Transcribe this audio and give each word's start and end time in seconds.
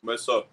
Começou. 0.00 0.46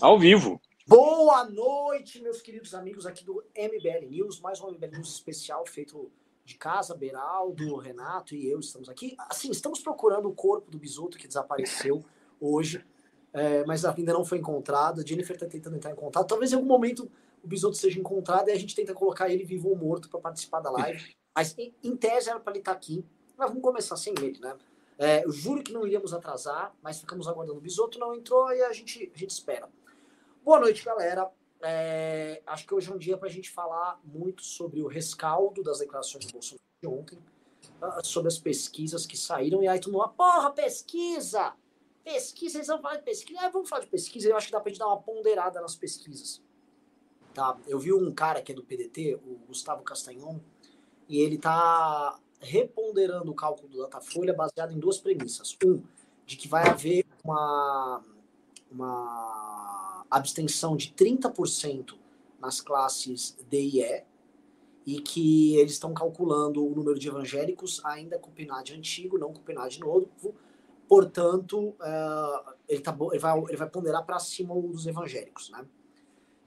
Ao 0.00 0.18
vivo. 0.18 0.60
Boa 0.84 1.44
noite, 1.48 2.20
meus 2.20 2.42
queridos 2.42 2.74
amigos 2.74 3.06
aqui 3.06 3.24
do 3.24 3.44
MBL 3.56 4.08
News, 4.10 4.40
mais 4.40 4.60
um 4.60 4.72
MBL 4.72 4.96
News 4.96 5.14
especial 5.14 5.64
feito 5.64 6.10
de 6.44 6.56
casa, 6.56 6.96
Beraldo, 6.96 7.76
Renato 7.76 8.34
e 8.34 8.50
eu 8.50 8.58
estamos 8.58 8.88
aqui. 8.88 9.14
Assim, 9.16 9.52
estamos 9.52 9.78
procurando 9.78 10.28
o 10.28 10.34
corpo 10.34 10.68
do 10.72 10.76
Bisoto 10.76 11.16
que 11.16 11.28
desapareceu 11.28 12.04
hoje, 12.40 12.84
é, 13.32 13.64
mas 13.64 13.84
ainda 13.84 14.12
não 14.12 14.24
foi 14.24 14.38
encontrado. 14.38 15.00
A 15.00 15.04
Jennifer 15.04 15.36
está 15.36 15.46
tentando 15.46 15.76
entrar 15.76 15.92
em 15.92 15.96
contato. 15.96 16.26
Talvez 16.26 16.50
em 16.50 16.56
algum 16.56 16.66
momento 16.66 17.08
o 17.44 17.46
Bisoto 17.46 17.76
seja 17.76 18.00
encontrado 18.00 18.48
e 18.48 18.52
a 18.52 18.58
gente 18.58 18.74
tenta 18.74 18.92
colocar 18.92 19.30
ele 19.30 19.44
vivo 19.44 19.68
ou 19.68 19.76
morto 19.76 20.10
para 20.10 20.18
participar 20.18 20.58
da 20.58 20.70
live. 20.72 21.14
Mas 21.32 21.56
em, 21.56 21.72
em 21.80 21.96
tese 21.96 22.28
era 22.28 22.40
para 22.40 22.54
ele 22.54 22.58
estar 22.58 22.72
tá 22.72 22.76
aqui. 22.76 23.04
Mas 23.38 23.48
vamos 23.48 23.62
começar 23.62 23.96
sem 23.96 24.14
ele, 24.20 24.40
né? 24.40 24.56
É, 24.98 25.24
eu 25.24 25.32
juro 25.32 25.62
que 25.62 25.72
não 25.72 25.86
iríamos 25.86 26.12
atrasar, 26.12 26.74
mas 26.82 27.00
ficamos 27.00 27.26
aguardando 27.26 27.58
o 27.58 27.60
Bisoto, 27.60 27.98
não 27.98 28.14
entrou 28.14 28.52
e 28.52 28.62
a 28.62 28.72
gente, 28.72 29.10
a 29.14 29.18
gente 29.18 29.30
espera. 29.30 29.68
Boa 30.44 30.60
noite, 30.60 30.84
galera. 30.84 31.30
É, 31.62 32.42
acho 32.46 32.66
que 32.66 32.74
hoje 32.74 32.90
é 32.90 32.94
um 32.94 32.98
dia 32.98 33.16
para 33.16 33.28
a 33.28 33.30
gente 33.30 33.50
falar 33.50 34.00
muito 34.04 34.42
sobre 34.42 34.82
o 34.82 34.88
rescaldo 34.88 35.62
das 35.62 35.78
declarações 35.78 36.26
do 36.26 36.32
Bolsonaro 36.32 36.62
de 36.82 36.88
ontem, 36.88 37.18
ah, 37.80 38.00
sobre 38.02 38.28
as 38.28 38.38
pesquisas 38.38 39.06
que 39.06 39.16
saíram, 39.16 39.62
e 39.62 39.68
aí 39.68 39.78
tu 39.78 39.90
não, 39.90 40.06
porra, 40.08 40.50
pesquisa! 40.50 41.54
Pesquisa, 42.02 42.58
eles 42.58 42.66
vão 42.66 42.82
falar 42.82 42.96
de 42.96 43.04
pesquisa. 43.04 43.38
Ah, 43.40 43.48
vamos 43.48 43.68
falar 43.68 43.82
de 43.82 43.88
pesquisa, 43.88 44.28
eu 44.28 44.36
acho 44.36 44.46
que 44.46 44.52
dá 44.52 44.60
pra 44.60 44.70
gente 44.70 44.80
dar 44.80 44.88
uma 44.88 45.00
ponderada 45.00 45.60
nas 45.60 45.76
pesquisas. 45.76 46.42
Tá? 47.32 47.56
Eu 47.66 47.78
vi 47.78 47.92
um 47.92 48.12
cara 48.12 48.42
que 48.42 48.50
é 48.50 48.54
do 48.54 48.64
PDT, 48.64 49.20
o 49.24 49.38
Gustavo 49.46 49.82
Castanhon, 49.84 50.40
e 51.08 51.20
ele 51.20 51.38
tá 51.38 52.18
reponderando 52.42 53.30
o 53.30 53.34
cálculo 53.34 53.68
do 53.68 53.78
Datafolha 53.78 54.34
baseado 54.34 54.72
em 54.72 54.78
duas 54.78 54.98
premissas. 54.98 55.56
Um, 55.64 55.82
de 56.26 56.36
que 56.36 56.48
vai 56.48 56.68
haver 56.68 57.04
uma, 57.24 58.02
uma 58.70 60.04
abstenção 60.10 60.76
de 60.76 60.92
30% 60.92 61.96
nas 62.40 62.60
classes 62.60 63.36
D 63.48 63.60
e 63.60 63.82
E, 63.82 64.04
e 64.84 65.00
que 65.00 65.56
eles 65.56 65.72
estão 65.72 65.94
calculando 65.94 66.64
o 66.66 66.74
número 66.74 66.98
de 66.98 67.08
evangélicos 67.08 67.80
ainda 67.84 68.18
com 68.18 68.30
PNAD 68.30 68.74
antigo, 68.74 69.18
não 69.18 69.32
com 69.32 69.40
PNAD 69.40 69.78
novo, 69.78 70.34
portanto, 70.88 71.68
uh, 71.68 72.52
ele, 72.68 72.80
tá, 72.80 72.96
ele, 73.12 73.18
vai, 73.18 73.38
ele 73.38 73.56
vai 73.56 73.70
ponderar 73.70 74.04
para 74.04 74.18
cima 74.18 74.54
dos 74.54 74.86
evangélicos. 74.86 75.50
Né? 75.50 75.64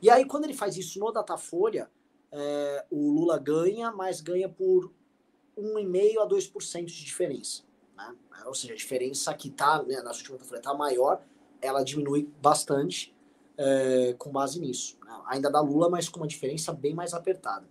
E 0.01 0.09
aí, 0.09 0.25
quando 0.25 0.43
ele 0.43 0.53
faz 0.53 0.77
isso 0.77 0.99
no 0.99 1.11
Datafolha, 1.11 1.89
uh, 2.31 2.85
o 2.95 3.11
Lula 3.11 3.37
ganha, 3.39 3.91
mas 3.91 4.19
ganha 4.19 4.49
por 4.49 4.91
1,5% 5.57 6.17
a 6.19 6.27
2% 6.27 6.85
de 6.85 7.03
diferença. 7.03 7.63
Né? 7.95 8.15
Ou 8.45 8.53
seja, 8.53 8.73
a 8.73 8.77
diferença 8.77 9.33
que 9.33 9.47
está 9.47 9.81
né, 9.83 10.01
na 10.01 10.11
última 10.11 10.37
Datafolha 10.37 10.59
está 10.59 10.73
maior, 10.73 11.21
ela 11.61 11.83
diminui 11.83 12.29
bastante 12.41 13.15
é, 13.57 14.15
com 14.17 14.31
base 14.31 14.59
nisso. 14.59 14.97
Né? 15.03 15.21
Ainda 15.27 15.49
da 15.49 15.61
Lula, 15.61 15.89
mas 15.89 16.09
com 16.09 16.19
uma 16.19 16.27
diferença 16.27 16.73
bem 16.73 16.93
mais 16.93 17.13
apertada. 17.13 17.65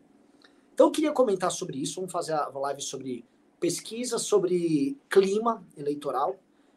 Então 0.72 0.88
eu 0.88 0.90
queria 0.90 1.12
comentar 1.12 1.52
sobre 1.52 1.78
isso, 1.78 1.96
vamos 1.96 2.10
fazer 2.10 2.32
a 2.32 2.48
live 2.48 2.82
sobre 2.82 3.24
pesquisa, 3.60 4.18
sobre 4.18 4.98
clima 5.08 5.64
eleitoral. 5.76 6.36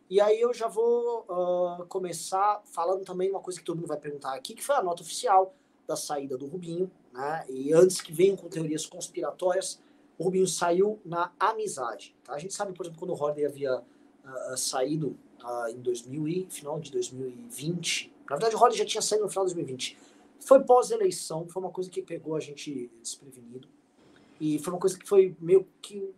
E 0.09 0.21
aí 0.21 0.39
eu 0.39 0.53
já 0.53 0.67
vou 0.67 1.25
uh, 1.27 1.85
começar 1.87 2.61
falando 2.65 3.03
também 3.03 3.29
uma 3.29 3.41
coisa 3.41 3.59
que 3.59 3.65
todo 3.65 3.77
mundo 3.77 3.87
vai 3.87 3.97
perguntar 3.97 4.35
aqui, 4.35 4.53
que 4.53 4.63
foi 4.63 4.75
a 4.75 4.83
nota 4.83 5.01
oficial 5.01 5.53
da 5.85 5.95
saída 5.95 6.37
do 6.37 6.45
Rubinho, 6.45 6.89
né? 7.11 7.45
E 7.49 7.73
antes 7.73 7.99
que 7.99 8.13
venham 8.13 8.37
com 8.37 8.47
teorias 8.47 8.85
conspiratórias, 8.85 9.81
o 10.17 10.23
Rubinho 10.23 10.47
saiu 10.47 10.99
na 11.05 11.31
amizade. 11.39 12.15
Tá? 12.23 12.33
A 12.33 12.39
gente 12.39 12.53
sabe, 12.53 12.73
por 12.73 12.85
exemplo, 12.85 12.99
quando 12.99 13.11
o 13.11 13.21
Hordey 13.21 13.45
havia 13.45 13.79
uh, 13.79 14.57
saído 14.57 15.17
uh, 15.43 15.69
em 15.69 15.79
2000 15.79 16.27
e 16.27 16.47
final 16.49 16.79
de 16.79 16.91
2020, 16.91 18.13
na 18.29 18.35
verdade, 18.35 18.55
o 18.55 18.59
Holly 18.59 18.75
já 18.75 18.85
tinha 18.85 19.01
saído 19.01 19.23
no 19.23 19.29
final 19.29 19.45
de 19.45 19.53
2020. 19.53 19.97
Foi 20.39 20.61
pós-eleição, 20.63 21.47
foi 21.47 21.61
uma 21.61 21.71
coisa 21.71 21.89
que 21.89 22.01
pegou 22.01 22.35
a 22.35 22.39
gente 22.39 22.91
desprevenido. 23.01 23.67
E 24.39 24.59
foi 24.59 24.73
uma 24.73 24.79
coisa 24.79 24.97
que 24.97 25.07
foi 25.07 25.35
meio 25.39 25.67
que 25.81 26.13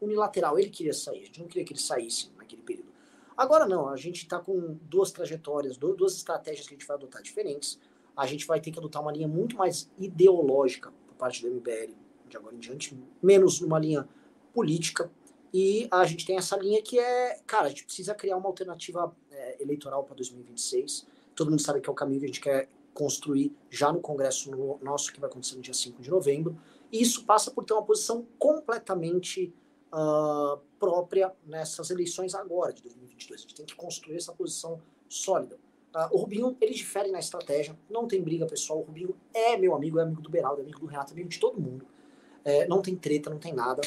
unilateral. 0.00 0.58
Ele 0.58 0.68
queria 0.68 0.92
sair, 0.92 1.22
a 1.22 1.24
gente 1.24 1.40
não 1.40 1.48
queria 1.48 1.64
que 1.64 1.72
ele 1.72 1.80
saísse 1.80 2.30
naquele 2.36 2.62
período. 2.62 2.92
Agora 3.36 3.66
não, 3.66 3.88
a 3.88 3.96
gente 3.96 4.22
está 4.22 4.38
com 4.38 4.78
duas 4.82 5.10
trajetórias, 5.10 5.76
duas 5.76 6.14
estratégias 6.14 6.68
que 6.68 6.74
a 6.74 6.76
gente 6.76 6.86
vai 6.86 6.96
adotar 6.96 7.20
diferentes. 7.20 7.80
A 8.16 8.26
gente 8.26 8.46
vai 8.46 8.60
ter 8.60 8.70
que 8.70 8.78
adotar 8.78 9.02
uma 9.02 9.10
linha 9.10 9.26
muito 9.26 9.56
mais 9.56 9.90
ideológica 9.98 10.92
por 11.08 11.16
parte 11.16 11.42
do 11.42 11.50
MBL 11.50 12.03
de 12.34 12.38
agora 12.38 12.54
em 12.54 12.58
diante, 12.58 12.98
menos 13.22 13.60
uma 13.60 13.78
linha 13.78 14.08
política. 14.52 15.10
E 15.52 15.86
a 15.90 16.04
gente 16.04 16.26
tem 16.26 16.36
essa 16.36 16.56
linha 16.56 16.82
que 16.82 16.98
é, 16.98 17.38
cara, 17.46 17.66
a 17.66 17.68
gente 17.68 17.84
precisa 17.84 18.14
criar 18.14 18.36
uma 18.36 18.48
alternativa 18.48 19.14
é, 19.30 19.62
eleitoral 19.62 20.02
para 20.04 20.14
2026 20.16 21.06
todo 21.34 21.50
mundo 21.50 21.60
sabe 21.60 21.80
que 21.80 21.88
é 21.88 21.92
o 21.92 21.94
caminho 21.94 22.20
que 22.20 22.26
a 22.26 22.28
gente 22.28 22.40
quer 22.40 22.68
construir 22.92 23.52
já 23.70 23.92
no 23.92 24.00
congresso 24.00 24.50
nosso, 24.80 25.12
que 25.12 25.20
vai 25.20 25.28
acontecer 25.28 25.56
no 25.56 25.62
dia 25.62 25.74
5 25.74 26.00
de 26.00 26.10
novembro. 26.10 26.56
E 26.92 27.02
isso 27.02 27.24
passa 27.24 27.50
por 27.50 27.64
ter 27.64 27.72
uma 27.72 27.82
posição 27.82 28.24
completamente 28.38 29.52
uh, 29.92 30.58
própria 30.78 31.32
nessas 31.44 31.90
eleições 31.90 32.34
agora, 32.34 32.72
de 32.72 32.82
2022. 32.82 33.40
A 33.40 33.42
gente 33.42 33.54
tem 33.54 33.66
que 33.66 33.74
construir 33.74 34.16
essa 34.16 34.32
posição 34.32 34.80
sólida. 35.08 35.58
Uh, 35.94 36.16
o 36.16 36.18
Rubinho, 36.18 36.56
ele 36.60 36.72
difere 36.72 37.10
na 37.10 37.18
estratégia, 37.18 37.76
não 37.90 38.06
tem 38.06 38.22
briga 38.22 38.46
pessoal. 38.46 38.78
O 38.78 38.82
Rubinho 38.82 39.16
é 39.32 39.56
meu 39.56 39.74
amigo, 39.74 39.98
é 39.98 40.02
amigo 40.02 40.22
do 40.22 40.30
Beraldo, 40.30 40.60
é 40.60 40.62
amigo 40.62 40.78
do 40.78 40.86
Renato, 40.86 41.10
é 41.10 41.14
amigo 41.14 41.28
de 41.28 41.40
todo 41.40 41.60
mundo. 41.60 41.84
É, 42.44 42.66
não 42.68 42.82
tem 42.82 42.94
treta, 42.94 43.30
não 43.30 43.38
tem 43.38 43.52
nada. 43.52 43.80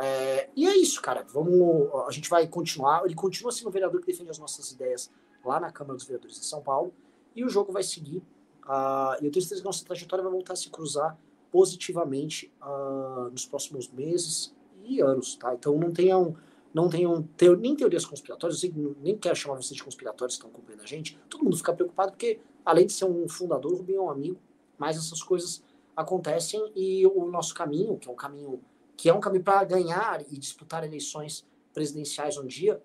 É, 0.00 0.48
e 0.56 0.66
é 0.66 0.76
isso, 0.76 1.02
cara. 1.02 1.24
Vamos, 1.32 1.92
a 2.06 2.10
gente 2.10 2.30
vai 2.30 2.46
continuar. 2.46 3.04
Ele 3.04 3.14
continua 3.14 3.52
sendo 3.52 3.68
o 3.68 3.70
vereador 3.70 4.00
que 4.00 4.06
defende 4.06 4.30
as 4.30 4.38
nossas 4.38 4.70
ideias 4.70 5.10
lá 5.44 5.58
na 5.60 5.72
Câmara 5.72 5.96
dos 5.96 6.04
Vereadores 6.04 6.38
de 6.38 6.44
São 6.44 6.62
Paulo, 6.62 6.92
e 7.34 7.44
o 7.44 7.48
jogo 7.48 7.72
vai 7.72 7.82
seguir. 7.82 8.18
Uh, 8.64 9.16
e 9.22 9.26
eu 9.26 9.30
tenho 9.30 9.42
certeza 9.42 9.60
que 9.60 9.64
nossa 9.64 9.84
trajetória 9.84 10.22
vai 10.22 10.32
voltar 10.32 10.52
a 10.52 10.56
se 10.56 10.68
cruzar 10.68 11.18
positivamente 11.50 12.52
uh, 12.60 13.30
nos 13.30 13.46
próximos 13.46 13.88
meses 13.90 14.54
e 14.84 15.00
anos, 15.00 15.36
tá? 15.36 15.54
Então 15.54 15.78
não 15.78 15.90
tenham, 15.90 16.36
não 16.74 16.88
tenham 16.90 17.22
teo, 17.36 17.56
nem 17.56 17.74
teorias 17.74 18.04
conspiratórias, 18.04 18.62
eu 18.62 18.96
nem 19.00 19.16
quero 19.16 19.34
chamar 19.34 19.56
vocês 19.56 19.76
de 19.76 19.82
conspiratórios 19.82 20.36
que 20.36 20.44
estão 20.44 20.50
acompanhando 20.50 20.82
a 20.82 20.86
gente, 20.86 21.18
todo 21.30 21.44
mundo 21.44 21.56
fica 21.56 21.72
preocupado 21.72 22.12
porque, 22.12 22.40
além 22.64 22.86
de 22.86 22.92
ser 22.92 23.06
um 23.06 23.26
fundador, 23.26 23.72
o 23.72 23.76
Rubinho 23.76 24.00
é 24.00 24.02
um 24.02 24.10
amigo, 24.10 24.38
mas 24.76 24.98
essas 24.98 25.22
coisas 25.22 25.62
acontecem 25.98 26.72
e 26.76 27.04
o 27.08 27.26
nosso 27.26 27.52
caminho, 27.52 27.98
que 27.98 28.08
é 28.08 28.12
um 28.12 28.14
caminho 28.14 28.60
que 28.96 29.08
é 29.08 29.14
um 29.14 29.20
caminho 29.20 29.44
para 29.44 29.64
ganhar 29.64 30.24
e 30.28 30.38
disputar 30.38 30.84
eleições 30.84 31.46
presidenciais 31.72 32.36
um 32.36 32.44
dia, 32.44 32.82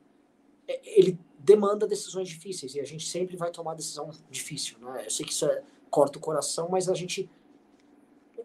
é, 0.68 0.80
ele 1.00 1.20
demanda 1.40 1.88
decisões 1.88 2.28
difíceis 2.28 2.76
e 2.76 2.80
a 2.80 2.86
gente 2.86 3.08
sempre 3.08 3.36
vai 3.36 3.52
tomar 3.52 3.74
decisão 3.76 4.10
difícil, 4.30 4.78
né? 4.80 5.06
Eu 5.06 5.12
sei 5.12 5.26
que 5.26 5.32
isso 5.32 5.46
é, 5.46 5.64
corta 5.90 6.18
o 6.18 6.22
coração, 6.22 6.70
mas 6.70 6.90
a 6.90 6.94
gente 6.94 7.30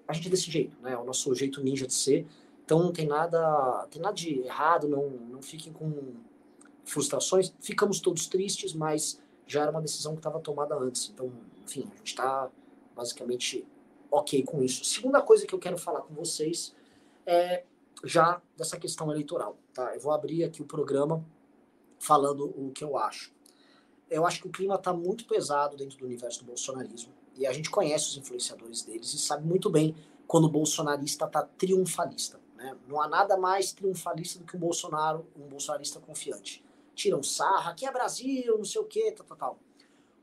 a 0.07 0.13
gente 0.15 0.29
é 0.29 0.31
desse 0.31 0.51
jeito, 0.51 0.77
né? 0.83 0.93
É 0.93 0.99
o 0.99 1.05
nosso 1.05 1.35
jeito 1.35 1.63
ninja 1.63 1.87
de 1.87 1.95
ser. 1.95 2.27
Então 2.65 2.83
não 2.83 2.93
tem 2.93 3.07
nada, 3.07 3.87
tem 3.91 4.01
nada 4.01 4.15
de 4.15 4.41
errado, 4.41 4.87
não 4.87 5.09
não 5.09 5.43
fiquem 5.43 5.73
com 5.73 6.15
frustrações. 6.85 7.55
Ficamos 7.61 8.01
todos 8.01 8.27
tristes, 8.27 8.75
mas 8.75 9.21
já 9.47 9.63
era 9.63 9.71
uma 9.71 9.81
decisão 9.81 10.13
que 10.13 10.21
estava 10.21 10.41
tomada 10.41 10.75
antes. 10.75 11.11
Então, 11.13 11.33
enfim, 11.65 11.89
a 11.93 11.97
gente 11.97 12.09
está 12.09 12.51
basicamente 12.95 13.67
ok 14.11 14.43
com 14.43 14.63
isso. 14.63 14.85
Segunda 14.85 15.21
coisa 15.21 15.47
que 15.47 15.55
eu 15.55 15.59
quero 15.59 15.79
falar 15.79 16.03
com 16.03 16.15
vocês 16.15 16.75
é 17.27 17.65
já 18.05 18.41
dessa 18.57 18.79
questão 18.79 19.11
eleitoral, 19.11 19.57
tá? 19.75 19.95
Eu 19.95 20.01
vou 20.01 20.13
abrir 20.13 20.45
aqui 20.45 20.63
o 20.63 20.65
programa 20.65 21.25
falando 21.99 22.45
o 22.57 22.71
que 22.71 22.85
eu 22.85 22.97
acho. 22.97 23.33
Eu 24.09 24.27
acho 24.27 24.41
que 24.41 24.49
o 24.49 24.51
clima 24.51 24.77
está 24.77 24.93
muito 24.93 25.27
pesado 25.27 25.77
dentro 25.77 25.99
do 25.99 26.07
universo 26.07 26.41
do 26.41 26.47
bolsonarismo. 26.47 27.13
E 27.37 27.47
a 27.47 27.53
gente 27.53 27.71
conhece 27.71 28.09
os 28.09 28.17
influenciadores 28.17 28.83
deles 28.83 29.13
e 29.13 29.19
sabe 29.19 29.47
muito 29.47 29.69
bem 29.69 29.95
quando 30.27 30.45
o 30.45 30.49
bolsonarista 30.49 31.27
está 31.27 31.43
triunfalista. 31.43 32.41
Né? 32.57 32.77
Não 32.89 33.01
há 33.01 33.09
nada 33.09 33.37
mais 33.37 33.73
triunfalista 33.73 34.41
do 34.41 34.45
que 34.45 34.57
um 34.57 34.61
Bolsonaro, 34.61 35.27
um 35.37 35.47
bolsonarista 35.47 36.01
confiante. 36.01 36.65
Tiram 36.95 37.23
sarra, 37.23 37.71
aqui 37.71 37.87
é 37.87 37.93
Brasil, 37.93 38.59
não 38.59 38.65
sei 38.65 38.81
o 38.81 38.85
quê, 38.85 39.13
tal, 39.13 39.25
tal, 39.25 39.37
tal. 39.37 39.59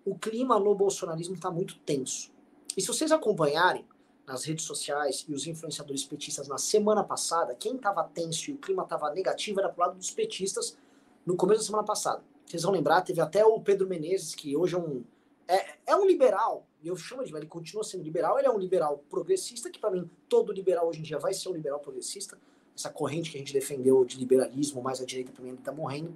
O 0.04 0.18
clima 0.18 0.60
no 0.60 0.76
bolsonarismo 0.76 1.36
está 1.36 1.50
muito 1.50 1.80
tenso. 1.80 2.35
E 2.75 2.81
se 2.81 2.88
vocês 2.88 3.12
acompanharem 3.12 3.86
nas 4.27 4.44
redes 4.44 4.66
sociais 4.66 5.25
e 5.27 5.33
os 5.33 5.45
influenciadores 5.48 6.04
petistas 6.04 6.48
na 6.48 6.57
semana 6.57 7.04
passada, 7.04 7.56
quem 7.56 7.75
estava 7.75 8.04
tenso 8.04 8.50
e 8.50 8.54
o 8.54 8.57
clima 8.57 8.83
estava 8.83 9.12
negativo 9.12 9.60
era 9.60 9.69
pro 9.69 9.81
lado 9.81 9.98
dos 9.98 10.12
petistas 10.12 10.77
no 11.25 11.36
começo 11.36 11.62
da 11.62 11.66
semana 11.66 11.83
passada. 11.83 12.24
Vocês 12.45 12.63
vão 12.63 12.72
lembrar, 12.72 13.01
teve 13.01 13.22
até 13.22 13.45
o 13.45 13.60
Pedro 13.60 13.88
Menezes, 13.88 14.36
que 14.36 14.56
hoje 14.56 14.75
é 14.75 14.77
um. 14.77 15.04
É, 15.48 15.75
é 15.88 15.95
um 15.95 16.07
liberal, 16.07 16.66
eu 16.83 16.95
chamo 16.95 17.24
de 17.24 17.36
ele 17.36 17.45
continua 17.45 17.83
sendo 17.83 18.04
liberal, 18.04 18.39
ele 18.39 18.48
é 18.48 18.51
um 18.51 18.57
liberal 18.57 19.04
progressista, 19.10 19.69
que 19.69 19.80
para 19.80 19.92
mim 19.92 20.10
todo 20.28 20.51
liberal 20.51 20.88
hoje 20.88 21.00
em 21.00 21.04
dia 21.04 21.19
vai 21.19 21.36
ser 21.36 21.50
um 21.50 21.54
liberal 21.54 21.80
progressista. 21.80 22.38
Essa 22.75 22.89
corrente 22.89 23.31
que 23.31 23.38
a 23.38 23.39
gente 23.39 23.54
defendeu 23.54 24.04
de 24.04 24.18
liberalismo, 24.18 24.81
mais 24.81 25.00
à 25.00 25.06
direita, 25.06 25.31
para 25.31 25.44
mim, 25.44 25.50
ele 25.50 25.57
tá 25.60 25.71
morrendo. 25.71 26.13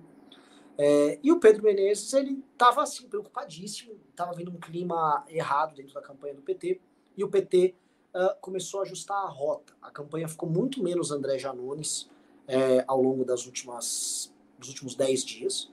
É, 0.81 1.19
e 1.21 1.29
o 1.29 1.41
Pedro 1.41 1.61
Menezes, 1.61 2.13
ele 2.13 2.41
estava 2.53 2.81
assim, 2.81 3.05
preocupadíssimo, 3.05 3.99
estava 4.11 4.31
vendo 4.31 4.49
um 4.49 4.57
clima 4.57 5.25
errado 5.27 5.75
dentro 5.75 5.93
da 5.93 6.01
campanha 6.01 6.33
do 6.33 6.41
PT, 6.41 6.79
e 7.17 7.23
o 7.23 7.27
PT 7.27 7.75
uh, 8.15 8.39
começou 8.39 8.79
a 8.79 8.83
ajustar 8.83 9.17
a 9.17 9.27
rota. 9.27 9.73
A 9.81 9.91
campanha 9.91 10.25
ficou 10.29 10.49
muito 10.49 10.81
menos 10.81 11.11
André 11.11 11.37
Janones 11.37 12.09
é, 12.47 12.85
ao 12.87 13.01
longo 13.01 13.25
das 13.25 13.45
últimas 13.45 14.33
nos 14.57 14.69
últimos 14.69 14.95
10 14.95 15.25
dias. 15.25 15.71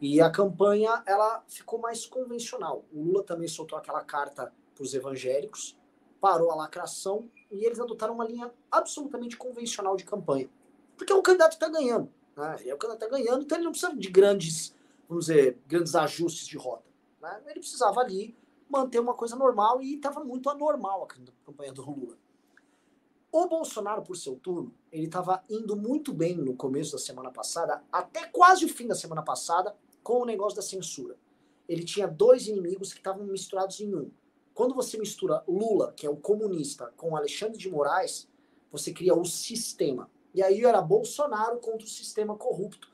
E 0.00 0.18
a 0.18 0.30
campanha 0.30 1.02
ela 1.06 1.44
ficou 1.46 1.78
mais 1.78 2.06
convencional. 2.06 2.86
O 2.90 3.02
Lula 3.02 3.22
também 3.22 3.48
soltou 3.48 3.76
aquela 3.76 4.02
carta 4.02 4.50
para 4.74 4.82
os 4.82 4.94
evangélicos, 4.94 5.76
parou 6.22 6.50
a 6.50 6.54
lacração 6.54 7.28
e 7.50 7.66
eles 7.66 7.78
adotaram 7.78 8.14
uma 8.14 8.24
linha 8.24 8.50
absolutamente 8.70 9.36
convencional 9.36 9.94
de 9.94 10.04
campanha. 10.04 10.48
Porque 10.96 11.12
o 11.12 11.20
candidato 11.20 11.52
está 11.52 11.68
ganhando. 11.68 12.10
Né? 12.38 12.56
Ele 12.60 12.70
é 12.70 12.74
o 12.74 12.76
está 12.76 13.08
ganhando, 13.08 13.42
então 13.42 13.58
ele 13.58 13.64
não 13.64 13.72
precisa 13.72 13.94
de 13.94 14.08
grandes, 14.08 14.72
vamos 15.08 15.26
dizer, 15.26 15.58
grandes 15.66 15.96
ajustes 15.96 16.46
de 16.46 16.56
rota. 16.56 16.84
Né? 17.20 17.42
Ele 17.46 17.58
precisava 17.58 18.00
ali 18.00 18.36
manter 18.70 19.00
uma 19.00 19.14
coisa 19.14 19.34
normal 19.34 19.82
e 19.82 19.96
estava 19.96 20.22
muito 20.22 20.48
anormal 20.48 21.02
a 21.02 21.06
campanha 21.44 21.72
do 21.72 21.82
Lula. 21.82 22.16
O 23.32 23.46
Bolsonaro, 23.48 24.02
por 24.02 24.16
seu 24.16 24.36
turno, 24.36 24.72
ele 24.92 25.06
estava 25.06 25.42
indo 25.50 25.76
muito 25.76 26.14
bem 26.14 26.36
no 26.36 26.54
começo 26.54 26.92
da 26.92 26.98
semana 26.98 27.30
passada, 27.30 27.82
até 27.90 28.26
quase 28.26 28.64
o 28.64 28.68
fim 28.68 28.86
da 28.86 28.94
semana 28.94 29.22
passada, 29.22 29.76
com 30.02 30.22
o 30.22 30.24
negócio 30.24 30.56
da 30.56 30.62
censura. 30.62 31.16
Ele 31.68 31.84
tinha 31.84 32.06
dois 32.06 32.46
inimigos 32.46 32.92
que 32.92 33.00
estavam 33.00 33.26
misturados 33.26 33.80
em 33.80 33.94
um. 33.94 34.10
Quando 34.54 34.74
você 34.74 34.96
mistura 34.96 35.42
Lula, 35.46 35.92
que 35.92 36.06
é 36.06 36.10
o 36.10 36.16
comunista, 36.16 36.92
com 36.96 37.16
Alexandre 37.16 37.58
de 37.58 37.68
Moraes, 37.68 38.28
você 38.70 38.92
cria 38.92 39.14
o 39.14 39.24
sistema. 39.24 40.08
E 40.34 40.42
aí 40.42 40.64
era 40.64 40.80
Bolsonaro 40.80 41.58
contra 41.58 41.86
o 41.86 41.90
sistema 41.90 42.36
corrupto. 42.36 42.88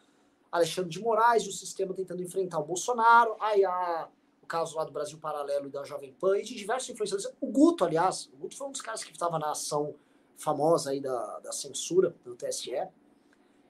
Alexandre 0.50 0.90
de 0.90 1.00
Moraes 1.00 1.42
e 1.44 1.48
o 1.48 1.52
sistema 1.52 1.92
tentando 1.92 2.22
enfrentar 2.22 2.60
o 2.60 2.64
Bolsonaro. 2.64 3.36
Aí 3.40 3.64
a, 3.64 4.08
o 4.42 4.46
caso 4.46 4.76
lá 4.76 4.84
do 4.84 4.92
Brasil 4.92 5.19
Paralelo 5.19 5.66
e 5.66 5.70
da 5.70 5.82
Jovem 5.84 6.12
Pan 6.12 6.38
e 6.38 6.44
de 6.44 6.54
diversos 6.54 6.90
influenciadores. 6.90 7.36
O 7.40 7.46
Guto, 7.48 7.84
aliás, 7.84 8.31
o 8.32 8.36
Guto 8.36 8.56
foi 8.56 8.69
um 8.69 8.72
dos 8.72 8.81
caras 8.81 9.02
que 9.02 9.10
estava 9.10 9.38
na 9.38 9.50
ação 9.50 9.94
famosa 10.36 10.90
aí 10.90 11.00
da, 11.00 11.40
da 11.40 11.52
censura 11.52 12.14
do 12.25 12.36
TSE. 12.36 12.86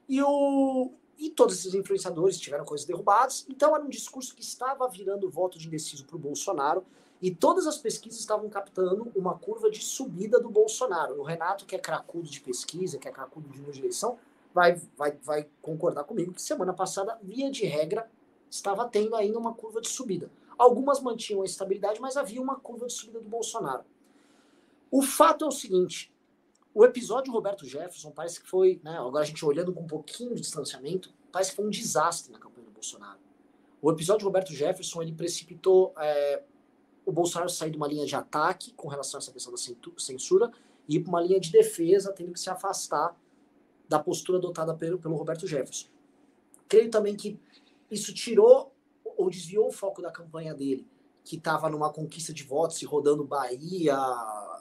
E 0.08 0.22
o, 0.22 0.92
e 1.18 1.30
todos 1.30 1.58
esses 1.58 1.74
influenciadores 1.74 2.38
tiveram 2.38 2.64
coisas 2.64 2.86
derrubadas. 2.86 3.46
Então 3.48 3.74
era 3.74 3.84
um 3.84 3.88
discurso 3.88 4.34
que 4.34 4.42
estava 4.42 4.86
virando 4.88 5.30
voto 5.30 5.58
de 5.58 5.66
indeciso 5.66 6.04
para 6.04 6.16
o 6.16 6.18
Bolsonaro. 6.18 6.84
E 7.24 7.34
todas 7.34 7.66
as 7.66 7.78
pesquisas 7.78 8.20
estavam 8.20 8.50
captando 8.50 9.10
uma 9.16 9.38
curva 9.38 9.70
de 9.70 9.82
subida 9.82 10.38
do 10.38 10.50
Bolsonaro. 10.50 11.18
O 11.18 11.22
Renato, 11.22 11.64
que 11.64 11.74
é 11.74 11.78
cracudo 11.78 12.28
de 12.28 12.38
pesquisa, 12.38 12.98
que 12.98 13.08
é 13.08 13.10
cracudo 13.10 13.48
de 13.48 13.78
eleição, 13.78 14.18
vai, 14.52 14.78
vai, 14.94 15.12
vai 15.22 15.48
concordar 15.62 16.04
comigo 16.04 16.34
que 16.34 16.42
semana 16.42 16.74
passada, 16.74 17.18
via 17.22 17.50
de 17.50 17.64
regra, 17.64 18.10
estava 18.50 18.86
tendo 18.86 19.16
ainda 19.16 19.38
uma 19.38 19.54
curva 19.54 19.80
de 19.80 19.88
subida. 19.88 20.30
Algumas 20.58 21.00
mantinham 21.00 21.40
a 21.40 21.46
estabilidade, 21.46 21.98
mas 21.98 22.18
havia 22.18 22.42
uma 22.42 22.56
curva 22.56 22.88
de 22.88 22.92
subida 22.92 23.20
do 23.20 23.28
Bolsonaro. 23.30 23.84
O 24.90 25.00
fato 25.00 25.46
é 25.46 25.48
o 25.48 25.50
seguinte: 25.50 26.12
o 26.74 26.84
episódio 26.84 27.32
Roberto 27.32 27.64
Jefferson 27.64 28.10
parece 28.10 28.38
que 28.42 28.46
foi, 28.46 28.82
né, 28.84 28.98
agora 28.98 29.24
a 29.24 29.26
gente 29.26 29.42
olhando 29.46 29.72
com 29.72 29.80
um 29.80 29.86
pouquinho 29.86 30.34
de 30.34 30.42
distanciamento, 30.42 31.10
parece 31.32 31.52
que 31.52 31.56
foi 31.56 31.64
um 31.64 31.70
desastre 31.70 32.30
na 32.30 32.38
campanha 32.38 32.66
do 32.66 32.72
Bolsonaro. 32.72 33.18
O 33.80 33.90
episódio 33.90 34.26
Roberto 34.26 34.52
Jefferson 34.52 35.00
ele 35.00 35.12
precipitou 35.12 35.94
é, 35.96 36.42
o 37.04 37.12
Bolsonaro 37.12 37.50
sair 37.50 37.70
de 37.70 37.76
uma 37.76 37.88
linha 37.88 38.06
de 38.06 38.14
ataque 38.14 38.72
com 38.74 38.88
relação 38.88 39.18
a 39.18 39.20
essa 39.20 39.32
questão 39.32 39.52
da 39.52 39.58
censura 39.98 40.50
e 40.88 40.96
ir 40.96 41.00
para 41.00 41.10
uma 41.10 41.20
linha 41.20 41.40
de 41.40 41.50
defesa, 41.50 42.12
tendo 42.12 42.32
que 42.32 42.40
se 42.40 42.50
afastar 42.50 43.16
da 43.88 43.98
postura 43.98 44.38
adotada 44.38 44.74
pelo, 44.74 44.98
pelo 44.98 45.16
Roberto 45.16 45.46
Jefferson. 45.46 45.88
Creio 46.68 46.90
também 46.90 47.14
que 47.14 47.38
isso 47.90 48.12
tirou 48.14 48.72
ou 49.16 49.30
desviou 49.30 49.68
o 49.68 49.72
foco 49.72 50.02
da 50.02 50.10
campanha 50.10 50.54
dele, 50.54 50.86
que 51.22 51.36
estava 51.36 51.68
numa 51.68 51.92
conquista 51.92 52.32
de 52.32 52.42
votos 52.42 52.80
e 52.82 52.86
rodando 52.86 53.24
Bahia, 53.24 53.96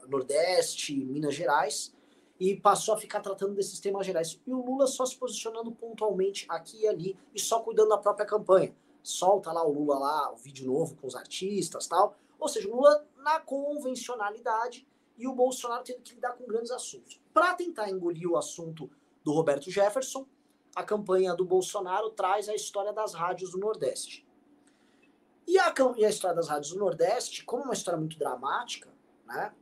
Nordeste, 0.07 0.95
Minas 0.95 1.33
Gerais, 1.33 1.93
e 2.39 2.55
passou 2.55 2.93
a 2.93 2.97
ficar 2.97 3.21
tratando 3.21 3.55
desses 3.55 3.79
temas 3.79 4.05
gerais. 4.05 4.39
E 4.45 4.53
o 4.53 4.63
Lula 4.63 4.85
só 4.87 5.05
se 5.05 5.15
posicionando 5.15 5.71
pontualmente 5.71 6.45
aqui 6.49 6.81
e 6.81 6.87
ali 6.87 7.17
e 7.33 7.39
só 7.39 7.59
cuidando 7.59 7.89
da 7.89 7.97
própria 7.97 8.25
campanha. 8.25 8.75
Solta 9.01 9.51
lá 9.51 9.65
o 9.65 9.71
Lula 9.71 9.97
lá, 9.97 10.31
o 10.31 10.35
vídeo 10.35 10.65
novo 10.65 10.95
com 10.95 11.07
os 11.07 11.15
artistas 11.15 11.87
tal. 11.87 12.15
Ou 12.43 12.49
seja, 12.49 12.67
o 12.67 12.75
Lula 12.75 13.07
na 13.15 13.39
convencionalidade 13.39 14.85
e 15.17 15.25
o 15.25 15.33
Bolsonaro 15.33 15.81
tendo 15.81 16.01
que 16.01 16.15
lidar 16.15 16.33
com 16.33 16.45
grandes 16.45 16.71
assuntos. 16.71 17.17
Para 17.33 17.53
tentar 17.53 17.89
engolir 17.89 18.29
o 18.29 18.35
assunto 18.35 18.91
do 19.23 19.31
Roberto 19.31 19.71
Jefferson, 19.71 20.27
a 20.75 20.83
campanha 20.83 21.33
do 21.33 21.45
Bolsonaro 21.45 22.09
traz 22.09 22.49
a 22.49 22.53
história 22.53 22.91
das 22.91 23.13
rádios 23.13 23.51
do 23.51 23.57
Nordeste. 23.57 24.27
E 25.47 25.57
a, 25.57 25.73
e 25.95 26.03
a 26.03 26.09
história 26.09 26.35
das 26.35 26.49
rádios 26.49 26.73
do 26.73 26.79
Nordeste, 26.79 27.45
como 27.45 27.63
uma 27.63 27.73
história 27.73 27.97
muito 27.97 28.19
dramática, 28.19 28.89
né? 29.25 29.53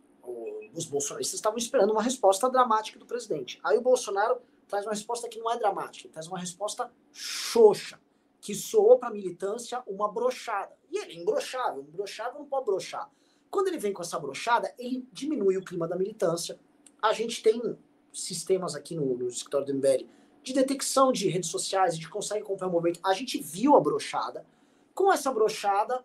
os 0.73 0.85
bolsonaristas 0.85 1.35
estavam 1.35 1.59
esperando 1.59 1.91
uma 1.91 2.01
resposta 2.01 2.49
dramática 2.49 2.97
do 2.97 3.05
presidente. 3.05 3.59
Aí 3.63 3.77
o 3.77 3.81
Bolsonaro 3.81 4.41
traz 4.67 4.87
uma 4.87 4.93
resposta 4.93 5.29
que 5.29 5.37
não 5.37 5.51
é 5.51 5.59
dramática, 5.59 6.09
traz 6.09 6.27
uma 6.27 6.39
resposta 6.39 6.91
xoxa, 7.11 7.99
que 8.39 8.55
soou 8.55 8.97
para 8.97 9.09
a 9.09 9.11
militância 9.11 9.83
uma 9.85 10.11
brochada. 10.11 10.80
E 10.91 10.97
ele 10.97 11.13
é 11.13 11.15
imbrochável, 11.15 11.83
imbrochável 11.83 12.39
não 12.39 12.45
pode 12.45 12.65
brochar. 12.65 13.09
Quando 13.49 13.67
ele 13.67 13.77
vem 13.77 13.93
com 13.93 14.01
essa 14.01 14.19
brochada, 14.19 14.73
ele 14.77 15.07
diminui 15.11 15.57
o 15.57 15.63
clima 15.63 15.87
da 15.87 15.95
militância. 15.95 16.59
A 17.01 17.13
gente 17.13 17.41
tem 17.41 17.77
sistemas 18.13 18.75
aqui 18.75 18.95
no, 18.95 19.17
no 19.17 19.27
escritório 19.27 19.67
do 19.67 19.73
MBL 19.73 20.05
de 20.43 20.53
detecção 20.53 21.11
de 21.11 21.29
redes 21.29 21.49
sociais, 21.49 21.93
a 21.93 21.95
gente 21.95 22.09
consegue 22.09 22.41
acompanhar 22.41 22.69
o 22.69 22.73
movimento. 22.73 22.99
A 23.03 23.13
gente 23.13 23.39
viu 23.39 23.75
a 23.75 23.79
brochada. 23.79 24.45
Com 24.93 25.11
essa 25.13 25.31
brochada, 25.31 26.03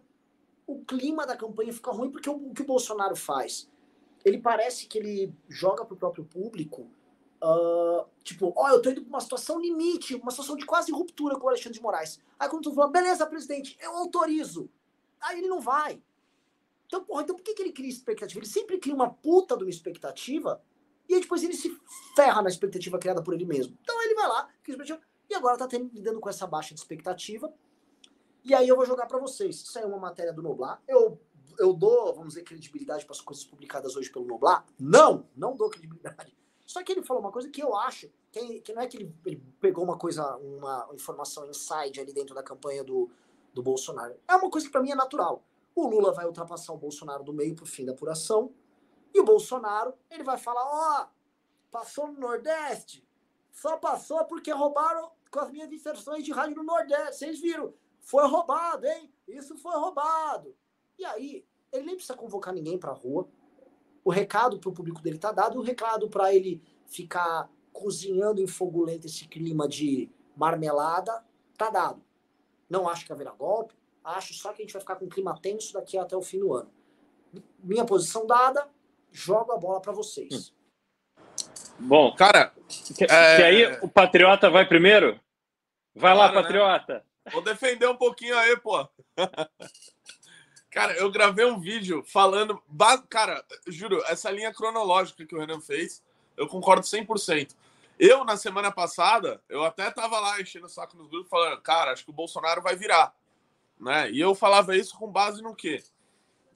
o 0.66 0.84
clima 0.84 1.26
da 1.26 1.36
campanha 1.36 1.72
fica 1.72 1.90
ruim, 1.90 2.10
porque 2.10 2.28
o, 2.28 2.34
o 2.34 2.54
que 2.54 2.62
o 2.62 2.66
Bolsonaro 2.66 3.16
faz? 3.16 3.68
ele 4.26 4.38
parece 4.38 4.88
que 4.88 4.98
ele 4.98 5.32
joga 5.48 5.84
pro 5.84 5.96
próprio 5.96 6.24
público, 6.24 6.90
uh, 7.40 8.04
tipo, 8.24 8.52
ó, 8.56 8.64
oh, 8.64 8.68
eu 8.70 8.82
tô 8.82 8.90
indo 8.90 9.02
pra 9.02 9.08
uma 9.08 9.20
situação 9.20 9.60
limite, 9.60 10.16
uma 10.16 10.32
situação 10.32 10.56
de 10.56 10.66
quase 10.66 10.90
ruptura 10.90 11.36
com 11.36 11.46
o 11.46 11.48
Alexandre 11.48 11.78
de 11.78 11.80
Moraes. 11.80 12.20
Aí 12.36 12.48
quando 12.48 12.64
tu 12.64 12.74
fala, 12.74 12.90
beleza, 12.90 13.24
presidente, 13.24 13.78
eu 13.80 13.92
autorizo. 13.92 14.68
Aí 15.20 15.38
ele 15.38 15.48
não 15.48 15.60
vai. 15.60 16.02
Então, 16.86 17.04
porra, 17.04 17.22
então 17.22 17.34
por 17.34 17.42
que, 17.42 17.54
que 17.54 17.62
ele 17.62 17.72
cria 17.72 17.88
expectativa? 17.88 18.38
Ele 18.38 18.46
sempre 18.46 18.78
cria 18.78 18.94
uma 18.94 19.10
puta 19.10 19.56
de 19.56 19.64
uma 19.64 19.70
expectativa 19.70 20.62
e 21.08 21.14
aí 21.14 21.20
depois 21.20 21.42
ele 21.42 21.54
se 21.54 21.76
ferra 22.14 22.42
na 22.42 22.48
expectativa 22.48 22.98
criada 22.98 23.22
por 23.22 23.34
ele 23.34 23.44
mesmo. 23.44 23.76
Então 23.82 24.02
ele 24.02 24.14
vai 24.14 24.28
lá, 24.28 24.48
cria 24.62 24.74
expectativa, 24.74 25.00
e 25.28 25.34
agora 25.34 25.58
tá 25.58 25.66
tendo, 25.66 25.90
lidando 25.92 26.20
com 26.20 26.28
essa 26.28 26.46
baixa 26.46 26.74
de 26.74 26.80
expectativa. 26.80 27.52
E 28.44 28.54
aí 28.54 28.68
eu 28.68 28.76
vou 28.76 28.86
jogar 28.86 29.06
para 29.06 29.18
vocês. 29.18 29.56
Isso 29.56 29.76
aí 29.78 29.84
é 29.84 29.86
uma 29.86 29.98
matéria 29.98 30.32
do 30.32 30.42
Noblar. 30.42 30.80
Eu 30.86 31.20
eu 31.58 31.72
dou, 31.72 32.14
vamos 32.14 32.34
dizer, 32.34 32.42
credibilidade 32.42 33.04
para 33.04 33.14
as 33.14 33.20
coisas 33.20 33.44
publicadas 33.44 33.96
hoje 33.96 34.10
pelo 34.10 34.26
Noblar? 34.26 34.64
Não, 34.78 35.26
não 35.36 35.56
dou 35.56 35.70
credibilidade. 35.70 36.36
Só 36.66 36.82
que 36.82 36.92
ele 36.92 37.02
falou 37.02 37.22
uma 37.22 37.30
coisa 37.30 37.48
que 37.48 37.62
eu 37.62 37.76
acho, 37.76 38.10
que, 38.32 38.60
que 38.60 38.72
não 38.72 38.82
é 38.82 38.86
que 38.86 38.96
ele, 38.96 39.14
ele, 39.24 39.42
pegou 39.60 39.84
uma 39.84 39.96
coisa, 39.96 40.36
uma 40.36 40.88
informação 40.92 41.46
inside 41.46 42.00
ali 42.00 42.12
dentro 42.12 42.34
da 42.34 42.42
campanha 42.42 42.82
do, 42.82 43.08
do 43.56 43.62
Bolsonaro. 43.62 44.20
É 44.28 44.36
uma 44.36 44.50
coisa 44.50 44.66
que 44.66 44.72
para 44.72 44.82
mim 44.82 44.90
é 44.90 44.94
natural. 44.94 45.42
O 45.75 45.86
Lula 45.86 46.12
vai 46.12 46.26
ultrapassar 46.26 46.75
o 46.75 46.78
Bolsonaro 46.78 47.25
do 47.25 47.32
meio 47.32 47.56
para 47.56 47.64
o 47.64 47.66
fim 47.66 47.86
da 47.86 47.92
apuração. 47.92 48.52
E 49.14 49.18
o 49.18 49.25
Bolsonaro, 49.25 49.94
ele 50.10 50.22
vai 50.22 50.36
falar, 50.36 50.62
ó, 50.62 51.02
oh, 51.02 51.70
passou 51.70 52.06
no 52.08 52.20
Nordeste, 52.20 53.08
só 53.50 53.78
passou 53.78 54.22
porque 54.26 54.52
roubaram 54.52 55.10
com 55.30 55.40
as 55.40 55.50
minhas 55.50 55.72
inserções 55.72 56.22
de 56.22 56.32
rádio 56.32 56.56
no 56.56 56.62
Nordeste. 56.62 57.16
Vocês 57.16 57.40
viram? 57.40 57.72
Foi 57.98 58.28
roubado, 58.28 58.86
hein? 58.86 59.10
Isso 59.26 59.56
foi 59.56 59.75
roubado. 59.75 60.54
E 60.98 61.04
aí, 61.06 61.46
ele 61.72 61.86
nem 61.86 61.94
precisa 61.94 62.14
convocar 62.14 62.52
ninguém 62.52 62.78
para 62.78 62.90
a 62.90 62.94
rua. 62.94 63.26
O 64.04 64.10
recado 64.10 64.60
para 64.60 64.68
o 64.68 64.75
público 64.75 65.00
dele 65.00 65.18
tá 65.18 65.32
dado, 65.32 65.58
o 65.58 65.62
recado 65.62 66.10
para 66.10 66.32
ele 66.34 66.62
ficar 66.86 67.50
cozinhando 67.72 68.40
em 68.40 68.46
fogo 68.46 68.84
lento 68.84 69.06
esse 69.06 69.26
clima 69.26 69.66
de 69.66 70.10
marmelada 70.36 71.25
tá 71.56 71.70
dado. 71.70 72.06
Não 72.68 72.88
acho 72.88 73.06
que 73.06 73.12
haverá 73.12 73.30
golpe, 73.32 73.75
acho 74.02 74.35
só 74.35 74.52
que 74.52 74.62
a 74.62 74.64
gente 74.64 74.73
vai 74.73 74.80
ficar 74.80 74.96
com 74.96 75.04
um 75.04 75.08
clima 75.08 75.38
tenso 75.40 75.73
daqui 75.73 75.96
até 75.99 76.16
o 76.16 76.23
fim 76.23 76.40
do 76.40 76.54
ano. 76.54 76.70
Minha 77.62 77.85
posição 77.85 78.26
dada, 78.26 78.68
jogo 79.11 79.52
a 79.52 79.58
bola 79.58 79.80
para 79.80 79.92
vocês. 79.92 80.52
Bom, 81.78 82.14
cara, 82.14 82.52
que, 82.96 83.04
é... 83.04 83.37
que 83.37 83.42
aí 83.42 83.78
o 83.82 83.88
Patriota 83.88 84.49
vai 84.49 84.66
primeiro? 84.66 85.20
Vai 85.94 86.14
claro, 86.14 86.18
lá, 86.18 86.28
né? 86.28 86.42
Patriota. 86.42 86.94
Né? 86.94 87.32
Vou 87.32 87.42
defender 87.42 87.88
um 87.88 87.96
pouquinho 87.96 88.37
aí, 88.38 88.56
pô. 88.56 88.87
Cara, 90.70 90.92
eu 90.92 91.11
gravei 91.11 91.46
um 91.46 91.58
vídeo 91.58 92.04
falando. 92.04 92.62
Cara, 93.08 93.42
juro, 93.66 94.02
essa 94.08 94.30
linha 94.30 94.52
cronológica 94.52 95.25
que 95.25 95.35
o 95.35 95.38
Renan 95.38 95.58
fez, 95.58 96.02
eu 96.37 96.46
concordo 96.46 96.82
100%. 96.82 97.54
Eu, 97.98 98.24
na 98.24 98.36
semana 98.36 98.70
passada, 98.70 99.42
eu 99.48 99.64
até 99.64 99.90
tava 99.90 100.20
lá 100.20 100.40
enchendo 100.40 100.66
o 100.66 100.70
saco 100.70 100.96
nos 100.96 101.08
grupos 101.08 101.30
falando, 101.30 101.60
cara, 101.62 101.92
acho 101.92 102.04
que 102.04 102.10
o 102.10 102.14
Bolsonaro 102.14 102.60
vai 102.60 102.76
virar. 102.76 103.14
Né? 103.78 104.10
E 104.10 104.20
eu 104.20 104.34
falava 104.34 104.76
isso 104.76 104.96
com 104.98 105.10
base 105.10 105.42
no 105.42 105.54
quê? 105.54 105.82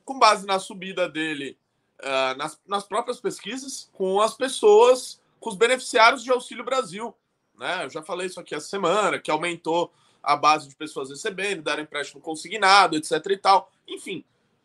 Com 0.04 0.18
base 0.18 0.47
na 0.47 0.59
subida 0.59 1.09
dele 1.09 1.59
uh, 2.00 2.37
nas, 2.37 2.61
nas 2.66 2.85
próprias 2.85 3.20
pesquisas, 3.20 3.88
com 3.92 4.20
as 4.20 4.35
pessoas, 4.35 5.20
com 5.38 5.49
os 5.49 5.56
beneficiários 5.56 6.23
de 6.23 6.30
Auxílio 6.30 6.64
Brasil. 6.64 7.14
Né? 7.59 7.85
Eu 7.85 7.90
já 7.90 8.02
falei 8.02 8.26
isso 8.26 8.40
aqui 8.40 8.54
essa 8.54 8.68
semana, 8.68 9.18
que 9.18 9.30
aumentou 9.30 9.92
a 10.23 10.37
base 10.37 10.68
de 10.68 10.76
pessoas 10.76 11.09
recebendo, 11.09 11.62
dar 11.62 11.78
empréstimo 11.78 12.20
consignado, 12.20 12.97
etc 12.97 13.14
e 13.30 13.37
tal. 13.38 13.73
Enfim, 13.88 14.25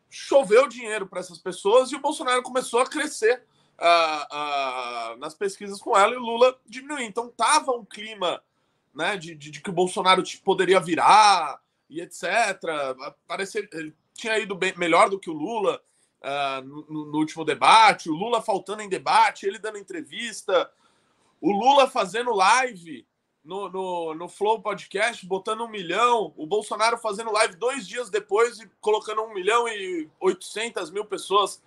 choveu 0.10 0.68
dinheiro 0.68 1.08
para 1.08 1.22
essas 1.22 1.38
pessoas 1.38 1.92
e 1.92 1.96
o 1.96 2.02
Bolsonaro 2.02 2.44
começou 2.44 2.82
a 2.82 2.86
crescer 2.86 3.44
uh, 3.80 5.14
uh, 5.14 5.18
nas 5.18 5.34
pesquisas 5.34 5.80
com 5.80 5.98
ela 5.98 6.14
e 6.14 6.18
o 6.18 6.22
Lula 6.22 6.58
diminuiu. 6.66 7.06
Então 7.06 7.30
tava 7.30 7.72
um 7.72 7.86
clima 7.86 8.42
né, 8.94 9.18
de, 9.18 9.36
de, 9.36 9.52
de 9.52 9.62
que 9.62 9.70
o 9.70 9.74
Bolsonaro 9.74 10.24
poderia 10.44 10.80
virar, 10.80 11.60
e 11.90 12.02
etc. 12.02 12.28
Parecia, 13.28 13.68
ele 13.72 13.94
tinha 14.14 14.38
ido 14.40 14.56
bem, 14.56 14.74
melhor 14.78 15.10
do 15.10 15.20
que 15.20 15.30
o 15.30 15.34
Lula 15.34 15.82
uh, 16.22 16.66
no, 16.66 17.06
no, 17.06 17.18
último 17.18 17.44
debate, 17.44 18.10
o 18.10 18.16
Lula 18.16 18.42
faltando 18.42 18.82
em 18.82 18.90
debate, 18.90 19.46
ele 19.46 19.60
dando 19.60 19.78
entrevista, 19.78 20.70
o 21.42 21.52
Lula 21.52 21.88
fazendo 21.88 22.34
live 22.34 23.06
no, 23.44 23.70
no, 23.70 24.14
no 24.16 24.28
Flow 24.28 24.62
Podcast, 24.62 25.26
botando 25.26 25.64
um 25.64 25.70
milhão, 25.70 26.34
o 26.36 26.48
Bolsonaro 26.48 26.98
fazendo 26.98 27.32
live 27.32 27.56
dois 27.56 27.88
dias 27.88 28.10
depois 28.10 28.60
e 28.60 28.70
colocando 28.82 29.22
um 29.22 29.34
milhão 29.34 29.68
e 29.68 30.10
oitocentas 30.20 30.90
mil 30.90 31.06
pessoas 31.06 31.62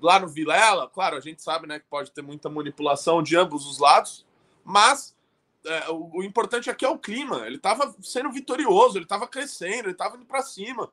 lá 0.00 0.18
no 0.18 0.28
Vilela. 0.28 0.88
Claro, 0.88 1.16
a 1.16 1.20
gente 1.20 1.42
sabe 1.42 1.66
né, 1.66 1.78
que 1.78 1.86
pode 1.86 2.10
ter 2.10 2.22
muita 2.22 2.48
manipulação 2.48 3.22
de 3.22 3.36
ambos 3.36 3.66
os 3.66 3.78
lados, 3.78 4.26
mas 4.64 5.16
é, 5.64 5.90
o, 5.90 6.18
o, 6.18 6.22
importante 6.22 6.70
aqui 6.70 6.84
é 6.84 6.88
o 6.88 6.98
clima. 6.98 7.46
Ele 7.46 7.56
estava 7.56 7.94
sendo 8.02 8.30
vitorioso, 8.30 8.98
ele 8.98 9.04
estava 9.04 9.26
crescendo, 9.26 9.86
ele 9.86 9.92
estava 9.92 10.16
indo 10.16 10.26
para 10.26 10.42
cima. 10.42 10.90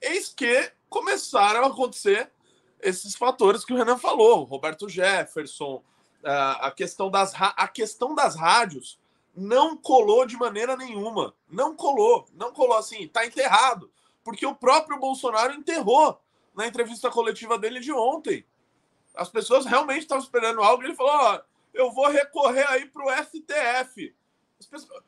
Eis 0.00 0.28
que 0.28 0.72
começaram 0.88 1.64
a 1.64 1.68
acontecer 1.68 2.30
esses 2.80 3.14
fatores 3.14 3.64
que 3.64 3.72
o 3.72 3.76
Renan 3.76 3.96
falou, 3.96 4.42
Roberto 4.42 4.88
Jefferson, 4.88 5.82
a 6.24 6.70
questão 6.70 7.10
das, 7.10 7.32
a 7.34 7.68
questão 7.68 8.14
das 8.14 8.34
rádios 8.36 8.98
não 9.34 9.76
colou 9.76 10.26
de 10.26 10.36
maneira 10.36 10.76
nenhuma. 10.76 11.34
Não 11.48 11.74
colou. 11.74 12.26
Não 12.34 12.52
colou 12.52 12.76
assim. 12.76 13.08
Tá 13.08 13.26
enterrado. 13.26 13.90
Porque 14.22 14.46
o 14.46 14.54
próprio 14.54 14.98
Bolsonaro 14.98 15.54
enterrou 15.54 16.20
na 16.54 16.66
entrevista 16.66 17.10
coletiva 17.10 17.58
dele 17.58 17.80
de 17.80 17.92
ontem. 17.92 18.44
As 19.14 19.28
pessoas 19.28 19.66
realmente 19.66 20.02
estavam 20.02 20.22
esperando 20.22 20.62
algo. 20.62 20.82
Ele 20.82 20.94
falou: 20.94 21.12
Ó, 21.12 21.40
eu 21.74 21.90
vou 21.90 22.08
recorrer 22.08 22.66
aí 22.70 22.86
para 22.86 23.04
o 23.04 23.24
STF. 23.24 24.14
Pessoas... 24.70 25.02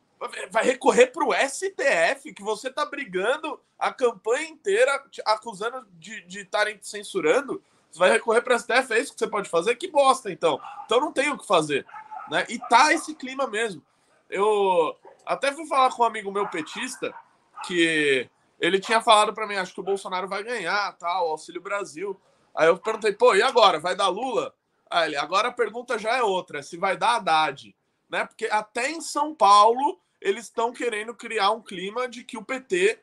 Vai 0.50 0.64
recorrer 0.64 1.08
para 1.08 1.24
o 1.24 1.34
STF, 1.34 2.32
que 2.32 2.42
você 2.42 2.70
tá 2.70 2.86
brigando 2.86 3.60
a 3.78 3.92
campanha 3.92 4.48
inteira, 4.48 5.04
acusando 5.26 5.86
de 5.98 6.40
estarem 6.40 6.78
censurando. 6.80 7.62
Você 7.90 7.98
vai 7.98 8.10
recorrer 8.10 8.40
para 8.40 8.56
o 8.56 8.58
STF, 8.58 8.92
é 8.92 9.00
isso 9.00 9.12
que 9.12 9.18
você 9.18 9.26
pode 9.26 9.50
fazer? 9.50 9.76
Que 9.76 9.88
bosta, 9.88 10.30
então. 10.30 10.58
Então 10.84 11.00
não 11.00 11.12
tem 11.12 11.30
o 11.30 11.36
que 11.36 11.46
fazer. 11.46 11.86
Né? 12.30 12.46
E 12.48 12.58
tá 12.58 12.92
esse 12.92 13.14
clima 13.14 13.46
mesmo. 13.46 13.82
Eu 14.30 14.96
até 15.26 15.52
fui 15.52 15.66
falar 15.66 15.90
com 15.92 16.02
um 16.02 16.06
amigo 16.06 16.32
meu 16.32 16.48
petista 16.48 17.14
que 17.66 18.28
ele 18.60 18.78
tinha 18.78 19.00
falado 19.00 19.32
para 19.32 19.46
mim, 19.46 19.56
acho 19.56 19.74
que 19.74 19.80
o 19.80 19.84
Bolsonaro 19.84 20.28
vai 20.28 20.42
ganhar, 20.42 20.92
tal, 20.96 21.28
Auxílio 21.28 21.60
Brasil. 21.60 22.18
Aí 22.54 22.68
eu 22.68 22.78
perguntei, 22.78 23.12
pô, 23.12 23.34
e 23.34 23.42
agora? 23.42 23.78
Vai 23.78 23.96
dar 23.96 24.08
Lula? 24.08 24.54
Aí 24.90 25.08
ele, 25.08 25.16
agora 25.16 25.48
a 25.48 25.52
pergunta 25.52 25.98
já 25.98 26.16
é 26.16 26.22
outra, 26.22 26.62
se 26.62 26.76
vai 26.76 26.96
dar 26.96 27.16
Haddad, 27.16 27.74
né? 28.08 28.24
Porque 28.24 28.46
até 28.46 28.90
em 28.90 29.00
São 29.00 29.34
Paulo 29.34 29.98
eles 30.20 30.44
estão 30.44 30.72
querendo 30.72 31.14
criar 31.14 31.50
um 31.50 31.60
clima 31.60 32.08
de 32.08 32.24
que 32.24 32.38
o 32.38 32.44
PT 32.44 32.98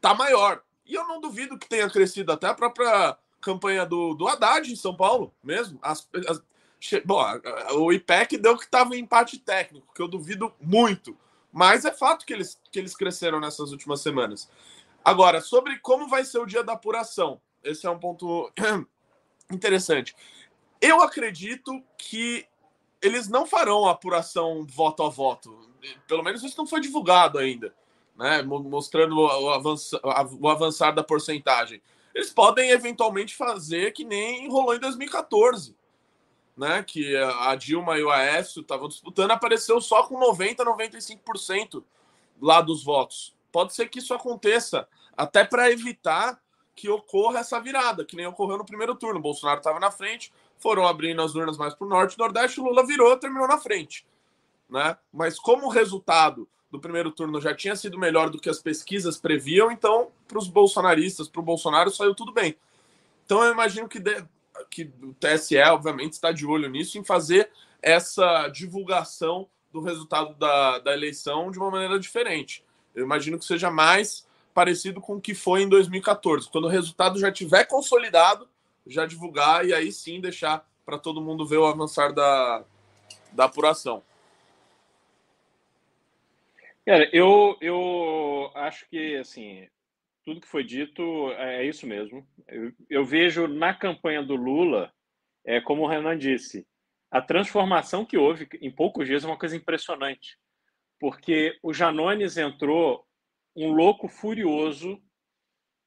tá 0.00 0.14
maior. 0.14 0.62
E 0.86 0.94
eu 0.94 1.06
não 1.06 1.20
duvido 1.20 1.58
que 1.58 1.68
tenha 1.68 1.88
crescido 1.90 2.32
até 2.32 2.46
a 2.46 2.54
própria 2.54 3.16
campanha 3.40 3.84
do, 3.84 4.14
do 4.14 4.26
Haddad 4.26 4.72
em 4.72 4.76
São 4.76 4.96
Paulo 4.96 5.34
mesmo. 5.42 5.78
As, 5.82 6.08
as, 6.28 6.42
Bom, 7.04 7.22
o 7.76 7.92
IPEC 7.92 8.38
deu 8.38 8.56
que 8.56 8.64
estava 8.64 8.96
em 8.96 9.00
empate 9.00 9.38
técnico, 9.38 9.94
que 9.94 10.02
eu 10.02 10.08
duvido 10.08 10.52
muito. 10.60 11.16
Mas 11.52 11.84
é 11.84 11.92
fato 11.92 12.26
que 12.26 12.32
eles, 12.32 12.58
que 12.72 12.78
eles 12.78 12.96
cresceram 12.96 13.38
nessas 13.38 13.70
últimas 13.70 14.00
semanas. 14.00 14.50
Agora, 15.04 15.40
sobre 15.40 15.78
como 15.78 16.08
vai 16.08 16.24
ser 16.24 16.38
o 16.38 16.46
dia 16.46 16.62
da 16.62 16.74
apuração, 16.74 17.40
esse 17.62 17.86
é 17.86 17.90
um 17.90 17.98
ponto 17.98 18.52
interessante. 19.50 20.14
Eu 20.80 21.00
acredito 21.00 21.82
que 21.96 22.46
eles 23.00 23.28
não 23.28 23.46
farão 23.46 23.86
a 23.86 23.92
apuração 23.92 24.66
voto 24.66 25.02
a 25.02 25.08
voto. 25.08 25.68
Pelo 26.06 26.22
menos 26.22 26.42
isso 26.42 26.58
não 26.58 26.66
foi 26.66 26.80
divulgado 26.80 27.38
ainda, 27.38 27.74
né? 28.16 28.42
mostrando 28.42 29.18
o 29.18 29.50
avançar, 29.50 30.00
o 30.04 30.48
avançar 30.48 30.92
da 30.92 31.02
porcentagem. 31.02 31.82
Eles 32.14 32.32
podem 32.32 32.70
eventualmente 32.70 33.34
fazer 33.34 33.92
que 33.92 34.04
nem 34.04 34.48
rolou 34.48 34.74
em 34.74 34.80
2014 34.80 35.74
né, 36.56 36.82
que 36.82 37.16
a 37.16 37.54
Dilma 37.54 37.98
e 37.98 38.04
o 38.04 38.10
Aécio 38.10 38.60
estavam 38.62 38.88
disputando, 38.88 39.30
apareceu 39.30 39.80
só 39.80 40.04
com 40.04 40.18
90, 40.18 40.64
95% 40.64 41.82
lá 42.40 42.60
dos 42.60 42.84
votos. 42.84 43.34
Pode 43.52 43.74
ser 43.74 43.88
que 43.88 43.98
isso 43.98 44.14
aconteça, 44.14 44.88
até 45.16 45.44
para 45.44 45.70
evitar 45.70 46.40
que 46.74 46.88
ocorra 46.88 47.40
essa 47.40 47.60
virada, 47.60 48.04
que 48.04 48.16
nem 48.16 48.26
ocorreu 48.26 48.56
no 48.56 48.64
primeiro 48.64 48.94
turno. 48.94 49.18
O 49.18 49.22
Bolsonaro 49.22 49.58
estava 49.58 49.78
na 49.78 49.90
frente, 49.90 50.32
foram 50.58 50.86
abrindo 50.86 51.20
as 51.20 51.34
urnas 51.34 51.58
mais 51.58 51.74
para 51.74 51.86
o 51.86 51.90
norte 51.90 52.14
e 52.14 52.18
nordeste, 52.18 52.60
Lula 52.60 52.86
virou, 52.86 53.16
terminou 53.16 53.46
na 53.46 53.58
frente. 53.58 54.06
Né? 54.70 54.96
Mas 55.12 55.38
como 55.38 55.66
o 55.66 55.70
resultado 55.70 56.48
do 56.70 56.80
primeiro 56.80 57.10
turno 57.10 57.38
já 57.40 57.54
tinha 57.54 57.76
sido 57.76 57.98
melhor 57.98 58.30
do 58.30 58.40
que 58.40 58.48
as 58.48 58.58
pesquisas 58.58 59.18
previam, 59.18 59.70
então 59.70 60.10
para 60.26 60.38
os 60.38 60.48
bolsonaristas, 60.48 61.28
para 61.28 61.40
o 61.40 61.44
Bolsonaro, 61.44 61.90
saiu 61.90 62.14
tudo 62.14 62.32
bem. 62.32 62.56
Então 63.26 63.44
eu 63.44 63.52
imagino 63.52 63.88
que 63.88 64.00
que 64.70 64.90
o 65.02 65.14
TSE, 65.14 65.58
obviamente, 65.58 66.12
está 66.12 66.32
de 66.32 66.46
olho 66.46 66.68
nisso, 66.68 66.98
em 66.98 67.04
fazer 67.04 67.50
essa 67.80 68.48
divulgação 68.48 69.48
do 69.72 69.80
resultado 69.80 70.34
da, 70.34 70.78
da 70.78 70.92
eleição 70.92 71.50
de 71.50 71.58
uma 71.58 71.70
maneira 71.70 71.98
diferente. 71.98 72.64
Eu 72.94 73.04
imagino 73.04 73.38
que 73.38 73.44
seja 73.44 73.70
mais 73.70 74.26
parecido 74.54 75.00
com 75.00 75.16
o 75.16 75.20
que 75.20 75.34
foi 75.34 75.62
em 75.62 75.68
2014, 75.68 76.48
quando 76.50 76.66
o 76.66 76.68
resultado 76.68 77.18
já 77.18 77.32
tiver 77.32 77.64
consolidado, 77.64 78.48
já 78.86 79.06
divulgar 79.06 79.66
e 79.66 79.72
aí 79.72 79.90
sim 79.90 80.20
deixar 80.20 80.68
para 80.84 80.98
todo 80.98 81.20
mundo 81.20 81.46
ver 81.46 81.56
o 81.56 81.66
avançar 81.66 82.12
da, 82.12 82.64
da 83.32 83.44
apuração. 83.44 84.02
Cara, 86.84 87.08
eu, 87.12 87.56
eu 87.60 88.50
acho 88.54 88.88
que 88.90 89.16
assim 89.16 89.68
tudo 90.24 90.40
que 90.40 90.48
foi 90.48 90.64
dito 90.64 91.30
é, 91.32 91.62
é 91.62 91.64
isso 91.64 91.86
mesmo. 91.86 92.26
Eu, 92.46 92.72
eu, 92.88 93.04
vejo 93.04 93.46
na 93.46 93.74
campanha 93.74 94.22
do 94.22 94.36
Lula, 94.36 94.92
é, 95.44 95.60
como 95.60 95.82
o 95.82 95.86
Renan 95.86 96.16
disse, 96.16 96.66
a 97.10 97.20
transformação 97.20 98.04
que 98.04 98.16
houve 98.16 98.48
em 98.60 98.70
poucos 98.70 99.06
dias 99.06 99.24
é 99.24 99.26
uma 99.26 99.38
coisa 99.38 99.56
impressionante. 99.56 100.38
Porque 101.02 101.58
o 101.64 101.74
Janones 101.74 102.36
entrou 102.36 103.04
um 103.56 103.72
louco 103.72 104.06
furioso, 104.06 105.02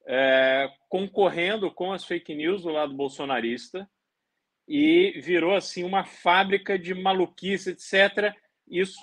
é, 0.05 0.69
concorrendo 0.89 1.71
com 1.71 1.93
as 1.93 2.03
fake 2.03 2.35
news 2.35 2.63
do 2.63 2.69
lado 2.69 2.93
bolsonarista, 2.93 3.89
e 4.67 5.17
virou 5.21 5.55
assim 5.55 5.85
uma 5.85 6.03
fábrica 6.03 6.77
de 6.77 6.93
maluquice, 6.93 7.69
etc. 7.69 8.35
Isso. 8.67 8.99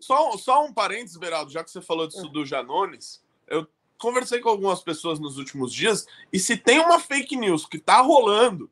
Só, 0.00 0.36
só 0.36 0.64
um 0.64 0.74
parênteses, 0.74 1.16
Beraldo, 1.16 1.52
já 1.52 1.62
que 1.62 1.70
você 1.70 1.80
falou 1.80 2.08
disso 2.08 2.28
do 2.30 2.44
Janones, 2.44 3.24
eu 3.46 3.64
conversei 3.96 4.40
com 4.40 4.48
algumas 4.48 4.82
pessoas 4.82 5.20
nos 5.20 5.38
últimos 5.38 5.72
dias 5.72 6.04
e 6.32 6.38
se 6.40 6.56
tem 6.56 6.80
uma 6.80 6.98
fake 6.98 7.36
news 7.36 7.64
que 7.64 7.78
tá 7.78 8.00
rolando 8.00 8.68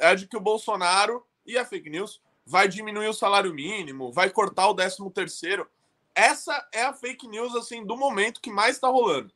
é 0.00 0.16
de 0.16 0.26
que 0.26 0.36
o 0.36 0.40
Bolsonaro 0.40 1.24
e 1.46 1.56
a 1.56 1.64
fake 1.64 1.88
news 1.88 2.20
vai 2.44 2.66
diminuir 2.66 3.06
o 3.06 3.14
salário 3.14 3.54
mínimo, 3.54 4.10
vai 4.10 4.28
cortar 4.30 4.68
o 4.68 4.74
13 4.74 4.96
terceiro. 5.14 5.70
Essa 6.14 6.66
é 6.72 6.82
a 6.82 6.92
fake 6.92 7.26
news 7.26 7.54
assim 7.56 7.84
do 7.84 7.96
momento 7.96 8.40
que 8.40 8.50
mais 8.50 8.76
está 8.76 8.88
rolando. 8.88 9.32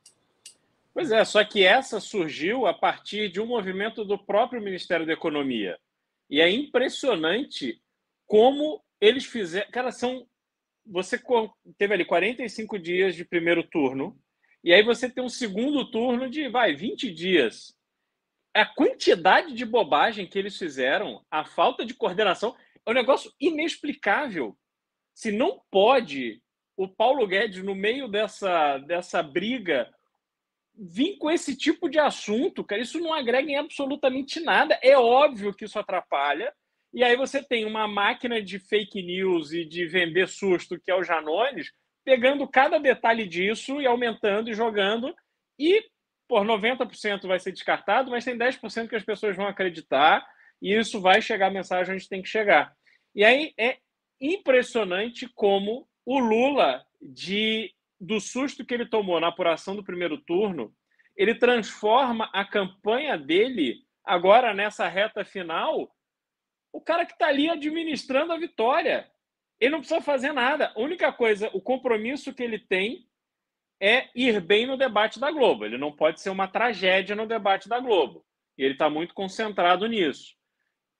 Pois 0.95 1.11
é, 1.11 1.25
só 1.25 1.45
que 1.45 1.65
essa 1.65 2.01
surgiu 2.01 2.67
a 2.67 2.75
partir 2.75 3.31
de 3.31 3.41
um 3.41 3.47
movimento 3.47 4.05
do 4.05 4.19
próprio 4.19 4.61
Ministério 4.61 5.07
da 5.07 5.13
Economia. 5.13 5.79
E 6.29 6.41
é 6.41 6.51
impressionante 6.51 7.81
como 8.27 8.83
eles 9.01 9.25
fizeram. 9.25 9.71
Cara, 9.71 9.93
são. 9.93 10.27
Você 10.85 11.21
teve 11.77 11.95
ali 11.95 12.05
45 12.05 12.79
dias 12.79 13.15
de 13.15 13.25
primeiro 13.25 13.63
turno, 13.63 14.19
e 14.65 14.73
aí 14.73 14.83
você 14.83 15.09
tem 15.09 15.23
um 15.23 15.29
segundo 15.29 15.91
turno 15.91 16.31
de, 16.31 16.49
vai, 16.49 16.75
20 16.75 17.13
dias. 17.13 17.77
A 18.55 18.65
quantidade 18.65 19.55
de 19.55 19.65
bobagem 19.67 20.27
que 20.27 20.39
eles 20.39 20.57
fizeram, 20.57 21.25
a 21.31 21.45
falta 21.45 21.85
de 21.85 21.95
coordenação, 21.95 22.57
é 22.85 22.91
um 22.91 22.95
negócio 22.95 23.33
inexplicável. 23.39 24.57
Se 25.15 25.31
não 25.31 25.61
pode 25.71 26.43
o 26.79 26.87
Paulo 26.87 27.27
Guedes, 27.27 27.65
no 27.65 27.75
meio 27.75 28.07
dessa, 28.07 28.79
dessa 28.79 29.21
briga, 29.21 29.93
vir 30.73 31.19
com 31.19 31.29
esse 31.29 31.57
tipo 31.57 31.89
de 31.89 31.99
assunto, 31.99 32.63
cara, 32.63 32.81
isso 32.81 33.01
não 33.01 33.13
agrega 33.13 33.51
em 33.51 33.57
absolutamente 33.57 34.39
nada. 34.39 34.79
É 34.81 34.97
óbvio 34.97 35.53
que 35.53 35.65
isso 35.65 35.77
atrapalha. 35.77 36.55
E 36.95 37.03
aí 37.03 37.17
você 37.17 37.43
tem 37.43 37.65
uma 37.65 37.89
máquina 37.89 38.41
de 38.41 38.61
fake 38.61 39.03
news 39.03 39.53
e 39.53 39.65
de 39.65 39.87
vender 39.89 40.29
susto, 40.29 40.79
que 40.79 40.89
é 40.89 40.95
o 40.95 41.03
Janones, 41.03 41.73
pegando 42.05 42.47
cada 42.47 42.79
detalhe 42.79 43.27
disso 43.27 43.81
e 43.81 43.87
aumentando 43.87 44.49
e 44.49 44.55
jogando. 44.55 45.13
E, 45.59 45.85
por 46.29 46.47
90% 46.47 47.27
vai 47.27 47.41
ser 47.41 47.51
descartado, 47.51 48.09
mas 48.09 48.25
tem 48.25 48.39
10% 48.39 48.89
que 48.89 48.95
as 48.95 49.05
pessoas 49.05 49.35
vão 49.35 49.49
acreditar 49.49 50.25
e 50.63 50.79
isso 50.79 51.01
vai 51.01 51.21
chegar 51.21 51.49
a 51.49 51.51
mensagem 51.51 51.97
onde 51.97 52.09
tem 52.09 52.23
que 52.23 52.29
chegar. 52.29 52.73
E 53.17 53.25
aí 53.25 53.53
é 53.59 53.79
impressionante 54.21 55.29
como 55.35 55.89
o 56.11 56.19
Lula, 56.19 56.83
de 57.03 57.71
do 58.01 58.19
susto 58.19 58.65
que 58.65 58.73
ele 58.73 58.87
tomou 58.87 59.21
na 59.21 59.29
apuração 59.29 59.77
do 59.77 59.85
primeiro 59.85 60.17
turno, 60.17 60.75
ele 61.15 61.35
transforma 61.35 62.31
a 62.33 62.47
campanha 62.47 63.19
dele 63.19 63.85
agora 64.03 64.55
nessa 64.55 64.89
reta 64.89 65.23
final, 65.23 65.95
o 66.73 66.81
cara 66.81 67.05
que 67.05 67.13
está 67.13 67.27
ali 67.27 67.51
administrando 67.51 68.33
a 68.33 68.39
vitória. 68.39 69.07
Ele 69.61 69.73
não 69.73 69.81
precisa 69.81 70.01
fazer 70.01 70.33
nada. 70.33 70.73
A 70.75 70.81
única 70.81 71.13
coisa, 71.13 71.51
o 71.53 71.61
compromisso 71.61 72.33
que 72.33 72.43
ele 72.43 72.59
tem 72.59 73.07
é 73.79 74.09
ir 74.15 74.41
bem 74.41 74.67
no 74.67 74.79
debate 74.79 75.21
da 75.21 75.31
Globo. 75.31 75.67
Ele 75.67 75.77
não 75.77 75.93
pode 75.93 76.23
ser 76.23 76.31
uma 76.31 76.49
tragédia 76.49 77.15
no 77.15 77.27
debate 77.27 77.69
da 77.69 77.81
Globo. 77.81 78.25
E 78.57 78.63
ele 78.65 78.73
está 78.73 78.89
muito 78.89 79.13
concentrado 79.13 79.87
nisso. 79.87 80.35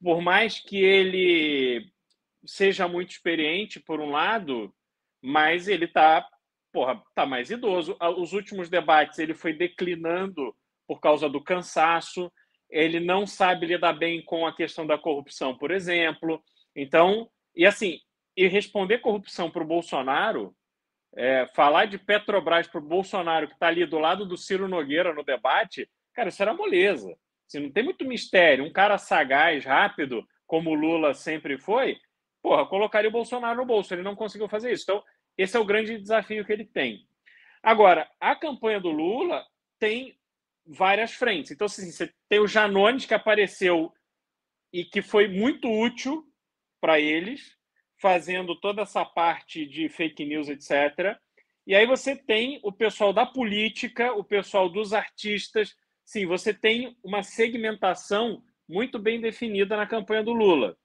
Por 0.03 0.21
mais 0.21 0.61
que 0.61 0.77
ele 0.77 1.91
seja 2.45 2.87
muito 2.87 3.11
experiente, 3.13 3.81
por 3.81 4.01
um 4.01 4.11
lado, 4.11 4.75
mas 5.23 5.69
ele 5.69 5.85
está 5.85 6.27
porra, 6.73 7.03
tá 7.15 7.27
mais 7.27 7.51
idoso. 7.51 7.97
Os 8.19 8.33
últimos 8.33 8.69
debates 8.69 9.19
ele 9.19 9.35
foi 9.35 9.53
declinando 9.53 10.55
por 10.87 11.01
causa 11.01 11.29
do 11.29 11.43
cansaço. 11.43 12.31
Ele 12.71 13.01
não 13.01 13.27
sabe 13.27 13.67
lidar 13.67 13.95
bem 13.95 14.23
com 14.25 14.47
a 14.47 14.55
questão 14.55 14.87
da 14.87 14.99
corrupção, 14.99 15.57
por 15.57 15.71
exemplo. 15.71 16.43
Então, 16.77 17.29
e 17.55 17.67
assim, 17.67 17.99
e 18.37 18.47
responder 18.47 18.99
corrupção 18.99 19.51
para 19.51 19.63
o 19.63 19.67
Bolsonaro, 19.67 20.55
é, 21.17 21.47
falar 21.55 21.87
de 21.87 21.99
Petrobras 21.99 22.67
para 22.67 22.79
o 22.79 22.87
Bolsonaro, 22.87 23.49
que 23.49 23.55
está 23.55 23.69
ali 23.69 23.85
do 23.87 23.99
lado 23.99 24.27
do 24.27 24.37
Ciro 24.37 24.69
Nogueira 24.69 25.13
no 25.13 25.25
debate, 25.25 25.91
cara, 26.15 26.29
isso 26.29 26.43
era 26.43 26.55
moleza. 26.55 27.13
Assim, 27.47 27.61
não 27.61 27.73
tem 27.73 27.83
muito 27.83 28.05
mistério. 28.05 28.65
Um 28.65 28.73
cara 28.73 28.99
sagaz, 28.99 29.65
rápido, 29.65 30.25
como 30.47 30.71
o 30.71 30.75
Lula 30.75 31.15
sempre 31.15 31.59
foi, 31.59 31.99
porra, 32.43 32.67
colocaria 32.67 33.09
o 33.09 33.13
Bolsonaro 33.13 33.59
no 33.59 33.67
bolso. 33.67 33.95
Ele 33.95 34.03
não 34.03 34.17
conseguiu 34.17 34.49
fazer 34.49 34.73
isso. 34.73 34.85
Então, 34.85 35.03
esse 35.37 35.57
é 35.57 35.61
o 35.61 35.65
grande 35.65 35.99
desafio 35.99 36.45
que 36.45 36.53
ele 36.53 36.65
tem. 36.65 37.07
Agora, 37.63 38.11
a 38.21 38.35
campanha 38.35 38.81
do 38.81 38.91
Lula 38.91 39.45
tem 39.79 40.19
várias 40.67 41.13
frentes. 41.13 41.51
Então, 41.51 41.67
assim, 41.67 41.91
você 41.91 42.13
tem 42.29 42.41
o 42.41 42.47
Janones 42.47 43.07
que 43.07 43.15
apareceu 43.15 43.93
e 44.73 44.85
que 44.85 45.01
foi 45.01 45.29
muito 45.29 45.69
útil 45.69 46.25
para 46.81 47.01
eles, 47.01 47.57
fazendo 48.01 48.55
toda 48.55 48.83
essa 48.83 49.05
parte 49.05 49.67
de 49.67 49.89
fake 49.89 50.25
news, 50.25 50.49
etc. 50.49 51.19
E 51.67 51.75
aí 51.75 51.87
você 51.87 52.15
tem 52.15 52.61
o 52.63 52.73
pessoal 52.73 53.13
da 53.13 53.27
política, 53.27 54.13
o 54.13 54.23
pessoal 54.23 54.69
dos 54.69 54.93
artistas. 54.93 55.75
Sim, 56.05 56.27
você 56.27 56.55
tem 56.55 56.97
uma 57.03 57.23
segmentação 57.23 58.43
muito 58.69 58.99
bem 58.99 59.21
definida 59.21 59.77
na 59.77 59.87
campanha 59.87 60.23
do 60.23 60.33
Lula. 60.33 60.77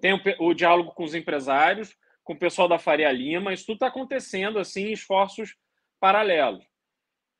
Tem 0.00 0.12
o, 0.12 0.20
o 0.40 0.54
diálogo 0.54 0.92
com 0.92 1.04
os 1.04 1.14
empresários, 1.14 1.96
com 2.24 2.34
o 2.34 2.38
pessoal 2.38 2.68
da 2.68 2.78
Faria 2.78 3.10
Lima, 3.10 3.52
isso 3.52 3.66
tudo 3.66 3.76
está 3.76 3.86
acontecendo 3.86 4.58
assim, 4.58 4.92
esforços 4.92 5.56
paralelos. 5.98 6.64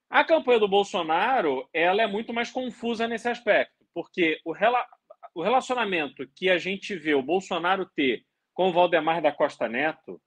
A 0.09 0.25
campanha 0.25 0.59
do 0.59 0.69
Bolsonaro 0.69 1.69
ela 1.73 2.03
é 2.03 2.07
muito 2.07 2.33
mais 2.33 2.50
confusa 2.50 3.07
nesse 3.07 3.29
aspecto, 3.29 3.85
porque 3.93 4.41
o, 4.45 4.53
rela 4.53 4.87
o 5.35 5.43
relacionamento 5.43 6.27
que 6.35 6.49
a 6.49 6.59
gente 6.59 6.97
vê 6.97 7.15
o 7.15 7.23
Bolsonaro 7.23 7.87
ter 7.95 8.25
com 8.55 8.71
o 8.71 8.73
Valdemar 8.73 9.21
da 9.21 9.31
Costa 9.31 9.69
Neto 9.69 10.21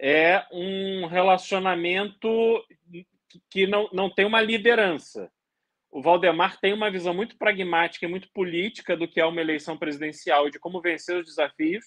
é 0.00 0.44
um 0.50 1.06
relacionamento 1.06 2.64
que 3.50 3.66
não, 3.66 3.88
não 3.92 4.08
tem 4.12 4.24
uma 4.24 4.40
liderança. 4.40 5.30
O 5.90 6.02
Valdemar 6.02 6.60
tem 6.60 6.72
uma 6.72 6.90
visão 6.90 7.14
muito 7.14 7.36
pragmática 7.38 8.04
e 8.04 8.08
muito 8.08 8.28
política 8.32 8.96
do 8.96 9.08
que 9.08 9.20
é 9.20 9.24
uma 9.24 9.40
eleição 9.40 9.78
presidencial 9.78 10.46
e 10.46 10.50
de 10.50 10.58
como 10.58 10.80
vencer 10.80 11.16
os 11.16 11.24
desafios, 11.24 11.84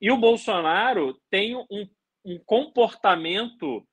e 0.00 0.10
o 0.10 0.16
Bolsonaro 0.16 1.18
tem 1.30 1.56
um, 1.56 1.88
um 2.24 2.38
comportamento 2.44 3.86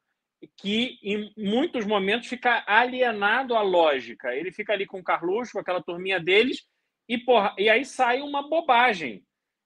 que, 0.57 0.97
em 1.03 1.31
muitos 1.37 1.85
momentos, 1.85 2.27
fica 2.27 2.63
alienado 2.65 3.55
à 3.55 3.61
lógica. 3.61 4.35
Ele 4.35 4.51
fica 4.51 4.73
ali 4.73 4.85
com 4.85 4.99
o 4.99 5.03
Carluxo, 5.03 5.53
com 5.53 5.59
aquela 5.59 5.83
turminha 5.83 6.19
deles, 6.19 6.65
e, 7.07 7.17
porra, 7.17 7.55
e 7.57 7.69
aí 7.69 7.85
sai 7.85 8.21
uma 8.21 8.47
bobagem. 8.47 9.23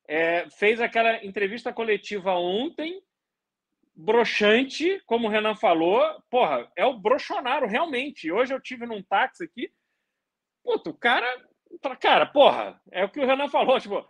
É, 0.07 0.47
fez 0.51 0.81
aquela 0.81 1.23
entrevista 1.25 1.73
coletiva 1.73 2.33
ontem, 2.33 3.01
broxante, 3.95 5.01
como 5.05 5.27
o 5.27 5.31
Renan 5.31 5.55
falou. 5.55 6.01
Porra, 6.29 6.69
é 6.75 6.85
o 6.85 6.97
brochonaro, 6.99 7.67
realmente. 7.67 8.31
Hoje 8.31 8.53
eu 8.53 8.61
tive 8.61 8.85
num 8.85 9.01
táxi 9.01 9.43
aqui. 9.43 9.71
Puta, 10.63 10.89
o 10.89 10.93
cara. 10.93 11.25
Cara, 11.99 12.25
porra, 12.25 12.79
é 12.91 13.03
o 13.03 13.09
que 13.09 13.19
o 13.19 13.25
Renan 13.25 13.49
falou. 13.49 13.79
Tipo, 13.79 14.07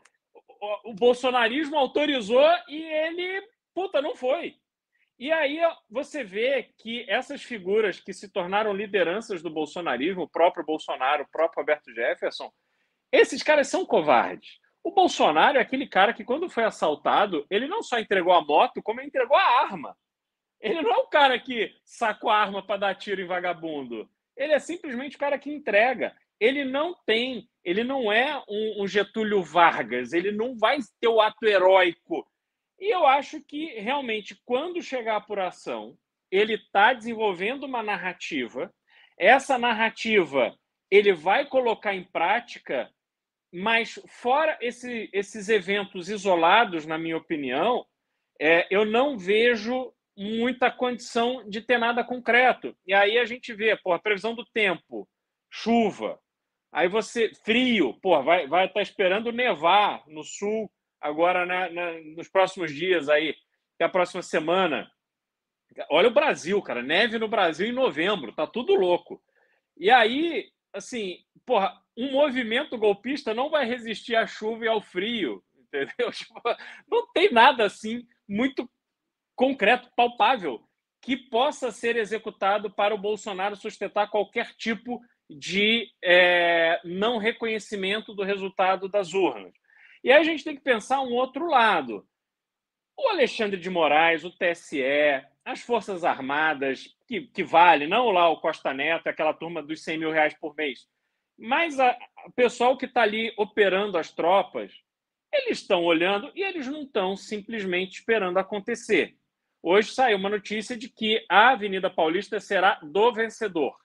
o 0.84 0.94
bolsonarismo 0.94 1.78
autorizou 1.78 2.48
e 2.68 2.84
ele, 2.84 3.48
puta, 3.74 4.02
não 4.02 4.16
foi. 4.16 4.56
E 5.18 5.32
aí 5.32 5.60
você 5.90 6.24
vê 6.24 6.64
que 6.78 7.10
essas 7.10 7.42
figuras 7.42 8.00
que 8.00 8.14
se 8.14 8.30
tornaram 8.30 8.74
lideranças 8.74 9.42
do 9.42 9.50
bolsonarismo, 9.50 10.24
o 10.24 10.30
próprio 10.30 10.66
Bolsonaro, 10.66 11.24
o 11.24 11.32
próprio 11.32 11.62
Roberto 11.62 11.94
Jefferson, 11.94 12.52
esses 13.12 13.42
caras 13.42 13.68
são 13.68 13.86
covardes. 13.86 14.60
O 14.86 14.92
Bolsonaro 14.92 15.58
é 15.58 15.62
aquele 15.62 15.88
cara 15.88 16.14
que, 16.14 16.24
quando 16.24 16.48
foi 16.48 16.64
assaltado, 16.64 17.44
ele 17.50 17.68
não 17.68 17.82
só 17.82 17.98
entregou 17.98 18.32
a 18.32 18.46
moto, 18.46 18.84
como 18.84 19.02
entregou 19.02 19.36
a 19.36 19.64
arma. 19.64 19.98
Ele 20.62 20.80
não 20.80 20.92
é 20.92 20.98
o 20.98 21.08
cara 21.08 21.40
que 21.40 21.76
sacou 21.84 22.30
a 22.30 22.38
arma 22.38 22.64
para 22.64 22.78
dar 22.78 22.96
tiro 22.96 23.20
em 23.20 23.26
vagabundo. 23.26 24.08
Ele 24.38 24.54
é 24.54 24.60
simplesmente 24.60 25.16
o 25.16 25.20
cara 25.20 25.40
que 25.40 25.52
entrega 25.52 26.16
ele 26.40 26.66
não 26.66 26.94
tem, 27.06 27.50
ele 27.64 27.84
não 27.84 28.12
é 28.12 28.42
um, 28.48 28.84
um, 28.84 28.88
Getúlio 28.88 29.42
Vargas, 29.42 30.14
ele 30.14 30.32
não 30.32 30.56
vai 30.56 30.78
ter 31.00 31.08
o 31.08 31.22
ato 31.22 31.46
heróico. 31.46 32.28
E 32.80 32.94
eu 32.94 33.08
acho 33.08 33.42
que 33.42 33.80
realmente, 33.80 34.40
quando 34.46 34.82
chegar 34.82 35.14
a 35.14 35.18
apuração, 35.18 35.98
ele 36.30 36.56
está 36.56 36.94
desenvolvendo 36.94 37.64
uma 37.64 37.82
narrativa. 37.82 38.74
Essa 39.18 39.58
narrativa 39.58 40.54
ele 40.92 41.14
vai 41.14 41.46
colocar 41.46 41.96
em 41.96 42.04
prática, 42.04 42.92
mas 43.52 44.00
fora 44.08 44.58
esse, 44.62 45.10
esses 45.14 45.50
eventos 45.50 46.10
isolados, 46.10 46.86
na 46.86 46.98
minha 46.98 47.18
opinião, 47.18 47.86
é, 48.40 48.68
eu 48.70 48.86
não 48.86 49.18
vejo 49.18 49.94
muita 50.18 50.72
condição 50.72 51.48
de 51.50 51.62
ter 51.62 51.78
nada 51.78 52.04
concreto. 52.04 52.76
E 52.86 52.94
aí 52.94 53.18
a 53.18 53.26
gente 53.26 53.54
vê, 53.54 53.76
pô, 53.78 53.98
previsão 54.00 54.36
do 54.36 54.46
tempo, 54.46 55.08
chuva, 55.50 56.20
Aí 56.76 56.90
você, 56.90 57.34
frio, 57.34 57.94
pô, 58.02 58.22
vai, 58.22 58.48
vai 58.48 58.66
estar 58.66 58.74
tá 58.74 58.82
esperando 58.82 59.32
nevar 59.32 60.04
no 60.08 60.26
sul 60.26 60.70
agora 61.00 61.46
na, 61.46 61.70
na, 61.70 61.94
nos 62.18 62.28
próximos 62.28 62.76
dias 62.76 63.08
aí, 63.08 63.34
que 63.78 63.84
a 63.84 63.88
próxima 63.88 64.22
semana. 64.22 64.92
Olha 65.90 66.10
o 66.10 66.14
Brasil, 66.14 66.62
cara, 66.62 66.84
neve 66.84 67.18
no 67.18 67.30
Brasil 67.30 67.66
em 67.66 67.72
novembro, 67.72 68.34
tá 68.34 68.46
tudo 68.46 68.76
louco. 68.76 69.24
E 69.78 69.90
aí, 69.90 70.52
assim, 70.74 71.20
porra, 71.46 71.82
um 71.98 72.12
movimento 72.12 72.78
golpista 72.78 73.34
não 73.34 73.50
vai 73.50 73.66
resistir 73.66 74.16
à 74.16 74.28
chuva 74.28 74.66
e 74.66 74.68
ao 74.68 74.82
frio, 74.82 75.44
entendeu? 75.58 76.12
Tipo, 76.12 76.42
não 76.90 77.12
tem 77.14 77.32
nada 77.32 77.66
assim 77.66 78.06
muito 78.28 78.70
concreto, 79.36 79.92
palpável, 79.96 80.64
que 81.02 81.16
possa 81.16 81.72
ser 81.72 81.96
executado 81.98 82.72
para 82.72 82.96
o 82.96 82.98
Bolsonaro 82.98 83.56
sustentar 83.56 84.10
qualquer 84.10 84.54
tipo 84.56 85.02
de 85.30 85.88
é, 86.04 86.80
não 86.84 87.18
reconhecimento 87.18 88.14
do 88.14 88.24
resultado 88.24 88.88
das 88.88 89.14
urnas. 89.14 89.54
E 90.04 90.12
aí 90.12 90.20
a 90.20 90.24
gente 90.24 90.44
tem 90.44 90.56
que 90.56 90.62
pensar 90.62 91.02
um 91.02 91.14
outro 91.14 91.48
lado. 91.48 92.08
O 92.98 93.10
Alexandre 93.10 93.60
de 93.60 93.70
Moraes, 93.70 94.24
o 94.24 94.32
TSE, 94.32 94.82
as 95.44 95.62
Forças 95.62 96.04
Armadas, 96.04 96.88
que, 97.08 97.22
que 97.22 97.44
vale, 97.44 97.88
não 97.88 98.10
lá 98.10 98.30
o 98.30 98.40
Costa 98.40 98.74
Neto, 98.74 99.08
aquela 99.08 99.34
turma 99.34 99.62
dos 99.62 99.84
100 99.84 99.98
mil 99.98 100.12
reais 100.12 100.34
por 100.40 100.56
mês, 100.56 100.88
mas 101.38 101.78
o 102.26 102.32
pessoal 102.36 102.78
que 102.78 102.86
está 102.86 103.02
ali 103.02 103.34
operando 103.38 103.98
as 103.98 104.12
tropas, 104.12 104.72
eles 105.32 105.60
estão 105.60 105.84
olhando 105.84 106.32
e 106.36 106.44
eles 106.44 106.68
não 106.68 106.84
estão 106.84 107.16
simplesmente 107.16 108.00
esperando 108.00 108.38
acontecer. 108.38 109.18
Hoje 109.62 109.92
saiu 109.94 110.18
uma 110.18 110.30
notícia 110.30 110.78
de 110.78 110.88
que 110.90 111.26
a 111.30 111.50
Avenida 111.50 111.90
Paulista 111.90 112.40
será 112.40 112.80
do 112.82 113.12
vencedor. 113.12 113.76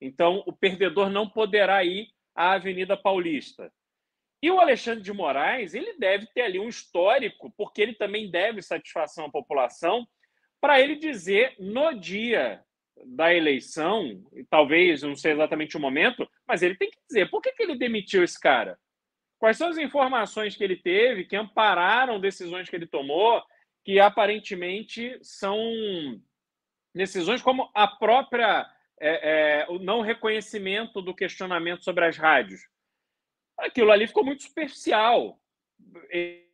Então, 0.00 0.42
o 0.46 0.52
perdedor 0.52 1.10
não 1.10 1.28
poderá 1.28 1.84
ir 1.84 2.08
à 2.34 2.52
Avenida 2.52 2.96
Paulista. 2.96 3.72
E 4.42 4.50
o 4.50 4.60
Alexandre 4.60 5.02
de 5.02 5.12
Moraes, 5.12 5.74
ele 5.74 5.94
deve 5.98 6.26
ter 6.26 6.42
ali 6.42 6.58
um 6.58 6.68
histórico, 6.68 7.52
porque 7.56 7.80
ele 7.80 7.94
também 7.94 8.30
deve 8.30 8.60
satisfação 8.62 9.26
à 9.26 9.30
população, 9.30 10.06
para 10.60 10.80
ele 10.80 10.96
dizer 10.96 11.54
no 11.58 11.92
dia 11.94 12.62
da 13.06 13.34
eleição, 13.34 14.22
talvez 14.48 15.02
não 15.02 15.16
sei 15.16 15.32
exatamente 15.32 15.76
o 15.76 15.80
momento, 15.80 16.28
mas 16.46 16.62
ele 16.62 16.76
tem 16.76 16.90
que 16.90 16.98
dizer 17.06 17.30
por 17.30 17.40
que, 17.40 17.52
que 17.52 17.62
ele 17.62 17.76
demitiu 17.76 18.22
esse 18.24 18.38
cara. 18.38 18.78
Quais 19.38 19.56
são 19.56 19.68
as 19.68 19.78
informações 19.78 20.56
que 20.56 20.64
ele 20.64 20.76
teve 20.76 21.24
que 21.24 21.36
ampararam 21.36 22.20
decisões 22.20 22.68
que 22.68 22.76
ele 22.76 22.86
tomou, 22.86 23.42
que 23.84 24.00
aparentemente 24.00 25.18
são 25.22 25.58
decisões 26.94 27.42
como 27.42 27.70
a 27.74 27.86
própria 27.86 28.66
é, 29.00 29.62
é, 29.62 29.66
o 29.68 29.78
não 29.78 30.00
reconhecimento 30.00 31.02
do 31.02 31.14
questionamento 31.14 31.84
sobre 31.84 32.06
as 32.06 32.16
rádios. 32.16 32.66
Aquilo 33.58 33.90
ali 33.90 34.06
ficou 34.06 34.24
muito 34.24 34.44
superficial. 34.44 35.38
Ele 36.08 36.48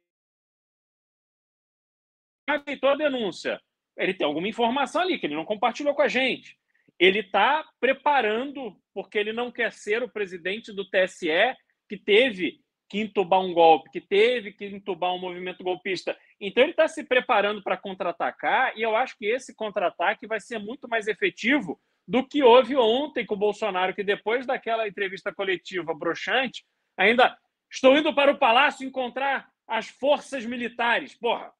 aceitou 2.48 2.90
a 2.90 2.96
denúncia. 2.96 3.60
Ele 3.96 4.14
tem 4.14 4.26
alguma 4.26 4.48
informação 4.48 5.02
ali 5.02 5.18
que 5.18 5.26
ele 5.26 5.34
não 5.34 5.44
compartilhou 5.44 5.94
com 5.94 6.02
a 6.02 6.08
gente. 6.08 6.56
Ele 6.98 7.20
está 7.20 7.64
preparando, 7.78 8.76
porque 8.92 9.18
ele 9.18 9.32
não 9.32 9.50
quer 9.50 9.72
ser 9.72 10.02
o 10.02 10.08
presidente 10.08 10.72
do 10.72 10.88
TSE 10.88 11.54
que 11.88 11.96
teve 11.96 12.60
que 12.90 12.98
entubar 12.98 13.40
um 13.40 13.54
golpe, 13.54 13.90
que 13.90 14.00
teve 14.00 14.52
que 14.52 14.66
entubar 14.66 15.14
um 15.14 15.18
movimento 15.18 15.62
golpista. 15.62 16.16
Então 16.40 16.64
ele 16.64 16.72
está 16.72 16.88
se 16.88 17.04
preparando 17.04 17.62
para 17.62 17.76
contra-atacar, 17.76 18.76
e 18.76 18.82
eu 18.82 18.96
acho 18.96 19.16
que 19.16 19.26
esse 19.26 19.54
contra-ataque 19.54 20.26
vai 20.26 20.40
ser 20.40 20.58
muito 20.58 20.88
mais 20.88 21.06
efetivo 21.06 21.80
do 22.06 22.26
que 22.26 22.42
houve 22.42 22.74
ontem 22.74 23.24
com 23.24 23.34
o 23.34 23.38
Bolsonaro, 23.38 23.94
que 23.94 24.02
depois 24.02 24.44
daquela 24.44 24.88
entrevista 24.88 25.32
coletiva 25.32 25.94
broxante, 25.94 26.64
ainda 26.96 27.38
estou 27.70 27.96
indo 27.96 28.12
para 28.12 28.32
o 28.32 28.38
palácio 28.38 28.84
encontrar 28.84 29.48
as 29.68 29.88
forças 29.88 30.44
militares. 30.44 31.16
Porra, 31.16 31.52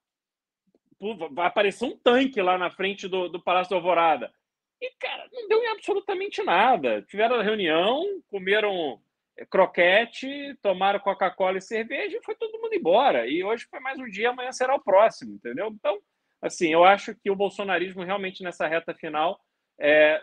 vai 1.31 1.47
aparecer 1.47 1.85
um 1.85 1.97
tanque 1.97 2.41
lá 2.41 2.57
na 2.57 2.69
frente 2.69 3.07
do, 3.07 3.27
do 3.27 3.41
Palácio 3.41 3.71
da 3.71 3.77
Alvorada. 3.77 4.31
E, 4.79 4.91
cara, 4.99 5.27
não 5.31 5.47
deu 5.47 5.63
em 5.63 5.67
absolutamente 5.67 6.43
nada. 6.43 7.01
Tiveram 7.03 7.35
a 7.35 7.43
reunião, 7.43 8.03
comeram 8.29 9.01
croquete, 9.49 10.55
tomaram 10.61 10.99
Coca-Cola 10.99 11.57
e 11.57 11.61
cerveja 11.61 12.17
e 12.17 12.23
foi 12.23 12.35
todo 12.35 12.59
mundo 12.59 12.73
embora. 12.73 13.27
E 13.27 13.43
hoje 13.43 13.67
foi 13.69 13.79
mais 13.79 13.99
um 13.99 14.07
dia, 14.07 14.29
amanhã 14.29 14.51
será 14.51 14.75
o 14.75 14.83
próximo, 14.83 15.33
entendeu? 15.33 15.67
Então, 15.67 15.99
assim, 16.41 16.69
eu 16.69 16.83
acho 16.83 17.15
que 17.15 17.29
o 17.31 17.35
bolsonarismo 17.35 18.03
realmente 18.03 18.43
nessa 18.43 18.67
reta 18.67 18.93
final 18.93 19.39
é, 19.79 20.21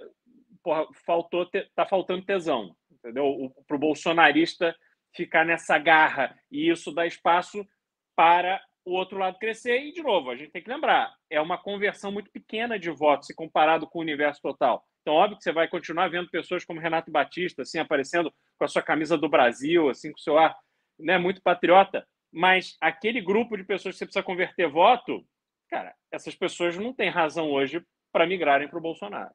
porra, 0.62 0.86
faltou, 1.06 1.46
te, 1.46 1.68
tá 1.74 1.86
faltando 1.86 2.24
tesão, 2.24 2.76
entendeu? 2.90 3.52
Para 3.66 3.76
o 3.76 3.80
bolsonarista 3.80 4.74
ficar 5.14 5.44
nessa 5.44 5.78
garra 5.78 6.38
e 6.50 6.70
isso 6.70 6.92
dá 6.92 7.06
espaço 7.06 7.66
para 8.14 8.60
o 8.88 8.92
outro 8.92 9.18
lado 9.18 9.38
crescer. 9.38 9.81
E, 9.81 9.92
de 9.92 10.03
novo, 10.03 10.31
a 10.31 10.37
gente 10.37 10.51
tem 10.51 10.62
que 10.62 10.70
lembrar, 10.70 11.14
é 11.31 11.40
uma 11.40 11.59
conversão 11.59 12.11
muito 12.11 12.31
pequena 12.31 12.79
de 12.79 12.90
votos 12.90 13.27
se 13.27 13.35
comparado 13.35 13.87
com 13.87 13.98
o 13.98 14.03
universo 14.03 14.40
total. 14.40 14.85
Então, 15.03 15.14
óbvio 15.14 15.38
que 15.38 15.44
você 15.44 15.53
vai 15.53 15.68
continuar 15.68 16.09
vendo 16.09 16.31
pessoas 16.31 16.64
como 16.64 16.81
Renato 16.81 17.11
Batista, 17.11 17.62
assim, 17.62 17.79
aparecendo 17.79 18.33
com 18.59 18.64
a 18.64 18.68
sua 18.68 18.83
camisa 18.83 19.16
do 19.16 19.29
Brasil, 19.29 19.88
assim, 19.88 20.11
com 20.11 20.18
o 20.18 20.22
seu 20.22 20.38
ar 20.38 20.57
né, 20.98 21.16
muito 21.18 21.42
patriota, 21.42 22.07
mas 22.33 22.77
aquele 22.81 23.20
grupo 23.20 23.57
de 23.57 23.64
pessoas 23.64 23.94
que 23.94 23.98
você 24.01 24.07
precisa 24.07 24.22
converter 24.22 24.68
voto, 24.68 25.24
cara, 25.70 25.94
essas 26.11 26.35
pessoas 26.35 26.77
não 26.77 26.92
têm 26.92 27.11
razão 27.11 27.51
hoje 27.51 27.85
para 28.12 28.27
migrarem 28.27 28.68
para 28.68 28.79
o 28.79 28.83
Bolsonaro. 28.83 29.35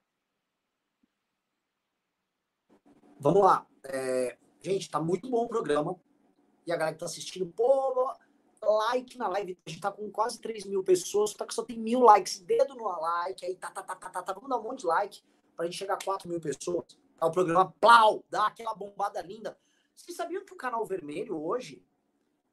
Vamos 3.19 3.41
lá. 3.41 3.65
É, 3.85 4.37
gente, 4.61 4.89
tá 4.89 4.99
muito 4.99 5.29
bom 5.29 5.45
o 5.45 5.47
programa. 5.47 5.95
E 6.67 6.71
a 6.71 6.77
galera 6.77 6.93
que 6.93 6.99
tá 6.99 7.05
assistindo, 7.05 7.51
pô, 7.53 8.13
like 8.65 9.17
na 9.17 9.27
live. 9.27 9.57
A 9.65 9.69
gente 9.69 9.81
tá 9.81 9.91
com 9.91 10.09
quase 10.09 10.39
3 10.39 10.65
mil 10.65 10.83
pessoas, 10.83 11.31
só 11.31 11.45
que 11.45 11.53
só 11.53 11.63
tem 11.63 11.77
mil 11.77 12.01
likes. 12.01 12.39
Dedo 12.39 12.75
no 12.75 12.83
like, 12.83 13.45
aí 13.45 13.55
tá, 13.55 13.69
tá, 13.71 13.83
tá, 13.83 13.95
tá, 13.95 14.09
tá, 14.09 14.21
tá. 14.23 14.33
Vamos 14.33 14.49
dar 14.49 14.57
um 14.57 14.63
monte 14.63 14.81
de 14.81 14.87
like 14.87 15.21
para 15.55 15.65
a 15.65 15.69
gente 15.69 15.77
chegar 15.77 15.95
a 15.95 16.03
4 16.03 16.27
mil 16.27 16.39
pessoas. 16.39 16.97
Tá 17.17 17.27
o 17.27 17.31
programa 17.31 17.73
Plau, 17.79 18.23
dá 18.29 18.47
aquela 18.47 18.73
bombada 18.73 19.21
linda. 19.21 19.57
Vocês 19.95 20.17
sabiam 20.17 20.43
que 20.43 20.53
o 20.53 20.57
canal 20.57 20.85
vermelho 20.85 21.41
hoje, 21.41 21.85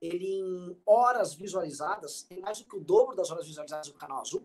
ele 0.00 0.26
em 0.26 0.80
horas 0.86 1.34
visualizadas, 1.34 2.22
tem 2.22 2.40
mais 2.40 2.58
do 2.58 2.64
que 2.64 2.76
o 2.76 2.80
dobro 2.80 3.16
das 3.16 3.30
horas 3.30 3.46
visualizadas 3.46 3.88
do 3.88 3.94
canal 3.94 4.20
azul? 4.20 4.42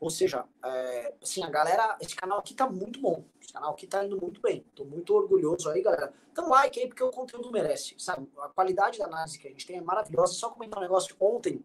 Ou 0.00 0.08
seja, 0.08 0.46
é, 0.64 1.14
assim, 1.22 1.44
a 1.44 1.50
galera, 1.50 1.98
esse 2.00 2.16
canal 2.16 2.38
aqui 2.38 2.54
tá 2.54 2.66
muito 2.66 2.98
bom. 2.98 3.22
Esse 3.40 3.52
canal 3.52 3.72
aqui 3.72 3.86
tá 3.86 4.02
indo 4.02 4.18
muito 4.18 4.40
bem. 4.40 4.64
Tô 4.74 4.82
muito 4.82 5.14
orgulhoso 5.14 5.68
aí, 5.68 5.82
galera. 5.82 6.10
Então, 6.32 6.48
like 6.48 6.80
aí, 6.80 6.88
porque 6.88 7.04
o 7.04 7.10
conteúdo 7.10 7.52
merece, 7.52 7.94
sabe? 7.98 8.26
A 8.38 8.48
qualidade 8.48 8.98
da 8.98 9.04
análise 9.04 9.38
que 9.38 9.46
a 9.46 9.50
gente 9.50 9.66
tem 9.66 9.76
é 9.76 9.82
maravilhosa. 9.82 10.32
Só 10.32 10.48
comentar 10.48 10.78
um 10.78 10.82
negócio 10.82 11.14
ontem, 11.20 11.62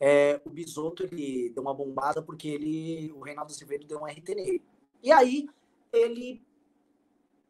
é, 0.00 0.40
o 0.44 0.50
Bisoto, 0.50 1.04
ele 1.04 1.50
deu 1.50 1.62
uma 1.62 1.72
bombada 1.72 2.20
porque 2.20 2.48
ele, 2.48 3.12
o 3.12 3.20
Reinaldo 3.20 3.52
Azevedo 3.52 3.86
deu 3.86 4.00
um 4.00 4.06
RT 4.06 4.34
nele. 4.34 4.64
E 5.00 5.12
aí, 5.12 5.48
ele, 5.92 6.42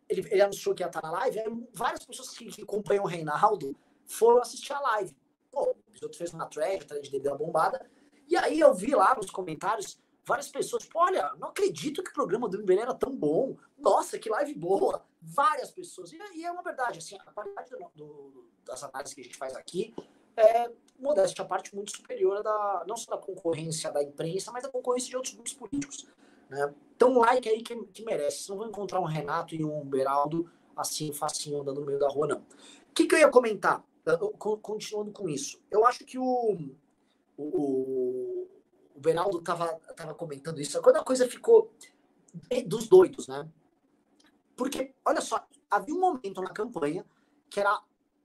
ele, 0.06 0.28
ele 0.30 0.42
anunciou 0.42 0.74
que 0.74 0.82
ia 0.82 0.88
estar 0.88 1.00
na 1.00 1.12
live, 1.12 1.66
várias 1.72 2.04
pessoas 2.04 2.36
que, 2.36 2.44
que 2.44 2.62
acompanham 2.62 3.04
o 3.04 3.06
Reinaldo 3.06 3.74
foram 4.04 4.42
assistir 4.42 4.74
a 4.74 4.80
live. 4.80 5.16
Pô, 5.50 5.70
o 5.70 5.90
Bisoto 5.90 6.18
fez 6.18 6.34
uma 6.34 6.44
thread, 6.44 6.84
a 6.84 6.86
thread 6.86 7.10
dele 7.10 7.22
deu 7.22 7.32
uma 7.32 7.38
bombada, 7.38 7.88
e 8.28 8.36
aí 8.36 8.60
eu 8.60 8.74
vi 8.74 8.94
lá 8.94 9.14
nos 9.14 9.30
comentários 9.30 9.98
várias 10.30 10.48
pessoas, 10.48 10.84
tipo, 10.84 10.98
olha, 10.98 11.32
não 11.38 11.48
acredito 11.48 12.02
que 12.02 12.10
o 12.10 12.14
programa 12.14 12.48
do 12.48 12.58
MBL 12.58 12.80
era 12.80 12.94
tão 12.94 13.14
bom, 13.14 13.56
nossa, 13.78 14.18
que 14.18 14.28
live 14.28 14.54
boa, 14.54 15.04
várias 15.20 15.70
pessoas, 15.70 16.12
e, 16.12 16.18
e 16.34 16.44
é 16.44 16.50
uma 16.50 16.62
verdade, 16.62 16.98
assim, 16.98 17.16
a 17.16 17.32
qualidade 17.32 17.70
do, 17.70 17.78
do, 17.94 18.44
das 18.64 18.82
análises 18.82 19.14
que 19.14 19.20
a 19.20 19.24
gente 19.24 19.36
faz 19.36 19.54
aqui 19.56 19.94
é, 20.36 20.70
modéstia 20.98 21.44
a 21.44 21.46
parte, 21.46 21.74
muito 21.74 21.96
superior 21.96 22.42
da, 22.42 22.84
não 22.86 22.96
só 22.96 23.10
da 23.10 23.18
concorrência 23.18 23.90
da 23.90 24.02
imprensa, 24.02 24.50
mas 24.52 24.62
da 24.62 24.68
concorrência 24.68 25.10
de 25.10 25.16
outros 25.16 25.34
grupos 25.34 25.52
políticos. 25.52 26.06
Né? 26.48 26.74
Então, 26.96 27.18
like 27.18 27.48
aí 27.48 27.62
que, 27.62 27.76
que 27.86 28.04
merece. 28.04 28.48
Não 28.48 28.56
vão 28.56 28.68
encontrar 28.68 29.00
um 29.00 29.04
Renato 29.04 29.54
e 29.54 29.64
um 29.64 29.84
Beraldo 29.84 30.50
assim, 30.76 31.12
facinho, 31.12 31.60
andando 31.60 31.80
no 31.80 31.86
meio 31.86 31.98
da 31.98 32.08
rua, 32.08 32.26
não. 32.26 32.38
O 32.38 32.94
que, 32.94 33.06
que 33.06 33.14
eu 33.14 33.18
ia 33.18 33.28
comentar? 33.28 33.84
Continuando 34.62 35.12
com 35.12 35.28
isso. 35.28 35.60
Eu 35.70 35.86
acho 35.86 36.04
que 36.04 36.18
o, 36.18 36.58
o, 37.36 37.42
o 39.00 39.02
Beraldo 39.02 39.38
estava 39.38 39.66
tava 39.96 40.14
comentando 40.14 40.60
isso. 40.60 40.80
Quando 40.82 40.96
a 40.96 41.02
coisa 41.04 41.26
ficou 41.26 41.72
dos 42.66 42.86
doidos, 42.86 43.26
né? 43.26 43.48
Porque, 44.54 44.94
olha 45.02 45.22
só, 45.22 45.42
havia 45.70 45.94
um 45.94 46.00
momento 46.00 46.42
na 46.42 46.50
campanha 46.50 47.04
que 47.48 47.58
era 47.58 47.82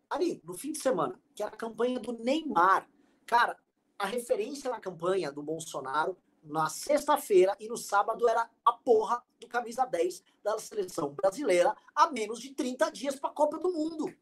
ali, 0.09 0.41
no 0.43 0.53
fim 0.53 0.73
de 0.73 0.79
semana, 0.79 1.17
que 1.33 1.41
era 1.41 1.53
a 1.53 1.57
campanha 1.57 1.97
do 1.97 2.11
Neymar. 2.11 2.89
Cara, 3.25 3.57
a 3.97 4.05
referência 4.05 4.69
na 4.69 4.81
campanha 4.81 5.31
do 5.31 5.41
Bolsonaro 5.41 6.17
na 6.43 6.67
sexta-feira 6.67 7.55
e 7.57 7.69
no 7.69 7.77
sábado 7.77 8.27
era 8.27 8.47
a 8.65 8.73
porra 8.73 9.23
do 9.39 9.47
camisa 9.47 9.85
10 9.85 10.21
da 10.43 10.59
seleção 10.59 11.09
brasileira 11.09 11.73
a 11.95 12.11
menos 12.11 12.41
de 12.41 12.53
30 12.53 12.91
dias 12.91 13.15
para 13.15 13.29
a 13.29 13.33
Copa 13.33 13.57
do 13.57 13.71
Mundo. 13.71 14.13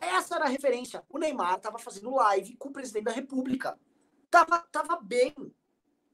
Essa 0.00 0.36
era 0.36 0.44
a 0.44 0.48
referência. 0.48 1.04
O 1.10 1.18
Neymar 1.18 1.56
estava 1.56 1.76
fazendo 1.76 2.14
live 2.14 2.56
com 2.56 2.68
o 2.68 2.72
presidente 2.72 3.04
da 3.04 3.10
República. 3.12 3.76
Tava, 4.30 4.58
tava 4.70 5.00
bem. 5.00 5.34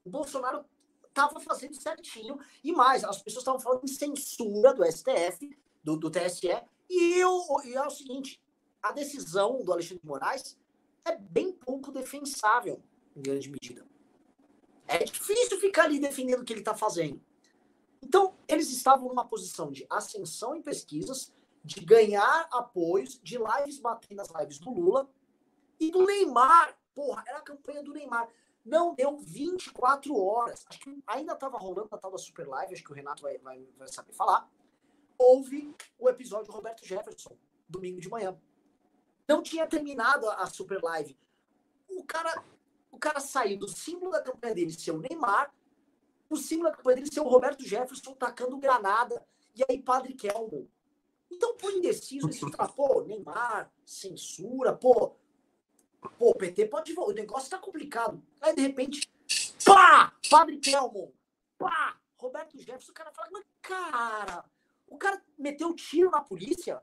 O 0.04 0.10
Bolsonaro 0.10 0.64
estava 1.08 1.40
fazendo 1.40 1.74
certinho. 1.74 2.38
E 2.62 2.72
mais, 2.72 3.04
as 3.04 3.22
pessoas 3.22 3.42
estavam 3.42 3.60
falando 3.60 3.84
em 3.84 3.88
censura 3.88 4.74
do 4.74 4.84
STF, 4.84 5.56
do, 5.82 5.96
do 5.96 6.10
TSE. 6.10 6.48
E, 6.88 7.14
eu, 7.18 7.40
e 7.64 7.74
é 7.74 7.86
o 7.86 7.90
seguinte: 7.90 8.42
a 8.82 8.92
decisão 8.92 9.64
do 9.64 9.72
Alexandre 9.72 10.00
de 10.02 10.06
Moraes 10.06 10.58
é 11.04 11.16
bem 11.16 11.52
pouco 11.52 11.92
defensável, 11.92 12.82
em 13.16 13.22
grande 13.22 13.50
medida. 13.50 13.86
É 14.86 14.98
difícil 14.98 15.58
ficar 15.58 15.84
ali 15.84 15.98
defendendo 15.98 16.40
o 16.40 16.44
que 16.44 16.52
ele 16.52 16.60
está 16.60 16.74
fazendo. 16.74 17.20
Então, 18.02 18.36
eles 18.46 18.70
estavam 18.70 19.08
numa 19.08 19.26
posição 19.26 19.72
de 19.72 19.86
ascensão 19.88 20.54
em 20.54 20.62
pesquisas, 20.62 21.32
de 21.64 21.80
ganhar 21.80 22.46
apoios, 22.52 23.18
de 23.22 23.38
lives 23.38 23.78
batendo 23.78 24.18
nas 24.18 24.28
lives 24.38 24.58
do 24.58 24.70
Lula 24.70 25.10
e 25.80 25.90
do 25.90 26.04
Neymar. 26.04 26.76
Porra, 26.94 27.24
era 27.26 27.38
a 27.38 27.42
campanha 27.42 27.82
do 27.82 27.92
Neymar. 27.92 28.28
Não 28.64 28.94
deu 28.94 29.18
24 29.18 30.16
horas. 30.16 30.64
Acho 30.68 30.80
que 30.80 31.02
ainda 31.06 31.32
estava 31.32 31.58
rolando 31.58 31.88
a 31.90 31.98
tal 31.98 32.10
da 32.10 32.18
Super 32.18 32.46
Live, 32.46 32.74
acho 32.74 32.84
que 32.84 32.92
o 32.92 32.94
Renato 32.94 33.22
vai, 33.22 33.36
vai, 33.38 33.66
vai 33.76 33.88
saber 33.88 34.12
falar. 34.12 34.48
Houve 35.18 35.74
o 35.98 36.08
episódio 36.08 36.46
do 36.46 36.52
Roberto 36.52 36.84
Jefferson, 36.84 37.36
domingo 37.68 38.00
de 38.00 38.08
manhã. 38.08 38.38
Não 39.28 39.42
tinha 39.42 39.66
terminado 39.66 40.28
a, 40.28 40.42
a 40.42 40.46
Super 40.46 40.82
Live. 40.82 41.16
O 41.88 42.04
cara 42.04 42.42
o 42.94 42.98
cara 42.98 43.18
saiu 43.18 43.58
do 43.58 43.66
símbolo 43.66 44.12
da 44.12 44.22
campanha 44.22 44.54
dele 44.54 44.70
ser 44.70 44.92
o 44.92 44.98
Neymar, 44.98 45.52
o 46.30 46.36
símbolo 46.36 46.70
da 46.70 46.76
campanha 46.76 46.96
dele 46.96 47.12
ser 47.12 47.20
o 47.20 47.28
Roberto 47.28 47.66
Jefferson 47.66 48.14
tacando 48.14 48.56
granada, 48.56 49.26
e 49.52 49.64
aí 49.68 49.82
Padre 49.82 50.14
Kelmo. 50.14 50.70
Então, 51.28 51.56
por 51.56 51.72
indeciso, 51.72 52.28
esse 52.28 52.48
fala, 52.52 52.72
pô, 52.72 53.02
Neymar, 53.02 53.72
censura, 53.84 54.72
pô, 54.72 55.16
pô, 56.10 56.30
o 56.30 56.34
PT 56.34 56.66
pode 56.66 56.92
voltar, 56.92 57.12
o 57.12 57.14
negócio 57.14 57.50
tá 57.50 57.58
complicado. 57.58 58.22
Aí, 58.40 58.54
de 58.54 58.62
repente, 58.62 59.10
pá, 59.64 60.12
Padre 60.30 60.58
Kelmo, 60.58 61.12
pá, 61.58 61.98
Roberto 62.18 62.58
Jefferson, 62.58 62.92
o 62.92 62.94
cara 62.94 63.12
fala, 63.12 63.28
mas 63.32 63.44
cara, 63.60 64.44
o 64.88 64.96
cara 64.96 65.22
meteu 65.38 65.74
tiro 65.74 66.10
na 66.10 66.20
polícia? 66.20 66.82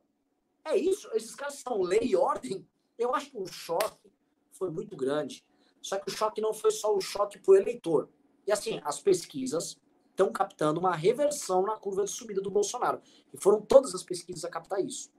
É 0.64 0.76
isso? 0.76 1.10
Esses 1.14 1.36
caras 1.36 1.56
são 1.56 1.82
lei 1.82 2.02
e 2.04 2.16
ordem? 2.16 2.68
Eu 2.98 3.16
acho 3.16 3.32
que 3.32 3.38
o 3.38 3.48
choque 3.48 4.12
foi 4.52 4.70
muito 4.70 4.96
grande. 4.96 5.44
Só 5.82 5.98
que 5.98 6.10
o 6.10 6.16
choque 6.16 6.40
não 6.40 6.54
foi 6.54 6.72
só 6.72 6.96
o 6.96 7.02
choque 7.02 7.40
para 7.40 7.52
o 7.52 7.56
eleitor. 7.56 8.10
E 8.46 8.52
assim, 8.52 8.80
as 8.84 9.00
pesquisas 9.00 9.78
estão 10.10 10.32
captando 10.32 10.80
uma 10.80 10.96
reversão 10.96 11.64
na 11.64 11.76
curva 11.76 12.04
de 12.04 12.12
subida 12.12 12.42
do 12.42 12.52
Bolsonaro. 12.52 13.02
E 13.34 13.38
foram 13.38 13.62
todas 13.62 13.96
as 13.96 14.04
pesquisas 14.04 14.46
a 14.46 14.50
captar 14.50 14.84
isso. 14.84 15.12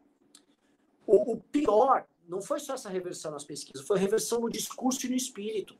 O, 1.04 1.32
o 1.32 1.40
pior 1.40 2.06
não 2.32 2.40
foi 2.40 2.58
só 2.58 2.72
essa 2.72 2.88
reversão 2.88 3.30
nas 3.30 3.44
pesquisas, 3.44 3.86
foi 3.86 3.98
reversão 3.98 4.40
no 4.40 4.48
discurso 4.48 5.04
e 5.04 5.10
no 5.10 5.14
espírito. 5.14 5.76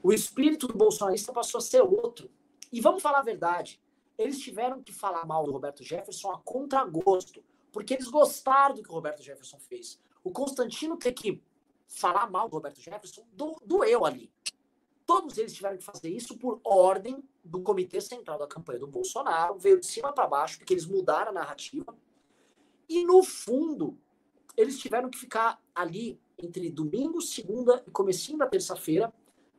O 0.00 0.12
espírito 0.12 0.68
do 0.68 0.78
bolsonarista 0.78 1.32
passou 1.32 1.58
a 1.58 1.60
ser 1.60 1.82
outro. 1.82 2.30
E 2.72 2.80
vamos 2.80 3.02
falar 3.02 3.18
a 3.18 3.24
verdade, 3.24 3.82
eles 4.16 4.38
tiveram 4.38 4.80
que 4.80 4.92
falar 4.92 5.26
mal 5.26 5.44
do 5.44 5.50
Roberto 5.50 5.82
Jefferson 5.82 6.30
a 6.30 6.38
contragosto, 6.38 7.42
porque 7.72 7.94
eles 7.94 8.06
gostaram 8.06 8.76
do 8.76 8.82
que 8.84 8.88
o 8.88 8.92
Roberto 8.92 9.20
Jefferson 9.24 9.58
fez. 9.58 9.98
O 10.22 10.30
Constantino 10.30 10.96
ter 10.96 11.10
que 11.10 11.42
falar 11.88 12.30
mal 12.30 12.48
do 12.48 12.54
Roberto 12.54 12.80
Jefferson 12.80 13.26
do, 13.32 13.60
doeu 13.64 14.06
ali. 14.06 14.30
Todos 15.04 15.36
eles 15.36 15.52
tiveram 15.52 15.78
que 15.78 15.84
fazer 15.84 16.10
isso 16.10 16.38
por 16.38 16.60
ordem 16.62 17.20
do 17.44 17.60
Comitê 17.60 18.00
Central 18.00 18.38
da 18.38 18.46
campanha 18.46 18.78
do 18.78 18.86
Bolsonaro, 18.86 19.58
veio 19.58 19.80
de 19.80 19.86
cima 19.86 20.12
para 20.12 20.28
baixo, 20.28 20.58
porque 20.58 20.74
eles 20.74 20.86
mudaram 20.86 21.30
a 21.30 21.34
narrativa. 21.34 21.92
E 22.88 23.04
no 23.04 23.24
fundo, 23.24 23.98
eles 24.56 24.78
tiveram 24.78 25.10
que 25.10 25.18
ficar 25.18 25.60
ali 25.74 26.18
entre 26.38 26.70
domingo, 26.70 27.20
segunda 27.20 27.82
e 27.86 27.90
comecinho 27.90 28.38
da 28.38 28.46
terça-feira, 28.46 29.12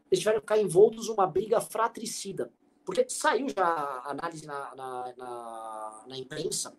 eles 0.09 0.19
tiveram 0.19 0.39
que 0.39 0.45
ficar 0.45 0.59
envoltos 0.59 1.07
numa 1.07 1.27
briga 1.27 1.59
fratricida. 1.59 2.51
Porque 2.85 3.05
saiu 3.09 3.47
já 3.49 3.65
a 3.65 4.11
análise 4.11 4.45
na, 4.45 4.75
na, 4.75 5.13
na, 5.17 6.05
na 6.07 6.17
imprensa 6.17 6.73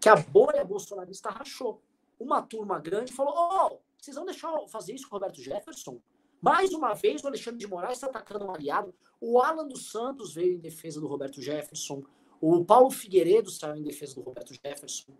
que 0.00 0.08
a 0.08 0.16
bolha 0.16 0.64
bolsonarista 0.64 1.30
rachou. 1.30 1.80
Uma 2.18 2.42
turma 2.42 2.80
grande 2.80 3.12
falou: 3.12 3.34
oh, 3.36 3.78
vocês 3.96 4.16
vão 4.16 4.24
deixar 4.24 4.52
eu 4.52 4.66
fazer 4.66 4.94
isso 4.94 5.08
com 5.08 5.16
o 5.16 5.18
Roberto 5.18 5.40
Jefferson? 5.40 6.00
Mais 6.40 6.72
uma 6.72 6.94
vez, 6.94 7.22
o 7.22 7.26
Alexandre 7.26 7.58
de 7.58 7.66
Moraes 7.66 7.98
está 7.98 8.06
atacando 8.06 8.44
um 8.46 8.54
aliado. 8.54 8.94
O 9.20 9.40
Alan 9.40 9.66
dos 9.66 9.90
Santos 9.90 10.34
veio 10.34 10.54
em 10.54 10.60
defesa 10.60 11.00
do 11.00 11.06
Roberto 11.06 11.42
Jefferson. 11.42 12.02
O 12.40 12.64
Paulo 12.64 12.90
Figueiredo 12.90 13.50
saiu 13.50 13.76
em 13.76 13.82
defesa 13.82 14.14
do 14.14 14.22
Roberto 14.22 14.54
Jefferson. 14.54 15.12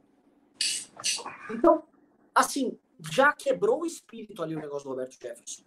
Então, 1.51 1.83
assim, 2.38 2.79
já 3.11 3.33
quebrou 3.33 3.83
o 3.83 3.87
espírito 3.87 4.42
ali 4.42 4.55
o 4.55 4.61
negócio 4.61 4.85
do 4.85 4.90
Roberto 4.90 5.20
Jefferson. 5.20 5.62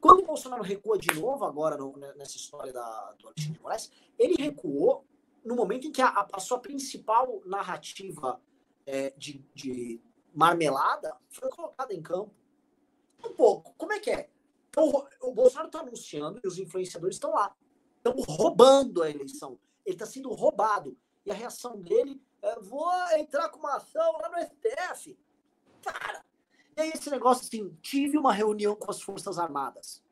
Quando 0.00 0.20
o 0.20 0.26
Bolsonaro 0.26 0.62
recua 0.62 0.98
de 0.98 1.12
novo 1.18 1.44
agora 1.44 1.76
no, 1.76 1.96
nessa 2.16 2.36
história 2.36 2.72
da, 2.72 3.12
do 3.18 3.28
Alexandre 3.28 3.52
de 3.52 3.60
Moraes, 3.60 3.90
ele 4.18 4.34
recuou 4.34 5.04
no 5.44 5.54
momento 5.54 5.86
em 5.86 5.92
que 5.92 6.02
a, 6.02 6.26
a 6.32 6.40
sua 6.40 6.58
principal 6.58 7.40
narrativa 7.44 8.40
é, 8.86 9.10
de, 9.16 9.44
de, 9.54 10.00
marmelada 10.34 11.16
foi 11.28 11.50
colocada 11.50 11.92
em 11.92 12.00
campo. 12.00 12.32
Um 13.24 13.34
pouco, 13.34 13.74
como 13.76 13.92
é 13.92 13.98
que 13.98 14.10
é? 14.10 14.30
Então, 14.70 15.06
o 15.20 15.32
Bolsonaro 15.32 15.66
está 15.66 15.80
anunciando 15.80 16.40
e 16.42 16.46
os 16.46 16.58
influenciadores 16.58 17.16
estão 17.16 17.32
lá. 17.32 17.54
Estão 17.96 18.14
roubando 18.36 19.02
a 19.02 19.10
eleição. 19.10 19.58
Ele 19.84 19.96
está 19.96 20.06
sendo 20.06 20.32
roubado. 20.32 20.96
E 21.26 21.30
a 21.30 21.34
reação 21.34 21.78
dele 21.78 22.22
é: 22.40 22.58
vou 22.60 22.88
entrar 23.18 23.48
com 23.50 23.58
uma 23.58 23.76
ação 23.76 24.12
lá 24.12 24.30
no 24.30 24.38
STF. 24.46 25.18
Cara, 25.82 26.24
e 26.76 26.80
aí 26.80 26.90
esse 26.94 27.10
negócio 27.10 27.44
assim, 27.46 27.76
tive 27.82 28.18
uma 28.18 28.32
reunião 28.32 28.74
com 28.74 28.90
as 28.90 29.00
Forças 29.00 29.38
Armadas. 29.38 30.02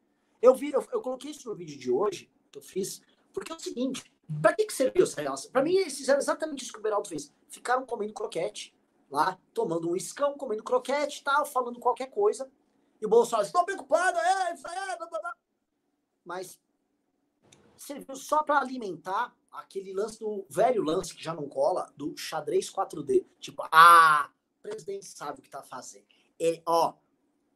Eu 0.40 0.54
vi, 0.54 0.70
eu, 0.70 0.86
eu 0.92 1.00
coloquei 1.00 1.30
isso 1.30 1.48
no 1.48 1.56
vídeo 1.56 1.78
de 1.78 1.90
hoje, 1.90 2.30
que 2.50 2.58
eu 2.58 2.62
fiz, 2.62 3.02
porque 3.32 3.52
é 3.52 3.54
o 3.54 3.58
seguinte, 3.58 4.04
para 4.42 4.54
que, 4.54 4.66
que 4.66 4.72
serviu 4.72 5.04
essa 5.04 5.20
relação? 5.20 5.50
Para 5.50 5.62
mim, 5.62 5.74
eles 5.74 5.96
fizeram 5.96 6.18
exatamente 6.18 6.62
isso 6.62 6.72
que 6.72 6.78
o 6.78 6.82
Beraldo 6.82 7.08
fez. 7.08 7.32
Ficaram 7.48 7.86
comendo 7.86 8.12
croquete 8.12 8.74
lá, 9.10 9.38
tomando 9.54 9.90
um 9.90 9.96
escão, 9.96 10.36
comendo 10.36 10.62
croquete 10.62 11.24
tal, 11.24 11.46
falando 11.46 11.80
qualquer 11.80 12.10
coisa. 12.10 12.50
E 13.00 13.06
o 13.06 13.08
Bolsonaro, 13.08 13.46
estou 13.46 13.64
preocupado, 13.64 14.18
é, 14.18 14.54
isso 14.54 14.66
é, 14.66 14.96
blá, 14.96 15.06
blá, 15.06 15.20
blá. 15.20 15.36
Mas 16.24 16.60
serviu 17.76 18.16
só 18.16 18.42
para 18.42 18.58
alimentar 18.58 19.34
aquele 19.50 19.94
lance 19.94 20.18
do 20.18 20.44
velho 20.50 20.82
lance 20.82 21.14
que 21.14 21.22
já 21.22 21.32
não 21.32 21.48
cola, 21.48 21.90
do 21.96 22.16
xadrez 22.16 22.70
4D. 22.70 23.24
Tipo, 23.40 23.66
ah, 23.72 24.30
presidente 24.62 25.06
sabe 25.06 25.40
o 25.40 25.42
que 25.42 25.50
tá 25.50 25.62
fazendo. 25.62 26.04
Ele, 26.38 26.62
ó, 26.66 26.94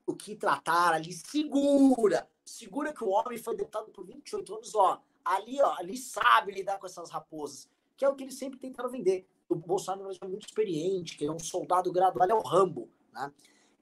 o 0.06 0.14
que 0.14 0.34
tratar 0.34 0.94
ali, 0.94 1.12
segura. 1.12 2.28
Segura 2.44 2.92
que 2.92 3.04
o 3.04 3.10
homem 3.10 3.38
foi 3.38 3.56
deputado 3.56 3.90
por 3.90 4.04
28 4.04 4.54
anos, 4.54 4.74
ó. 4.74 5.00
Ali, 5.24 5.60
ó, 5.60 5.74
ali 5.78 5.96
sabe 5.96 6.52
lidar 6.52 6.78
com 6.78 6.86
essas 6.86 7.10
raposas. 7.10 7.68
Que 7.96 8.04
é 8.04 8.08
o 8.08 8.14
que 8.14 8.24
eles 8.24 8.34
sempre 8.34 8.58
tentaram 8.58 8.90
vender. 8.90 9.26
O 9.48 9.54
Bolsonaro 9.54 10.10
é 10.20 10.26
muito 10.26 10.46
experiente, 10.46 11.16
que 11.16 11.26
é 11.26 11.30
um 11.30 11.38
soldado 11.38 11.92
gradual, 11.92 12.28
é 12.28 12.34
o 12.34 12.40
Rambo, 12.40 12.88
né? 13.12 13.32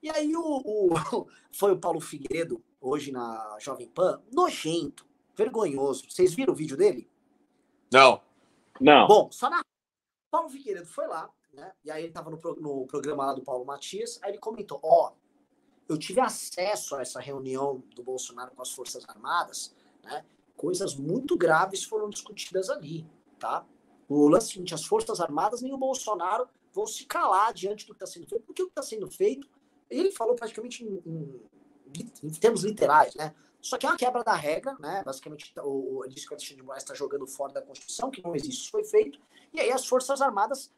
E 0.02 0.10
aí 0.10 0.34
o, 0.34 0.62
o, 0.64 0.90
foi 1.52 1.72
o 1.72 1.78
Paulo 1.78 2.00
Figueiredo, 2.00 2.62
hoje 2.80 3.12
na 3.12 3.56
Jovem 3.60 3.88
Pan, 3.88 4.20
nojento, 4.32 5.06
vergonhoso. 5.34 6.04
Vocês 6.08 6.34
viram 6.34 6.52
o 6.52 6.56
vídeo 6.56 6.76
dele? 6.76 7.08
Não. 7.92 8.20
Não. 8.80 9.06
Bom, 9.06 9.30
só 9.30 9.48
na. 9.50 9.62
Paulo 10.30 10.48
Figueiredo 10.48 10.86
foi 10.86 11.06
lá, 11.06 11.28
né? 11.52 11.72
E 11.84 11.90
aí 11.90 12.04
ele 12.04 12.12
tava 12.12 12.30
no, 12.30 12.38
no 12.56 12.86
programa 12.86 13.26
lá 13.26 13.34
do 13.34 13.42
Paulo 13.42 13.64
Matias, 13.64 14.18
aí 14.22 14.32
ele 14.32 14.38
comentou: 14.38 14.80
Ó, 14.82 15.08
oh, 15.08 15.92
eu 15.92 15.98
tive 15.98 16.20
acesso 16.20 16.96
a 16.96 17.02
essa 17.02 17.20
reunião 17.20 17.82
do 17.94 18.02
Bolsonaro 18.02 18.52
com 18.54 18.62
as 18.62 18.70
Forças 18.70 19.08
Armadas, 19.08 19.74
né? 20.02 20.24
Coisas 20.56 20.94
muito 20.94 21.36
graves 21.36 21.84
foram 21.84 22.10
discutidas 22.10 22.68
ali, 22.68 23.06
tá? 23.38 23.66
O 24.08 24.28
lance 24.28 24.50
é 24.50 24.52
seguinte: 24.52 24.74
as 24.74 24.84
Forças 24.84 25.20
Armadas 25.20 25.62
nem 25.62 25.72
o 25.72 25.78
Bolsonaro 25.78 26.48
vão 26.72 26.86
se 26.86 27.04
calar 27.06 27.52
diante 27.52 27.86
do 27.86 27.94
que 27.94 28.04
está 28.04 28.06
sendo 28.06 28.28
feito, 28.28 28.44
porque 28.44 28.62
o 28.62 28.66
que 28.66 28.72
está 28.72 28.82
sendo 28.82 29.10
feito, 29.10 29.48
ele 29.88 30.12
falou 30.12 30.34
praticamente 30.34 30.84
em, 30.84 31.02
em, 31.06 31.40
em 32.22 32.30
termos 32.30 32.62
literais, 32.62 33.14
né? 33.14 33.34
Só 33.60 33.76
que 33.76 33.84
é 33.84 33.88
uma 33.90 33.96
quebra 33.96 34.24
da 34.24 34.34
regra, 34.34 34.74
né? 34.78 35.02
Basicamente, 35.04 35.52
o, 35.58 36.02
ele 36.04 36.14
disse 36.14 36.26
que 36.26 36.32
o 36.32 36.34
Alexandre 36.34 36.56
de 36.56 36.62
Moraes 36.62 36.82
está 36.82 36.94
jogando 36.94 37.26
fora 37.26 37.52
da 37.52 37.62
Constituição, 37.62 38.10
que 38.10 38.22
não 38.22 38.34
existe, 38.34 38.62
isso 38.62 38.70
foi 38.70 38.84
feito. 38.84 39.20
E 39.52 39.60
aí 39.60 39.70
as 39.70 39.86
Forças 39.86 40.20
Armadas 40.22 40.70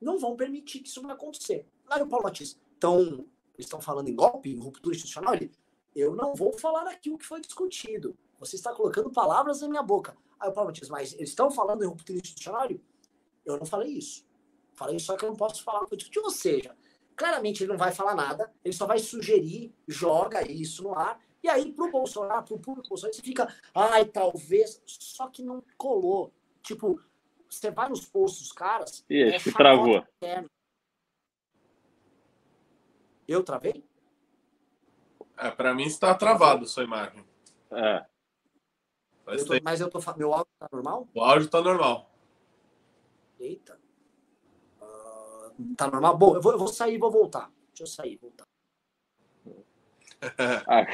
não 0.00 0.18
vão 0.18 0.36
permitir 0.36 0.80
que 0.80 0.88
isso 0.88 1.02
vai 1.02 1.12
acontecer. 1.12 1.66
O 1.84 2.06
Paulo 2.06 2.24
Batista, 2.24 2.60
então, 2.76 3.26
estão 3.58 3.80
falando 3.80 4.08
em 4.08 4.14
golpe, 4.14 4.50
em 4.50 4.58
ruptura 4.58 4.94
institucional? 4.94 5.34
Ele, 5.34 5.50
eu 5.94 6.14
não 6.14 6.34
vou 6.34 6.52
falar 6.58 6.88
aqui 6.88 7.10
o 7.10 7.18
que 7.18 7.24
foi 7.24 7.40
discutido. 7.40 8.16
Você 8.38 8.56
está 8.56 8.72
colocando 8.74 9.10
palavras 9.10 9.60
na 9.60 9.68
minha 9.68 9.82
boca. 9.82 10.16
Aí 10.38 10.50
o 10.50 10.52
Paulo 10.52 10.68
Batista, 10.68 10.92
mas 10.92 11.14
eles 11.14 11.30
estão 11.30 11.50
falando 11.50 11.82
em 11.82 11.86
ruptura 11.86 12.18
institucional? 12.18 12.68
Eu 13.44 13.56
não 13.56 13.64
falei 13.64 13.92
isso. 13.92 14.26
Falei 14.74 14.98
só 14.98 15.16
que 15.16 15.24
eu 15.24 15.30
não 15.30 15.36
posso 15.36 15.64
falar 15.64 15.82
o 15.82 15.86
que 15.86 16.18
eu. 16.18 16.22
Ou 16.22 16.30
seja, 16.30 16.76
claramente 17.16 17.62
ele 17.62 17.72
não 17.72 17.78
vai 17.78 17.92
falar 17.92 18.14
nada, 18.14 18.52
ele 18.62 18.74
só 18.74 18.86
vai 18.86 18.98
sugerir, 18.98 19.74
joga 19.88 20.46
isso 20.46 20.82
no 20.82 20.94
ar, 20.94 21.18
e 21.42 21.48
aí 21.48 21.72
pro 21.72 21.90
Bolsonaro, 21.90 22.44
pro 22.44 22.58
público 22.58 22.88
Bolsonaro, 22.88 23.16
você 23.16 23.22
fica, 23.22 23.52
ai, 23.74 24.04
talvez, 24.04 24.82
só 24.84 25.28
que 25.28 25.42
não 25.42 25.64
colou. 25.78 26.32
Tipo, 26.62 27.00
você 27.56 27.70
vai 27.70 27.88
nos 27.88 28.04
posts 28.06 28.40
dos 28.40 28.52
caras. 28.52 29.04
Isso, 29.08 29.48
é 29.48 29.52
travou. 29.52 30.04
Interna. 30.16 30.48
Eu 33.26 33.42
travei? 33.42 33.84
É, 35.36 35.50
pra 35.50 35.74
mim 35.74 35.84
está 35.84 36.14
travado 36.14 36.66
sua 36.66 36.84
imagem. 36.84 37.24
É. 37.70 38.06
Eu 39.26 39.44
tô, 39.44 39.54
mas 39.62 39.80
eu 39.80 39.90
tô 39.90 39.98
Meu 40.16 40.32
áudio 40.32 40.52
tá 40.58 40.68
normal? 40.72 41.08
O 41.12 41.20
áudio 41.20 41.48
tá 41.48 41.60
normal. 41.60 42.10
Eita. 43.38 43.78
Uh, 44.80 45.74
tá 45.76 45.90
normal? 45.90 46.16
Bom, 46.16 46.36
eu 46.36 46.40
vou, 46.40 46.52
eu 46.52 46.58
vou 46.58 46.68
sair 46.68 46.94
e 46.94 46.98
vou 46.98 47.10
voltar. 47.10 47.50
Deixa 47.68 47.82
eu 47.82 47.86
sair 47.86 48.12
e 48.12 48.16
voltar. 48.16 48.46
ah. 50.68 50.86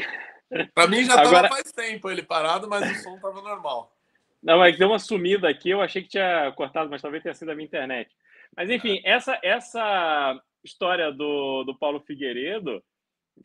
pra 0.74 0.88
mim 0.88 1.04
já 1.04 1.20
Agora... 1.20 1.42
tava 1.42 1.48
faz 1.48 1.72
tempo 1.72 2.10
ele 2.10 2.22
parado, 2.22 2.68
mas 2.68 2.90
o 2.90 3.02
som 3.02 3.18
tava 3.20 3.42
normal. 3.42 3.94
Não, 4.42 4.58
mas 4.58 4.76
deu 4.76 4.88
uma 4.88 4.98
sumida 4.98 5.48
aqui, 5.48 5.70
eu 5.70 5.80
achei 5.80 6.02
que 6.02 6.08
tinha 6.08 6.50
cortado, 6.52 6.90
mas 6.90 7.00
talvez 7.00 7.22
tenha 7.22 7.34
sido 7.34 7.50
a 7.50 7.54
minha 7.54 7.66
internet. 7.66 8.10
Mas 8.56 8.68
enfim, 8.68 9.00
essa, 9.04 9.38
essa 9.42 10.40
história 10.64 11.12
do, 11.12 11.64
do 11.64 11.78
Paulo 11.78 12.00
Figueiredo 12.00 12.82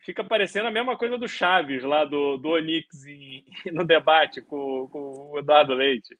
fica 0.00 0.24
parecendo 0.24 0.68
a 0.68 0.72
mesma 0.72 0.98
coisa 0.98 1.16
do 1.16 1.28
Chaves 1.28 1.82
lá 1.82 2.04
do, 2.04 2.36
do 2.36 2.50
Onix 2.50 3.06
em, 3.06 3.44
no 3.72 3.84
debate 3.84 4.42
com, 4.42 4.88
com 4.88 5.30
o 5.30 5.38
Eduardo 5.38 5.74
Leite. 5.74 6.18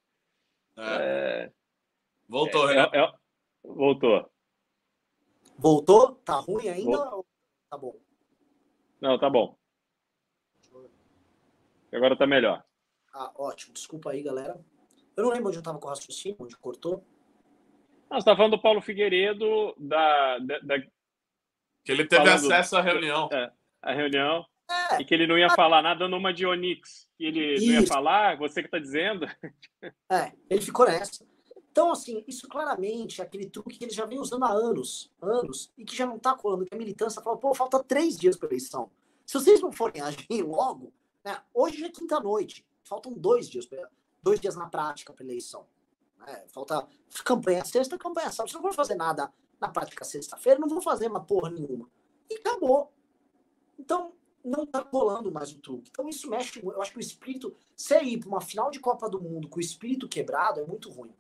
É. 0.77 0.83
É... 0.83 1.53
Voltou, 2.29 2.71
é, 2.71 2.77
né? 2.77 2.91
É, 2.95 3.13
voltou. 3.65 4.31
Voltou? 5.59 6.15
Tá 6.25 6.35
ruim 6.35 6.69
ainda? 6.69 7.15
Ou... 7.15 7.27
Tá 7.69 7.77
bom. 7.77 7.95
Não, 9.01 9.19
tá 9.19 9.29
bom. 9.29 9.57
Agora 11.93 12.17
tá 12.17 12.27
melhor. 12.27 12.63
Ah, 13.13 13.33
ótimo. 13.37 13.75
Desculpa 13.75 14.11
aí, 14.11 14.23
galera. 14.23 14.59
Eu 15.17 15.25
não 15.25 15.31
lembro 15.31 15.49
onde 15.49 15.59
eu 15.59 15.61
estava 15.61 15.79
com 15.79 15.87
o 15.87 15.91
raciocínio, 15.91 16.37
onde 16.41 16.57
cortou. 16.57 17.05
Não, 18.11 18.21
você 18.21 18.25
tá 18.25 18.37
falando 18.37 18.53
do 18.53 18.63
Paulo 18.63 18.81
Figueiredo, 18.81 19.75
da, 19.79 20.39
da, 20.39 20.59
da... 20.61 20.81
Que 20.81 21.93
ele 21.93 22.07
teve 22.07 22.25
falando... 22.25 22.53
acesso 22.53 22.77
à 22.77 22.81
reunião. 22.81 23.29
É, 23.33 23.53
a 23.83 23.93
reunião. 23.93 24.47
É, 24.71 25.01
e 25.01 25.05
que 25.05 25.15
ele 25.15 25.27
não 25.27 25.39
ia 25.39 25.51
falar 25.51 25.83
nada 25.83 26.07
numa 26.07 26.33
de 26.33 26.47
Onix. 26.47 27.09
Que 27.17 27.25
ele 27.25 27.55
isso. 27.55 27.67
não 27.67 27.81
ia 27.81 27.87
falar, 27.87 28.37
você 28.37 28.61
que 28.63 28.69
está 28.69 28.79
dizendo. 28.79 29.27
É, 30.11 30.33
ele 30.49 30.61
ficou 30.61 30.87
nessa. 30.87 31.27
Então, 31.71 31.93
assim, 31.93 32.25
isso 32.27 32.49
claramente 32.49 33.21
é 33.21 33.25
aquele 33.25 33.49
truque 33.49 33.79
que 33.79 33.85
ele 33.85 33.93
já 33.93 34.05
vem 34.05 34.19
usando 34.19 34.45
há 34.45 34.51
anos, 34.51 35.13
anos, 35.23 35.73
e 35.79 35.85
que 35.85 35.95
já 35.95 36.07
não 36.07 36.17
está 36.17 36.35
colando, 36.35 36.67
que 36.67 36.75
a 36.75 36.79
militância 36.79 37.23
fala, 37.23 37.37
pô, 37.37 37.55
falta 37.55 37.83
três 37.85 38.17
dias 38.17 38.37
para 38.37 38.49
eleição. 38.49 38.91
Se 39.25 39.35
vocês 39.35 39.61
não 39.61 39.71
forem 39.71 40.03
agir 40.03 40.43
logo, 40.43 40.93
né, 41.25 41.41
hoje 41.55 41.85
é 41.85 41.89
quinta-noite, 41.89 42.67
faltam 42.89 43.13
dois 43.13 43.49
dias, 43.49 43.69
dois 44.23 44.41
dias 44.41 44.57
na 44.57 44.69
prática 44.69 45.13
para 45.13 45.25
eleição. 45.25 45.67
Né? 46.19 46.45
Falta 46.49 46.87
campanha 47.25 47.65
sexta, 47.65 47.99
campanha 47.99 48.31
sábado. 48.31 48.51
Se 48.51 48.55
não 48.55 48.63
vou 48.63 48.73
fazer 48.73 48.95
nada 48.95 49.33
na 49.61 49.69
prática 49.69 50.05
sexta-feira, 50.05 50.59
não 50.59 50.69
vou 50.69 50.81
fazer 50.81 51.09
uma 51.09 51.23
porra 51.23 51.51
nenhuma. 51.51 51.89
E 52.31 52.35
acabou. 52.35 52.93
Então, 53.79 54.13
não 54.45 54.67
tá 54.67 54.81
rolando 54.81 55.31
mais 55.31 55.53
o 55.53 55.59
truque. 55.59 55.91
Então, 55.91 56.09
isso 56.09 56.29
mexe. 56.29 56.61
Eu 56.63 56.81
acho 56.81 56.93
que 56.93 56.99
o 56.99 57.01
espírito. 57.01 57.55
Você 57.77 58.03
ir 58.03 58.19
para 58.19 58.29
uma 58.29 58.41
final 58.41 58.71
de 58.71 58.81
Copa 58.81 59.09
do 59.09 59.21
Mundo 59.21 59.49
com 59.49 59.59
o 59.59 59.63
espírito 59.63 60.09
quebrado 60.09 60.61
é 60.61 60.67
muito 60.67 60.91
ruim. 60.91 61.15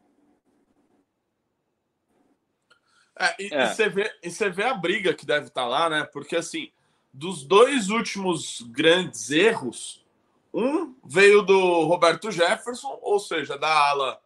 É, 3.19 3.43
e, 3.43 3.53
é. 3.53 3.65
e, 3.65 3.75
você 3.75 3.89
vê, 3.89 4.19
e 4.23 4.31
você 4.31 4.49
vê 4.49 4.65
a 4.65 4.75
briga 4.75 5.15
que 5.15 5.27
deve 5.27 5.49
estar 5.49 5.63
tá 5.63 5.69
lá, 5.69 5.91
né? 5.91 6.05
Porque, 6.05 6.37
assim, 6.37 6.71
dos 7.13 7.45
dois 7.45 7.91
últimos 7.91 8.63
grandes 8.63 9.31
erros, 9.31 10.07
um 10.53 10.95
veio 11.05 11.43
do 11.43 11.85
Roberto 11.85 12.31
Jefferson, 12.31 12.99
ou 13.03 13.19
seja, 13.19 13.59
da 13.59 13.69
ala 13.69 14.21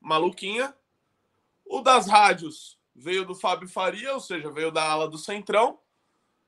maluquinha. 0.00 0.74
O 1.64 1.80
das 1.80 2.06
rádios 2.08 2.78
veio 2.94 3.24
do 3.24 3.34
Fábio 3.34 3.68
Faria, 3.68 4.14
ou 4.14 4.20
seja, 4.20 4.50
veio 4.50 4.70
da 4.70 4.82
ala 4.82 5.08
do 5.08 5.18
Centrão. 5.18 5.78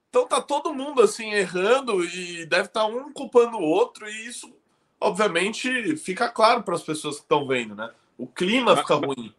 Então 0.08 0.26
tá 0.26 0.42
todo 0.42 0.74
mundo 0.74 1.00
assim 1.00 1.32
errando 1.32 2.04
e 2.04 2.44
deve 2.44 2.66
estar 2.66 2.82
tá 2.82 2.86
um 2.86 3.12
culpando 3.12 3.56
o 3.56 3.62
outro 3.62 4.08
e 4.08 4.26
isso 4.26 4.54
obviamente 5.00 5.96
fica 5.96 6.28
claro 6.28 6.62
para 6.62 6.74
as 6.74 6.82
pessoas 6.82 7.16
que 7.16 7.22
estão 7.22 7.46
vendo, 7.46 7.74
né? 7.74 7.90
O 8.18 8.26
clima 8.26 8.76
fica 8.76 8.94
ruim. 8.94 9.34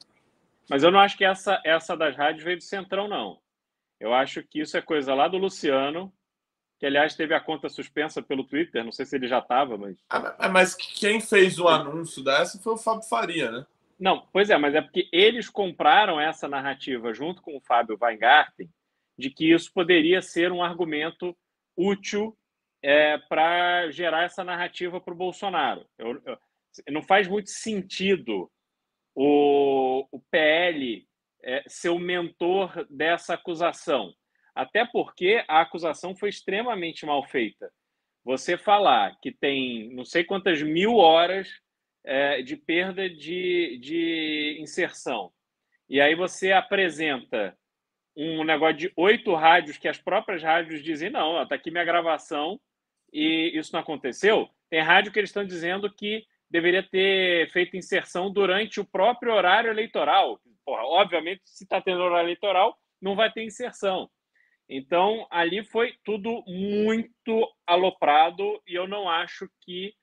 Mas 0.69 0.84
eu 0.84 0.91
não 0.91 1.00
acho 1.00 1.17
que 1.17 1.24
essa, 1.24 1.62
essa 1.63 1.96
das 1.96 2.15
rádios 2.15 2.43
veio 2.43 2.58
do 2.58 2.63
Centrão, 2.63 3.08
não. 3.08 3.39
Eu 4.00 4.13
acho 4.13 4.43
que 4.43 4.62
isso 4.62 4.76
é 4.76 4.82
coisa 4.82 5.13
lá 5.13 5.28
do 5.28 5.38
Luciano, 5.38 6.12
que 6.84 6.88
aliás 6.88 7.15
teve 7.15 7.34
a 7.34 7.39
conta 7.39 7.69
suspensa 7.69 8.22
pelo 8.22 8.43
Twitter, 8.43 8.84
não 8.84 8.91
sei 8.91 9.06
se 9.06 9.15
ele 9.15 9.26
já 9.26 9.39
estava, 9.39 9.78
mas. 9.78 9.96
Ah, 10.10 10.50
mas 10.50 10.76
quem 10.76 11.22
fez 11.22 11.58
o 11.58 11.69
anúncio 11.69 12.22
dessa 12.22 12.62
foi 12.62 12.74
o 12.74 12.78
Fábio 12.78 13.08
Faria, 13.08 13.50
né? 13.50 13.65
Não, 13.98 14.28
pois 14.34 14.50
é, 14.50 14.58
mas 14.58 14.76
é 14.76 14.82
porque 14.82 15.08
eles 15.10 15.50
compraram 15.50 16.19
essa 16.19 16.46
narrativa 16.46 17.13
junto 17.13 17.41
com 17.41 17.56
o 17.56 17.62
Fábio 17.62 17.98
Weingarten 18.02 18.69
de 19.17 19.30
que 19.30 19.54
isso 19.54 19.72
poderia 19.74 20.22
ser 20.22 20.52
um 20.52 20.62
argumento 20.62 21.34
útil 21.74 22.38
é, 22.82 23.17
para 23.17 23.89
gerar 23.89 24.24
essa 24.24 24.43
narrativa 24.43 25.00
para 25.00 25.13
o 25.13 25.17
Bolsonaro. 25.17 25.88
Eu, 25.98 26.22
eu, 26.26 26.38
não 26.91 27.02
faz 27.02 27.30
muito 27.30 27.50
sentido 27.50 28.52
o, 29.15 30.06
o 30.12 30.19
PL 30.30 31.08
é, 31.41 31.63
ser 31.65 31.91
o 31.91 31.98
mentor 31.98 32.86
dessa 32.89 33.36
acusação. 33.36 34.13
Até 34.56 34.86
porque 34.86 35.44
a 35.48 35.62
acusação 35.62 36.16
foi 36.16 36.30
extremamente 36.30 37.06
mal 37.06 37.24
feita. 37.24 37.72
Você 38.24 38.58
falar 38.58 39.18
que 39.22 39.32
tem 39.32 39.94
não 39.94 40.06
sei 40.06 40.24
quantas 40.24 40.62
mil 40.62 40.96
horas 40.96 41.50
é, 42.04 42.42
de 42.42 42.56
perda 42.56 43.10
de, 43.10 43.78
de 43.82 44.58
inserção, 44.60 45.32
e 45.89 46.00
aí 46.00 46.16
você 46.16 46.52
apresenta 46.52 47.58
um 48.16 48.44
negócio 48.44 48.78
de 48.78 48.94
oito 48.96 49.34
rádios 49.34 49.78
que 49.78 49.88
as 49.88 49.98
próprias 49.98 50.42
rádios 50.42 50.84
dizem: 50.84 51.10
não, 51.10 51.42
está 51.42 51.56
aqui 51.56 51.72
minha 51.72 51.84
gravação 51.84 52.60
e 53.12 53.52
isso 53.54 53.74
não 53.74 53.80
aconteceu. 53.80 54.50
Tem 54.70 54.82
rádio 54.82 55.12
que 55.12 55.20
eles 55.20 55.30
estão 55.30 55.46
dizendo 55.46 55.92
que 55.94 56.26
deveria 56.50 56.84
ter 56.84 57.52
feito 57.52 57.78
inserção 57.78 58.32
durante 58.32 58.80
o 58.80 58.86
próprio 58.86 59.34
horário 59.34 59.70
eleitoral. 59.70 60.39
Porra, 60.66 60.84
obviamente, 60.84 61.42
se 61.46 61.63
está 61.63 61.82
tendo 61.82 62.02
horário 62.02 62.28
eleitoral, 62.28 62.78
não 63.02 63.16
vai 63.16 63.32
ter 63.32 63.44
inserção. 63.44 64.10
Então, 64.69 65.28
ali 65.30 65.63
foi 65.63 65.93
tudo 66.04 66.43
muito 66.47 67.47
aloprado 67.67 68.62
e 68.67 68.73
eu 68.73 68.88
não 68.88 69.10
acho 69.10 69.49
que 69.62 69.93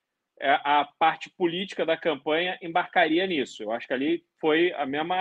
é, 0.41 0.53
a 0.65 0.89
parte 0.99 1.31
política 1.31 1.85
da 1.85 1.97
campanha 1.97 2.59
embarcaria 2.63 3.27
nisso. 3.27 3.63
Eu 3.63 3.73
acho 3.73 3.87
que 3.87 3.93
ali 3.93 4.25
foi 4.41 4.73
a 4.73 4.87
mesma. 4.87 5.17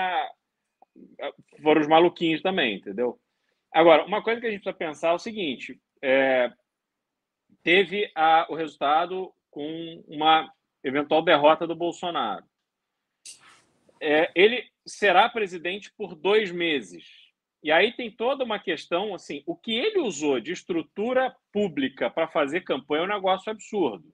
Foram 1.61 1.81
os 1.81 1.87
maluquinhos 1.87 2.41
também, 2.41 2.75
entendeu? 2.75 3.19
Agora, 3.71 4.05
uma 4.05 4.23
coisa 4.23 4.41
que 4.41 4.47
a 4.47 4.51
gente 4.51 4.61
precisa 4.61 4.77
pensar 4.77 5.09
é 5.09 5.13
o 5.13 5.19
seguinte: 5.19 5.79
é, 6.01 6.51
teve 7.63 8.11
a, 8.15 8.47
o 8.49 8.55
resultado 8.55 9.33
com 9.49 10.03
uma 10.07 10.51
eventual 10.83 11.21
derrota 11.21 11.67
do 11.67 11.75
Bolsonaro. 11.75 12.45
É, 14.01 14.31
ele 14.33 14.63
será 14.85 15.27
presidente 15.27 15.91
por 15.97 16.15
dois 16.15 16.51
meses. 16.51 17.28
E 17.61 17.71
aí 17.71 17.91
tem 17.91 18.09
toda 18.09 18.43
uma 18.43 18.57
questão, 18.57 19.13
assim, 19.13 19.43
o 19.45 19.55
que 19.55 19.73
ele 19.73 19.99
usou 19.99 20.39
de 20.39 20.51
estrutura 20.51 21.35
pública 21.51 22.09
para 22.09 22.27
fazer 22.27 22.61
campanha 22.61 23.03
é 23.03 23.05
um 23.05 23.09
negócio 23.09 23.51
absurdo. 23.51 24.13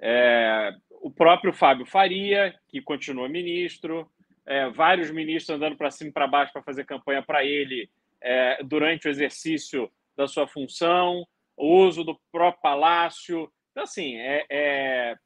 É, 0.00 0.74
o 0.90 1.10
próprio 1.10 1.52
Fábio 1.52 1.86
Faria, 1.86 2.54
que 2.68 2.82
continua 2.82 3.28
ministro, 3.28 4.10
é, 4.44 4.68
vários 4.68 5.10
ministros 5.10 5.56
andando 5.56 5.76
para 5.76 5.90
cima 5.90 6.10
e 6.10 6.12
para 6.12 6.26
baixo 6.26 6.52
para 6.52 6.62
fazer 6.62 6.84
campanha 6.84 7.22
para 7.22 7.44
ele 7.44 7.88
é, 8.20 8.62
durante 8.62 9.06
o 9.06 9.10
exercício 9.10 9.90
da 10.16 10.26
sua 10.26 10.46
função, 10.46 11.26
o 11.56 11.84
uso 11.86 12.04
do 12.04 12.20
próprio 12.30 12.62
palácio. 12.62 13.50
Então, 13.70 13.84
assim, 13.84 14.16
é, 14.16 14.44
é 14.50 15.16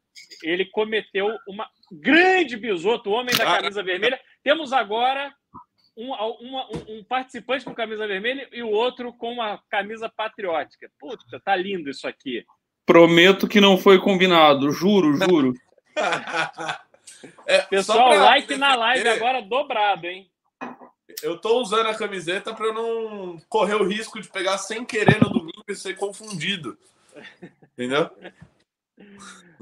ele 0.43 0.65
cometeu 0.67 1.37
uma 1.47 1.69
grande 1.93 2.57
bisoto, 2.57 3.11
o 3.11 3.13
homem 3.13 3.35
da 3.37 3.45
ah. 3.45 3.57
camisa 3.57 3.83
vermelha. 3.83 4.21
Temos 4.43 4.73
agora 4.73 5.35
um, 5.97 6.13
uma, 6.13 6.69
um, 6.89 7.03
participante 7.05 7.65
com 7.65 7.75
camisa 7.75 8.07
vermelha 8.07 8.49
e 8.53 8.63
o 8.63 8.69
outro 8.69 9.13
com 9.13 9.33
uma 9.33 9.61
camisa 9.71 10.09
patriótica. 10.09 10.91
Puta, 10.99 11.41
tá 11.41 11.57
lindo 11.57 11.89
isso 11.89 12.07
aqui. 12.07 12.45
Prometo 12.85 13.49
que 13.49 13.61
não 13.61 13.79
foi 13.79 13.99
combinado, 13.99 14.71
juro, 14.71 15.17
juro. 15.17 15.55
é, 17.47 17.63
Pessoal, 17.63 18.11
pra... 18.11 18.25
like 18.25 18.57
na 18.57 18.75
live 18.77 19.09
agora 19.09 19.41
dobrado, 19.41 20.07
hein? 20.07 20.31
Eu 21.23 21.39
tô 21.41 21.61
usando 21.61 21.87
a 21.87 21.95
camiseta 21.95 22.55
para 22.55 22.73
não 22.73 23.41
correr 23.49 23.75
o 23.75 23.89
risco 23.89 24.21
de 24.21 24.29
pegar 24.29 24.59
sem 24.59 24.85
querer 24.85 25.21
no 25.21 25.31
domingo 25.31 25.65
e 25.67 25.75
ser 25.75 25.97
confundido. 25.97 26.77
Entendeu? 27.73 28.11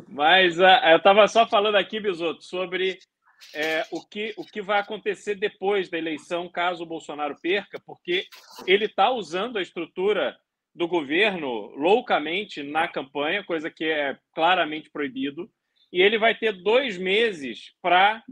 Mas 0.08 0.58
uh, 0.58 0.64
eu 0.90 0.96
estava 0.96 1.26
só 1.28 1.46
falando 1.46 1.76
aqui, 1.76 2.00
Bisoto, 2.00 2.42
sobre 2.42 2.98
é, 3.54 3.86
o, 3.90 4.00
que, 4.00 4.34
o 4.36 4.44
que 4.44 4.62
vai 4.62 4.80
acontecer 4.80 5.34
depois 5.34 5.88
da 5.88 5.98
eleição, 5.98 6.48
caso 6.48 6.82
o 6.82 6.86
Bolsonaro 6.86 7.36
perca, 7.40 7.80
porque 7.84 8.26
ele 8.66 8.86
está 8.86 9.10
usando 9.10 9.58
a 9.58 9.62
estrutura 9.62 10.36
do 10.74 10.88
governo 10.88 11.70
loucamente 11.76 12.62
na 12.62 12.88
campanha, 12.88 13.44
coisa 13.44 13.70
que 13.70 13.84
é 13.84 14.18
claramente 14.34 14.90
proibido, 14.90 15.48
e 15.92 16.02
ele 16.02 16.18
vai 16.18 16.34
ter 16.34 16.52
dois 16.52 16.98
meses 16.98 17.72
para 17.80 18.22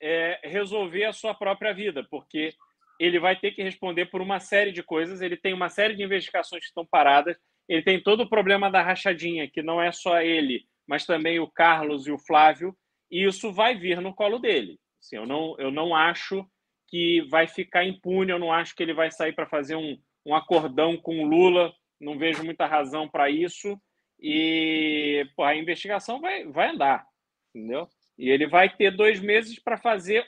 é, 0.00 0.40
resolver 0.44 1.04
a 1.04 1.12
sua 1.12 1.34
própria 1.34 1.74
vida, 1.74 2.06
porque 2.10 2.54
ele 2.98 3.18
vai 3.18 3.36
ter 3.36 3.52
que 3.52 3.62
responder 3.62 4.06
por 4.06 4.22
uma 4.22 4.40
série 4.40 4.72
de 4.72 4.82
coisas, 4.82 5.20
ele 5.20 5.36
tem 5.36 5.52
uma 5.52 5.68
série 5.68 5.94
de 5.94 6.02
investigações 6.02 6.62
que 6.62 6.68
estão 6.68 6.86
paradas, 6.86 7.36
ele 7.68 7.82
tem 7.82 8.02
todo 8.02 8.22
o 8.22 8.28
problema 8.28 8.70
da 8.70 8.82
rachadinha, 8.82 9.48
que 9.50 9.62
não 9.62 9.80
é 9.80 9.92
só 9.92 10.20
ele, 10.20 10.64
mas 10.86 11.06
também 11.06 11.38
o 11.38 11.50
Carlos 11.50 12.06
e 12.06 12.12
o 12.12 12.18
Flávio, 12.18 12.74
e 13.10 13.26
isso 13.26 13.52
vai 13.52 13.74
vir 13.74 14.00
no 14.00 14.14
colo 14.14 14.38
dele. 14.38 14.78
Assim, 15.00 15.16
eu, 15.16 15.26
não, 15.26 15.56
eu 15.58 15.70
não 15.70 15.94
acho 15.94 16.46
que 16.88 17.22
vai 17.30 17.46
ficar 17.46 17.84
impune, 17.84 18.32
eu 18.32 18.38
não 18.38 18.52
acho 18.52 18.74
que 18.74 18.82
ele 18.82 18.94
vai 18.94 19.10
sair 19.10 19.32
para 19.32 19.46
fazer 19.46 19.76
um, 19.76 19.98
um 20.26 20.34
acordão 20.34 20.96
com 20.96 21.22
o 21.22 21.26
Lula, 21.26 21.72
não 22.00 22.18
vejo 22.18 22.44
muita 22.44 22.66
razão 22.66 23.08
para 23.08 23.30
isso, 23.30 23.80
e 24.20 25.26
pô, 25.36 25.44
a 25.44 25.56
investigação 25.56 26.20
vai, 26.20 26.44
vai 26.46 26.70
andar, 26.70 27.06
entendeu? 27.54 27.88
E 28.18 28.28
ele 28.28 28.46
vai 28.46 28.68
ter 28.68 28.90
dois 28.90 29.20
meses 29.20 29.58
para 29.58 29.78
fazer 29.78 30.26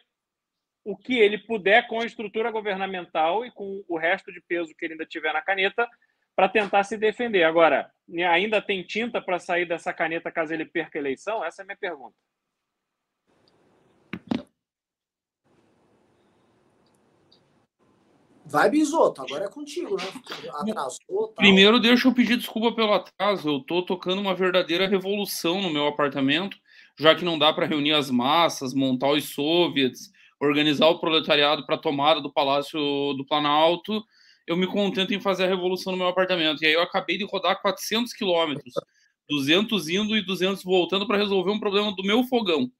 o 0.84 0.96
que 0.96 1.18
ele 1.18 1.38
puder 1.38 1.86
com 1.86 2.00
a 2.00 2.06
estrutura 2.06 2.50
governamental 2.50 3.44
e 3.44 3.50
com 3.50 3.84
o 3.86 3.98
resto 3.98 4.32
de 4.32 4.40
peso 4.40 4.74
que 4.76 4.84
ele 4.84 4.94
ainda 4.94 5.06
tiver 5.06 5.32
na 5.32 5.42
caneta 5.42 5.88
para 6.34 6.48
tentar 6.48 6.82
se 6.84 6.96
defender. 6.96 7.44
Agora, 7.44 7.90
ainda 8.30 8.60
tem 8.60 8.82
tinta 8.82 9.20
para 9.20 9.38
sair 9.38 9.66
dessa 9.66 9.92
caneta 9.92 10.32
caso 10.32 10.54
ele 10.54 10.64
perca 10.64 10.98
a 10.98 11.00
eleição? 11.00 11.44
Essa 11.44 11.62
é 11.62 11.64
a 11.64 11.66
minha 11.66 11.76
pergunta. 11.76 12.16
Vai, 18.52 18.70
Bisoto, 18.70 19.22
agora 19.22 19.46
é 19.46 19.48
contigo, 19.48 19.96
né? 19.96 20.04
Atrasou. 20.52 21.32
Primeiro, 21.34 21.80
deixa 21.80 22.06
eu 22.06 22.14
pedir 22.14 22.36
desculpa 22.36 22.72
pelo 22.72 22.92
atraso. 22.92 23.48
Eu 23.48 23.60
tô 23.60 23.82
tocando 23.82 24.20
uma 24.20 24.34
verdadeira 24.34 24.86
revolução 24.86 25.62
no 25.62 25.70
meu 25.70 25.86
apartamento, 25.86 26.56
já 26.98 27.14
que 27.14 27.24
não 27.24 27.38
dá 27.38 27.52
para 27.52 27.66
reunir 27.66 27.92
as 27.92 28.10
massas, 28.10 28.74
montar 28.74 29.10
os 29.10 29.24
soviets, 29.30 30.12
organizar 30.38 30.88
o 30.88 30.98
proletariado 30.98 31.64
para 31.64 31.78
tomada 31.78 32.20
do 32.20 32.32
Palácio 32.32 32.78
do 33.14 33.24
Planalto 33.26 34.04
eu 34.46 34.56
me 34.56 34.66
contento 34.66 35.14
em 35.14 35.20
fazer 35.20 35.44
a 35.44 35.48
revolução 35.48 35.92
no 35.92 35.98
meu 35.98 36.08
apartamento. 36.08 36.62
E 36.62 36.66
aí 36.66 36.72
eu 36.72 36.82
acabei 36.82 37.16
de 37.16 37.24
rodar 37.24 37.60
400 37.60 38.12
quilômetros, 38.12 38.74
200 39.28 39.88
indo 39.88 40.16
e 40.16 40.24
200 40.24 40.62
voltando 40.62 41.06
para 41.06 41.18
resolver 41.18 41.50
um 41.50 41.60
problema 41.60 41.94
do 41.94 42.02
meu 42.02 42.24
fogão. 42.24 42.70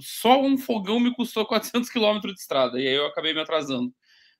Só 0.00 0.40
um 0.40 0.58
fogão 0.58 0.98
me 0.98 1.14
custou 1.14 1.46
400 1.46 1.90
quilômetros 1.90 2.34
de 2.34 2.40
estrada, 2.40 2.80
e 2.80 2.88
aí 2.88 2.94
eu 2.94 3.06
acabei 3.06 3.32
me 3.32 3.40
atrasando. 3.40 3.94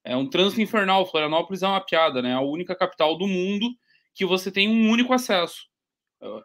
É 0.05 0.17
um 0.17 0.29
trânsito 0.29 0.61
infernal. 0.61 1.07
Florianópolis 1.07 1.63
é 1.63 1.69
uma 1.69 1.81
piada, 1.81 2.23
né? 2.23 2.35
A 2.35 2.41
única 2.41 2.75
capital 2.75 3.17
do 3.17 3.27
mundo 3.27 3.69
que 4.15 4.25
você 4.25 4.51
tem 4.51 4.69
um 4.69 4.91
único 4.91 5.13
acesso. 5.13 5.67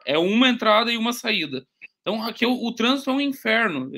É 0.06 0.18
uma 0.18 0.50
entrada 0.50 0.92
e 0.92 0.98
uma 0.98 1.14
saída. 1.14 1.66
Então 2.02 2.24
aqui 2.24 2.46
o, 2.46 2.54
o 2.54 2.74
trânsito 2.74 3.10
é 3.10 3.14
um 3.14 3.22
inferno. 3.22 3.92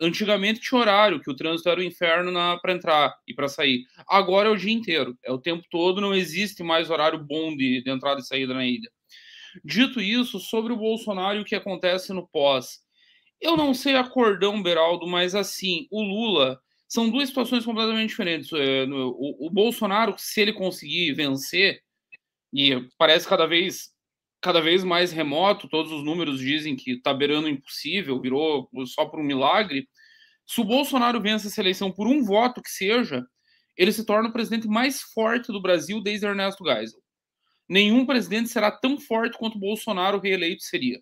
Antigamente 0.00 0.60
tinha 0.60 0.80
horário, 0.80 1.20
que 1.20 1.30
o 1.30 1.36
trânsito 1.36 1.68
era 1.68 1.78
o 1.78 1.84
inferno 1.84 2.32
para 2.60 2.72
entrar 2.72 3.14
e 3.28 3.34
para 3.34 3.48
sair. 3.48 3.84
Agora 4.08 4.48
é 4.48 4.50
o 4.50 4.56
dia 4.56 4.72
inteiro, 4.72 5.16
é 5.22 5.30
o 5.30 5.38
tempo 5.38 5.62
todo, 5.70 6.00
não 6.00 6.14
existe 6.14 6.62
mais 6.62 6.88
horário 6.88 7.22
bom 7.22 7.54
de, 7.54 7.82
de 7.82 7.90
entrada 7.90 8.20
e 8.20 8.24
saída 8.24 8.54
na 8.54 8.64
ilha. 8.64 8.90
Dito 9.62 10.00
isso, 10.00 10.38
sobre 10.38 10.72
o 10.72 10.76
Bolsonaro 10.76 11.38
e 11.38 11.42
o 11.42 11.44
que 11.44 11.54
acontece 11.54 12.12
no 12.12 12.26
pós. 12.26 12.80
Eu 13.40 13.56
não 13.56 13.74
sei 13.74 13.94
a 13.94 14.04
cordão, 14.04 14.62
Beraldo, 14.62 15.06
mas 15.06 15.34
assim, 15.34 15.86
o 15.90 16.02
Lula 16.02 16.60
são 16.90 17.08
duas 17.08 17.28
situações 17.28 17.64
completamente 17.64 18.08
diferentes. 18.08 18.52
É, 18.52 18.84
o, 18.84 19.46
o 19.46 19.50
Bolsonaro, 19.50 20.14
se 20.18 20.40
ele 20.40 20.52
conseguir 20.52 21.12
vencer, 21.14 21.80
e 22.52 22.88
parece 22.98 23.28
cada 23.28 23.46
vez 23.46 23.90
cada 24.42 24.60
vez 24.60 24.82
mais 24.82 25.12
remoto, 25.12 25.68
todos 25.68 25.92
os 25.92 26.02
números 26.02 26.40
dizem 26.40 26.74
que 26.74 26.92
está 26.92 27.12
beirando 27.12 27.46
impossível, 27.46 28.18
virou 28.18 28.70
só 28.86 29.04
por 29.04 29.20
um 29.20 29.22
milagre. 29.22 29.86
Se 30.46 30.62
o 30.62 30.64
Bolsonaro 30.64 31.20
vence 31.20 31.46
essa 31.46 31.60
eleição 31.60 31.92
por 31.92 32.06
um 32.06 32.24
voto 32.24 32.62
que 32.62 32.70
seja, 32.70 33.22
ele 33.76 33.92
se 33.92 34.04
torna 34.04 34.30
o 34.30 34.32
presidente 34.32 34.66
mais 34.66 35.02
forte 35.02 35.52
do 35.52 35.60
Brasil 35.60 36.02
desde 36.02 36.26
Ernesto 36.26 36.64
Geisel. 36.64 37.00
Nenhum 37.68 38.06
presidente 38.06 38.48
será 38.48 38.70
tão 38.70 38.98
forte 38.98 39.36
quanto 39.36 39.56
o 39.56 39.60
Bolsonaro 39.60 40.18
reeleito 40.18 40.62
seria. 40.62 41.00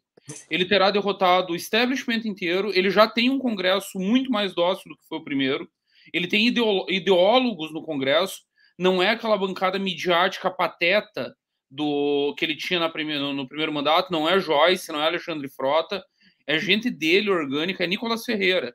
ele 0.51 0.65
terá 0.67 0.91
derrotado 0.91 1.53
o 1.53 1.57
establishment 1.57 2.23
inteiro, 2.25 2.73
ele 2.75 2.91
já 2.91 3.07
tem 3.09 3.31
um 3.31 3.39
Congresso 3.39 3.99
muito 3.99 4.31
mais 4.31 4.55
dócil 4.55 4.91
do 4.91 4.97
que 4.97 5.07
foi 5.09 5.19
o 5.19 5.25
primeiro, 5.25 5.71
ele 6.13 6.27
tem 6.27 6.47
ideólogos 6.47 7.73
no 7.73 7.83
Congresso, 7.83 8.43
não 8.79 9.03
é 9.03 9.11
aquela 9.11 9.37
bancada 9.37 9.79
midiática 9.79 10.51
pateta 10.51 11.35
do 11.71 12.35
que 12.37 12.45
ele 12.45 12.57
tinha 12.57 12.81
na 12.81 12.89
primeira, 12.89 13.33
no 13.33 13.47
primeiro 13.47 13.73
mandato, 13.73 14.11
não 14.11 14.29
é 14.29 14.41
Joyce, 14.41 14.91
não 14.91 15.03
é 15.03 15.07
Alexandre 15.07 15.49
Frota, 15.49 16.03
é 16.47 16.59
gente 16.59 16.89
dele 16.91 17.31
orgânica, 17.31 17.85
é 17.85 17.87
Nicolas 17.87 18.25
Ferreira, 18.25 18.75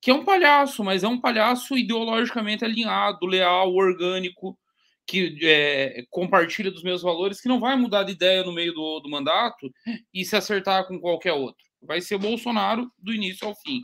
que 0.00 0.10
é 0.10 0.14
um 0.14 0.24
palhaço, 0.24 0.84
mas 0.84 1.02
é 1.02 1.08
um 1.08 1.20
palhaço 1.20 1.76
ideologicamente 1.76 2.64
alinhado, 2.64 3.26
leal, 3.26 3.74
orgânico, 3.74 4.56
que 5.04 5.38
é, 5.42 6.04
compartilha 6.10 6.70
dos 6.70 6.82
meus 6.82 7.02
valores, 7.02 7.40
que 7.40 7.48
não 7.48 7.58
vai 7.58 7.74
mudar 7.74 8.04
de 8.04 8.12
ideia 8.12 8.44
no 8.44 8.52
meio 8.52 8.72
do, 8.72 9.00
do 9.00 9.10
mandato 9.10 9.72
e 10.12 10.24
se 10.24 10.36
acertar 10.36 10.86
com 10.86 11.00
qualquer 11.00 11.32
outro. 11.32 11.64
Vai 11.82 12.00
ser 12.00 12.18
Bolsonaro 12.18 12.88
do 12.98 13.12
início 13.12 13.48
ao 13.48 13.54
fim. 13.54 13.80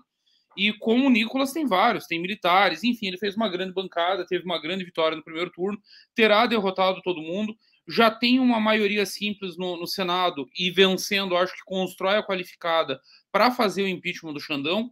E 0.57 0.73
como 0.75 1.07
o 1.07 1.11
Nicolas 1.11 1.53
tem 1.53 1.67
vários, 1.67 2.07
tem 2.07 2.21
militares, 2.21 2.85
enfim, 2.85 3.07
ele 3.07 3.19
fez 3.19 3.37
uma 3.37 3.49
grande 3.49 3.73
bancada, 3.73 4.27
teve 4.27 4.45
uma 4.45 4.61
grande 4.61 4.85
vitória 4.85 5.17
no 5.17 5.25
primeiro 5.25 5.51
turno, 5.51 5.79
terá 6.15 6.47
derrotado 6.47 7.01
todo 7.03 7.21
mundo, 7.21 7.57
já 7.87 8.11
tem 8.11 8.39
uma 8.41 8.59
maioria 8.59 9.05
simples 9.05 9.57
no, 9.57 9.77
no 9.77 9.87
Senado 9.87 10.49
e 10.59 10.71
vencendo, 10.71 11.37
acho 11.37 11.55
que 11.55 11.65
constrói 11.65 12.17
a 12.17 12.23
qualificada 12.23 13.01
para 13.31 13.51
fazer 13.51 13.83
o 13.83 13.89
impeachment 13.89 14.33
do 14.33 14.41
Xandão. 14.41 14.91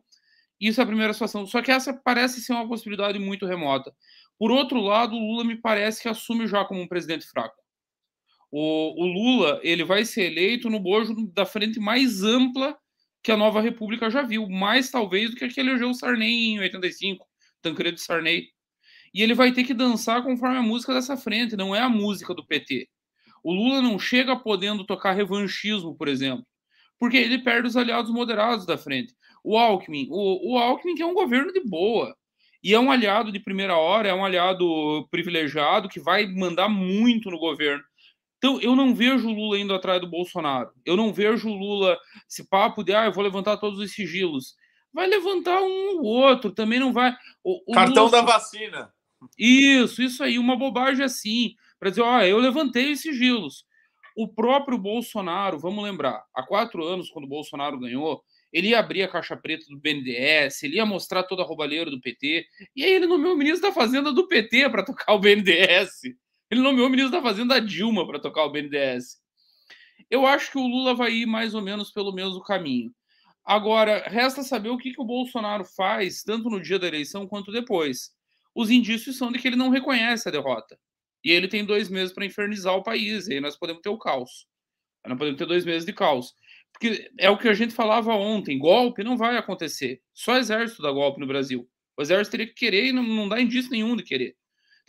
Isso 0.61 0.81
é 0.81 0.85
a 0.85 0.87
primeira 0.87 1.13
situação. 1.13 1.47
Só 1.47 1.63
que 1.63 1.71
essa 1.71 1.93
parece 1.93 2.41
ser 2.41 2.53
uma 2.53 2.69
possibilidade 2.69 3.19
muito 3.19 3.47
remota. 3.47 3.93
Por 4.39 4.51
outro 4.51 4.81
lado, 4.81 5.17
o 5.17 5.19
Lula 5.19 5.45
me 5.45 5.57
parece 5.57 6.03
que 6.03 6.09
assume 6.09 6.47
já 6.47 6.65
como 6.65 6.81
um 6.81 6.89
presidente 6.89 7.27
fraco. 7.27 7.57
O, 8.51 9.03
o 9.03 9.07
Lula 9.07 9.61
ele 9.63 9.83
vai 9.83 10.05
ser 10.05 10.25
eleito 10.25 10.69
no 10.69 10.79
bojo 10.79 11.15
da 11.33 11.47
frente 11.47 11.81
mais 11.81 12.23
ampla 12.23 12.77
que 13.23 13.31
a 13.31 13.37
nova 13.37 13.61
república 13.61 14.11
já 14.11 14.23
viu, 14.23 14.49
mais 14.49 14.91
talvez 14.91 15.31
do 15.31 15.37
que 15.37 15.45
aquele 15.45 15.71
elegeu 15.71 15.91
o 15.91 15.95
Sarney 15.95 16.55
em 16.55 16.61
85, 16.61 17.27
Tancredo 17.61 17.99
Sarney. 17.99 18.49
E 19.15 19.23
ele 19.23 19.35
vai 19.35 19.53
ter 19.53 19.65
que 19.65 19.75
dançar 19.75 20.23
conforme 20.23 20.57
a 20.57 20.63
música 20.63 20.93
dessa 20.93 21.17
frente, 21.17 21.57
não 21.57 21.75
é 21.75 21.81
a 21.81 21.89
música 21.89 22.35
do 22.35 22.45
PT. 22.45 22.89
O 23.45 23.53
Lula 23.53 23.83
não 23.83 23.99
chega 23.99 24.37
podendo 24.37 24.85
tocar 24.85 25.13
revanchismo, 25.13 25.97
por 25.97 26.09
exemplo, 26.09 26.47
porque 26.99 27.17
ele 27.17 27.39
perde 27.39 27.69
os 27.69 27.77
aliados 27.77 28.11
moderados 28.11 28.65
da 28.65 28.79
frente. 28.79 29.15
O 29.45 29.59
Alckmin, 29.59 30.09
o, 30.11 30.55
o 30.55 30.59
Alckmin 30.59 30.95
que 30.95 31.03
é 31.03 31.07
um 31.07 31.15
governo 31.15 31.53
de 31.53 31.61
boa, 31.61 32.17
e 32.63 32.73
é 32.73 32.79
um 32.79 32.93
aliado 32.93 33.33
de 33.33 33.41
primeira 33.41 33.77
hora, 33.77 34.09
é 34.09 34.15
um 34.15 34.25
aliado 34.25 35.07
privilegiado 35.11 35.89
que 35.89 35.99
vai 35.99 36.27
mandar 36.27 36.69
muito 36.69 37.29
no 37.29 37.39
governo. 37.39 37.83
Então, 38.43 38.61
eu 38.61 38.75
não 38.75 38.93
vejo 38.93 39.29
o 39.29 39.33
Lula 39.33 39.57
indo 39.57 39.73
atrás 39.73 40.01
do 40.01 40.11
Bolsonaro. 40.11 40.73
Eu 40.85 40.97
não 40.97 41.13
vejo 41.13 41.49
o 41.49 41.55
Lula, 41.55 41.97
esse 42.29 42.49
papo 42.49 42.83
de, 42.83 42.93
ah, 42.93 43.05
eu 43.05 43.13
vou 43.13 43.23
levantar 43.23 43.57
todos 43.57 43.79
os 43.79 43.93
sigilos. 43.93 44.57
Vai 44.93 45.07
levantar 45.07 45.63
um 45.63 46.01
ou 46.01 46.07
outro, 46.07 46.51
também 46.51 46.81
não 46.81 46.93
vai. 46.93 47.15
O, 47.45 47.71
o 47.71 47.73
Cartão 47.73 48.07
Lula... 48.07 48.21
da 48.21 48.23
vacina. 48.23 48.93
Isso, 49.39 50.03
isso 50.03 50.25
aí, 50.25 50.41
uma 50.41 50.57
bobagem 50.57 51.05
assim. 51.05 51.55
Para 51.79 51.91
dizer, 51.91 52.03
ó, 52.03 52.21
eu 52.23 52.39
levantei 52.39 52.91
os 52.91 53.01
sigilos. 53.01 53.65
O 54.17 54.27
próprio 54.27 54.77
Bolsonaro, 54.77 55.61
vamos 55.61 55.85
lembrar, 55.85 56.25
há 56.35 56.43
quatro 56.43 56.85
anos, 56.85 57.11
quando 57.11 57.27
o 57.27 57.29
Bolsonaro 57.29 57.79
ganhou, 57.79 58.25
ele 58.53 58.71
ia 58.71 58.81
abrir 58.81 59.05
a 59.05 59.09
caixa 59.09 59.37
preta 59.37 59.65
do 59.71 59.79
BNDES, 59.79 60.65
ele 60.65 60.77
ia 60.77 60.85
mostrar 60.85 61.23
toda 61.23 61.43
a 61.43 61.47
roubalheira 61.47 61.91
do 61.91 62.01
PT, 62.01 62.45
e 62.75 62.83
aí 62.83 62.93
ele 62.93 63.07
nomeou 63.07 63.35
o 63.35 63.39
ministro 63.39 63.69
da 63.69 63.73
Fazenda 63.75 64.13
do 64.13 64.27
PT 64.27 64.69
para 64.69 64.85
tocar 64.85 65.15
o 65.15 65.21
BNDES. 65.21 66.01
Ele 66.53 66.61
nomeou 66.61 66.87
o 66.87 66.91
ministro 66.91 67.13
da 67.13 67.23
Fazenda 67.23 67.59
Dilma 67.59 68.07
para 68.07 68.19
tocar 68.19 68.45
o 68.45 68.51
BNDES. 68.51 69.17
Eu 70.11 70.27
acho 70.27 70.53
que 70.53 70.59
o 70.59 70.67
Lula 70.67 70.95
vai 70.95 71.11
ir 71.11 71.25
mais 71.25 71.55
ou 71.55 71.63
menos 71.63 71.91
pelo 71.91 72.13
mesmo 72.13 72.43
caminho. 72.43 72.93
Agora, 73.43 74.07
resta 74.07 74.43
saber 74.43 74.69
o 74.69 74.77
que, 74.77 74.93
que 74.93 75.01
o 75.01 75.05
Bolsonaro 75.07 75.65
faz, 75.65 76.23
tanto 76.23 76.51
no 76.51 76.61
dia 76.61 76.79
da 76.79 76.87
eleição 76.87 77.27
quanto 77.27 77.51
depois. 77.51 78.11
Os 78.55 78.69
indícios 78.69 79.17
são 79.17 79.33
de 79.33 79.39
que 79.39 79.49
ele 79.49 79.57
não 79.57 79.71
reconhece 79.71 80.29
a 80.29 80.31
derrota. 80.31 80.79
E 81.25 81.31
ele 81.31 81.49
tem 81.49 81.65
dois 81.65 81.89
meses 81.89 82.13
para 82.13 82.27
infernizar 82.27 82.77
o 82.77 82.83
país, 82.83 83.29
e 83.29 83.33
aí 83.33 83.41
nós 83.41 83.57
podemos 83.57 83.81
ter 83.81 83.89
o 83.89 83.97
caos. 83.97 84.47
Nós 85.07 85.17
podemos 85.17 85.39
ter 85.39 85.47
dois 85.47 85.65
meses 85.65 85.87
de 85.87 85.95
caos. 85.95 86.35
Porque 86.71 87.11
é 87.19 87.31
o 87.31 87.39
que 87.39 87.49
a 87.49 87.55
gente 87.55 87.73
falava 87.73 88.13
ontem: 88.13 88.59
golpe 88.59 89.03
não 89.03 89.17
vai 89.17 89.39
acontecer. 89.39 90.03
Só 90.13 90.37
exército 90.37 90.83
dá 90.83 90.93
golpe 90.93 91.19
no 91.19 91.27
Brasil. 91.27 91.67
O 91.97 92.03
exército 92.03 92.33
teria 92.33 92.47
que 92.47 92.53
querer 92.53 92.89
e 92.89 92.93
não, 92.93 93.03
não 93.03 93.27
dá 93.27 93.41
indício 93.41 93.71
nenhum 93.71 93.97
de 93.97 94.03
querer. 94.03 94.37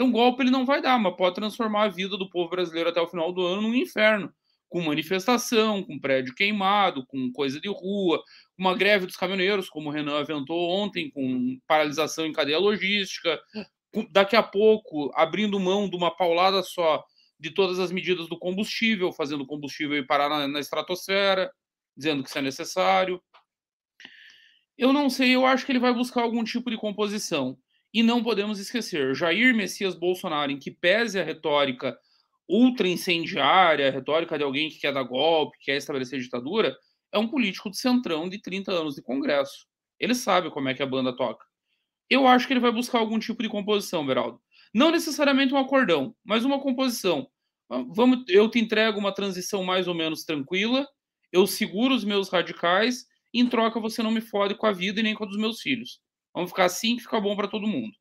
Então, 0.04 0.12
golpe 0.12 0.44
ele 0.44 0.52
não 0.52 0.66
vai 0.66 0.82
dar, 0.82 1.00
mas 1.00 1.16
pode 1.16 1.36
transformar 1.36 1.84
a 1.84 1.88
vida 1.88 2.18
do 2.18 2.30
povo 2.30 2.50
brasileiro 2.50 2.90
até 2.90 3.00
o 3.00 3.08
final 3.08 3.32
do 3.32 3.46
ano 3.46 3.62
num 3.62 3.74
inferno. 3.74 4.34
Com 4.68 4.82
manifestação, 4.82 5.82
com 5.82 5.98
prédio 5.98 6.36
queimado, 6.36 7.06
com 7.06 7.32
coisa 7.32 7.58
de 7.62 7.70
rua, 7.70 8.22
uma 8.58 8.76
greve 8.76 9.06
dos 9.06 9.16
caminhoneiros, 9.16 9.70
como 9.70 9.88
o 9.90 9.94
Renan 9.94 10.20
aventou 10.20 10.70
ontem, 10.70 11.10
com 11.10 11.58
paralisação 11.66 12.26
em 12.26 12.34
cadeia 12.34 12.60
logística. 12.60 13.40
Daqui 14.12 14.36
a 14.36 14.44
pouco, 14.44 15.10
abrindo 15.16 15.58
mão 15.58 15.90
de 15.90 15.96
uma 15.96 16.12
paulada 16.14 16.62
só 16.64 17.02
de 17.40 17.52
todas 17.52 17.80
as 17.80 17.90
medidas 17.90 18.28
do 18.28 18.38
combustível, 18.38 19.14
fazendo 19.14 19.44
o 19.44 19.48
combustível 19.48 19.96
ir 19.96 20.06
parar 20.06 20.28
na, 20.28 20.50
na 20.50 20.60
estratosfera, 20.60 21.50
dizendo 21.96 22.24
que 22.24 22.30
isso 22.30 22.38
é 22.38 22.42
necessário. 22.42 23.22
Eu 24.78 24.92
não 24.92 25.10
sei, 25.10 25.34
eu 25.34 25.46
acho 25.46 25.66
que 25.66 25.72
ele 25.72 25.80
vai 25.80 25.94
buscar 25.94 26.24
algum 26.24 26.44
tipo 26.44 26.70
de 26.70 26.78
composição. 26.78 27.58
E 27.94 28.02
não 28.02 28.24
podemos 28.24 28.60
esquecer, 28.60 29.14
Jair 29.14 29.56
Messias 29.56 29.96
Bolsonaro, 29.96 30.52
em 30.52 30.58
que 30.58 30.72
pese 30.72 31.20
a 31.20 31.24
retórica 31.24 31.96
ultra 32.50 32.88
incendiária, 32.88 33.88
a 33.88 33.92
retórica 33.92 34.38
de 34.38 34.44
alguém 34.44 34.70
que 34.70 34.80
quer 34.80 34.94
dar 34.94 35.04
golpe, 35.04 35.58
que 35.60 35.66
quer 35.66 35.78
estabelecer 35.78 36.20
ditadura, 36.20 36.76
é 37.12 37.20
um 37.20 37.28
político 37.28 37.70
de 37.70 37.78
centrão 37.78 38.28
de 38.28 38.42
30 38.42 38.72
anos 38.72 38.96
de 38.96 39.02
Congresso. 39.02 39.68
Ele 40.00 40.16
sabe 40.16 40.50
como 40.50 40.70
é 40.70 40.74
que 40.74 40.82
a 40.82 40.88
banda 40.88 41.16
toca. 41.16 41.46
Eu 42.10 42.28
acho 42.28 42.48
que 42.48 42.54
ele 42.54 42.60
vai 42.60 42.72
buscar 42.72 43.00
algum 43.00 43.20
tipo 43.20 43.42
de 43.44 43.50
composição, 43.50 44.06
Beraldo. 44.06 44.42
Não 44.74 44.92
necessariamente 44.92 45.54
um 45.54 45.58
acordão, 45.58 46.16
mas 46.26 46.44
uma 46.44 46.60
composição. 46.60 47.28
Vamos, 47.70 48.26
eu 48.28 48.50
te 48.50 48.60
entrego 48.60 49.00
uma 49.00 49.14
transição 49.14 49.64
mais 49.64 49.88
ou 49.88 49.96
menos 49.96 50.24
tranquila, 50.24 50.88
eu 51.32 51.48
seguro 51.48 51.96
os 51.96 52.04
meus 52.04 52.30
radicais, 52.30 53.06
em 53.34 53.48
troca 53.48 53.80
você 53.80 54.04
não 54.04 54.12
me 54.12 54.22
fode 54.22 54.56
com 54.56 54.68
a 54.68 54.72
vida 54.72 55.00
e 55.00 55.04
nem 55.04 55.16
com 55.16 55.24
a 55.24 55.28
dos 55.28 55.38
meus 55.38 55.62
filhos. 55.62 56.00
Vamos 56.34 56.50
ficar 56.52 56.66
assim 56.66 56.96
que 56.96 57.04
fica 57.04 57.20
bom 57.20 57.36
para 57.36 57.48
todo 57.48 57.68
mundo. 57.68 57.94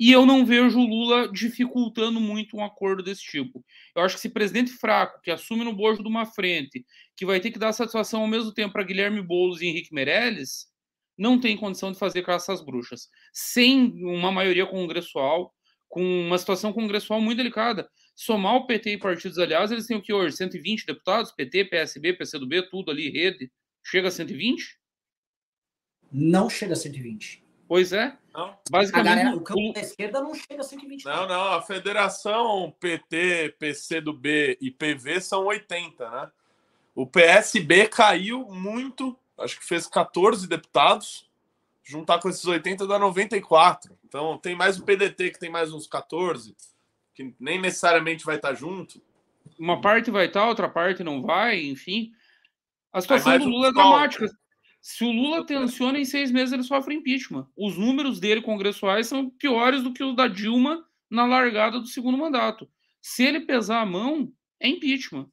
E 0.00 0.12
eu 0.12 0.24
não 0.24 0.46
vejo 0.46 0.78
o 0.78 0.86
Lula 0.86 1.28
dificultando 1.32 2.20
muito 2.20 2.56
um 2.56 2.64
acordo 2.64 3.02
desse 3.02 3.22
tipo. 3.22 3.64
Eu 3.96 4.02
acho 4.02 4.14
que 4.14 4.20
esse 4.20 4.30
presidente 4.30 4.70
fraco, 4.70 5.20
que 5.20 5.30
assume 5.30 5.64
no 5.64 5.72
bojo 5.72 6.02
de 6.02 6.08
uma 6.08 6.24
frente, 6.24 6.86
que 7.16 7.26
vai 7.26 7.40
ter 7.40 7.50
que 7.50 7.58
dar 7.58 7.72
satisfação 7.72 8.20
ao 8.20 8.28
mesmo 8.28 8.52
tempo 8.52 8.72
para 8.72 8.84
Guilherme 8.84 9.20
Boulos 9.20 9.60
e 9.60 9.66
Henrique 9.66 9.92
Meirelles, 9.92 10.68
não 11.16 11.40
tem 11.40 11.56
condição 11.56 11.90
de 11.90 11.98
fazer 11.98 12.22
caça 12.22 12.52
às 12.52 12.64
bruxas. 12.64 13.08
Sem 13.32 13.92
uma 14.04 14.30
maioria 14.30 14.66
congressual, 14.66 15.52
com 15.88 16.00
uma 16.00 16.38
situação 16.38 16.72
congressual 16.72 17.20
muito 17.20 17.38
delicada. 17.38 17.88
Somar 18.14 18.54
o 18.54 18.66
PT 18.68 18.92
e 18.92 18.98
partidos 18.98 19.38
aliados, 19.38 19.72
eles 19.72 19.86
têm 19.86 19.96
o 19.96 20.02
que 20.02 20.12
hoje? 20.12 20.36
120 20.36 20.86
deputados? 20.86 21.32
PT, 21.32 21.64
PSB, 21.64 22.12
PCdoB, 22.12 22.68
tudo 22.70 22.92
ali, 22.92 23.10
rede. 23.10 23.50
Chega 23.82 24.08
a 24.08 24.10
120? 24.12 24.78
Não 26.12 26.48
chega 26.48 26.74
a 26.74 26.76
120. 26.76 27.47
Pois 27.68 27.92
é. 27.92 28.16
Não. 28.32 28.56
Basicamente, 28.70 29.14
galera, 29.16 29.36
o 29.36 29.40
campo 29.42 29.72
da 29.74 29.80
esquerda 29.80 30.22
não 30.22 30.34
chega 30.34 30.62
a 30.62 30.64
120. 30.64 31.04
Não, 31.04 31.28
não. 31.28 31.52
A 31.52 31.62
federação 31.62 32.74
PT, 32.80 33.56
PC 33.58 34.00
do 34.00 34.12
B 34.12 34.56
e 34.60 34.70
PV 34.70 35.20
são 35.20 35.44
80, 35.44 36.10
né? 36.10 36.30
O 36.94 37.06
PSB 37.06 37.86
caiu 37.88 38.46
muito, 38.46 39.16
acho 39.38 39.58
que 39.58 39.64
fez 39.64 39.86
14 39.86 40.48
deputados. 40.48 41.28
Juntar 41.84 42.18
com 42.18 42.28
esses 42.28 42.44
80 42.44 42.86
dá 42.86 42.98
94. 42.98 43.96
Então 44.04 44.38
tem 44.38 44.54
mais 44.54 44.78
o 44.78 44.84
PDT 44.84 45.30
que 45.30 45.38
tem 45.38 45.50
mais 45.50 45.72
uns 45.72 45.86
14, 45.86 46.56
que 47.14 47.34
nem 47.38 47.60
necessariamente 47.60 48.24
vai 48.24 48.36
estar 48.36 48.54
junto. 48.54 49.00
Uma 49.58 49.80
parte 49.80 50.10
vai 50.10 50.26
estar, 50.26 50.46
outra 50.46 50.68
parte 50.68 51.04
não 51.04 51.22
vai, 51.22 51.60
enfim. 51.62 52.12
A 52.92 53.00
situação 53.00 53.38
do 53.38 53.48
Lula 53.48 53.68
é 53.68 53.72
dramática. 53.72 54.26
Se 54.88 55.04
o 55.04 55.12
Lula 55.12 55.44
tensiona, 55.44 55.98
em 55.98 56.04
seis 56.06 56.30
meses 56.30 56.50
ele 56.50 56.62
sofre 56.62 56.94
impeachment. 56.94 57.46
Os 57.54 57.76
números 57.76 58.18
dele 58.18 58.40
congressuais 58.40 59.06
são 59.06 59.28
piores 59.28 59.82
do 59.82 59.92
que 59.92 60.02
os 60.02 60.16
da 60.16 60.26
Dilma 60.26 60.82
na 61.10 61.26
largada 61.26 61.78
do 61.78 61.86
segundo 61.86 62.16
mandato. 62.16 62.66
Se 62.98 63.22
ele 63.22 63.40
pesar 63.40 63.82
a 63.82 63.86
mão, 63.86 64.32
é 64.58 64.66
impeachment. 64.66 65.30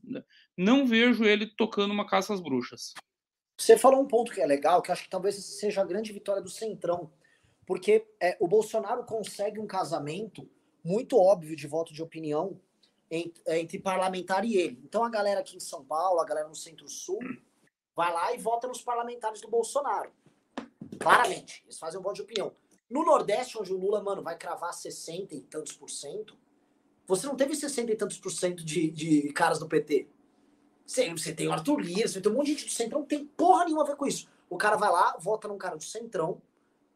Não 0.57 0.85
vejo 0.85 1.23
ele 1.23 1.47
tocando 1.47 1.93
uma 1.93 2.05
caça 2.05 2.33
às 2.33 2.41
bruxas. 2.41 2.93
Você 3.57 3.77
falou 3.77 4.01
um 4.01 4.07
ponto 4.07 4.33
que 4.33 4.41
é 4.41 4.45
legal, 4.45 4.81
que 4.81 4.91
acho 4.91 5.03
que 5.03 5.09
talvez 5.09 5.35
seja 5.35 5.81
a 5.81 5.85
grande 5.85 6.11
vitória 6.11 6.41
do 6.41 6.49
Centrão. 6.49 7.13
Porque 7.65 8.05
é, 8.21 8.35
o 8.41 8.49
Bolsonaro 8.49 9.05
consegue 9.05 9.57
um 9.57 9.65
casamento 9.65 10.45
muito 10.83 11.17
óbvio 11.17 11.55
de 11.55 11.65
voto 11.65 11.93
de 11.93 12.03
opinião 12.03 12.59
entre, 13.09 13.41
entre 13.57 13.79
parlamentar 13.79 14.43
e 14.43 14.57
ele. 14.57 14.81
Então 14.83 15.01
a 15.05 15.09
galera 15.09 15.39
aqui 15.39 15.55
em 15.55 15.61
São 15.61 15.85
Paulo, 15.85 16.19
a 16.19 16.25
galera 16.25 16.49
no 16.49 16.55
Centro-Sul, 16.55 17.19
vai 17.95 18.11
lá 18.13 18.33
e 18.33 18.37
vota 18.37 18.67
nos 18.67 18.81
parlamentares 18.81 19.41
do 19.41 19.47
Bolsonaro. 19.47 20.11
Claramente, 20.99 21.63
eles 21.65 21.79
fazem 21.79 21.99
um 21.99 22.03
voto 22.03 22.15
de 22.15 22.21
opinião. 22.23 22.53
No 22.89 23.03
Nordeste, 23.03 23.57
onde 23.57 23.73
o 23.73 23.77
Lula, 23.77 24.03
mano, 24.03 24.21
vai 24.21 24.37
cravar 24.37 24.73
60 24.73 25.33
e 25.33 25.41
tantos 25.41 25.73
por 25.73 25.89
cento, 25.89 26.37
você 27.07 27.25
não 27.25 27.35
teve 27.35 27.55
60 27.55 27.91
e 27.91 27.95
tantos 27.95 28.19
por 28.19 28.31
cento 28.31 28.63
de, 28.63 28.89
de 28.89 29.33
caras 29.33 29.59
do 29.59 29.67
PT. 29.67 30.07
Você, 30.85 31.09
você 31.11 31.33
tem 31.33 31.47
o 31.47 31.51
Arthur 31.51 31.79
Lira, 31.79 32.07
você 32.07 32.21
tem 32.21 32.31
um 32.31 32.35
monte 32.35 32.47
de 32.47 32.51
gente 32.53 32.65
do 32.65 32.71
Centrão, 32.71 32.99
não 32.99 33.07
tem 33.07 33.25
porra 33.25 33.65
nenhuma 33.65 33.83
a 33.83 33.87
ver 33.87 33.95
com 33.95 34.05
isso. 34.05 34.27
O 34.49 34.57
cara 34.57 34.75
vai 34.75 34.91
lá, 34.91 35.15
vota 35.19 35.47
num 35.47 35.57
cara 35.57 35.75
do 35.75 35.83
Centrão 35.83 36.41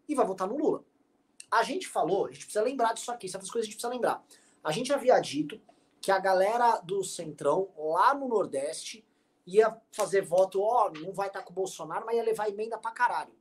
e 0.08 0.14
vai 0.14 0.26
votar 0.26 0.48
no 0.48 0.58
Lula. 0.58 0.84
A 1.50 1.64
gente 1.64 1.88
falou, 1.88 2.28
a 2.28 2.32
gente 2.32 2.46
precisa 2.46 2.64
lembrar 2.64 2.94
disso 2.94 3.12
aqui, 3.12 3.28
certas 3.28 3.50
coisas 3.50 3.66
a 3.66 3.70
gente 3.70 3.76
precisa 3.76 3.92
lembrar. 3.92 4.24
A 4.64 4.72
gente 4.72 4.94
havia 4.94 5.20
dito 5.20 5.60
que 6.00 6.12
a 6.12 6.20
galera 6.20 6.80
do 6.82 7.04
Centrão, 7.04 7.70
lá 7.78 8.14
no 8.14 8.28
Nordeste, 8.28 9.04
ia 9.56 9.76
fazer 9.92 10.22
voto, 10.22 10.62
ó, 10.62 10.92
não 10.92 11.12
vai 11.12 11.28
estar 11.28 11.42
com 11.42 11.52
o 11.52 11.56
Bolsonaro, 11.56 12.06
mas 12.06 12.16
ia 12.16 12.24
levar 12.24 12.50
emenda 12.50 12.78
pra 12.78 12.92
caralho. 12.92 13.34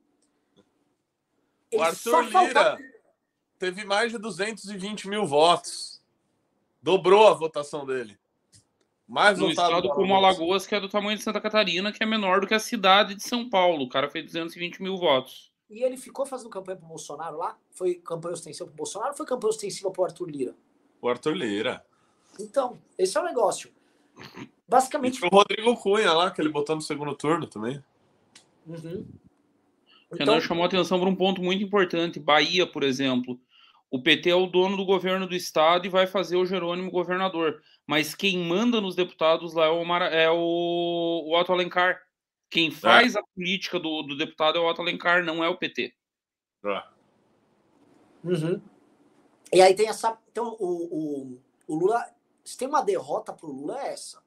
O 1.72 1.82
Arthur 1.82 2.22
Lira 2.24 2.78
teve 3.58 3.84
mais 3.84 4.12
de 4.12 4.18
220 4.18 5.08
mil 5.08 5.26
votos. 5.26 6.02
Dobrou 6.80 7.28
a 7.28 7.34
votação 7.34 7.84
dele. 7.84 8.18
Mais 9.06 9.40
um 9.40 9.48
estado 9.48 9.88
como 9.90 10.14
Alagoas, 10.14 10.66
que 10.66 10.74
é 10.74 10.80
do 10.80 10.88
tamanho 10.88 11.16
de 11.16 11.24
Santa 11.24 11.40
Catarina, 11.40 11.92
que 11.92 12.02
é 12.02 12.06
menor 12.06 12.40
do 12.40 12.46
que 12.46 12.54
a 12.54 12.60
cidade 12.60 13.14
de 13.14 13.22
São 13.22 13.48
Paulo. 13.48 13.84
O 13.84 13.88
cara 13.88 14.08
fez 14.08 14.26
220 14.26 14.82
mil 14.82 14.96
votos. 14.96 15.50
E 15.70 15.82
ele 15.82 15.96
ficou 15.96 16.24
fazendo 16.24 16.50
campanha 16.50 16.76
pro 16.78 16.86
Bolsonaro 16.86 17.36
lá? 17.36 17.58
Foi 17.70 17.94
campanha 17.94 18.34
ostensiva 18.34 18.66
pro 18.66 18.76
Bolsonaro 18.76 19.10
ou 19.10 19.16
foi 19.16 19.26
campanha 19.26 19.50
ostensiva 19.50 19.90
pro 19.90 20.04
Arthur 20.04 20.30
Lira? 20.30 20.54
O 21.00 21.08
Arthur 21.08 21.34
Lira. 21.34 21.84
Então, 22.38 22.78
esse 22.96 23.16
é 23.16 23.20
o 23.20 23.24
negócio. 23.24 23.70
Basicamente. 24.68 25.18
E 25.18 25.26
o 25.26 25.30
Rodrigo 25.30 25.74
Cunha 25.76 26.12
lá, 26.12 26.30
que 26.30 26.40
ele 26.40 26.50
botou 26.50 26.76
no 26.76 26.82
segundo 26.82 27.14
turno 27.14 27.46
também. 27.46 27.82
Uhum. 28.66 29.06
Então... 30.12 30.34
Renan 30.34 30.40
chamou 30.40 30.64
a 30.64 30.66
atenção 30.66 31.00
para 31.00 31.08
um 31.08 31.16
ponto 31.16 31.42
muito 31.42 31.62
importante. 31.64 32.20
Bahia, 32.20 32.66
por 32.66 32.82
exemplo. 32.82 33.40
O 33.90 34.02
PT 34.02 34.28
é 34.28 34.34
o 34.34 34.46
dono 34.46 34.76
do 34.76 34.84
governo 34.84 35.26
do 35.26 35.34
estado 35.34 35.86
e 35.86 35.90
vai 35.90 36.06
fazer 36.06 36.36
o 36.36 36.44
Jerônimo 36.44 36.90
governador. 36.90 37.62
Mas 37.86 38.14
quem 38.14 38.38
manda 38.38 38.80
nos 38.80 38.94
deputados 38.94 39.54
lá 39.54 39.66
é 39.66 39.70
o, 39.70 39.82
Mara... 39.84 40.06
é 40.06 40.30
o... 40.30 40.36
o 40.36 41.38
Otto 41.38 41.52
Alencar. 41.52 41.98
Quem 42.50 42.70
faz 42.70 43.14
é. 43.14 43.18
a 43.18 43.22
política 43.34 43.78
do, 43.78 44.02
do 44.02 44.16
deputado 44.16 44.58
é 44.58 44.60
o 44.60 44.68
Otto 44.68 44.82
Alencar, 44.82 45.24
não 45.24 45.42
é 45.42 45.48
o 45.48 45.56
PT. 45.56 45.94
É. 46.64 46.82
Uhum. 48.24 48.60
E 49.52 49.62
aí 49.62 49.74
tem 49.74 49.88
essa. 49.88 50.18
Então, 50.30 50.56
o, 50.58 50.66
o, 50.66 51.42
o 51.66 51.74
Lula. 51.74 52.04
Se 52.44 52.56
tem 52.56 52.68
uma 52.68 52.82
derrota 52.82 53.32
pro 53.32 53.50
Lula, 53.50 53.80
é 53.82 53.92
essa. 53.92 54.22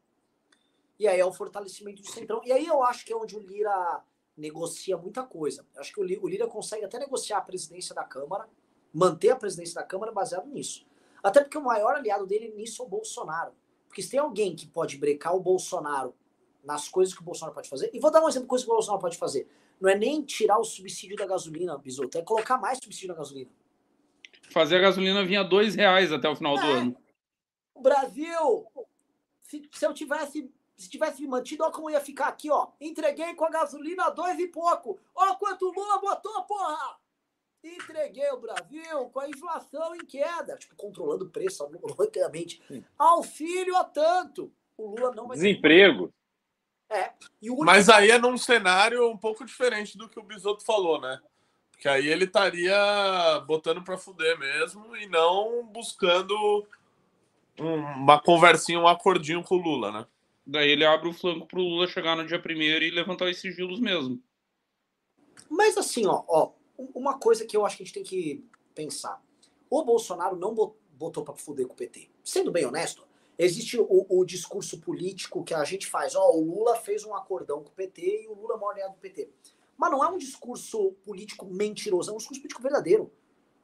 E 1.02 1.08
aí 1.08 1.20
é 1.20 1.26
o 1.26 1.34
fortalecimento 1.34 2.00
do 2.00 2.08
Centrão. 2.08 2.42
E 2.46 2.52
aí 2.52 2.68
eu 2.68 2.84
acho 2.84 3.04
que 3.04 3.12
é 3.12 3.16
onde 3.16 3.36
o 3.36 3.40
Lira 3.40 4.04
negocia 4.38 4.96
muita 4.96 5.24
coisa. 5.24 5.66
Eu 5.74 5.82
acho 5.82 5.92
que 5.92 6.00
o 6.00 6.28
Lira 6.28 6.46
consegue 6.46 6.86
até 6.86 7.00
negociar 7.00 7.40
a 7.40 7.42
presidência 7.42 7.96
da 7.96 8.04
Câmara, 8.04 8.48
manter 8.94 9.32
a 9.32 9.36
presidência 9.36 9.74
da 9.74 9.84
Câmara 9.84 10.12
baseado 10.12 10.46
nisso. 10.46 10.86
Até 11.24 11.42
porque 11.42 11.58
o 11.58 11.64
maior 11.64 11.96
aliado 11.96 12.28
dele 12.28 12.54
nisso 12.56 12.84
é 12.84 12.86
o 12.86 12.88
Bolsonaro. 12.88 13.52
Porque 13.88 14.04
se 14.04 14.12
tem 14.12 14.20
alguém 14.20 14.56
que 14.56 14.68
pode 14.68 14.96
brecar 14.96 15.36
o 15.36 15.40
Bolsonaro 15.40 16.14
nas 16.64 16.88
coisas 16.88 17.16
que 17.16 17.22
o 17.22 17.24
Bolsonaro 17.24 17.56
pode 17.56 17.68
fazer, 17.68 17.90
e 17.92 18.00
vou 18.00 18.12
dar 18.12 18.24
um 18.24 18.30
exemplo 18.30 18.46
de 18.46 18.50
coisa 18.50 18.64
que 18.64 18.70
o 18.70 18.76
Bolsonaro 18.76 19.02
pode 19.02 19.18
fazer. 19.18 19.50
Não 19.80 19.90
é 19.90 19.96
nem 19.96 20.22
tirar 20.22 20.60
o 20.60 20.64
subsídio 20.64 21.18
da 21.18 21.26
gasolina, 21.26 21.76
Bisoto, 21.80 22.16
é 22.16 22.22
colocar 22.22 22.60
mais 22.60 22.78
subsídio 22.78 23.08
na 23.08 23.16
gasolina. 23.16 23.50
Fazer 24.52 24.76
a 24.76 24.82
gasolina 24.82 25.26
vinha 25.26 25.44
dois 25.44 25.74
reais 25.74 26.12
até 26.12 26.30
o 26.30 26.36
final 26.36 26.60
é. 26.60 26.62
do 26.62 26.68
ano. 26.68 26.98
O 27.74 27.82
Brasil, 27.82 28.68
se, 29.42 29.68
se 29.74 29.84
eu 29.84 29.96
tivesse 29.96 30.48
se 30.82 30.90
tivesse 30.90 31.22
me 31.22 31.28
mantido, 31.28 31.64
olha 31.64 31.72
como 31.72 31.90
ia 31.90 32.02
ficar 32.02 32.28
aqui, 32.28 32.50
ó. 32.50 32.70
Entreguei 32.80 33.34
com 33.36 33.46
a 33.46 33.50
gasolina 33.50 34.10
dois 34.10 34.40
e 34.40 34.48
pouco. 34.48 35.00
Ó 35.14 35.36
quanto 35.36 35.70
o 35.70 35.74
Lula 35.74 36.00
botou, 36.00 36.44
porra! 36.44 36.98
Entreguei 37.64 38.30
o 38.32 38.40
Brasil 38.40 39.10
com 39.12 39.20
a 39.20 39.30
inflação 39.30 39.96
em 39.96 40.04
queda, 40.06 40.58
tipo, 40.58 40.76
controlando 40.76 41.26
o 41.26 41.30
preço, 41.30 41.70
logicamente. 41.98 42.62
Auxílio 42.98 43.78
a 43.78 43.84
tanto. 43.84 44.52
O 44.76 44.88
Lula 44.88 45.14
não 45.14 45.28
vai 45.28 45.38
Desemprego. 45.38 46.12
É. 46.90 47.14
Único... 47.42 47.64
Mas 47.64 47.88
aí 47.88 48.10
é 48.10 48.18
num 48.18 48.38
cenário 48.38 49.08
um 49.08 49.18
pouco 49.18 49.46
diferente 49.46 49.98
do 49.98 50.10
que 50.10 50.20
o 50.20 50.24
Bisoto 50.24 50.66
falou, 50.66 51.00
né? 51.00 51.22
Porque 51.72 51.88
aí 51.88 52.08
ele 52.08 52.26
estaria 52.26 52.76
botando 53.46 53.84
para 53.84 53.98
fuder 53.98 54.38
mesmo 54.40 54.96
e 54.96 55.08
não 55.08 55.66
buscando 55.66 56.36
uma 57.58 58.20
conversinha, 58.20 58.80
um 58.80 58.88
acordinho 58.88 59.44
com 59.44 59.56
o 59.56 59.62
Lula, 59.62 59.92
né? 59.92 60.08
Daí 60.46 60.70
ele 60.70 60.86
abre 60.86 61.08
o 61.08 61.14
flanco 61.14 61.46
pro 61.46 61.62
Lula 61.62 61.88
chegar 61.88 62.16
no 62.16 62.26
dia 62.26 62.42
primeiro 62.42 62.84
e 62.84 62.92
levantar 62.92 63.30
os 63.30 63.40
sigilos 63.40 63.80
mesmo. 63.80 64.22
Mas 65.50 65.78
assim, 65.78 66.06
ó, 66.06 66.24
ó, 66.28 66.52
uma 66.96 67.20
coisa 67.20 67.46
que 67.46 67.56
eu 67.56 67.66
acho 67.66 67.78
que 67.78 67.84
a 67.84 67.86
gente 67.86 67.94
tem 67.94 68.04
que 68.04 68.46
pensar. 68.74 69.22
O 69.70 69.84
Bolsonaro 69.84 70.36
não 70.36 70.54
botou 70.54 71.24
para 71.24 71.36
fuder 71.36 71.68
com 71.68 71.74
o 71.74 71.78
PT. 71.78 72.10
Sendo 72.24 72.52
bem 72.52 72.66
honesto, 72.66 73.08
existe 73.38 73.80
o, 73.80 74.06
o, 74.10 74.26
discurso 74.26 74.80
político 74.80 75.44
que 75.44 75.54
a 75.54 75.64
gente 75.64 75.88
faz. 75.88 76.16
Ó, 76.16 76.32
o 76.32 76.44
Lula 76.44 76.76
fez 76.76 77.04
um 77.04 77.16
acordão 77.16 77.64
com 77.64 77.70
o 77.70 77.74
PT 77.74 78.24
e 78.24 78.28
o 78.28 78.34
Lula 78.34 78.60
é 78.62 78.72
aliado 78.72 78.94
do 78.94 79.00
PT. 79.00 79.30
Mas 79.78 79.92
não 79.92 80.04
é 80.04 80.08
um 80.08 80.18
discurso 80.18 80.92
político 81.04 81.46
mentiroso, 81.46 82.12
é 82.12 82.14
um 82.14 82.18
discurso 82.18 82.42
político 82.42 82.62
verdadeiro. 82.62 83.12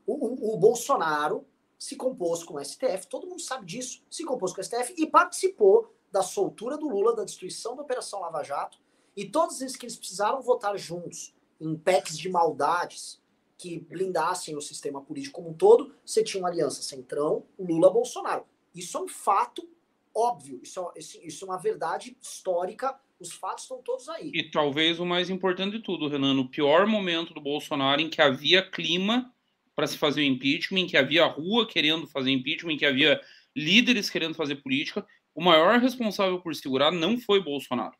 O, 0.05 0.13
o, 0.13 0.53
o 0.53 0.57
Bolsonaro 0.57 1.45
se 1.77 1.95
compôs 1.95 2.43
com 2.43 2.55
o 2.55 2.63
STF, 2.63 3.07
todo 3.07 3.27
mundo 3.27 3.41
sabe 3.41 3.65
disso, 3.65 4.03
se 4.09 4.23
compôs 4.25 4.51
com 4.51 4.61
o 4.61 4.63
STF 4.63 4.95
e 4.97 5.05
participou 5.05 5.93
da 6.11 6.21
soltura 6.21 6.77
do 6.77 6.87
Lula, 6.87 7.15
da 7.15 7.23
destruição 7.23 7.75
da 7.75 7.81
Operação 7.81 8.21
Lava 8.21 8.43
Jato, 8.43 8.77
e 9.15 9.25
todos 9.25 9.61
esses 9.61 9.75
que 9.75 9.85
eles 9.85 9.97
precisaram 9.97 10.41
votar 10.41 10.77
juntos 10.77 11.33
em 11.59 11.75
PECs 11.75 12.17
de 12.17 12.29
maldades 12.29 13.21
que 13.57 13.79
blindassem 13.79 14.55
o 14.55 14.61
sistema 14.61 15.01
político 15.01 15.41
como 15.41 15.49
um 15.49 15.53
todo, 15.53 15.95
você 16.05 16.23
tinha 16.23 16.41
uma 16.41 16.49
aliança 16.49 16.81
Centrão, 16.83 17.43
Lula-Bolsonaro. 17.57 18.45
Isso 18.75 18.97
é 18.97 19.01
um 19.01 19.07
fato 19.07 19.67
óbvio, 20.13 20.59
isso 20.63 20.91
é, 20.95 20.99
isso 20.99 21.45
é 21.45 21.47
uma 21.47 21.57
verdade 21.57 22.15
histórica, 22.21 22.99
os 23.19 23.31
fatos 23.33 23.63
estão 23.63 23.81
todos 23.81 24.07
aí. 24.09 24.31
E 24.33 24.51
talvez 24.51 24.99
o 24.99 25.05
mais 25.05 25.29
importante 25.29 25.77
de 25.77 25.83
tudo, 25.83 26.07
Renan, 26.07 26.35
no 26.35 26.49
pior 26.49 26.85
momento 26.85 27.33
do 27.33 27.41
Bolsonaro, 27.41 27.99
em 27.99 28.09
que 28.09 28.21
havia 28.21 28.61
clima 28.61 29.33
para 29.75 29.87
se 29.87 29.97
fazer 29.97 30.21
o 30.21 30.25
impeachment, 30.25 30.81
em 30.81 30.87
que 30.87 30.97
havia 30.97 31.25
rua 31.25 31.67
querendo 31.67 32.07
fazer 32.07 32.31
impeachment, 32.31 32.73
em 32.73 32.77
que 32.77 32.85
havia 32.85 33.21
líderes 33.55 34.09
querendo 34.09 34.35
fazer 34.35 34.57
política, 34.57 35.05
o 35.37 35.43
maior 35.43 35.77
responsável 35.77 36.41
por 36.41 36.55
segurar 36.55 36.91
não 36.91 37.15
foi 37.15 37.39
Bolsonaro. 37.39 37.95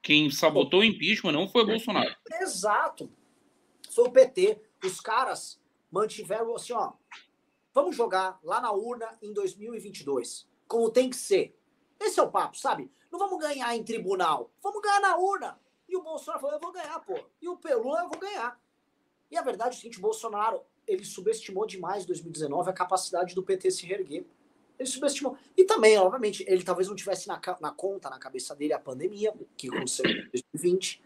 Quem 0.00 0.30
sabotou 0.30 0.78
o 0.78 0.84
impeachment 0.84 1.32
não 1.32 1.48
foi 1.48 1.66
Bolsonaro. 1.66 2.14
Exato. 2.40 3.10
Foi 3.90 4.04
o 4.06 4.12
PT. 4.12 4.62
Os 4.84 5.00
caras 5.00 5.60
mantiveram 5.90 6.54
assim, 6.54 6.74
ó. 6.74 6.92
Vamos 7.74 7.96
jogar 7.96 8.38
lá 8.44 8.60
na 8.60 8.70
urna 8.70 9.18
em 9.20 9.32
2022. 9.32 10.48
Como 10.68 10.88
tem 10.88 11.10
que 11.10 11.16
ser. 11.16 11.58
Esse 11.98 12.20
é 12.20 12.22
o 12.22 12.30
papo, 12.30 12.56
sabe? 12.56 12.88
Não 13.10 13.18
vamos 13.18 13.40
ganhar 13.40 13.74
em 13.74 13.82
tribunal. 13.82 14.52
Vamos 14.62 14.80
ganhar 14.80 15.00
na 15.00 15.16
urna. 15.16 15.60
E 15.88 15.96
o 15.96 16.02
Bolsonaro 16.04 16.40
falou, 16.40 16.54
eu 16.54 16.60
vou 16.60 16.70
ganhar, 16.70 17.00
pô. 17.00 17.18
E 17.42 17.48
o 17.48 17.56
Pelula, 17.56 18.02
eu 18.02 18.08
vou 18.08 18.20
ganhar. 18.20 18.60
E 19.28 19.36
a 19.36 19.42
verdade 19.42 19.74
é 19.74 19.78
o 19.78 19.80
seguinte, 19.80 19.98
o 19.98 20.02
Bolsonaro, 20.02 20.62
ele 20.86 21.04
subestimou 21.04 21.66
demais 21.66 22.04
em 22.04 22.06
2019 22.06 22.70
a 22.70 22.72
capacidade 22.72 23.34
do 23.34 23.42
PT 23.42 23.72
se 23.72 23.86
reerguer. 23.86 24.24
Ele 24.78 24.88
subestimou. 24.88 25.36
E 25.56 25.64
também, 25.64 25.96
obviamente, 25.98 26.44
ele 26.46 26.62
talvez 26.62 26.88
não 26.88 26.94
tivesse 26.94 27.28
na, 27.28 27.40
na 27.60 27.70
conta, 27.70 28.10
na 28.10 28.18
cabeça 28.18 28.54
dele, 28.54 28.72
a 28.72 28.78
pandemia, 28.78 29.32
que 29.56 29.68
aconteceu 29.68 30.04
em 30.04 30.28
2020. 30.30 31.02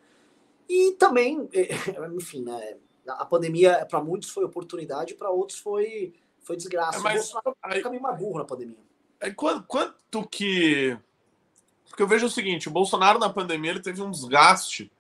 E 0.69 0.93
também, 0.93 1.49
enfim, 2.17 2.43
né, 2.43 2.77
a 3.07 3.25
pandemia, 3.25 3.87
para 3.87 4.03
muitos, 4.03 4.31
foi 4.31 4.45
oportunidade, 4.45 5.15
para 5.15 5.31
outros 5.31 5.59
foi, 5.59 6.15
foi 6.41 6.57
desgraça. 6.57 6.99
É, 6.99 7.03
mas, 7.03 7.31
o 7.31 7.41
Bolsonaro 7.43 7.83
caminho 7.83 8.03
mais 8.03 8.19
burro 8.19 8.39
na 8.39 8.45
pandemia. 8.45 8.79
É, 9.21 9.31
quanto, 9.31 9.67
quanto 9.67 10.29
que. 10.29 10.97
Porque 11.89 12.03
eu 12.03 12.09
vejo 12.09 12.27
o 12.27 12.31
seguinte: 12.31 12.69
o 12.69 12.73
Bolsonaro 12.73 13.19
na 13.19 13.29
pandemia 13.29 13.73
ele 13.73 13.81
teve 13.81 14.01
um 14.03 14.11
desgaste 14.11 14.91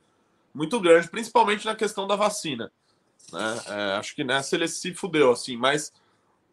muito 0.53 0.81
grande, 0.81 1.09
principalmente 1.09 1.65
na 1.65 1.75
questão 1.75 2.07
da 2.07 2.17
vacina. 2.17 2.71
Né? 3.33 3.63
É, 3.69 3.93
acho 3.93 4.15
que 4.15 4.25
nessa 4.25 4.57
ele 4.57 4.69
se 4.69 4.93
fudeu, 4.95 5.31
assim, 5.31 5.57
mas 5.57 5.93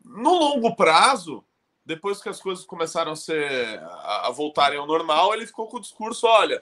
no 0.05 0.31
longo 0.37 0.75
prazo 0.75 1.43
depois 1.87 2.21
que 2.21 2.27
as 2.27 2.41
coisas 2.41 2.65
começaram 2.65 3.13
a 3.13 3.15
ser 3.15 3.79
a, 3.79 4.27
a 4.27 4.29
voltarem 4.29 4.77
ao 4.77 4.85
normal, 4.85 5.33
ele 5.33 5.47
ficou 5.47 5.67
com 5.67 5.77
o 5.77 5.81
discurso: 5.81 6.27
olha, 6.27 6.61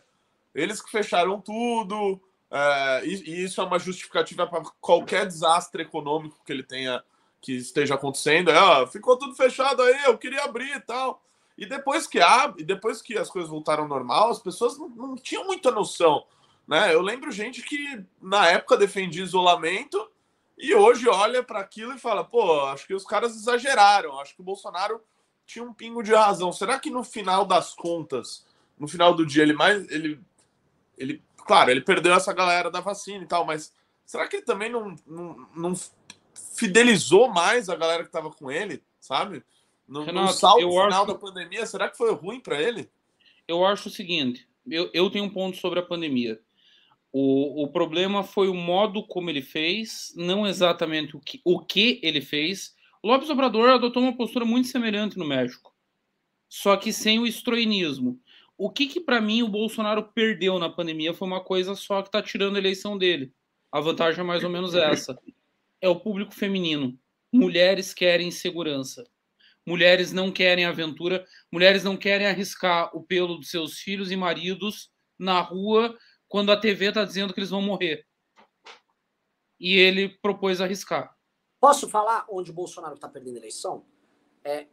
eles 0.53 0.79
que 0.79 0.91
fecharam 0.91 1.41
tudo, 1.41 2.21
é, 2.51 3.01
e, 3.03 3.31
e, 3.31 3.43
isso 3.43 3.59
é 3.59 3.63
uma 3.63 3.79
justificativa 3.79 4.45
para 4.45 4.61
qualquer 4.79 5.25
desastre 5.25 5.81
econômico 5.81 6.39
que 6.45 6.53
ele 6.53 6.61
tenha 6.61 7.03
que 7.41 7.53
esteja 7.53 7.95
acontecendo. 7.95 8.51
É, 8.51 8.59
ó, 8.59 8.85
ficou 8.85 9.17
tudo 9.17 9.35
fechado 9.35 9.81
aí, 9.81 10.05
eu 10.05 10.15
queria 10.15 10.43
abrir 10.43 10.75
e 10.75 10.79
tal. 10.79 11.23
E 11.57 11.65
depois 11.65 12.05
que 12.05 12.19
abre, 12.19 12.63
depois 12.63 13.01
que 13.01 13.17
as 13.17 13.29
coisas 13.29 13.49
voltaram 13.49 13.83
ao 13.83 13.89
normal, 13.89 14.29
as 14.29 14.39
pessoas 14.39 14.77
não, 14.77 14.89
não 14.89 15.15
tinham 15.15 15.45
muita 15.45 15.71
noção. 15.71 16.23
Né? 16.67 16.93
Eu 16.93 17.01
lembro 17.01 17.31
gente 17.31 17.63
que 17.63 18.03
na 18.21 18.47
época 18.47 18.77
defendia 18.77 19.23
isolamento 19.23 20.07
e 20.55 20.75
hoje 20.75 21.09
olha 21.09 21.41
para 21.41 21.59
aquilo 21.59 21.93
e 21.93 21.99
fala: 21.99 22.23
pô, 22.23 22.65
acho 22.65 22.85
que 22.85 22.93
os 22.93 23.05
caras 23.05 23.35
exageraram. 23.35 24.19
Acho 24.19 24.35
que 24.35 24.41
o 24.41 24.45
Bolsonaro 24.45 25.01
tinha 25.45 25.63
um 25.63 25.73
pingo 25.73 26.01
de 26.01 26.13
razão. 26.13 26.51
Será 26.51 26.79
que 26.79 26.89
no 26.89 27.03
final 27.03 27.45
das 27.45 27.73
contas, 27.73 28.45
no 28.77 28.87
final 28.87 29.13
do 29.13 29.25
dia, 29.25 29.43
ele 29.43 29.53
mais. 29.53 29.89
Ele, 29.89 30.19
ele, 30.97 31.21
claro, 31.37 31.71
ele 31.71 31.81
perdeu 31.81 32.13
essa 32.13 32.33
galera 32.33 32.71
da 32.71 32.79
vacina 32.79 33.23
e 33.23 33.27
tal, 33.27 33.45
mas 33.45 33.73
será 34.05 34.27
que 34.27 34.37
ele 34.37 34.45
também 34.45 34.69
não, 34.69 34.95
não, 35.05 35.47
não 35.55 35.73
fidelizou 36.55 37.29
mais 37.29 37.69
a 37.69 37.75
galera 37.75 38.03
que 38.03 38.09
estava 38.09 38.31
com 38.31 38.51
ele, 38.51 38.83
sabe? 38.99 39.43
No, 39.87 40.03
Renato, 40.03 40.27
no 40.27 40.33
salto 40.33 40.61
final 40.61 40.87
acho... 40.87 41.05
da 41.07 41.15
pandemia, 41.15 41.65
será 41.65 41.89
que 41.89 41.97
foi 41.97 42.11
ruim 42.13 42.39
para 42.39 42.61
ele? 42.61 42.89
Eu 43.47 43.65
acho 43.65 43.89
o 43.89 43.91
seguinte: 43.91 44.47
eu, 44.67 44.89
eu 44.93 45.09
tenho 45.09 45.25
um 45.25 45.29
ponto 45.29 45.57
sobre 45.57 45.79
a 45.79 45.83
pandemia. 45.83 46.39
O, 47.11 47.63
o 47.63 47.67
problema 47.69 48.23
foi 48.23 48.49
o 48.49 48.53
modo 48.53 49.01
como 49.01 49.29
ele 49.29 49.41
fez, 49.41 50.13
não 50.17 50.45
exatamente 50.45 51.15
o 51.15 51.19
que, 51.19 51.39
o 51.45 51.59
que 51.59 51.99
ele 52.03 52.19
fez. 52.19 52.74
O 53.05 53.07
Lopes 53.07 53.29
Obrador 53.29 53.69
adotou 53.69 54.01
uma 54.01 54.17
postura 54.17 54.43
muito 54.45 54.67
semelhante 54.67 55.15
no 55.15 55.27
México, 55.27 55.71
só 56.49 56.75
que 56.75 56.91
sem 56.91 57.19
o 57.19 57.27
estroinismo. 57.27 58.19
O 58.57 58.67
que, 58.67 58.87
que 58.87 58.99
para 58.99 59.21
mim, 59.21 59.43
o 59.43 59.47
Bolsonaro 59.47 60.11
perdeu 60.11 60.57
na 60.57 60.71
pandemia 60.71 61.13
foi 61.13 61.27
uma 61.27 61.39
coisa 61.39 61.75
só 61.75 62.01
que 62.01 62.07
está 62.07 62.19
tirando 62.19 62.55
a 62.55 62.57
eleição 62.57 62.97
dele. 62.97 63.31
A 63.71 63.79
vantagem 63.79 64.21
é 64.21 64.23
mais 64.23 64.43
ou 64.43 64.49
menos 64.49 64.73
essa: 64.73 65.15
é 65.79 65.87
o 65.87 65.99
público 65.99 66.33
feminino. 66.33 66.99
Mulheres 67.31 67.93
querem 67.93 68.31
segurança. 68.31 69.07
Mulheres 69.63 70.11
não 70.11 70.31
querem 70.31 70.65
aventura. 70.65 71.23
Mulheres 71.51 71.83
não 71.83 71.95
querem 71.95 72.25
arriscar 72.25 72.89
o 72.91 73.03
pelo 73.03 73.35
dos 73.35 73.51
seus 73.51 73.77
filhos 73.77 74.09
e 74.09 74.15
maridos 74.15 74.89
na 75.15 75.39
rua 75.41 75.95
quando 76.27 76.51
a 76.51 76.57
TV 76.57 76.87
está 76.87 77.05
dizendo 77.05 77.35
que 77.35 77.39
eles 77.39 77.51
vão 77.51 77.61
morrer. 77.61 78.03
E 79.59 79.75
ele 79.75 80.09
propôs 80.09 80.59
arriscar. 80.59 81.15
Posso 81.65 81.89
falar 81.89 82.27
onde 82.29 82.51
o 82.51 82.53
Bolsonaro 82.53 82.93
está 82.93 83.09
perdendo 83.09 83.37
a 83.37 83.39
eleição? 83.39 83.83
É, 84.43 84.67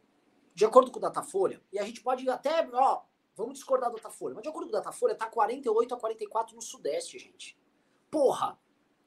de 0.53 0.63
acordo 0.63 0.91
com 0.91 0.99
o 0.99 1.01
Datafolha, 1.01 1.59
e 1.71 1.79
a 1.79 1.83
gente 1.83 2.01
pode 2.01 2.29
até, 2.29 2.69
ó, 2.71 3.01
vamos 3.35 3.55
discordar 3.55 3.89
do 3.89 3.95
Datafolha, 3.95 4.35
mas 4.35 4.43
de 4.43 4.49
acordo 4.49 4.69
com 4.69 4.77
o 4.77 4.79
Datafolha, 4.79 5.15
tá 5.15 5.25
48 5.25 5.95
a 5.95 5.99
44 5.99 6.55
no 6.55 6.61
Sudeste, 6.61 7.17
gente. 7.17 7.57
Porra, 8.11 8.59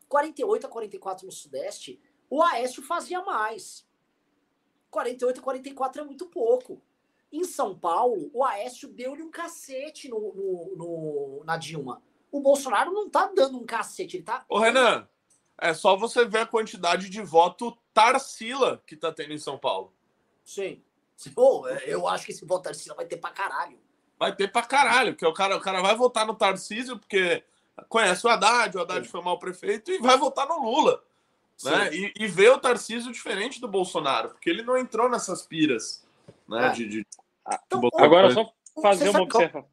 48 0.09 0.67
a 0.67 0.69
44 0.69 1.27
no 1.27 1.31
Sudeste, 1.31 2.03
o 2.29 2.43
Aécio 2.43 2.83
fazia 2.83 3.23
mais. 3.23 3.87
48 4.91 5.39
a 5.39 5.43
44 5.45 6.03
é 6.03 6.05
muito 6.05 6.27
pouco. 6.27 6.83
Em 7.31 7.45
São 7.45 7.79
Paulo, 7.79 8.33
o 8.35 8.45
Aécio 8.45 8.89
deu-lhe 8.89 9.23
um 9.23 9.31
cacete 9.31 10.09
no, 10.09 10.35
no, 10.35 10.77
no, 10.77 11.45
na 11.45 11.57
Dilma. 11.57 12.03
O 12.33 12.41
Bolsonaro 12.41 12.91
não 12.91 13.09
tá 13.09 13.31
dando 13.33 13.57
um 13.57 13.65
cacete, 13.65 14.17
ele 14.17 14.25
tá. 14.25 14.45
Ô, 14.49 14.59
Renan, 14.59 15.09
é 15.59 15.73
só 15.75 15.97
você 15.97 16.25
ver 16.25 16.39
a 16.39 16.47
quantidade 16.47 17.09
de 17.09 17.23
voto 17.23 17.77
Tarsila 17.95 18.83
que 18.87 18.97
tá 18.97 19.13
tendo 19.13 19.33
em 19.33 19.39
São 19.39 19.59
Paulo. 19.59 19.93
Sim. 20.45 20.83
Pô, 21.35 21.67
eu 21.69 22.07
acho 22.07 22.27
que 22.27 22.33
esse 22.33 22.45
voto 22.45 22.65
Tarsila 22.65 22.95
vai 22.95 23.07
ter 23.07 23.17
pra 23.17 23.31
caralho. 23.31 23.79
Vai 24.19 24.35
ter 24.35 24.51
pra 24.51 24.63
caralho, 24.63 25.13
porque 25.13 25.27
o 25.27 25.33
cara, 25.33 25.57
o 25.57 25.61
cara 25.61 25.81
vai 25.81 25.95
votar 25.95 26.27
no 26.27 26.35
Tarcísio 26.35 26.99
porque 26.99 27.43
conhece 27.89 28.27
o 28.27 28.31
Haddad, 28.31 28.77
o 28.77 28.81
Haddad 28.81 29.05
Sim. 29.05 29.11
foi 29.11 29.23
mal 29.23 29.39
prefeito 29.39 29.91
e 29.91 29.99
vai 29.99 30.17
votar 30.17 30.47
no 30.47 30.63
Lula. 30.63 31.03
Né? 31.65 31.95
E, 31.95 32.13
e 32.21 32.27
vê 32.27 32.49
o 32.49 32.59
Tarcísio 32.59 33.13
diferente 33.13 33.61
do 33.61 33.69
Bolsonaro, 33.69 34.31
porque 34.31 34.51
ele 34.51 34.63
não 34.63 34.77
entrou 34.77 35.09
nessas 35.09 35.43
piras. 35.43 36.07
Né? 36.49 36.67
É. 36.67 36.71
De, 36.71 36.87
de... 36.87 37.07
Então, 37.67 37.81
Agora, 37.99 38.31
só 38.31 38.53
fazer 38.81 39.09
uma 39.09 39.23
observação. 39.23 39.67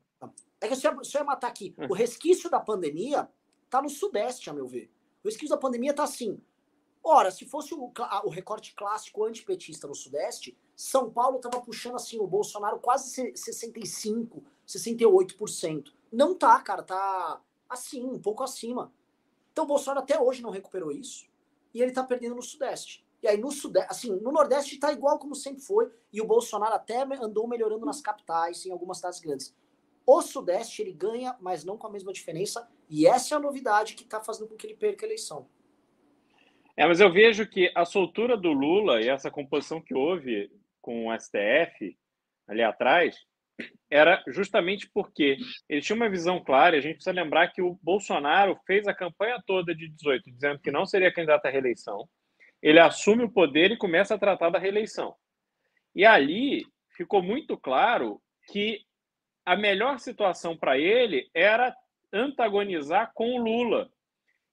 É 0.61 0.67
que 0.67 0.75
se 0.77 0.87
eu, 0.87 1.03
se 1.03 1.17
eu 1.17 1.21
ia 1.21 1.25
matar 1.25 1.47
aqui, 1.47 1.75
hum. 1.77 1.87
o 1.89 1.93
resquício 1.93 2.49
da 2.49 2.59
pandemia 2.59 3.27
tá 3.69 3.81
no 3.81 3.89
Sudeste, 3.89 4.49
a 4.49 4.53
meu 4.53 4.65
ver. 4.65 4.89
O 5.23 5.27
resquício 5.27 5.55
da 5.55 5.61
pandemia 5.61 5.93
tá 5.93 6.03
assim. 6.03 6.39
Ora, 7.03 7.31
se 7.31 7.45
fosse 7.45 7.73
o, 7.73 7.91
o 8.23 8.29
recorte 8.29 8.73
clássico 8.75 9.25
antipetista 9.25 9.87
no 9.87 9.95
Sudeste, 9.95 10.57
São 10.75 11.09
Paulo 11.11 11.39
tava 11.39 11.61
puxando 11.61 11.95
assim 11.95 12.19
o 12.19 12.27
Bolsonaro 12.27 12.79
quase 12.79 13.09
65, 13.35 14.43
68%. 14.67 15.91
Não 16.11 16.33
tá, 16.33 16.61
cara, 16.61 16.83
tá 16.83 17.41
assim, 17.69 18.05
um 18.05 18.19
pouco 18.19 18.43
acima. 18.43 18.93
Então 19.51 19.65
o 19.65 19.67
Bolsonaro 19.67 20.01
até 20.01 20.19
hoje 20.19 20.41
não 20.41 20.49
recuperou 20.49 20.91
isso 20.91 21.27
e 21.73 21.81
ele 21.81 21.91
tá 21.91 22.03
perdendo 22.03 22.35
no 22.35 22.41
Sudeste. 22.41 23.05
E 23.21 23.27
aí 23.27 23.37
no 23.37 23.51
Sudeste, 23.51 23.89
assim, 23.89 24.15
no 24.19 24.31
Nordeste 24.31 24.77
tá 24.77 24.91
igual 24.91 25.17
como 25.17 25.35
sempre 25.35 25.61
foi, 25.61 25.91
e 26.11 26.21
o 26.21 26.27
Bolsonaro 26.27 26.75
até 26.75 27.03
andou 27.21 27.47
melhorando 27.47 27.85
nas 27.85 28.01
capitais, 28.01 28.65
em 28.65 28.71
algumas 28.71 28.97
cidades 28.97 29.19
grandes. 29.19 29.55
O 30.05 30.21
Sudeste 30.21 30.81
ele 30.81 30.91
ganha, 30.91 31.35
mas 31.39 31.63
não 31.63 31.77
com 31.77 31.87
a 31.87 31.91
mesma 31.91 32.11
diferença. 32.11 32.67
E 32.89 33.07
essa 33.07 33.33
é 33.33 33.37
a 33.37 33.41
novidade 33.41 33.95
que 33.95 34.03
está 34.03 34.21
fazendo 34.21 34.49
com 34.49 34.55
que 34.55 34.67
ele 34.67 34.75
perca 34.75 35.05
a 35.05 35.07
eleição. 35.07 35.47
É, 36.75 36.87
mas 36.87 36.99
eu 36.99 37.11
vejo 37.11 37.47
que 37.47 37.71
a 37.75 37.85
soltura 37.85 38.35
do 38.35 38.51
Lula 38.51 39.01
e 39.01 39.07
essa 39.07 39.29
composição 39.29 39.79
que 39.79 39.93
houve 39.93 40.51
com 40.81 41.07
o 41.07 41.19
STF 41.19 41.97
ali 42.47 42.63
atrás 42.63 43.15
era 43.89 44.23
justamente 44.27 44.89
porque 44.91 45.37
ele 45.69 45.81
tinha 45.81 45.95
uma 45.95 46.09
visão 46.09 46.43
clara. 46.43 46.75
A 46.75 46.81
gente 46.81 46.95
precisa 46.95 47.13
lembrar 47.13 47.49
que 47.49 47.61
o 47.61 47.77
Bolsonaro 47.81 48.59
fez 48.65 48.87
a 48.87 48.93
campanha 48.93 49.41
toda 49.45 49.75
de 49.75 49.87
18 49.87 50.31
dizendo 50.31 50.59
que 50.59 50.71
não 50.71 50.85
seria 50.85 51.13
candidato 51.13 51.45
à 51.45 51.49
reeleição. 51.49 52.09
Ele 52.61 52.79
assume 52.79 53.23
o 53.23 53.31
poder 53.31 53.71
e 53.71 53.77
começa 53.77 54.15
a 54.15 54.17
tratar 54.17 54.49
da 54.49 54.57
reeleição. 54.57 55.15
E 55.95 56.05
ali 56.05 56.65
ficou 56.97 57.21
muito 57.21 57.55
claro 57.57 58.19
que 58.51 58.81
a 59.45 59.55
melhor 59.55 59.99
situação 59.99 60.55
para 60.55 60.77
ele 60.77 61.29
era 61.33 61.75
antagonizar 62.11 63.11
com 63.13 63.33
o 63.33 63.43
Lula. 63.43 63.91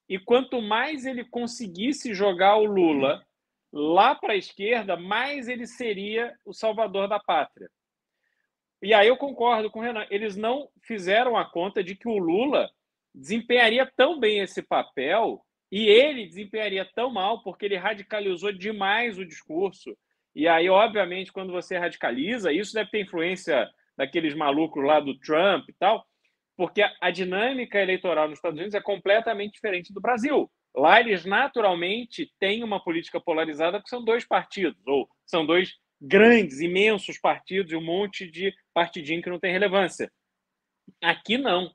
E 0.08 0.18
quanto 0.18 0.60
mais 0.60 1.06
ele 1.06 1.24
conseguisse 1.24 2.14
jogar 2.14 2.56
o 2.56 2.64
Lula 2.64 3.24
lá 3.72 4.14
para 4.14 4.32
a 4.32 4.36
esquerda, 4.36 4.96
mais 4.96 5.46
ele 5.46 5.66
seria 5.66 6.34
o 6.44 6.52
salvador 6.52 7.08
da 7.08 7.20
pátria. 7.20 7.70
E 8.82 8.94
aí 8.94 9.08
eu 9.08 9.16
concordo 9.16 9.70
com 9.70 9.78
o 9.78 9.82
Renan. 9.82 10.06
Eles 10.10 10.36
não 10.36 10.68
fizeram 10.82 11.36
a 11.36 11.44
conta 11.44 11.84
de 11.84 11.94
que 11.94 12.08
o 12.08 12.18
Lula 12.18 12.70
desempenharia 13.14 13.86
tão 13.96 14.18
bem 14.18 14.40
esse 14.40 14.62
papel 14.62 15.44
e 15.70 15.86
ele 15.86 16.26
desempenharia 16.26 16.84
tão 16.84 17.10
mal 17.10 17.42
porque 17.42 17.66
ele 17.66 17.76
radicalizou 17.76 18.52
demais 18.52 19.18
o 19.18 19.26
discurso. 19.26 19.96
E 20.34 20.48
aí, 20.48 20.68
obviamente, 20.68 21.32
quando 21.32 21.52
você 21.52 21.76
radicaliza, 21.76 22.52
isso 22.52 22.72
deve 22.72 22.90
ter 22.90 23.02
influência 23.02 23.68
daqueles 24.00 24.34
malucos 24.34 24.82
lá 24.82 24.98
do 24.98 25.14
Trump 25.18 25.68
e 25.68 25.74
tal, 25.74 26.06
porque 26.56 26.82
a, 27.02 27.10
dinâmica 27.10 27.78
eleitoral 27.78 28.28
nos 28.28 28.38
Estados 28.38 28.56
Unidos 28.56 28.74
é 28.74 28.80
completamente 28.80 29.52
diferente 29.52 29.92
do 29.92 30.00
Brasil. 30.00 30.50
Lá 30.74 30.98
eles 30.98 31.26
naturalmente 31.26 32.32
têm 32.40 32.64
uma 32.64 32.82
política 32.82 33.20
polarizada 33.20 33.76
porque 33.78 33.90
são 33.90 34.02
dois 34.02 34.26
partidos, 34.26 34.80
ou 34.86 35.06
são 35.26 35.44
dois 35.44 35.74
grandes, 36.00 36.60
imensos 36.60 37.18
partidos 37.18 37.72
e 37.72 37.76
um 37.76 37.84
monte 37.84 38.26
de 38.26 38.54
partidinho 38.72 39.20
que 39.20 39.28
não 39.28 39.38
tem 39.38 39.52
relevância. 39.52 40.10
Aqui 41.02 41.36
não. 41.36 41.70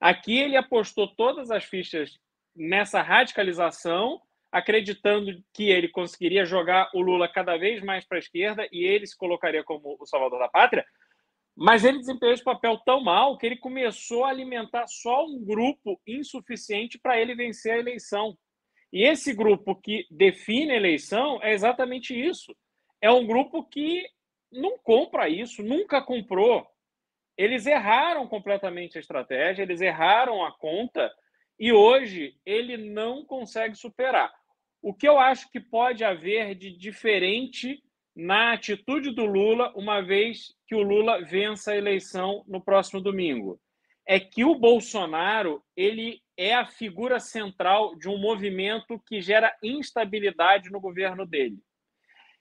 Aqui 0.00 0.38
ele 0.38 0.56
apostou 0.56 1.06
todas 1.06 1.50
as 1.50 1.64
fichas 1.64 2.18
nessa 2.56 3.02
radicalização, 3.02 4.22
acreditando 4.50 5.38
que 5.52 5.68
ele 5.68 5.88
conseguiria 5.88 6.46
jogar 6.46 6.88
o 6.94 7.02
Lula 7.02 7.28
cada 7.28 7.58
vez 7.58 7.82
mais 7.82 8.06
para 8.06 8.16
a 8.16 8.20
esquerda 8.20 8.66
e 8.72 8.84
ele 8.84 9.06
se 9.06 9.18
colocaria 9.18 9.62
como 9.62 9.98
o 10.00 10.06
salvador 10.06 10.38
da 10.38 10.48
pátria, 10.48 10.86
mas 11.60 11.84
ele 11.84 11.98
desempenhou 11.98 12.32
esse 12.32 12.44
papel 12.44 12.78
tão 12.78 13.02
mal 13.02 13.36
que 13.36 13.44
ele 13.44 13.56
começou 13.56 14.24
a 14.24 14.28
alimentar 14.28 14.86
só 14.86 15.26
um 15.26 15.44
grupo 15.44 16.00
insuficiente 16.06 16.96
para 16.96 17.20
ele 17.20 17.34
vencer 17.34 17.72
a 17.72 17.78
eleição. 17.78 18.38
E 18.92 19.02
esse 19.02 19.34
grupo 19.34 19.74
que 19.74 20.06
define 20.08 20.70
a 20.70 20.76
eleição 20.76 21.42
é 21.42 21.52
exatamente 21.52 22.14
isso. 22.14 22.54
É 23.02 23.10
um 23.10 23.26
grupo 23.26 23.64
que 23.64 24.06
não 24.52 24.78
compra 24.78 25.28
isso, 25.28 25.60
nunca 25.60 26.00
comprou. 26.00 26.64
Eles 27.36 27.66
erraram 27.66 28.28
completamente 28.28 28.96
a 28.96 29.00
estratégia, 29.00 29.64
eles 29.64 29.80
erraram 29.80 30.44
a 30.44 30.52
conta 30.52 31.12
e 31.58 31.72
hoje 31.72 32.36
ele 32.46 32.76
não 32.76 33.24
consegue 33.24 33.74
superar. 33.74 34.32
O 34.80 34.94
que 34.94 35.08
eu 35.08 35.18
acho 35.18 35.50
que 35.50 35.58
pode 35.58 36.04
haver 36.04 36.54
de 36.54 36.70
diferente 36.70 37.82
na 38.18 38.52
atitude 38.52 39.12
do 39.12 39.24
Lula, 39.24 39.72
uma 39.76 40.00
vez 40.00 40.52
que 40.66 40.74
o 40.74 40.82
Lula 40.82 41.22
vença 41.22 41.70
a 41.70 41.76
eleição 41.76 42.42
no 42.48 42.60
próximo 42.60 43.00
domingo. 43.00 43.60
É 44.04 44.18
que 44.18 44.44
o 44.44 44.56
Bolsonaro 44.56 45.62
ele 45.76 46.20
é 46.36 46.52
a 46.52 46.66
figura 46.66 47.20
central 47.20 47.94
de 47.94 48.08
um 48.08 48.18
movimento 48.18 49.00
que 49.06 49.20
gera 49.20 49.56
instabilidade 49.62 50.68
no 50.68 50.80
governo 50.80 51.24
dele. 51.24 51.60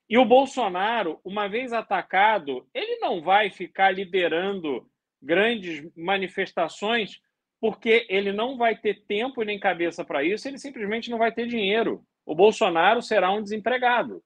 E 0.09 0.17
o 0.17 0.25
Bolsonaro, 0.25 1.19
uma 1.23 1.47
vez 1.47 1.71
atacado, 1.71 2.67
ele 2.73 2.97
não 2.97 3.21
vai 3.21 3.51
ficar 3.51 3.91
liderando 3.91 4.89
grandes 5.21 5.87
manifestações 5.95 7.21
porque 7.61 8.07
ele 8.09 8.31
não 8.31 8.57
vai 8.57 8.75
ter 8.75 9.05
tempo 9.05 9.43
nem 9.43 9.59
cabeça 9.59 10.03
para 10.03 10.23
isso, 10.23 10.47
ele 10.47 10.57
simplesmente 10.57 11.11
não 11.11 11.19
vai 11.19 11.31
ter 11.31 11.45
dinheiro. 11.45 12.03
O 12.25 12.33
Bolsonaro 12.33 12.99
será 12.99 13.31
um 13.31 13.43
desempregado. 13.43 14.23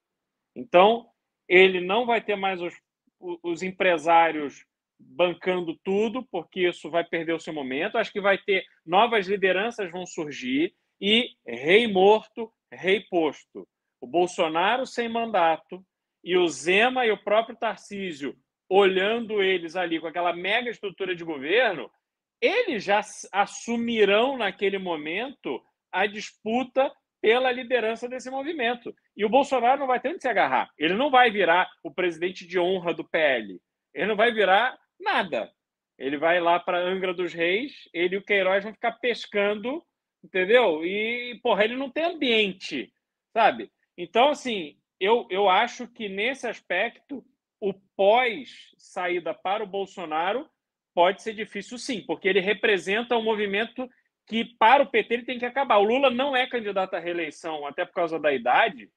Então, 0.55 1.10
ele 1.51 1.81
não 1.81 2.05
vai 2.05 2.21
ter 2.21 2.37
mais 2.37 2.61
os, 2.61 2.73
os 3.43 3.61
empresários 3.61 4.65
bancando 4.97 5.77
tudo, 5.83 6.25
porque 6.31 6.61
isso 6.61 6.89
vai 6.89 7.03
perder 7.03 7.33
o 7.33 7.39
seu 7.41 7.53
momento. 7.53 7.97
Acho 7.97 8.09
que 8.09 8.21
vai 8.21 8.37
ter 8.37 8.63
novas 8.85 9.27
lideranças 9.27 9.91
vão 9.91 10.05
surgir 10.05 10.73
e 11.01 11.31
rei 11.45 11.91
morto, 11.91 12.49
rei 12.71 13.01
posto. 13.01 13.67
O 13.99 14.07
Bolsonaro 14.07 14.87
sem 14.87 15.09
mandato 15.09 15.85
e 16.23 16.37
o 16.37 16.47
Zema 16.47 17.05
e 17.05 17.11
o 17.11 17.21
próprio 17.21 17.57
Tarcísio 17.57 18.33
olhando 18.69 19.43
eles 19.43 19.75
ali 19.75 19.99
com 19.99 20.07
aquela 20.07 20.33
mega 20.33 20.69
estrutura 20.69 21.13
de 21.13 21.25
governo, 21.25 21.91
eles 22.39 22.85
já 22.85 23.01
assumirão 23.33 24.37
naquele 24.37 24.77
momento 24.77 25.61
a 25.91 26.05
disputa 26.05 26.89
pela 27.21 27.51
liderança 27.51 28.09
desse 28.09 28.29
movimento. 28.29 28.93
E 29.15 29.23
o 29.23 29.29
Bolsonaro 29.29 29.79
não 29.79 29.87
vai 29.87 29.99
ter 29.99 30.09
onde 30.09 30.21
se 30.21 30.27
agarrar. 30.27 30.71
Ele 30.77 30.95
não 30.95 31.11
vai 31.11 31.29
virar 31.29 31.69
o 31.83 31.91
presidente 31.91 32.45
de 32.47 32.59
honra 32.59 32.93
do 32.93 33.07
PL. 33.07 33.61
Ele 33.93 34.07
não 34.07 34.15
vai 34.15 34.31
virar 34.31 34.77
nada. 34.99 35.51
Ele 35.97 36.17
vai 36.17 36.39
lá 36.39 36.59
para 36.59 36.79
Angra 36.79 37.13
dos 37.13 37.31
Reis, 37.31 37.87
ele 37.93 38.15
e 38.15 38.17
o 38.17 38.23
Queiroz 38.23 38.63
vão 38.63 38.73
ficar 38.73 38.93
pescando, 38.93 39.83
entendeu? 40.23 40.83
E, 40.83 41.39
porra, 41.43 41.63
ele 41.63 41.75
não 41.75 41.91
tem 41.91 42.05
ambiente, 42.05 42.91
sabe? 43.31 43.71
Então, 43.95 44.29
assim, 44.29 44.77
eu, 44.99 45.27
eu 45.29 45.47
acho 45.47 45.87
que 45.87 46.09
nesse 46.09 46.47
aspecto, 46.47 47.23
o 47.59 47.73
pós-saída 47.95 49.31
para 49.31 49.63
o 49.63 49.67
Bolsonaro 49.67 50.49
pode 50.93 51.21
ser 51.21 51.33
difícil 51.33 51.77
sim, 51.77 52.01
porque 52.01 52.27
ele 52.27 52.39
representa 52.39 53.15
um 53.15 53.23
movimento 53.23 53.87
que, 54.31 54.45
para 54.45 54.81
o 54.81 54.89
PT, 54.89 55.13
ele 55.13 55.25
tem 55.25 55.37
que 55.37 55.45
acabar. 55.45 55.77
O 55.77 55.83
Lula 55.83 56.09
não 56.09 56.33
é 56.33 56.47
candidato 56.47 56.93
à 56.93 56.99
reeleição, 56.99 57.67
até 57.67 57.83
por 57.83 57.95
causa 57.95 58.17
da 58.17 58.33
idade, 58.33 58.89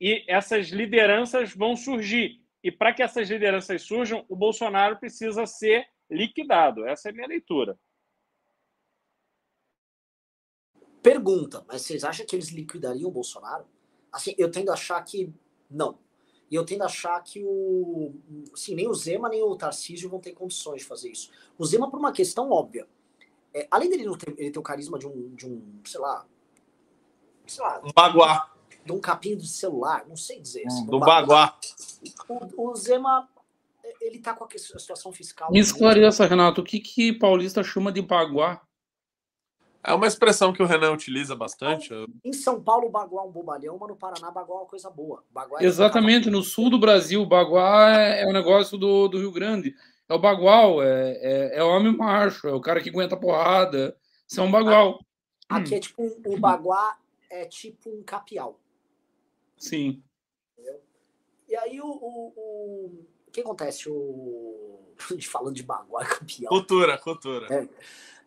e 0.00 0.24
essas 0.26 0.68
lideranças 0.68 1.54
vão 1.54 1.76
surgir. 1.76 2.40
E 2.64 2.72
para 2.72 2.94
que 2.94 3.02
essas 3.02 3.28
lideranças 3.28 3.82
surjam, 3.82 4.24
o 4.26 4.34
Bolsonaro 4.34 4.98
precisa 4.98 5.44
ser 5.44 5.86
liquidado. 6.10 6.86
Essa 6.86 7.08
é 7.08 7.10
a 7.10 7.14
minha 7.14 7.26
leitura. 7.26 7.78
Pergunta, 11.02 11.62
mas 11.68 11.82
vocês 11.82 12.02
acham 12.02 12.24
que 12.24 12.34
eles 12.34 12.48
liquidariam 12.48 13.10
o 13.10 13.12
Bolsonaro? 13.12 13.66
Assim, 14.10 14.34
eu 14.38 14.50
tendo 14.50 14.70
a 14.70 14.74
achar 14.74 15.02
que 15.04 15.30
não. 15.70 15.98
E 16.50 16.54
eu 16.54 16.64
tendo 16.64 16.82
a 16.84 16.86
achar 16.86 17.22
que 17.22 17.44
o. 17.44 18.14
Assim, 18.54 18.74
nem 18.74 18.88
o 18.88 18.94
Zema 18.94 19.28
nem 19.28 19.42
o 19.42 19.54
Tarcísio 19.56 20.08
vão 20.08 20.20
ter 20.20 20.32
condições 20.32 20.80
de 20.80 20.88
fazer 20.88 21.10
isso. 21.10 21.30
O 21.58 21.66
Zema, 21.66 21.90
por 21.90 21.98
uma 21.98 22.12
questão 22.12 22.50
óbvia. 22.50 22.88
É, 23.54 23.66
além 23.70 23.90
dele 23.90 24.04
não 24.04 24.16
ter, 24.16 24.34
ele 24.38 24.50
ter 24.50 24.58
o 24.58 24.62
carisma 24.62 24.98
de 24.98 25.06
um, 25.06 25.34
de 25.34 25.46
um, 25.46 25.80
sei 25.84 26.00
lá. 26.00 26.26
Sei 27.46 27.62
lá. 27.62 27.80
Um 27.84 27.92
baguá. 27.92 28.50
De 28.84 28.92
um 28.92 29.00
capinho 29.00 29.36
de 29.36 29.48
celular, 29.48 30.06
não 30.08 30.16
sei 30.16 30.40
dizer. 30.40 30.66
Assim, 30.66 30.86
do 30.86 30.98
baguá. 30.98 31.58
O, 32.28 32.70
o 32.70 32.74
Zema 32.76 33.28
ele 34.00 34.18
tá 34.18 34.34
com 34.34 34.44
a 34.44 34.48
situação 34.58 35.12
fiscal. 35.12 35.50
Me 35.50 35.58
esclareça, 35.58 36.26
Renato, 36.26 36.60
o 36.60 36.64
que, 36.64 36.80
que 36.80 37.12
paulista 37.12 37.62
chama 37.62 37.92
de 37.92 38.00
baguá? 38.00 38.62
É 39.82 39.94
uma 39.94 40.06
expressão 40.06 40.52
que 40.52 40.62
o 40.62 40.66
Renan 40.66 40.92
utiliza 40.92 41.34
bastante. 41.34 41.88
Em 42.22 42.32
São 42.34 42.62
Paulo, 42.62 42.90
baguá 42.90 43.22
é 43.22 43.26
um 43.26 43.30
bobalhão, 43.30 43.78
mas 43.78 43.88
no 43.88 43.96
Paraná, 43.96 44.30
baguá 44.30 44.56
é 44.56 44.58
uma 44.58 44.66
coisa 44.66 44.90
boa. 44.90 45.24
É 45.58 45.64
Exatamente, 45.64 46.28
no 46.28 46.42
sul 46.42 46.68
do 46.68 46.78
Brasil, 46.78 47.24
baguá 47.24 47.98
é, 47.98 48.22
é 48.22 48.26
um 48.26 48.32
negócio 48.32 48.76
do, 48.76 49.08
do 49.08 49.18
Rio 49.18 49.32
Grande. 49.32 49.74
É 50.10 50.14
o 50.14 50.18
bagual, 50.18 50.82
é, 50.82 51.12
é, 51.22 51.58
é 51.58 51.62
homem 51.62 51.96
macho, 51.96 52.48
é 52.48 52.52
o 52.52 52.60
cara 52.60 52.82
que 52.82 52.90
aguenta 52.90 53.16
porrada. 53.16 53.96
Isso 54.28 54.40
é 54.40 54.42
um 54.42 54.50
bagual. 54.50 54.98
Aqui 55.48 55.74
hum. 55.74 55.76
é 55.76 55.80
tipo 55.80 56.02
um, 56.02 56.34
um 56.34 56.40
baguá, 56.40 56.98
é 57.30 57.44
tipo 57.44 57.88
um 57.88 58.02
capial. 58.02 58.60
Sim. 59.56 60.02
Entendeu? 60.52 60.80
E 61.48 61.56
aí 61.56 61.80
o, 61.80 61.86
o, 61.86 62.32
o 62.36 63.06
o 63.30 63.32
que 63.32 63.40
acontece? 63.40 63.88
O... 63.88 64.92
Falando 65.22 65.54
de 65.54 65.62
Baguá, 65.62 66.04
campeão. 66.04 66.48
Cultura, 66.48 66.98
cultura. 66.98 67.46
É, 67.48 67.68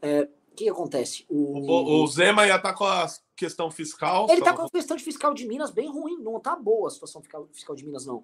é, 0.02 0.24
o 0.24 0.56
que 0.56 0.70
acontece? 0.70 1.26
O, 1.30 1.60
o, 1.60 2.04
o 2.04 2.08
Zema 2.08 2.48
ia 2.48 2.56
estar 2.56 2.72
tá 2.72 2.78
com 2.78 2.86
a 2.86 3.06
questão 3.36 3.70
fiscal. 3.70 4.28
Ele 4.30 4.40
está 4.40 4.54
com 4.54 4.64
a 4.64 4.70
questão 4.70 4.96
de 4.96 5.04
fiscal 5.04 5.34
de 5.34 5.46
Minas 5.46 5.72
bem 5.72 5.90
ruim. 5.90 6.18
Não 6.20 6.38
está 6.38 6.56
boa 6.56 6.88
a 6.88 6.92
situação 6.92 7.22
fiscal, 7.22 7.48
fiscal 7.52 7.76
de 7.76 7.86
Minas, 7.86 8.06
não. 8.06 8.24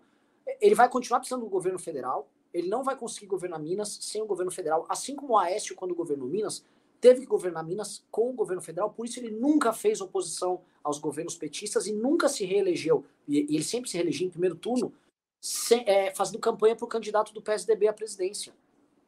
Ele 0.62 0.74
vai 0.74 0.90
continuar 0.90 1.20
precisando 1.20 1.42
do 1.42 1.50
governo 1.50 1.78
federal. 1.78 2.32
Ele 2.54 2.68
não 2.68 2.84
vai 2.84 2.96
conseguir 2.96 3.28
governar 3.28 3.60
Minas 3.60 3.98
sem 4.02 4.22
o 4.22 4.26
governo 4.26 4.52
federal. 4.52 4.86
Assim 4.90 5.16
como 5.16 5.34
o 5.34 5.38
Aécio, 5.38 5.76
quando 5.76 5.94
governou 5.94 6.28
Minas, 6.28 6.64
teve 7.00 7.22
que 7.22 7.26
governar 7.26 7.64
Minas 7.64 8.04
com 8.12 8.30
o 8.30 8.34
governo 8.34 8.62
federal. 8.62 8.92
Por 8.92 9.06
isso 9.06 9.20
ele 9.20 9.32
nunca 9.32 9.72
fez 9.72 10.02
oposição 10.02 10.62
aos 10.84 11.00
governos 11.00 11.38
petistas 11.38 11.88
e 11.88 11.94
nunca 11.94 12.28
se 12.28 12.46
reelegeu. 12.46 13.06
E, 13.28 13.40
ele 13.50 13.64
sempre 13.64 13.90
se 13.90 13.98
reelegia 13.98 14.28
em 14.28 14.32
primeiro 14.32 14.56
turno 14.56 14.94
é, 15.86 16.14
fazendo 16.14 16.40
campanha 16.40 16.76
para 16.76 16.86
o 16.86 16.88
candidato 16.88 17.34
do 17.34 17.42
PSDB 17.42 17.88
à 17.88 17.94
presidência. 17.94 18.54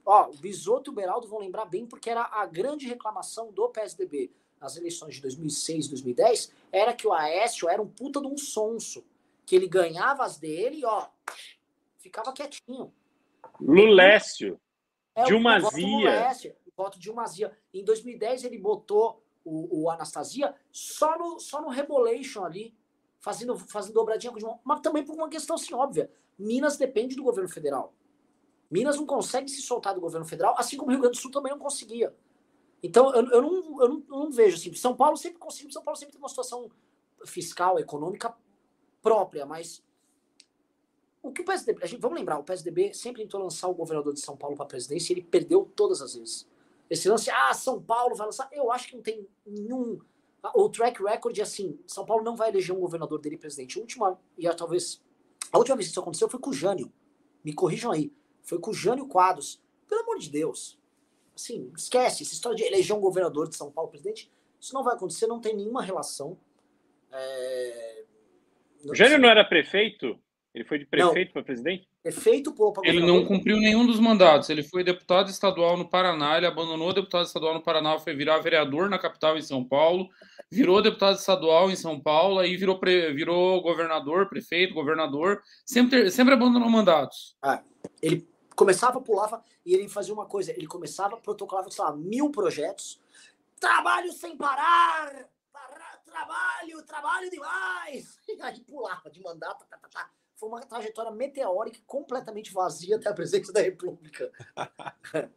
Ó, 0.05 0.29
o 0.29 0.37
Bisoto 0.37 0.89
e 0.89 0.91
o 0.91 0.95
Beraldo 0.95 1.27
vão 1.27 1.39
lembrar 1.39 1.65
bem, 1.65 1.85
porque 1.85 2.09
era 2.09 2.23
a 2.23 2.45
grande 2.45 2.87
reclamação 2.87 3.51
do 3.51 3.67
PSDB 3.69 4.31
nas 4.59 4.77
eleições 4.77 5.15
de 5.15 5.21
2006 5.21 5.87
2010, 5.87 6.51
era 6.71 6.93
que 6.93 7.07
o 7.07 7.13
Aécio 7.13 7.67
era 7.67 7.81
um 7.81 7.87
puta 7.87 8.21
de 8.21 8.27
um 8.27 8.37
sonso, 8.37 9.03
que 9.45 9.55
ele 9.55 9.67
ganhava 9.67 10.23
as 10.23 10.37
dele 10.37 10.77
e, 10.77 10.85
ó, 10.85 11.07
ficava 11.97 12.31
quietinho. 12.31 12.93
Lulécio. 13.59 14.59
É, 15.15 15.23
Dilmazia. 15.23 16.31
Voto 16.75 16.99
Dilmazia. 16.99 17.55
Em 17.73 17.83
2010 17.83 18.43
ele 18.43 18.57
botou 18.57 19.23
o, 19.43 19.83
o 19.83 19.89
Anastasia 19.89 20.55
só 20.71 21.17
no, 21.17 21.39
só 21.39 21.61
no 21.61 21.69
Rebolation 21.69 22.43
ali, 22.43 22.75
fazendo, 23.19 23.57
fazendo 23.57 23.93
dobradinha 23.93 24.31
com 24.31 24.39
o 24.39 24.59
Mas 24.63 24.81
também 24.81 25.03
por 25.03 25.13
uma 25.13 25.29
questão 25.29 25.55
assim 25.55 25.73
óbvia. 25.73 26.09
Minas 26.37 26.77
depende 26.77 27.15
do 27.15 27.23
governo 27.23 27.49
federal. 27.49 27.93
Minas 28.69 28.95
não 28.95 29.05
consegue 29.05 29.49
se 29.49 29.61
soltar 29.61 29.93
do 29.93 30.01
governo 30.01 30.25
federal, 30.25 30.55
assim 30.57 30.77
como 30.77 30.89
o 30.89 30.91
Rio 30.91 31.01
Grande 31.01 31.17
do 31.17 31.21
Sul 31.21 31.29
também 31.29 31.51
não 31.51 31.59
conseguia. 31.59 32.15
Então, 32.81 33.13
eu, 33.13 33.29
eu, 33.29 33.41
não, 33.41 33.81
eu, 33.81 33.89
não, 33.89 34.03
eu 34.09 34.17
não 34.23 34.31
vejo 34.31 34.55
assim. 34.55 34.73
São 34.73 34.95
Paulo 34.95 35.17
sempre 35.17 35.37
conseguiu, 35.37 35.71
São 35.71 35.83
Paulo 35.83 35.97
sempre 35.97 36.13
tem 36.13 36.21
uma 36.21 36.29
situação 36.29 36.71
fiscal, 37.25 37.77
econômica 37.77 38.33
própria, 39.01 39.45
mas 39.45 39.83
o 41.21 41.31
que 41.31 41.41
o 41.41 41.45
PSDB. 41.45 41.85
Gente, 41.87 42.01
vamos 42.01 42.17
lembrar, 42.17 42.39
o 42.39 42.43
PSDB 42.43 42.93
sempre 42.93 43.21
tentou 43.21 43.41
lançar 43.41 43.67
o 43.67 43.73
governador 43.73 44.13
de 44.13 44.19
São 44.19 44.35
Paulo 44.35 44.55
para 44.55 44.65
a 44.65 44.69
presidência 44.69 45.13
e 45.13 45.17
ele 45.17 45.23
perdeu 45.23 45.71
todas 45.75 46.01
as 46.01 46.15
vezes. 46.15 46.47
Esse 46.89 47.07
lance, 47.07 47.29
ah, 47.29 47.53
São 47.53 47.81
Paulo 47.81 48.15
vai 48.15 48.25
lançar. 48.25 48.49
Eu 48.51 48.71
acho 48.71 48.89
que 48.89 48.95
não 48.95 49.03
tem 49.03 49.27
nenhum. 49.45 49.99
O 50.55 50.67
track 50.69 51.01
record 51.03 51.37
é 51.37 51.43
assim: 51.43 51.79
São 51.85 52.05
Paulo 52.05 52.23
não 52.23 52.35
vai 52.35 52.49
eleger 52.49 52.75
um 52.75 52.79
governador 52.79 53.19
dele 53.19 53.37
presidente. 53.37 53.77
A 53.77 53.81
última, 53.81 54.19
e 54.37 54.47
a, 54.47 54.53
talvez 54.53 55.01
a 55.51 55.57
última 55.57 55.77
vez 55.77 55.87
que 55.87 55.91
isso 55.91 55.99
aconteceu 55.99 56.29
foi 56.29 56.39
com 56.39 56.49
o 56.49 56.53
Jânio. 56.53 56.91
Me 57.43 57.53
corrijam 57.53 57.91
aí. 57.91 58.11
Foi 58.43 58.59
com 58.59 58.71
o 58.71 58.73
Jânio 58.73 59.07
Quadros. 59.07 59.61
Pelo 59.87 60.01
amor 60.01 60.17
de 60.17 60.29
Deus. 60.29 60.79
Assim, 61.35 61.71
esquece. 61.77 62.23
Essa 62.23 62.33
história 62.33 62.57
de 62.57 62.63
eleger 62.63 62.95
um 62.95 62.99
governador 62.99 63.47
de 63.47 63.55
São 63.55 63.71
Paulo 63.71 63.89
presidente, 63.89 64.31
isso 64.59 64.73
não 64.73 64.83
vai 64.83 64.95
acontecer, 64.95 65.27
não 65.27 65.39
tem 65.39 65.55
nenhuma 65.55 65.81
relação. 65.81 66.37
É... 67.11 68.03
O 68.85 68.95
Jânio 68.95 69.19
não 69.19 69.29
era 69.29 69.45
prefeito? 69.45 70.19
Ele 70.53 70.65
foi 70.65 70.79
de 70.79 70.85
prefeito 70.85 71.31
para 71.31 71.43
presidente? 71.43 71.87
Prefeito 72.03 72.51
por 72.51 72.73
Ele 72.83 72.99
não 72.99 73.25
cumpriu 73.25 73.57
nenhum 73.57 73.85
dos 73.85 74.01
mandatos. 74.01 74.49
Ele 74.49 74.63
foi 74.63 74.83
deputado 74.83 75.29
estadual 75.29 75.77
no 75.77 75.87
Paraná, 75.87 76.37
ele 76.37 76.45
abandonou 76.45 76.89
o 76.89 76.93
deputado 76.93 77.25
estadual 77.25 77.53
no 77.53 77.61
Paraná, 77.61 77.97
foi 77.97 78.13
virar 78.13 78.39
vereador 78.39 78.89
na 78.89 78.99
capital 78.99 79.37
em 79.37 79.41
São 79.41 79.63
Paulo, 79.63 80.09
virou 80.49 80.81
deputado 80.81 81.17
estadual 81.17 81.71
em 81.71 81.75
São 81.77 81.97
Paulo, 81.97 82.39
aí 82.39 82.57
virou, 82.57 82.77
pre... 82.77 83.13
virou 83.13 83.61
governador, 83.61 84.27
prefeito, 84.27 84.73
governador, 84.73 85.41
sempre, 85.65 86.11
sempre 86.11 86.33
abandonou 86.33 86.69
mandatos. 86.69 87.37
Ah, 87.41 87.63
ele 88.01 88.27
começava, 88.53 88.99
pulava 88.99 89.41
e 89.65 89.73
ele 89.73 89.87
fazia 89.87 90.13
uma 90.13 90.25
coisa: 90.25 90.51
ele 90.51 90.67
começava, 90.67 91.15
protocolava, 91.15 91.71
sei 91.71 91.81
lá, 91.81 91.95
mil 91.95 92.29
projetos, 92.29 92.99
trabalho 93.57 94.11
sem 94.11 94.35
parar, 94.35 95.29
trabalho, 96.03 96.83
trabalho 96.85 97.29
demais, 97.29 98.19
e 98.27 98.41
aí 98.41 98.59
pulava 98.59 99.09
de 99.09 99.21
mandato, 99.21 99.65
tá, 99.69 99.77
tá, 99.77 99.87
tá 99.87 100.09
foi 100.41 100.49
uma 100.49 100.61
trajetória 100.61 101.11
meteórica 101.11 101.77
completamente 101.85 102.51
vazia 102.51 102.95
até 102.95 103.07
a 103.07 103.13
presidência 103.13 103.53
da 103.53 103.61
República. 103.61 104.31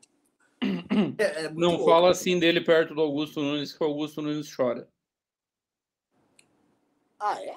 é, 1.18 1.44
é 1.44 1.50
Não 1.50 1.72
louco. 1.72 1.84
fala 1.84 2.10
assim 2.10 2.38
dele 2.38 2.62
perto 2.62 2.94
do 2.94 3.02
Augusto 3.02 3.42
Nunes, 3.42 3.74
que 3.74 3.84
o 3.84 3.86
Augusto 3.86 4.22
Nunes 4.22 4.50
chora. 4.56 4.88
Ah, 7.20 7.38
é? 7.38 7.54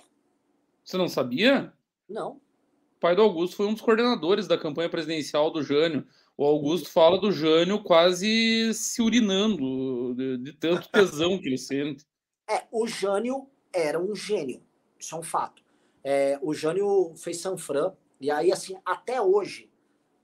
Você 0.84 0.98
não 0.98 1.08
sabia? 1.08 1.74
Não. 2.10 2.32
O 2.32 3.00
pai 3.00 3.16
do 3.16 3.22
Augusto 3.22 3.56
foi 3.56 3.68
um 3.68 3.74
dos 3.74 3.82
coordenadores 3.82 4.46
da 4.46 4.58
campanha 4.58 4.90
presidencial 4.90 5.50
do 5.50 5.64
Jânio. 5.64 6.06
O 6.36 6.44
Augusto 6.44 6.90
fala 6.90 7.18
do 7.18 7.32
Jânio 7.32 7.82
quase 7.82 8.74
se 8.74 9.02
urinando 9.02 10.14
de, 10.16 10.38
de 10.40 10.52
tanto 10.52 10.90
tesão 10.92 11.40
que 11.40 11.48
ele 11.48 11.58
sente. 11.58 12.06
É, 12.50 12.68
o 12.74 12.86
Jânio 12.86 13.50
era 13.72 13.98
um 13.98 14.14
gênio. 14.14 14.62
Isso 15.00 15.16
é 15.16 15.20
um 15.20 15.24
fato. 15.24 15.67
É, 16.04 16.40
o 16.42 16.54
Jânio 16.54 17.14
fez 17.16 17.38
Sanfran, 17.38 17.94
e 18.20 18.32
aí, 18.32 18.52
assim, 18.52 18.78
até 18.86 19.22
hoje, 19.22 19.70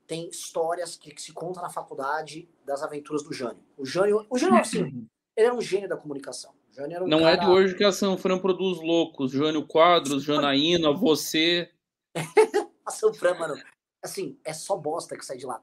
tem 0.07 0.27
histórias 0.29 0.95
que, 0.95 1.13
que, 1.13 1.21
se 1.21 1.31
contam 1.33 1.61
na 1.61 1.69
faculdade 1.69 2.49
das 2.65 2.83
aventuras 2.83 3.23
do 3.23 3.33
Jânio. 3.33 3.63
O 3.77 3.85
Jânio, 3.85 4.25
o 4.29 4.37
Jânio 4.37 4.59
assim, 4.59 5.07
ele 5.35 5.47
era 5.47 5.55
um 5.55 5.61
gênio 5.61 5.89
da 5.89 5.97
comunicação. 5.97 6.53
Um 6.77 7.07
Não 7.07 7.19
cara... 7.19 7.31
é 7.33 7.37
de 7.37 7.45
hoje 7.45 7.75
que 7.75 7.83
a 7.83 7.91
Sanfran 7.91 8.39
produz 8.39 8.79
loucos. 8.79 9.31
Jânio 9.31 9.65
Quadros, 9.67 10.23
Janaína, 10.23 10.91
você. 10.91 11.71
a 12.83 12.91
Sanfran, 12.91 13.35
mano, 13.35 13.55
assim, 14.01 14.39
é 14.43 14.53
só 14.53 14.75
bosta 14.75 15.15
que 15.15 15.23
sai 15.23 15.37
de 15.37 15.45
lá. 15.45 15.61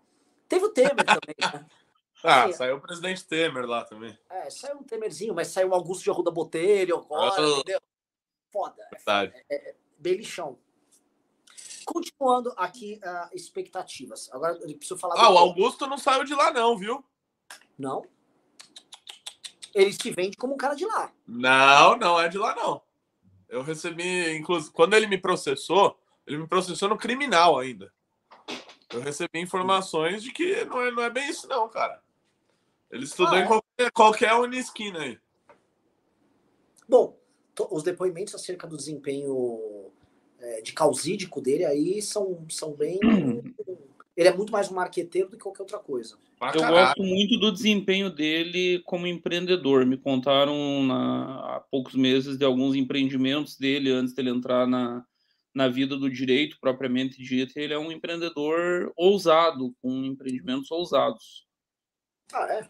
Teve 0.48 0.66
o 0.66 0.70
Temer 0.70 1.04
também, 1.04 1.36
né? 1.40 1.66
Ah, 2.22 2.44
assim, 2.44 2.52
saiu 2.52 2.76
o 2.76 2.80
presidente 2.82 3.24
Temer 3.24 3.64
lá 3.64 3.82
também. 3.82 4.14
É, 4.28 4.50
saiu 4.50 4.76
um 4.76 4.82
Temerzinho, 4.82 5.34
mas 5.34 5.48
saiu 5.48 5.70
o 5.70 5.74
Augusto 5.74 6.04
de 6.04 6.10
Arruda 6.10 6.30
Botelho 6.30 6.98
agora, 6.98 7.40
entendeu? 7.40 7.80
Foda. 8.52 8.86
É, 9.48 9.70
é, 9.70 9.74
belichão. 10.00 10.58
Continuando 11.84 12.52
aqui 12.56 13.00
uh, 13.04 13.34
expectativas. 13.34 14.30
Agora 14.32 14.58
eu 14.62 14.76
preciso 14.76 14.98
falar. 14.98 15.14
Ah, 15.18 15.30
o 15.30 15.38
Augusto 15.38 15.86
não 15.86 15.98
saiu 15.98 16.24
de 16.24 16.34
lá, 16.34 16.52
não, 16.52 16.76
viu? 16.76 17.04
Não. 17.78 18.04
Ele 19.74 19.92
se 19.92 20.10
vende 20.10 20.36
como 20.36 20.54
um 20.54 20.56
cara 20.56 20.74
de 20.74 20.84
lá. 20.84 21.12
Não, 21.26 21.96
não 21.96 22.20
é 22.20 22.28
de 22.28 22.38
lá, 22.38 22.54
não. 22.54 22.82
Eu 23.48 23.62
recebi, 23.62 24.36
inclusive, 24.36 24.72
quando 24.72 24.94
ele 24.94 25.06
me 25.06 25.18
processou, 25.18 25.98
ele 26.26 26.38
me 26.38 26.46
processou 26.46 26.88
no 26.88 26.96
criminal 26.96 27.58
ainda. 27.58 27.92
Eu 28.92 29.00
recebi 29.00 29.40
informações 29.40 30.22
de 30.22 30.32
que 30.32 30.64
não 30.64 30.80
é, 30.80 30.90
não 30.90 31.02
é 31.02 31.10
bem 31.10 31.28
isso, 31.28 31.46
não, 31.48 31.68
cara. 31.68 32.02
Ele 32.90 33.04
estudou 33.04 33.34
Ah, 33.34 33.40
em 33.40 33.42
é? 33.42 33.46
qualquer, 33.46 33.92
qualquer 33.92 34.34
unisquina 34.34 35.00
aí. 35.00 35.18
Bom, 36.88 37.19
os 37.70 37.82
depoimentos 37.82 38.34
acerca 38.34 38.66
do 38.66 38.76
desempenho 38.76 39.90
é, 40.38 40.62
de 40.62 40.72
causídico 40.72 41.40
dele 41.40 41.64
aí 41.64 42.00
são, 42.00 42.44
são 42.48 42.72
bem. 42.72 42.98
Ele 44.16 44.28
é 44.28 44.36
muito 44.36 44.52
mais 44.52 44.70
um 44.70 44.74
marqueteiro 44.74 45.30
do 45.30 45.36
que 45.36 45.42
qualquer 45.42 45.62
outra 45.62 45.78
coisa. 45.78 46.16
Eu 46.54 46.66
gosto 46.66 47.02
muito 47.02 47.38
do 47.38 47.52
desempenho 47.52 48.10
dele 48.10 48.82
como 48.84 49.06
empreendedor. 49.06 49.86
Me 49.86 49.96
contaram 49.96 50.82
na- 50.82 51.56
há 51.56 51.60
poucos 51.70 51.94
meses 51.94 52.36
de 52.36 52.44
alguns 52.44 52.74
empreendimentos 52.74 53.56
dele 53.56 53.90
antes 53.90 54.12
dele 54.12 54.30
entrar 54.30 54.66
na, 54.66 55.04
na 55.54 55.68
vida 55.68 55.96
do 55.96 56.10
direito 56.10 56.58
propriamente 56.60 57.22
dito. 57.22 57.56
Ele 57.58 57.72
é 57.72 57.78
um 57.78 57.92
empreendedor 57.92 58.92
ousado, 58.96 59.74
com 59.80 60.04
empreendimentos 60.04 60.70
ousados. 60.70 61.46
Ah, 62.32 62.46
é? 62.52 62.68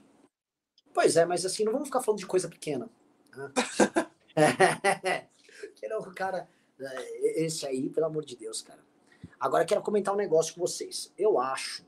Pois 0.92 1.16
é, 1.16 1.24
mas 1.24 1.44
assim, 1.44 1.64
não 1.64 1.72
vamos 1.72 1.88
ficar 1.88 2.00
falando 2.00 2.18
de 2.20 2.26
coisa 2.26 2.48
pequena. 2.48 2.88
né? 3.36 3.52
que 5.76 5.88
não, 5.88 5.98
o 6.00 6.14
cara. 6.14 6.48
é, 6.80 7.44
Esse 7.44 7.66
aí, 7.66 7.88
pelo 7.88 8.06
amor 8.06 8.24
de 8.24 8.36
Deus, 8.36 8.62
cara. 8.62 8.80
Agora 9.38 9.62
eu 9.62 9.66
quero 9.66 9.82
comentar 9.82 10.14
um 10.14 10.18
negócio 10.18 10.54
com 10.54 10.60
vocês. 10.60 11.12
Eu 11.16 11.38
acho. 11.38 11.84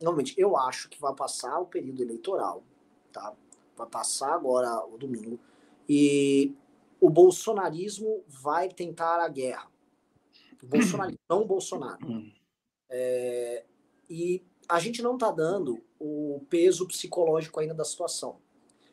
normalmente, 0.00 0.34
eu 0.36 0.56
acho 0.56 0.88
que 0.88 1.00
vai 1.00 1.14
passar 1.14 1.58
o 1.58 1.66
período 1.66 2.02
eleitoral, 2.02 2.62
tá? 3.12 3.34
Vai 3.76 3.86
passar 3.86 4.34
agora 4.34 4.84
o 4.86 4.98
domingo. 4.98 5.38
E 5.88 6.54
o 7.00 7.08
bolsonarismo 7.08 8.24
vai 8.26 8.68
tentar 8.68 9.22
a 9.22 9.28
guerra. 9.28 9.70
O 10.62 10.66
bolsonarismo, 10.66 11.20
não 11.28 11.42
o 11.42 11.46
Bolsonaro. 11.46 12.06
É, 12.88 13.64
e 14.08 14.44
a 14.68 14.78
gente 14.78 15.02
não 15.02 15.16
tá 15.16 15.30
dando 15.30 15.82
o 15.98 16.44
peso 16.48 16.86
psicológico 16.86 17.60
ainda 17.60 17.74
da 17.74 17.84
situação. 17.84 18.40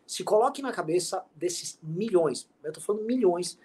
Se 0.05 0.23
coloque 0.23 0.61
na 0.61 0.71
cabeça 0.71 1.23
desses 1.35 1.79
milhões, 1.81 2.47
eu 2.63 2.71
tô 2.73 2.81
falando 2.81 3.03
milhões 3.03 3.57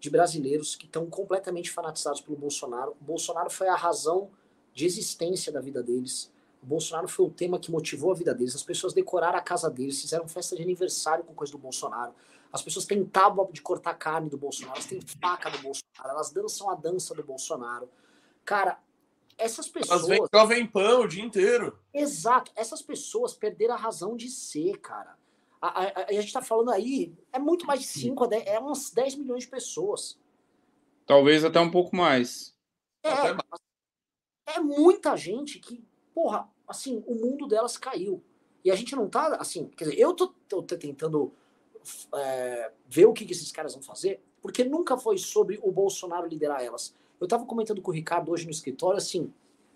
de 0.00 0.10
brasileiros 0.10 0.76
que 0.76 0.86
estão 0.86 1.06
completamente 1.06 1.70
fanatizados 1.70 2.20
pelo 2.20 2.36
Bolsonaro. 2.36 2.96
O 3.00 3.04
Bolsonaro 3.04 3.48
foi 3.48 3.68
a 3.68 3.76
razão 3.76 4.30
de 4.74 4.84
existência 4.84 5.52
da 5.52 5.60
vida 5.60 5.82
deles. 5.82 6.30
O 6.62 6.66
Bolsonaro 6.66 7.08
foi 7.08 7.26
o 7.26 7.30
tema 7.30 7.58
que 7.58 7.70
motivou 7.70 8.12
a 8.12 8.14
vida 8.14 8.34
deles. 8.34 8.54
As 8.54 8.62
pessoas 8.62 8.92
decoraram 8.92 9.38
a 9.38 9.42
casa 9.42 9.70
deles, 9.70 10.00
fizeram 10.00 10.26
festa 10.28 10.56
de 10.56 10.62
aniversário 10.62 11.24
com 11.24 11.34
coisa 11.34 11.52
do 11.52 11.58
Bolsonaro. 11.58 12.14
As 12.52 12.62
pessoas 12.62 12.84
têm 12.84 13.04
tábua 13.04 13.48
de 13.52 13.60
cortar 13.62 13.94
carne 13.94 14.28
do 14.28 14.36
Bolsonaro, 14.36 14.76
elas 14.76 14.86
têm 14.86 15.00
faca 15.00 15.50
do 15.50 15.58
Bolsonaro, 15.58 16.08
elas 16.08 16.30
dançam 16.30 16.70
a 16.70 16.74
dança 16.74 17.14
do 17.14 17.22
Bolsonaro. 17.22 17.88
Cara, 18.44 18.78
essas 19.36 19.70
Elas 19.74 19.88
pessoas. 19.88 20.06
vêm 20.06 20.20
Jovem 20.32 20.66
Pan 20.66 20.98
o 21.00 21.08
dia 21.08 21.24
inteiro. 21.24 21.78
Exato. 21.92 22.52
Essas 22.54 22.80
pessoas 22.80 23.34
perderam 23.34 23.74
a 23.74 23.78
razão 23.78 24.16
de 24.16 24.28
ser, 24.28 24.78
cara. 24.78 25.16
A, 25.66 25.82
a, 26.02 26.04
a- 26.08 26.12
gente 26.12 26.30
tá 26.30 26.42
falando 26.42 26.70
aí, 26.70 27.10
é 27.32 27.38
muito 27.38 27.66
mais 27.66 27.80
de 27.80 27.86
5 27.86 28.24
a 28.24 28.26
10, 28.26 28.46
é 28.46 28.60
uns 28.60 28.90
10 28.90 29.14
milhões 29.14 29.44
de 29.44 29.50
pessoas. 29.50 30.18
Talvez 31.06 31.42
até 31.42 31.58
um 31.58 31.70
pouco 31.70 31.96
mais. 31.96 32.54
Até 33.02 33.30
É, 34.46 34.56
é 34.56 34.60
muita 34.60 35.16
gente 35.16 35.58
que, 35.58 35.82
porra, 36.14 36.48
assim, 36.68 37.02
o 37.06 37.14
mundo 37.14 37.46
delas 37.46 37.78
caiu. 37.78 38.22
E 38.62 38.70
a 38.70 38.76
gente 38.76 38.94
não 38.94 39.08
tá, 39.08 39.36
assim, 39.36 39.66
quer 39.68 39.84
dizer, 39.84 39.98
eu 39.98 40.12
tô, 40.12 40.28
tô 40.48 40.62
tentando 40.62 41.32
é, 42.14 42.70
ver 42.86 43.06
o 43.06 43.12
que, 43.14 43.24
que 43.24 43.32
esses 43.32 43.50
caras 43.50 43.72
vão 43.72 43.82
fazer, 43.82 44.20
porque 44.42 44.64
nunca 44.64 44.98
foi 44.98 45.16
sobre 45.16 45.58
o 45.62 45.72
Bolsonaro 45.72 46.26
liderar 46.26 46.62
elas. 46.62 46.94
Eu 47.18 47.26
tava 47.26 47.46
comentando 47.46 47.80
com 47.80 47.90
o 47.90 47.94
Ricardo 47.94 48.30
hoje 48.30 48.44
no 48.44 48.50
escritório, 48.50 48.98
assim, 48.98 49.32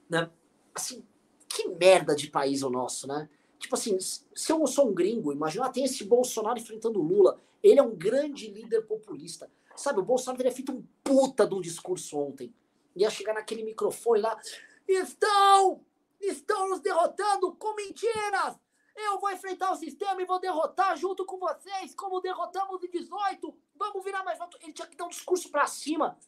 né? 0.09 0.31
Assim, 0.75 1.03
que 1.49 1.67
merda 1.69 2.15
de 2.15 2.31
país 2.31 2.61
é 2.63 2.67
o 2.67 2.71
nosso, 2.71 3.07
né? 3.09 3.29
Tipo 3.59 3.75
assim, 3.75 3.99
se 4.01 4.53
eu 4.53 4.67
sou 4.67 4.89
um 4.89 4.95
gringo, 4.95 5.33
imagina, 5.33 5.71
tem 5.71 5.85
esse 5.85 6.05
Bolsonaro 6.05 6.59
enfrentando 6.59 7.01
o 7.01 7.03
Lula. 7.03 7.41
Ele 7.63 7.81
é 7.81 7.83
um 7.83 7.95
grande 7.95 8.49
líder 8.49 8.83
populista. 8.83 9.51
Sabe, 9.75 10.01
o 10.01 10.05
Bolsonaro 10.05 10.39
teria 10.39 10.53
feito 10.53 10.73
um 10.73 10.85
puta 11.03 11.47
de 11.47 11.55
um 11.55 11.61
discurso 11.61 12.19
ontem. 12.19 12.55
Ia 12.97 13.11
chegar 13.11 13.35
naquele 13.35 13.63
microfone 13.63 14.21
lá. 14.21 14.41
Estão! 14.87 15.85
Estão 16.21 16.69
nos 16.69 16.81
derrotando 16.81 17.55
com 17.57 17.75
mentiras! 17.75 18.57
Eu 18.97 19.21
vou 19.21 19.31
enfrentar 19.31 19.71
o 19.71 19.77
sistema 19.77 20.21
e 20.21 20.25
vou 20.25 20.41
derrotar 20.41 20.97
junto 20.97 21.25
com 21.25 21.39
vocês, 21.39 21.95
como 21.95 22.21
derrotamos 22.21 22.83
em 22.83 22.91
18. 22.91 23.55
Vamos 23.77 24.03
virar 24.05 24.25
mais 24.25 24.39
voto. 24.39 24.59
Ele 24.61 24.73
tinha 24.73 24.89
que 24.89 24.97
dar 24.97 25.05
um 25.05 25.11
discurso 25.11 25.49
pra 25.51 25.69
cima. 25.69 26.19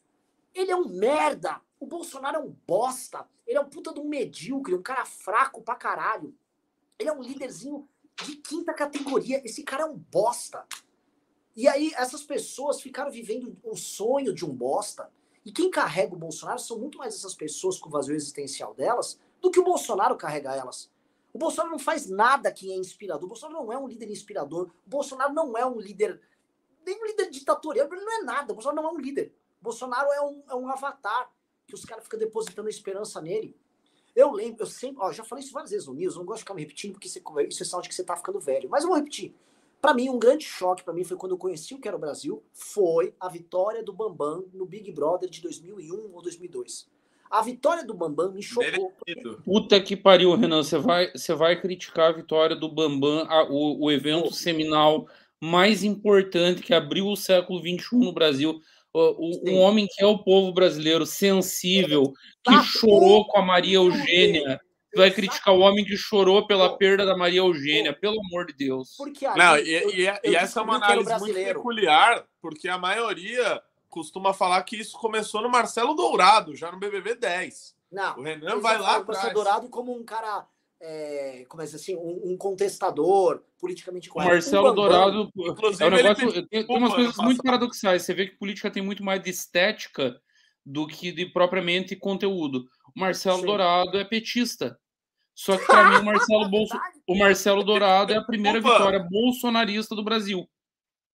Ele 0.53 0.71
é 0.71 0.75
um 0.75 0.87
merda. 0.87 1.61
O 1.77 1.85
Bolsonaro 1.85 2.37
é 2.37 2.39
um 2.39 2.55
bosta. 2.65 3.27
Ele 3.45 3.57
é 3.57 3.61
um 3.61 3.69
puta 3.69 3.93
de 3.93 3.99
um 3.99 4.07
medíocre, 4.07 4.73
um 4.73 4.81
cara 4.81 5.03
fraco 5.03 5.61
pra 5.61 5.75
caralho. 5.75 6.33
Ele 6.99 7.09
é 7.09 7.13
um 7.13 7.21
líderzinho 7.21 7.87
de 8.23 8.35
quinta 8.37 8.73
categoria. 8.73 9.41
Esse 9.43 9.63
cara 9.63 9.83
é 9.83 9.85
um 9.85 9.97
bosta. 9.97 10.65
E 11.55 11.67
aí, 11.67 11.91
essas 11.95 12.23
pessoas 12.23 12.81
ficaram 12.81 13.11
vivendo 13.11 13.57
o 13.63 13.75
sonho 13.75 14.33
de 14.33 14.45
um 14.45 14.55
bosta. 14.55 15.11
E 15.43 15.51
quem 15.51 15.71
carrega 15.71 16.13
o 16.13 16.17
Bolsonaro 16.17 16.59
são 16.59 16.77
muito 16.77 16.97
mais 16.97 17.15
essas 17.15 17.33
pessoas 17.33 17.79
com 17.79 17.89
o 17.89 17.91
vazio 17.91 18.15
existencial 18.15 18.73
delas 18.73 19.19
do 19.41 19.49
que 19.49 19.59
o 19.59 19.63
Bolsonaro 19.63 20.15
carrega 20.15 20.55
elas. 20.55 20.89
O 21.33 21.37
Bolsonaro 21.37 21.71
não 21.71 21.79
faz 21.79 22.07
nada 22.07 22.51
que 22.51 22.71
é 22.71 22.75
inspirador. 22.75 23.25
O 23.25 23.29
Bolsonaro 23.29 23.65
não 23.65 23.73
é 23.73 23.77
um 23.77 23.87
líder 23.87 24.09
inspirador. 24.09 24.69
O 24.85 24.89
Bolsonaro 24.89 25.33
não 25.33 25.57
é 25.57 25.65
um 25.65 25.79
líder. 25.79 26.21
Nem 26.85 27.01
um 27.01 27.05
líder 27.05 27.29
ditatorial. 27.29 27.87
Ele 27.91 28.05
não 28.05 28.21
é 28.21 28.23
nada. 28.23 28.51
O 28.51 28.55
Bolsonaro 28.55 28.81
não 28.81 28.89
é 28.89 28.93
um 28.93 28.99
líder. 29.01 29.33
O 29.59 29.63
Bolsonaro 29.63 30.11
é 30.11 30.21
um, 30.21 30.43
é 30.49 30.55
um 30.55 30.69
avatar 30.69 31.31
que 31.65 31.73
os 31.73 31.85
caras 31.85 32.03
ficam 32.03 32.19
depositando 32.19 32.67
esperança 32.69 33.21
nele. 33.21 33.57
Eu 34.15 34.31
lembro, 34.31 34.61
eu 34.61 34.65
sempre, 34.67 34.97
ó, 35.01 35.11
já 35.11 35.23
falei 35.23 35.43
isso 35.43 35.53
várias 35.53 35.71
vezes 35.71 35.87
no 35.87 35.93
News, 35.93 36.13
eu 36.15 36.19
não 36.19 36.25
gosto 36.25 36.37
de 36.39 36.43
ficar 36.43 36.53
me 36.53 36.61
repetindo 36.61 36.93
porque 36.93 37.07
você- 37.07 37.21
isso 37.47 37.63
é 37.63 37.65
sinal 37.65 37.81
de 37.81 37.89
que 37.89 37.95
você 37.95 38.03
tá 38.03 38.15
ficando 38.17 38.39
velho. 38.39 38.69
Mas 38.69 38.83
eu 38.83 38.89
vou 38.89 38.97
repetir. 38.97 39.33
Pra 39.81 39.93
mim, 39.93 40.09
um 40.09 40.19
grande 40.19 40.45
choque 40.45 40.83
pra 40.83 40.93
mim 40.93 41.03
foi 41.03 41.17
quando 41.17 41.31
eu 41.31 41.37
conheci 41.37 41.73
o 41.73 41.79
que 41.79 41.87
era 41.87 41.97
o 41.97 41.99
Brasil, 41.99 42.43
foi 42.53 43.13
a 43.19 43.27
vitória 43.27 43.81
do 43.83 43.91
Bambam 43.91 44.43
no 44.53 44.65
Big 44.65 44.91
Brother 44.91 45.27
de 45.29 45.41
2001 45.41 46.11
ou 46.13 46.21
2002. 46.21 46.87
A 47.29 47.41
vitória 47.41 47.83
do 47.83 47.93
Bambam 47.93 48.31
me 48.31 48.43
chocou. 48.43 48.93
Puta 49.45 49.79
que 49.81 49.95
pariu, 49.95 50.35
Renan. 50.35 50.61
Você 50.63 50.77
vai, 50.77 51.11
você 51.13 51.33
vai 51.33 51.59
criticar 51.59 52.09
a 52.09 52.11
vitória 52.15 52.55
do 52.55 52.67
Bambam, 52.69 53.25
a- 53.27 53.47
o, 53.49 53.85
o 53.85 53.91
evento 53.91 54.23
Vou. 54.23 54.33
seminal 54.33 55.07
mais 55.39 55.83
importante 55.83 56.61
que 56.61 56.73
abriu 56.73 57.07
o 57.07 57.15
século 57.15 57.59
XXI 57.59 57.97
no 57.97 58.11
Brasil. 58.13 58.61
Um 58.93 59.57
homem 59.59 59.87
que 59.89 60.03
é 60.03 60.05
o 60.05 60.19
povo 60.19 60.53
brasileiro, 60.53 61.05
sensível, 61.05 62.11
que 62.43 62.51
Exato. 62.51 62.67
chorou 62.67 63.25
com 63.27 63.39
a 63.39 63.41
Maria 63.45 63.75
Eugênia. 63.77 64.59
Vai 64.93 65.09
criticar 65.09 65.53
o 65.53 65.59
homem 65.59 65.85
que 65.85 65.95
chorou 65.95 66.45
pela 66.45 66.77
perda 66.77 67.05
da 67.05 67.15
Maria 67.15 67.39
Eugênia, 67.39 67.93
pelo 67.93 68.19
amor 68.27 68.45
de 68.47 68.53
Deus. 68.53 68.93
Porque 68.97 69.25
aí 69.25 69.37
Não, 69.37 69.55
eu- 69.57 69.89
e, 69.89 70.01
e- 70.01 70.07
eu 70.23 70.31
e 70.33 70.35
essa 70.35 70.59
é 70.59 70.63
uma 70.63 70.73
o 70.73 70.75
análise 70.75 71.17
muito 71.19 71.33
peculiar, 71.33 72.25
porque 72.41 72.67
a 72.67 72.77
maioria 72.77 73.61
costuma 73.89 74.33
falar 74.33 74.61
que 74.63 74.75
isso 74.75 74.97
começou 74.99 75.41
no 75.41 75.49
Marcelo 75.49 75.93
Dourado, 75.93 76.53
já 76.55 76.69
no 76.71 76.77
BBB 76.79 77.15
10. 77.15 77.73
Não, 77.89 78.17
O 78.19 78.21
Renan 78.21 78.59
vai 78.59 78.77
lá 78.77 78.99
o. 78.99 79.05
Marcelo 79.05 79.33
Dourado 79.33 79.69
como 79.69 79.93
um 79.97 80.03
cara, 80.03 80.45
é, 80.81 81.45
como 81.47 81.61
é 81.61 81.65
assim, 81.65 81.95
um, 81.95 82.31
um 82.31 82.37
contestador, 82.37 83.43
politicamente 83.59 84.09
O 84.09 84.13
correto. 84.13 84.33
Marcelo 84.33 84.71
Um 84.71 84.75
Dourado 84.75 85.29
Inclusive, 85.35 85.83
é 85.83 85.87
um 85.87 85.91
negócio. 85.91 86.47
Tem, 86.47 86.65
tem 86.65 86.77
umas 86.77 86.93
coisas 86.93 87.15
muito 87.17 87.37
passado. 87.37 87.43
paradoxais. 87.43 88.01
Você 88.01 88.13
vê 88.13 88.27
que 88.27 88.37
política 88.37 88.71
tem 88.71 88.81
muito 88.81 89.03
mais 89.03 89.21
de 89.21 89.29
estética 89.29 90.19
do 90.65 90.87
que 90.87 91.11
de 91.11 91.27
propriamente 91.27 91.95
conteúdo. 91.95 92.65
O 92.95 92.99
Marcelo 92.99 93.39
Sim. 93.39 93.45
Dourado 93.45 93.97
é 93.97 94.03
petista. 94.03 94.77
Só 95.33 95.57
que 95.57 95.65
para 95.65 95.89
mim 95.89 95.95
o 95.97 96.05
Marcelo, 96.05 96.49
Bolso... 96.49 96.79
o 97.07 97.17
Marcelo 97.17 97.63
Dourado 97.63 98.11
é 98.11 98.17
a 98.17 98.23
primeira 98.23 98.59
Desculpa. 98.59 98.79
vitória 98.79 99.07
bolsonarista 99.09 99.95
do 99.95 100.03
Brasil. 100.03 100.49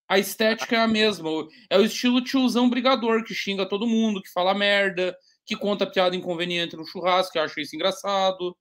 A 0.09 0.18
estética 0.18 0.78
é 0.78 0.80
a 0.80 0.88
mesma. 0.88 1.30
É 1.70 1.78
o 1.78 1.84
estilo 1.84 2.24
tiozão 2.24 2.70
brigador 2.70 3.24
que 3.26 3.34
xinga 3.34 3.68
todo 3.68 3.86
mundo, 3.86 4.22
que 4.22 4.32
fala 4.32 4.53
merda, 4.53 5.15
que 5.45 5.55
conta 5.55 5.86
piada 5.86 6.15
inconveniente 6.15 6.78
no 6.78 6.86
churrasco, 6.86 7.34
que 7.34 7.39
acha 7.39 7.59
isso 7.59 7.76
engraçado. 7.76 8.55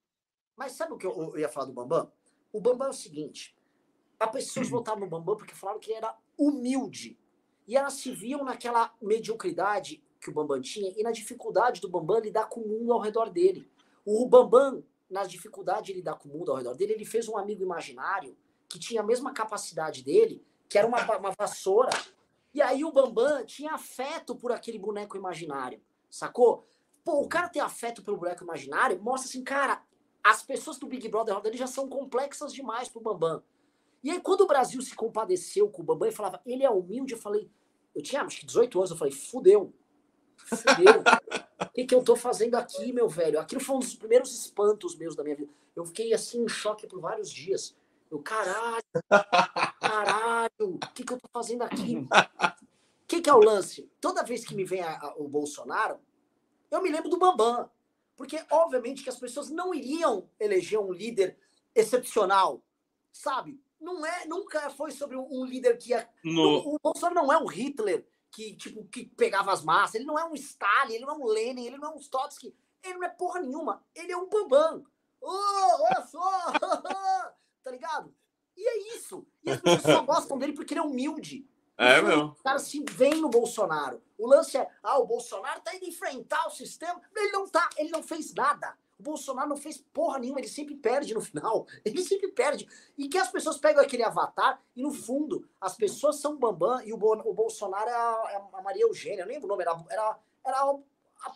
Mas 0.57 0.73
sabe 0.73 0.95
o 0.95 0.97
que 0.97 1.07
eu, 1.07 1.13
eu 1.13 1.39
ia 1.39 1.49
falar 1.49 1.67
do 1.67 1.73
Bambam? 1.73 2.11
O 2.53 2.61
Bambam 2.61 2.89
é 2.89 2.91
o 2.91 2.95
seguinte: 2.95 3.57
as 4.19 4.31
pessoas 4.31 4.69
votaram 4.69 5.01
no 5.01 5.07
Bambam 5.07 5.37
porque 5.37 5.55
falaram 5.55 5.79
que 5.79 5.91
ele 5.91 5.99
era 5.99 6.17
humilde. 6.39 7.19
E 7.69 7.77
elas 7.77 7.95
se 7.95 8.13
viam 8.13 8.45
naquela 8.45 8.95
mediocridade 9.03 10.03
que 10.21 10.31
o 10.31 10.33
Bambam 10.33 10.61
tinha 10.61 10.93
e 10.97 11.03
na 11.03 11.11
dificuldade 11.11 11.81
do 11.81 11.89
Bambam 11.89 12.21
lidar 12.21 12.49
com 12.49 12.61
o 12.61 12.69
mundo 12.69 12.93
ao 12.93 13.01
redor 13.01 13.29
dele. 13.29 13.69
O 14.05 14.27
Bambam, 14.27 14.83
na 15.11 15.25
dificuldade 15.25 15.87
de 15.87 15.95
lidar 15.95 16.15
com 16.15 16.29
o 16.29 16.33
mundo 16.33 16.51
ao 16.51 16.57
redor 16.57 16.75
dele, 16.75 16.95
ele 16.95 17.05
fez 17.05 17.29
um 17.29 17.37
amigo 17.37 17.63
imaginário 17.63 18.37
que 18.69 18.79
tinha 18.79 19.01
a 19.01 19.05
mesma 19.05 19.33
capacidade 19.33 20.03
dele, 20.03 20.45
que 20.69 20.79
era 20.79 20.87
uma, 20.87 21.19
uma 21.19 21.33
vassoura. 21.37 21.91
E 22.55 22.63
aí 22.63 22.85
o 22.85 22.93
Bambam 22.93 23.45
tinha 23.45 23.73
afeto 23.73 24.35
por 24.35 24.53
aquele 24.53 24.79
boneco 24.79 25.17
imaginário, 25.17 25.81
sacou? 26.09 26.67
Pô, 27.05 27.21
o 27.21 27.29
cara 27.29 27.49
ter 27.49 27.61
afeto 27.61 28.03
pelo 28.03 28.17
boneco 28.17 28.43
imaginário 28.43 29.01
mostra 29.01 29.29
assim, 29.29 29.45
cara, 29.45 29.83
as 30.27 30.43
pessoas 30.43 30.77
do 30.77 30.89
Big 30.89 31.09
Brother 31.09 31.41
dele 31.41 31.57
já 31.57 31.69
são 31.69 31.89
complexas 31.89 32.53
demais 32.53 32.89
pro 32.89 33.01
Bambam. 33.01 33.43
E 34.03 34.11
aí, 34.11 34.21
quando 34.21 34.41
o 34.41 34.47
Brasil 34.47 34.83
se 34.83 34.95
compadeceu 34.95 35.69
com 35.71 35.83
o 35.83 35.85
Bambam 35.85 36.09
e 36.09 36.13
falava, 36.13 36.41
ele 36.45 36.65
é 36.65 36.71
humilde, 36.71 37.15
eu 37.15 37.19
falei, 37.19 37.49
eu 37.95 38.03
tinha 38.03 38.23
acho 38.23 38.41
que 38.41 38.47
18 38.47 38.79
anos, 38.79 38.91
eu 38.91 38.97
falei, 38.97 39.13
fudeu. 39.13 39.73
Fudeu. 40.37 41.03
O 41.61 41.71
que, 41.73 41.87
que 41.87 41.95
eu 41.95 42.03
tô 42.03 42.17
fazendo 42.17 42.57
aqui, 42.57 42.93
meu 42.93 43.09
velho? 43.09 43.39
Aquilo 43.39 43.61
foi 43.61 43.77
um 43.77 43.79
dos 43.79 43.95
primeiros 43.95 44.37
espantos 44.37 44.97
meus 44.97 45.15
da 45.15 45.23
minha 45.23 45.37
vida. 45.37 45.51
Eu 45.75 45.85
fiquei 45.85 46.13
assim 46.13 46.43
em 46.43 46.49
choque 46.49 46.87
por 46.87 47.01
vários 47.01 47.31
dias. 47.31 47.77
Eu, 48.11 48.21
caralho, 48.21 48.85
caralho, 49.81 50.51
o 50.61 50.79
que, 50.93 51.05
que 51.05 51.13
eu 51.13 51.19
tô 51.19 51.29
fazendo 51.33 51.63
aqui? 51.63 51.99
O 51.99 53.07
que, 53.07 53.21
que 53.21 53.31
é 53.31 53.35
o 53.35 53.39
lance? 53.39 53.89
Toda 54.01 54.25
vez 54.25 54.45
que 54.45 54.55
me 54.55 54.65
vem 54.65 54.83
a, 54.83 54.99
a, 54.99 55.15
o 55.17 55.29
Bolsonaro, 55.29 55.99
eu 56.71 56.83
me 56.83 56.91
lembro 56.91 57.09
do 57.09 57.19
Bambam. 57.19 57.71
Porque, 58.17 58.43
obviamente, 58.51 59.03
que 59.03 59.11
as 59.11 59.19
pessoas 59.19 59.51
não 59.51 59.75
iriam 59.75 60.29
eleger 60.41 60.81
um 60.81 60.91
líder 60.91 61.39
excepcional, 61.75 62.65
sabe? 63.13 63.61
Não 63.79 64.05
é, 64.05 64.27
nunca 64.27 64.71
foi 64.71 64.91
sobre 64.91 65.17
um 65.17 65.45
líder 65.45 65.77
que 65.77 65.91
ia. 65.91 66.09
No... 66.25 66.75
O, 66.75 66.79
Bolsonaro 66.83 67.15
não 67.15 67.33
é 67.33 67.39
um 67.39 67.47
Hitler 67.47 68.07
que, 68.31 68.57
tipo, 68.57 68.85
que 68.87 69.05
pegava 69.05 69.53
as 69.53 69.63
massas, 69.63 69.97
ele 69.97 70.05
não 70.05 70.19
é 70.19 70.25
um 70.25 70.35
Stalin, 70.35 70.95
ele 70.95 71.05
não 71.05 71.15
é 71.15 71.19
um 71.19 71.27
Lenin, 71.27 71.67
ele 71.67 71.79
não 71.79 71.93
é 71.93 71.95
um 71.95 72.01
Trotsky, 72.01 72.55
ele 72.83 72.95
não 72.95 73.05
é 73.05 73.09
porra 73.11 73.41
nenhuma, 73.41 73.85
ele 73.95 74.13
é 74.13 74.17
um 74.17 74.29
Bambam. 74.29 74.85
Oh, 75.21 75.83
olha 75.83 76.07
só! 76.07 76.53
tá 77.63 77.71
ligado? 77.71 78.15
E 78.57 78.67
é 78.67 78.97
isso. 78.97 79.27
E 79.45 79.51
as 79.51 79.61
pessoas 79.61 79.83
só 79.83 80.03
gostam 80.03 80.39
dele 80.39 80.55
porque 80.55 80.73
ele 80.73 80.81
é 80.81 80.83
humilde. 80.83 81.47
É, 81.79 82.01
meu. 82.01 82.29
Os 82.29 82.43
caras 82.43 82.63
se 82.63 82.83
veem 82.91 83.21
no 83.21 83.29
Bolsonaro. 83.29 84.03
O 84.19 84.27
lance 84.27 84.57
é, 84.57 84.69
ah, 84.83 84.99
o 84.99 85.07
Bolsonaro 85.07 85.61
tá 85.61 85.75
indo 85.75 85.85
enfrentar 85.85 86.47
o 86.47 86.51
sistema. 86.51 87.01
Ele 87.15 87.33
não 87.33 87.47
tá, 87.47 87.69
ele 87.77 87.91
não 87.91 88.03
fez 88.03 88.33
nada. 88.33 88.77
O 88.99 89.03
Bolsonaro 89.03 89.49
não 89.49 89.59
fez 89.59 89.77
porra 89.93 90.19
nenhuma, 90.19 90.41
ele 90.41 90.49
sempre 90.49 90.75
perde 90.75 91.13
no 91.13 91.21
final. 91.23 91.67
Ele 91.85 92.03
sempre 92.03 92.29
perde. 92.29 92.67
E 92.97 93.09
que 93.09 93.19
as 93.19 93.31
pessoas 93.31 93.59
pegam 93.59 93.83
aquele 93.83 94.03
avatar 94.03 94.61
e, 94.75 94.83
no 94.83 94.91
fundo, 94.91 95.47
as 95.61 95.77
pessoas 95.77 96.17
são 96.17 96.37
Bambam 96.37 96.81
e 96.83 96.93
o, 96.93 96.97
Bo, 96.97 97.13
o 97.25 97.35
Bolsonaro 97.35 97.89
é 97.89 97.95
a, 97.95 98.27
é 98.31 98.59
a, 98.59 98.63
Maria 98.63 98.85
Eugênia, 98.85 99.23
eu 99.23 99.29
lembro 99.29 99.45
o 99.45 99.49
nome, 99.49 99.63
era, 99.63 99.85
era, 99.91 100.19
era 100.45 100.61
a, 100.61 100.77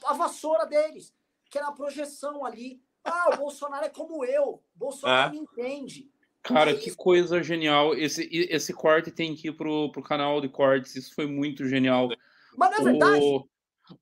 a, 0.06 0.12
vassoura 0.14 0.66
deles, 0.66 1.14
que 1.50 1.58
era 1.58 1.68
a 1.68 1.72
projeção 1.72 2.46
ali. 2.46 2.82
Ah, 3.04 3.30
o 3.34 3.36
Bolsonaro 3.36 3.84
é 3.84 3.90
como 3.90 4.24
eu. 4.24 4.62
O 4.74 4.78
Bolsonaro 4.78 5.28
é. 5.28 5.32
me 5.32 5.38
entende. 5.38 6.09
Cara, 6.42 6.74
que 6.74 6.94
coisa 6.94 7.42
genial. 7.42 7.94
Esse, 7.94 8.28
esse 8.32 8.72
corte 8.72 9.10
tem 9.10 9.34
que 9.34 9.48
ir 9.48 9.52
pro, 9.52 9.90
pro 9.92 10.02
canal 10.02 10.40
de 10.40 10.48
cortes. 10.48 10.96
Isso 10.96 11.14
foi 11.14 11.26
muito 11.26 11.68
genial. 11.68 12.08
Mas 12.56 12.70
não 12.70 12.78
é 12.78 12.90
verdade. 12.90 13.24
O, 13.24 13.46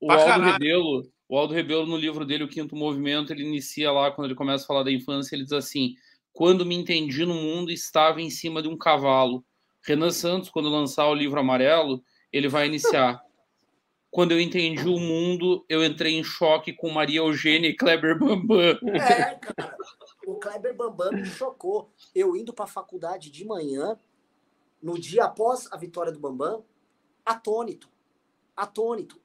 o 0.01 0.13
Aldo 0.13 0.45
Rebelo, 0.45 1.11
o 1.29 1.39
Aldo 1.39 1.55
Rebelo, 1.55 1.87
no 1.87 1.97
livro 1.97 2.25
dele, 2.25 2.45
O 2.45 2.49
Quinto 2.49 2.77
Movimento, 2.77 3.33
ele 3.33 3.45
inicia 3.45 3.91
lá, 3.91 4.11
quando 4.11 4.27
ele 4.27 4.35
começa 4.35 4.65
a 4.65 4.67
falar 4.67 4.83
da 4.83 4.93
infância, 4.93 5.35
ele 5.35 5.45
diz 5.45 5.53
assim: 5.53 5.95
Quando 6.33 6.65
me 6.65 6.75
entendi 6.75 7.25
no 7.25 7.35
mundo, 7.35 7.71
estava 7.71 8.23
em 8.23 8.31
cima 8.31 8.63
de 8.63 8.69
um 8.69 8.77
cavalo. 8.77 9.45
Renan 9.85 10.11
Santos, 10.11 10.51
quando 10.51 10.69
lançar 10.69 11.09
o 11.09 11.15
livro 11.15 11.41
amarelo, 11.41 12.03
ele 12.33 12.49
vai 12.49 12.67
iniciar. 12.67 13.21
Quando 14.11 14.33
eu 14.33 14.41
entendi 14.41 14.89
o 14.89 14.99
mundo, 14.99 15.65
eu 15.69 15.85
entrei 15.85 16.15
em 16.15 16.25
choque 16.25 16.73
com 16.73 16.91
Maria 16.91 17.19
Eugênia 17.19 17.69
e 17.69 17.77
Kleber 17.77 18.19
Bambam. 18.19 18.79
É, 18.87 19.35
cara. 19.35 19.77
O 20.29 20.35
Kleber 20.35 20.77
Bambam 20.77 21.11
me 21.11 21.25
chocou. 21.25 21.91
Eu 22.15 22.37
indo 22.37 22.53
para 22.53 22.67
a 22.67 22.69
faculdade 22.69 23.31
de 23.31 23.47
manhã, 23.47 23.99
no 24.83 24.99
dia 24.99 25.25
após 25.25 25.73
a 25.73 25.77
vitória 25.79 26.13
do 26.13 26.21
Bambam, 26.21 26.63
atônito. 27.25 27.89
Atônito 28.55 29.19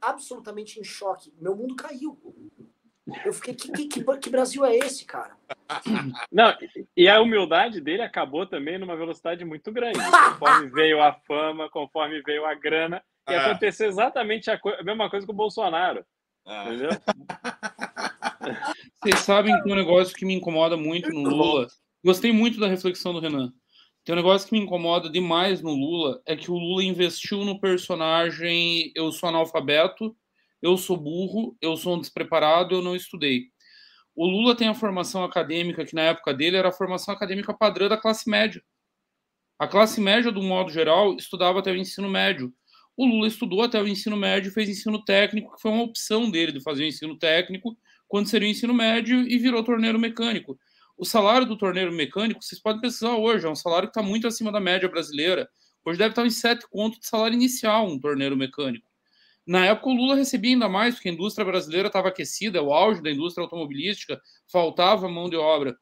absolutamente 0.00 0.80
em 0.80 0.84
choque. 0.84 1.32
Meu 1.40 1.54
mundo 1.54 1.76
caiu. 1.76 2.18
Eu 3.24 3.32
fiquei, 3.32 3.54
que, 3.54 3.70
que, 3.70 3.86
que, 3.86 4.18
que 4.18 4.30
Brasil 4.30 4.64
é 4.64 4.76
esse, 4.76 5.04
cara? 5.04 5.36
Não, 6.32 6.52
e 6.96 7.08
a 7.08 7.20
humildade 7.20 7.80
dele 7.80 8.02
acabou 8.02 8.44
também 8.44 8.76
numa 8.76 8.96
velocidade 8.96 9.44
muito 9.44 9.70
grande. 9.70 9.98
Conforme 10.40 10.68
veio 10.70 11.00
a 11.00 11.12
fama, 11.12 11.70
conforme 11.70 12.20
veio 12.22 12.44
a 12.44 12.54
grana, 12.54 13.00
e 13.28 13.34
é. 13.34 13.36
aconteceu 13.36 13.88
exatamente 13.88 14.50
a, 14.50 14.54
a, 14.54 14.82
mesma 14.82 15.08
coisa 15.08 15.24
com 15.24 15.32
o 15.32 15.36
Bolsonaro. 15.36 16.04
É. 16.44 16.64
Entendeu? 16.64 16.90
Vocês 19.02 19.20
sabem 19.20 19.58
que 19.62 19.72
um 19.72 19.74
negócio 19.74 20.14
que 20.14 20.26
me 20.26 20.34
incomoda 20.34 20.76
muito 20.76 21.08
no 21.08 21.22
Lula. 21.22 21.66
Gostei 22.04 22.32
muito 22.32 22.60
da 22.60 22.68
reflexão 22.68 23.14
do 23.14 23.18
Renan. 23.18 23.50
Tem 24.04 24.14
um 24.14 24.16
negócio 24.16 24.46
que 24.46 24.52
me 24.52 24.62
incomoda 24.62 25.08
demais 25.08 25.62
no 25.62 25.70
Lula 25.70 26.20
é 26.26 26.36
que 26.36 26.50
o 26.50 26.58
Lula 26.58 26.84
investiu 26.84 27.42
no 27.42 27.58
personagem 27.58 28.92
eu 28.94 29.10
sou 29.10 29.30
analfabeto, 29.30 30.14
eu 30.60 30.76
sou 30.76 30.98
burro, 30.98 31.56
eu 31.62 31.78
sou 31.78 31.96
um 31.96 31.98
despreparado, 31.98 32.74
eu 32.74 32.82
não 32.82 32.94
estudei. 32.94 33.46
O 34.14 34.26
Lula 34.26 34.54
tem 34.54 34.68
a 34.68 34.74
formação 34.74 35.24
acadêmica 35.24 35.86
que 35.86 35.94
na 35.94 36.02
época 36.02 36.34
dele 36.34 36.58
era 36.58 36.68
a 36.68 36.72
formação 36.72 37.14
acadêmica 37.14 37.54
padrão 37.54 37.88
da 37.88 37.96
classe 37.96 38.28
média. 38.28 38.62
A 39.58 39.66
classe 39.66 39.98
média, 39.98 40.30
do 40.30 40.42
modo 40.42 40.70
geral, 40.70 41.16
estudava 41.16 41.60
até 41.60 41.72
o 41.72 41.76
ensino 41.76 42.10
médio. 42.10 42.52
O 42.94 43.06
Lula 43.06 43.28
estudou 43.28 43.62
até 43.62 43.80
o 43.80 43.88
ensino 43.88 44.16
médio, 44.16 44.52
fez 44.52 44.68
ensino 44.68 45.02
técnico, 45.02 45.56
que 45.56 45.62
foi 45.62 45.70
uma 45.70 45.84
opção 45.84 46.30
dele 46.30 46.52
de 46.52 46.62
fazer 46.62 46.84
o 46.84 46.86
ensino 46.86 47.18
técnico 47.18 47.74
quando 48.10 48.28
seria 48.28 48.48
o 48.48 48.50
ensino 48.50 48.74
médio 48.74 49.22
e 49.22 49.38
virou 49.38 49.62
torneiro 49.62 49.96
mecânico. 49.96 50.58
O 50.98 51.04
salário 51.04 51.46
do 51.46 51.56
torneiro 51.56 51.92
mecânico, 51.92 52.42
vocês 52.42 52.60
podem 52.60 52.80
pesquisar 52.80 53.14
hoje, 53.14 53.46
é 53.46 53.48
um 53.48 53.54
salário 53.54 53.88
que 53.88 53.96
está 53.96 54.02
muito 54.02 54.26
acima 54.26 54.50
da 54.50 54.58
média 54.58 54.88
brasileira. 54.88 55.48
Hoje 55.86 55.96
deve 55.96 56.10
estar 56.10 56.26
em 56.26 56.30
sete 56.30 56.68
contos 56.68 56.98
de 56.98 57.06
salário 57.06 57.36
inicial 57.36 57.86
um 57.86 58.00
torneiro 58.00 58.36
mecânico. 58.36 58.90
Na 59.46 59.64
época, 59.64 59.90
o 59.90 59.94
Lula 59.94 60.16
recebia 60.16 60.50
ainda 60.50 60.68
mais, 60.68 60.96
porque 60.96 61.08
a 61.08 61.12
indústria 61.12 61.44
brasileira 61.44 61.86
estava 61.86 62.08
aquecida, 62.08 62.58
é 62.58 62.60
o 62.60 62.72
auge 62.72 63.00
da 63.00 63.12
indústria 63.12 63.44
automobilística, 63.44 64.20
faltava 64.50 65.08
mão 65.08 65.30
de 65.30 65.36
obra. 65.36 65.76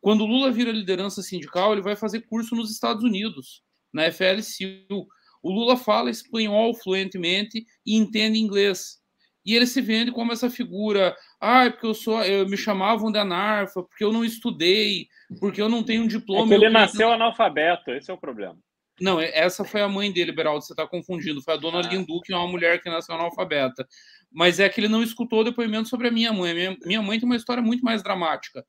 Quando 0.00 0.22
o 0.22 0.26
Lula 0.26 0.50
vira 0.50 0.72
liderança 0.72 1.20
sindical, 1.20 1.74
ele 1.74 1.82
vai 1.82 1.94
fazer 1.94 2.22
curso 2.22 2.56
nos 2.56 2.70
Estados 2.70 3.04
Unidos, 3.04 3.62
na 3.92 4.10
FLCU. 4.10 5.06
O 5.42 5.52
Lula 5.52 5.76
fala 5.76 6.10
espanhol 6.10 6.74
fluentemente 6.74 7.66
e 7.84 7.96
entende 7.96 8.38
inglês. 8.38 8.98
E 9.46 9.54
ele 9.54 9.66
se 9.66 9.80
vende 9.80 10.10
como 10.10 10.32
essa 10.32 10.50
figura 10.50 11.16
ah, 11.40 11.66
é 11.66 11.70
porque 11.70 11.86
eu 11.86 11.94
sou, 11.94 12.22
eu 12.24 12.48
me 12.48 12.56
chamavam 12.56 13.12
de 13.12 13.18
anarfa, 13.18 13.80
porque 13.82 14.02
eu 14.02 14.12
não 14.12 14.24
estudei, 14.24 15.06
porque 15.38 15.62
eu 15.62 15.68
não 15.68 15.84
tenho 15.84 16.02
um 16.02 16.08
diploma. 16.08 16.52
É 16.52 16.56
ele 16.56 16.68
nasceu 16.68 17.12
analfabeto, 17.12 17.92
esse 17.92 18.10
é 18.10 18.14
o 18.14 18.18
problema. 18.18 18.58
Não, 19.00 19.20
é, 19.20 19.30
essa 19.32 19.64
foi 19.64 19.82
a 19.82 19.88
mãe 19.88 20.10
dele, 20.10 20.32
Beraldo, 20.32 20.64
você 20.64 20.72
está 20.72 20.86
confundindo. 20.86 21.42
Foi 21.42 21.54
a 21.54 21.58
dona 21.58 21.78
ah. 21.78 21.82
Lindu, 21.82 22.20
que 22.22 22.32
é 22.32 22.36
uma 22.36 22.48
mulher 22.48 22.82
que 22.82 22.88
nasceu 22.88 23.14
analfabeta. 23.14 23.86
Mas 24.32 24.58
é 24.58 24.68
que 24.68 24.80
ele 24.80 24.88
não 24.88 25.02
escutou 25.02 25.40
o 25.40 25.44
depoimento 25.44 25.88
sobre 25.88 26.08
a 26.08 26.10
minha 26.10 26.32
mãe. 26.32 26.54
Minha, 26.54 26.76
minha 26.84 27.02
mãe 27.02 27.18
tem 27.18 27.28
uma 27.28 27.36
história 27.36 27.62
muito 27.62 27.84
mais 27.84 28.02
dramática. 28.02 28.64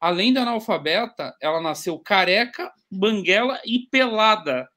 Além 0.00 0.32
da 0.32 0.42
analfabeta, 0.42 1.34
ela 1.40 1.60
nasceu 1.60 1.98
careca, 1.98 2.70
banguela 2.90 3.60
e 3.64 3.80
pelada. 3.90 4.68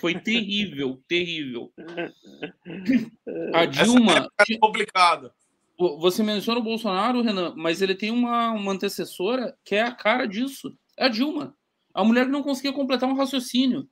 Foi 0.00 0.14
terrível, 0.14 1.00
terrível. 1.06 1.72
A 3.54 3.64
Dilma. 3.64 4.28
é 4.38 4.58
complicado. 4.58 5.32
Você 6.00 6.22
menciona 6.24 6.58
o 6.58 6.62
Bolsonaro, 6.62 7.22
Renan, 7.22 7.54
mas 7.56 7.80
ele 7.80 7.94
tem 7.94 8.10
uma, 8.10 8.50
uma 8.50 8.72
antecessora 8.72 9.56
que 9.64 9.76
é 9.76 9.82
a 9.82 9.92
cara 9.92 10.26
disso. 10.26 10.76
É 10.96 11.04
a 11.06 11.08
Dilma. 11.08 11.54
A 11.94 12.02
mulher 12.02 12.26
que 12.26 12.32
não 12.32 12.42
conseguia 12.42 12.72
completar 12.72 13.08
um 13.08 13.14
raciocínio. 13.14 13.88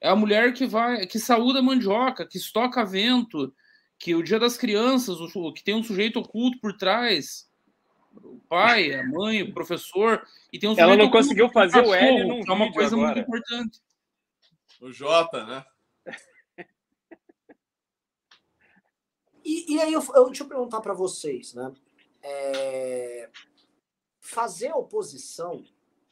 É 0.00 0.08
a 0.08 0.16
mulher 0.16 0.52
que 0.52 0.66
vai, 0.66 1.06
que 1.06 1.18
saúda 1.18 1.60
a 1.60 1.62
mandioca, 1.62 2.26
que 2.26 2.36
estoca 2.36 2.84
vento, 2.84 3.54
que 3.98 4.14
o 4.14 4.22
dia 4.22 4.38
das 4.38 4.56
crianças, 4.56 5.18
o, 5.20 5.52
que 5.52 5.64
tem 5.64 5.74
um 5.74 5.82
sujeito 5.82 6.18
oculto 6.18 6.58
por 6.60 6.76
trás. 6.76 7.48
O 8.22 8.40
pai, 8.48 8.92
a 8.94 9.06
mãe, 9.06 9.42
o 9.42 9.52
professor. 9.52 10.22
E 10.52 10.58
tem 10.58 10.68
um 10.68 10.74
Ela 10.76 10.96
não 10.96 11.10
conseguiu 11.10 11.48
fazer 11.50 11.80
o 11.80 11.94
L 11.94 12.26
num 12.26 12.40
É 12.40 12.52
uma 12.52 12.72
coisa 12.72 12.94
agora. 12.94 13.14
muito 13.14 13.26
importante. 13.26 13.78
O 14.80 14.90
Jota, 14.90 15.44
né? 15.44 15.64
E, 19.44 19.74
e 19.74 19.80
aí, 19.80 19.92
eu, 19.92 20.02
eu, 20.14 20.26
deixa 20.26 20.44
eu 20.44 20.48
perguntar 20.48 20.80
para 20.80 20.94
vocês, 20.94 21.54
né? 21.54 21.72
É, 22.22 23.30
fazer 24.20 24.72
oposição, 24.72 25.64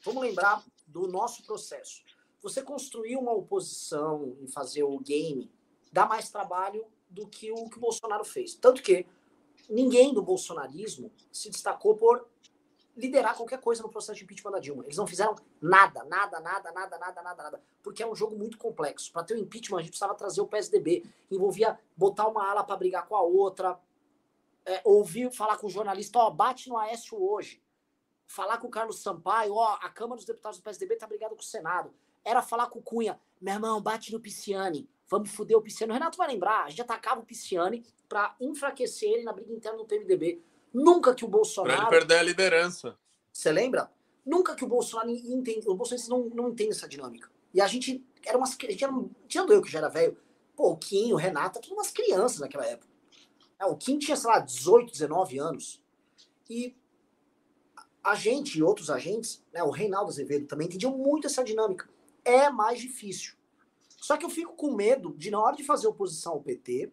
vamos 0.03 0.21
lembrar 0.21 0.63
do 0.85 1.07
nosso 1.07 1.43
processo. 1.43 2.03
Você 2.41 2.61
construir 2.61 3.15
uma 3.15 3.31
oposição 3.31 4.35
e 4.41 4.47
fazer 4.47 4.83
o 4.83 4.99
game 4.99 5.51
dá 5.91 6.05
mais 6.05 6.29
trabalho 6.29 6.85
do 7.09 7.27
que 7.27 7.51
o 7.51 7.69
que 7.69 7.77
o 7.77 7.81
Bolsonaro 7.81 8.23
fez. 8.23 8.55
Tanto 8.55 8.81
que 8.81 9.05
ninguém 9.69 10.13
do 10.13 10.21
bolsonarismo 10.21 11.11
se 11.31 11.49
destacou 11.49 11.95
por 11.95 12.27
liderar 12.99 13.35
qualquer 13.35 13.59
coisa 13.59 13.81
no 13.81 13.89
processo 13.89 14.17
de 14.17 14.23
impeachment 14.23 14.51
da 14.51 14.59
Dilma. 14.59 14.83
Eles 14.83 14.97
não 14.97 15.07
fizeram 15.07 15.35
nada, 15.61 16.03
nada, 16.03 16.39
nada, 16.39 16.71
nada, 16.71 16.97
nada, 16.97 17.21
nada, 17.21 17.43
nada. 17.43 17.63
Porque 17.81 18.03
é 18.03 18.07
um 18.07 18.15
jogo 18.15 18.35
muito 18.35 18.57
complexo. 18.57 19.11
Para 19.11 19.23
ter 19.23 19.35
o 19.35 19.37
um 19.37 19.41
impeachment, 19.41 19.79
a 19.79 19.81
gente 19.81 19.91
precisava 19.91 20.15
trazer 20.15 20.41
o 20.41 20.47
PSDB. 20.47 21.05
Envolvia 21.31 21.79
botar 21.95 22.27
uma 22.27 22.47
ala 22.49 22.63
para 22.63 22.75
brigar 22.75 23.07
com 23.07 23.15
a 23.15 23.21
outra. 23.21 23.79
É, 24.65 24.81
ouvir 24.83 25.31
falar 25.31 25.57
com 25.57 25.67
o 25.67 25.69
jornalista, 25.69 26.19
ó, 26.19 26.29
bate 26.29 26.69
no 26.69 26.77
Aécio 26.77 27.19
hoje. 27.19 27.63
Falar 28.27 28.57
com 28.59 28.67
o 28.67 28.69
Carlos 28.69 29.01
Sampaio, 29.01 29.55
ó, 29.55 29.79
a 29.81 29.89
Câmara 29.89 30.17
dos 30.17 30.25
Deputados 30.25 30.59
do 30.59 30.63
PSDB 30.63 30.95
tá 30.95 31.07
brigada 31.07 31.33
com 31.33 31.41
o 31.41 31.43
Senado. 31.43 31.91
Era 32.23 32.41
falar 32.41 32.67
com 32.67 32.77
o 32.77 32.81
Cunha, 32.81 33.19
meu 33.41 33.55
irmão, 33.55 33.81
bate 33.81 34.11
no 34.11 34.19
Pisciani. 34.19 34.87
Vamos 35.07 35.31
foder 35.31 35.57
o 35.57 35.61
Pisciani. 35.61 35.91
O 35.91 35.93
Renato 35.95 36.17
vai 36.17 36.27
lembrar, 36.27 36.65
a 36.65 36.69
gente 36.69 36.81
atacava 36.81 37.21
o 37.21 37.25
Pisciani 37.25 37.83
para 38.07 38.35
enfraquecer 38.39 39.09
ele 39.09 39.23
na 39.23 39.33
briga 39.33 39.51
interna 39.51 39.77
do 39.77 39.85
PMDB. 39.85 40.43
Nunca 40.73 41.13
que 41.13 41.25
o 41.25 41.27
Bolsonaro. 41.27 41.75
Pra 41.75 41.83
ele 41.83 41.89
perder 41.89 42.19
a 42.19 42.23
liderança. 42.23 42.97
Você 43.31 43.51
lembra? 43.51 43.91
Nunca 44.25 44.55
que 44.55 44.63
o 44.63 44.67
Bolsonaro 44.67 45.09
entende. 45.09 45.67
O 45.67 45.75
Bolsonaro 45.75 46.09
não, 46.09 46.43
não 46.43 46.49
entende 46.49 46.71
essa 46.71 46.87
dinâmica. 46.87 47.29
E 47.53 47.61
a 47.61 47.67
gente 47.67 48.05
era 48.25 48.37
umas. 48.37 48.55
A 48.61 48.71
gente 48.71 48.83
era, 48.83 48.93
tirando 49.27 49.53
eu 49.53 49.61
que 49.61 49.71
já 49.71 49.79
era 49.79 49.89
velho, 49.89 50.17
pô, 50.55 50.71
o 50.71 50.77
Quinho, 50.77 51.15
o 51.15 51.17
Renato, 51.17 51.59
tudo 51.59 51.73
umas 51.73 51.91
crianças 51.91 52.39
naquela 52.39 52.65
época. 52.65 52.89
É, 53.59 53.65
o 53.65 53.75
Kim 53.75 53.97
tinha, 53.97 54.15
sei 54.15 54.29
lá, 54.29 54.39
18, 54.39 54.91
19 54.91 55.37
anos. 55.37 55.81
E 56.49 56.75
a 58.03 58.15
gente 58.15 58.57
e 58.57 58.63
outros 58.63 58.89
agentes, 58.89 59.43
né, 59.51 59.61
o 59.61 59.69
Reinaldo 59.69 60.09
Azevedo 60.09 60.47
também 60.47 60.67
entendiam 60.67 60.97
muito 60.97 61.27
essa 61.27 61.43
dinâmica. 61.43 61.89
É 62.23 62.49
mais 62.49 62.79
difícil. 62.79 63.33
Só 63.97 64.15
que 64.15 64.25
eu 64.25 64.29
fico 64.29 64.55
com 64.55 64.73
medo 64.73 65.13
de, 65.17 65.29
na 65.29 65.39
hora 65.39 65.55
de 65.57 65.63
fazer 65.63 65.87
oposição 65.87 66.33
ao 66.33 66.41
PT, 66.41 66.91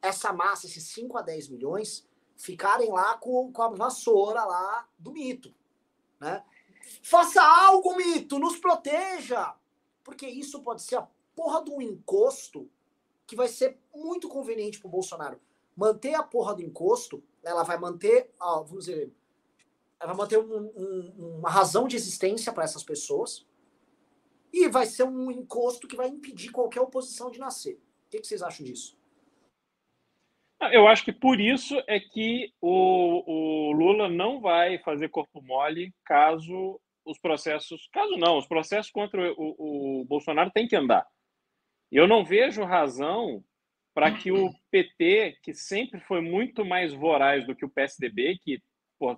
essa 0.00 0.32
massa, 0.32 0.66
esses 0.66 0.84
5 0.84 1.18
a 1.18 1.22
10 1.22 1.48
milhões, 1.48 2.07
ficarem 2.38 2.90
lá 2.90 3.18
com, 3.18 3.52
com 3.52 3.62
a 3.62 3.68
vassoura 3.68 4.44
lá 4.44 4.88
do 4.98 5.12
mito. 5.12 5.52
Né? 6.20 6.42
Faça 7.02 7.42
algo, 7.42 7.96
mito, 7.96 8.38
nos 8.38 8.56
proteja! 8.56 9.54
Porque 10.02 10.26
isso 10.26 10.62
pode 10.62 10.82
ser 10.82 10.96
a 10.96 11.08
porra 11.36 11.62
de 11.62 11.70
um 11.70 11.82
encosto 11.82 12.70
que 13.26 13.36
vai 13.36 13.48
ser 13.48 13.78
muito 13.94 14.28
conveniente 14.28 14.78
para 14.78 14.88
o 14.88 14.90
Bolsonaro. 14.90 15.38
Manter 15.76 16.14
a 16.14 16.22
porra 16.22 16.54
do 16.54 16.62
encosto, 16.62 17.22
ela 17.42 17.62
vai 17.62 17.78
manter, 17.78 18.32
ó, 18.40 18.62
vamos 18.62 18.86
dizer, 18.86 19.12
ela 20.00 20.12
vai 20.12 20.16
manter 20.16 20.38
um, 20.38 20.72
um, 20.74 21.38
uma 21.38 21.50
razão 21.50 21.86
de 21.86 21.96
existência 21.96 22.52
para 22.52 22.64
essas 22.64 22.82
pessoas 22.82 23.46
e 24.52 24.68
vai 24.68 24.86
ser 24.86 25.02
um 25.04 25.30
encosto 25.30 25.86
que 25.86 25.96
vai 25.96 26.08
impedir 26.08 26.50
qualquer 26.50 26.80
oposição 26.80 27.30
de 27.30 27.38
nascer. 27.38 27.74
O 28.06 28.10
que, 28.10 28.20
que 28.20 28.26
vocês 28.26 28.42
acham 28.42 28.64
disso? 28.64 28.97
Eu 30.72 30.88
acho 30.88 31.04
que 31.04 31.12
por 31.12 31.40
isso 31.40 31.80
é 31.86 32.00
que 32.00 32.52
o, 32.60 33.70
o, 33.70 33.72
Lula 33.72 34.08
não 34.08 34.40
vai 34.40 34.78
fazer 34.78 35.08
corpo 35.08 35.40
mole 35.40 35.94
caso 36.04 36.80
os 37.04 37.18
processos. 37.18 37.88
Caso 37.92 38.16
não, 38.16 38.38
os 38.38 38.46
processos 38.46 38.90
contra 38.90 39.32
o, 39.34 40.00
o 40.00 40.04
Bolsonaro 40.04 40.50
têm 40.50 40.66
que 40.66 40.74
andar. 40.74 41.06
Eu 41.90 42.08
não 42.08 42.24
vejo 42.24 42.64
razão 42.64 43.42
para 43.94 44.10
que 44.12 44.30
o 44.30 44.50
PT, 44.70 45.38
que 45.42 45.54
sempre 45.54 46.00
foi 46.00 46.20
muito 46.20 46.64
mais 46.64 46.92
voraz 46.92 47.46
do 47.46 47.54
que 47.54 47.64
o 47.64 47.70
PSDB, 47.70 48.38
que 48.42 48.60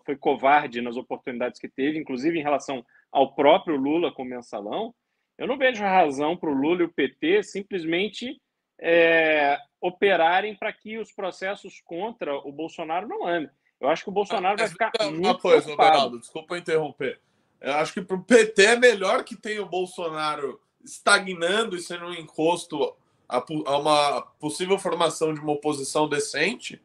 foi 0.05 0.17
covarde 0.17 0.83
nas 0.83 0.97
oportunidades 0.97 1.59
que 1.59 1.69
teve, 1.69 1.99
inclusive 1.99 2.39
em 2.39 2.43
relação 2.43 2.85
ao 3.11 3.35
próprio 3.35 3.77
Lula 3.77 4.13
com 4.13 4.23
o 4.23 4.27
mensalão, 4.27 4.95
eu 5.39 5.47
não 5.47 5.57
vejo 5.57 5.83
razão 5.83 6.37
para 6.37 6.51
o 6.51 6.55
Lula 6.55 6.83
e 6.83 6.85
o 6.85 6.93
PT 6.93 7.43
simplesmente 7.43 8.39
é, 8.79 9.59
operarem 9.81 10.55
para 10.55 10.73
que 10.73 10.99
os 10.99 11.11
processos 11.11 11.81
contra 11.85 12.37
o 12.37 12.53
Bolsonaro 12.53 13.09
não 13.09 13.27
andem. 13.27 13.51
Eu 13.81 13.89
acho 13.89 14.05
que 14.05 14.11
o 14.11 14.13
Bolsonaro 14.13 14.59
vai 14.59 14.69
ficar 14.69 14.93
uma 15.01 15.11
muito 15.11 15.39
coisa, 15.39 15.63
preocupado. 15.63 15.91
Beraldo, 15.91 16.21
desculpa 16.21 16.59
interromper. 16.59 17.21
Eu 17.61 17.75
acho 17.75 17.93
que 17.95 18.03
para 18.03 18.17
o 18.17 18.23
PT 18.23 18.63
é 18.63 18.77
melhor 18.77 19.25
que 19.25 19.37
tenha 19.37 19.63
o 19.63 19.69
Bolsonaro 19.69 20.61
estagnando 20.85 21.77
e 21.77 21.81
sendo 21.81 22.07
um 22.07 22.15
encosto 22.15 22.95
a, 23.29 23.39
a, 23.39 23.79
uma 23.79 24.23
possível 24.39 24.79
formação 24.79 25.33
de 25.33 25.41
uma 25.41 25.53
oposição 25.53 26.09
decente 26.09 26.81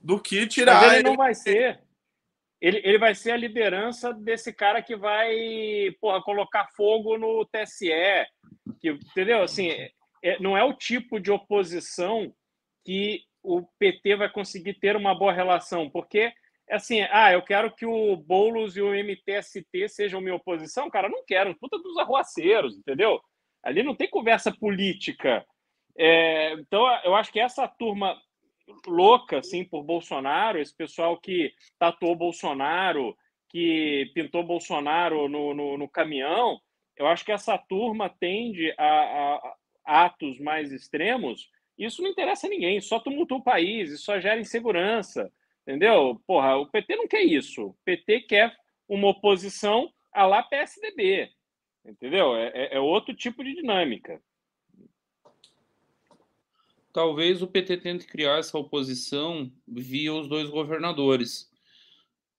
do 0.00 0.20
que 0.20 0.46
tirar. 0.46 0.80
Mas 0.82 0.92
ele 0.94 1.02
não 1.02 1.16
vai 1.16 1.34
ser. 1.34 1.80
Ele, 2.60 2.80
ele 2.84 2.98
vai 2.98 3.14
ser 3.14 3.32
a 3.32 3.36
liderança 3.36 4.12
desse 4.12 4.52
cara 4.52 4.82
que 4.82 4.94
vai 4.94 5.34
porra, 6.00 6.22
colocar 6.22 6.68
fogo 6.68 7.16
no 7.18 7.44
TSE. 7.46 7.90
Que, 8.78 8.90
entendeu? 8.90 9.42
Assim, 9.42 9.70
não 10.40 10.56
é 10.56 10.64
o 10.64 10.74
tipo 10.74 11.18
de 11.18 11.30
oposição 11.30 12.32
que 12.84 13.22
o 13.42 13.62
PT 13.78 14.16
vai 14.16 14.30
conseguir 14.30 14.74
ter 14.74 14.96
uma 14.96 15.14
boa 15.14 15.32
relação, 15.32 15.88
porque 15.88 16.32
assim, 16.70 17.00
ah, 17.10 17.32
eu 17.32 17.42
quero 17.42 17.74
que 17.74 17.84
o 17.84 18.16
Boulos 18.16 18.76
e 18.76 18.80
o 18.80 18.94
MTST 18.94 19.88
sejam 19.88 20.20
minha 20.20 20.36
oposição, 20.36 20.88
cara, 20.88 21.08
não 21.08 21.24
quero, 21.24 21.56
puta 21.58 21.78
dos 21.78 21.96
arruaceiros, 21.96 22.76
entendeu? 22.76 23.20
Ali 23.62 23.82
não 23.82 23.94
tem 23.94 24.08
conversa 24.08 24.52
política. 24.52 25.44
É, 25.98 26.52
então, 26.52 26.86
eu 27.04 27.14
acho 27.14 27.32
que 27.32 27.40
essa 27.40 27.66
turma 27.66 28.16
louca, 28.86 29.38
assim, 29.38 29.64
por 29.64 29.82
Bolsonaro, 29.82 30.60
esse 30.60 30.74
pessoal 30.74 31.18
que 31.18 31.52
tatuou 31.78 32.14
Bolsonaro, 32.14 33.16
que 33.48 34.10
pintou 34.14 34.44
Bolsonaro 34.44 35.28
no, 35.28 35.52
no, 35.52 35.76
no 35.76 35.88
caminhão, 35.88 36.60
eu 36.96 37.06
acho 37.06 37.24
que 37.24 37.32
essa 37.32 37.58
turma 37.58 38.08
tende 38.08 38.72
a, 38.78 38.84
a, 38.84 39.54
atos 39.90 40.38
mais 40.38 40.72
extremos, 40.72 41.50
isso 41.76 42.02
não 42.02 42.10
interessa 42.10 42.46
a 42.46 42.50
ninguém, 42.50 42.80
só 42.80 43.00
tumultua 43.00 43.38
o 43.38 43.42
país, 43.42 43.90
isso 43.90 44.04
só 44.04 44.20
gera 44.20 44.40
insegurança, 44.40 45.32
entendeu? 45.62 46.20
Porra, 46.26 46.56
o 46.56 46.66
PT 46.66 46.96
não 46.96 47.08
quer 47.08 47.22
isso. 47.22 47.68
O 47.68 47.76
PT 47.84 48.20
quer 48.20 48.56
uma 48.88 49.08
oposição 49.08 49.92
a 50.12 50.26
lá 50.26 50.42
PSDB, 50.42 51.30
entendeu? 51.84 52.36
É, 52.36 52.48
é, 52.54 52.76
é 52.76 52.80
outro 52.80 53.14
tipo 53.14 53.42
de 53.42 53.54
dinâmica. 53.54 54.22
Talvez 56.92 57.40
o 57.40 57.46
PT 57.46 57.76
tente 57.78 58.06
criar 58.06 58.38
essa 58.38 58.58
oposição 58.58 59.50
via 59.66 60.12
os 60.12 60.28
dois 60.28 60.50
governadores 60.50 61.49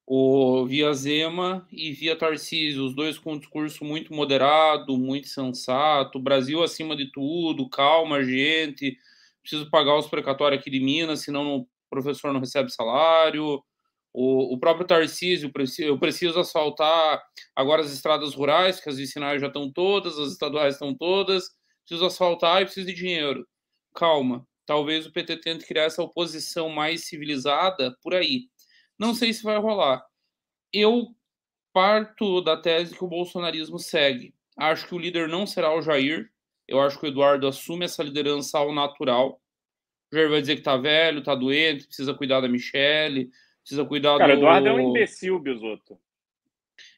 o 0.06 0.66
via 0.66 0.94
Zema 0.94 1.66
e 1.72 1.92
via 1.94 2.18
Tarcísio, 2.18 2.86
os 2.86 2.96
dois 2.96 3.18
com 3.18 3.34
um 3.34 3.40
discurso 3.40 3.86
muito 3.86 4.14
moderado, 4.14 4.98
muito 4.98 5.28
sensato, 5.28 6.20
Brasil 6.20 6.64
acima 6.64 6.96
de 6.96 7.12
tudo, 7.12 7.70
calma, 7.70 8.24
gente, 8.24 8.98
preciso 9.42 9.70
pagar 9.70 9.98
os 9.98 10.08
precatórios 10.08 10.60
aqui 10.60 10.70
de 10.70 10.80
Minas, 10.80 11.22
senão 11.22 11.58
o 11.60 11.68
professor 11.90 12.34
não 12.34 12.40
recebe 12.40 12.72
salário. 12.72 13.64
O, 14.14 14.54
o 14.54 14.60
próprio 14.60 14.86
Tarcísio, 14.86 15.52
eu 15.80 15.98
preciso 15.98 16.40
asfaltar 16.40 17.24
agora 17.56 17.82
as 17.82 17.94
estradas 17.94 18.34
rurais, 18.34 18.82
que 18.82 18.90
as 18.90 18.98
vicinais 18.98 19.40
já 19.40 19.48
estão 19.48 19.72
todas, 19.72 20.20
as 20.20 20.34
estaduais 20.34 20.74
estão 20.76 20.94
todas, 20.94 21.46
preciso 21.86 22.06
asfaltar 22.06 22.62
e 22.62 22.66
preciso 22.66 22.88
de 22.88 22.94
dinheiro. 22.94 23.48
Calma, 23.96 24.46
talvez 24.66 25.06
o 25.06 25.12
PT 25.12 25.38
tente 25.38 25.66
criar 25.66 25.84
essa 25.84 26.04
oposição 26.04 26.70
mais 26.70 27.06
civilizada 27.06 27.96
por 28.02 28.14
aí 28.14 28.50
não 29.02 29.16
sei 29.16 29.34
se 29.34 29.42
vai 29.42 29.58
rolar. 29.58 30.06
Eu 30.72 31.08
parto 31.74 32.40
da 32.40 32.56
tese 32.56 32.96
que 32.96 33.04
o 33.04 33.08
bolsonarismo 33.08 33.80
segue. 33.80 34.36
Acho 34.56 34.88
que 34.88 34.94
o 34.94 35.00
líder 35.00 35.28
não 35.28 35.48
será 35.48 35.76
o 35.76 35.82
Jair. 35.82 36.30
Eu 36.68 36.80
acho 36.80 37.00
que 37.00 37.08
o 37.08 37.10
Eduardo 37.10 37.48
assume 37.48 37.86
essa 37.86 38.04
liderança 38.04 38.60
ao 38.60 38.72
natural. 38.72 39.42
O 40.12 40.16
Jair 40.16 40.30
vai 40.30 40.40
dizer 40.40 40.56
que 40.56 40.62
tá 40.62 40.78
velho, 40.78 41.24
tá 41.24 41.34
doente, 41.34 41.88
precisa 41.88 42.14
cuidar 42.14 42.42
da 42.42 42.48
Michelle, 42.48 43.32
precisa 43.64 43.84
cuidar 43.84 44.20
Cara, 44.20 44.36
do... 44.36 44.40
Eduardo 44.40 44.68
é 44.68 44.74
um 44.74 44.90
imbecil, 44.92 45.40
Bisoto. 45.40 46.00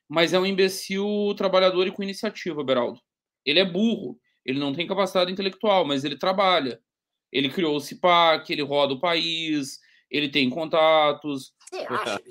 Mas 0.09 0.33
é 0.33 0.39
um 0.39 0.45
imbecil 0.45 1.33
trabalhador 1.37 1.87
e 1.87 1.91
com 1.91 2.03
iniciativa, 2.03 2.65
Beraldo. 2.65 2.99
Ele 3.45 3.61
é 3.61 3.65
burro, 3.65 4.19
ele 4.45 4.59
não 4.59 4.73
tem 4.73 4.85
capacidade 4.85 5.31
intelectual, 5.31 5.85
mas 5.85 6.03
ele 6.03 6.17
trabalha. 6.17 6.81
Ele 7.31 7.47
criou 7.47 7.77
o 7.77 7.79
CIPAC, 7.79 8.51
ele 8.51 8.61
roda 8.61 8.93
o 8.93 8.99
país, 8.99 9.79
ele 10.13 10.29
tem 10.29 10.49
contatos. 10.49 11.53
Você 11.69 11.85
acha, 11.89 12.21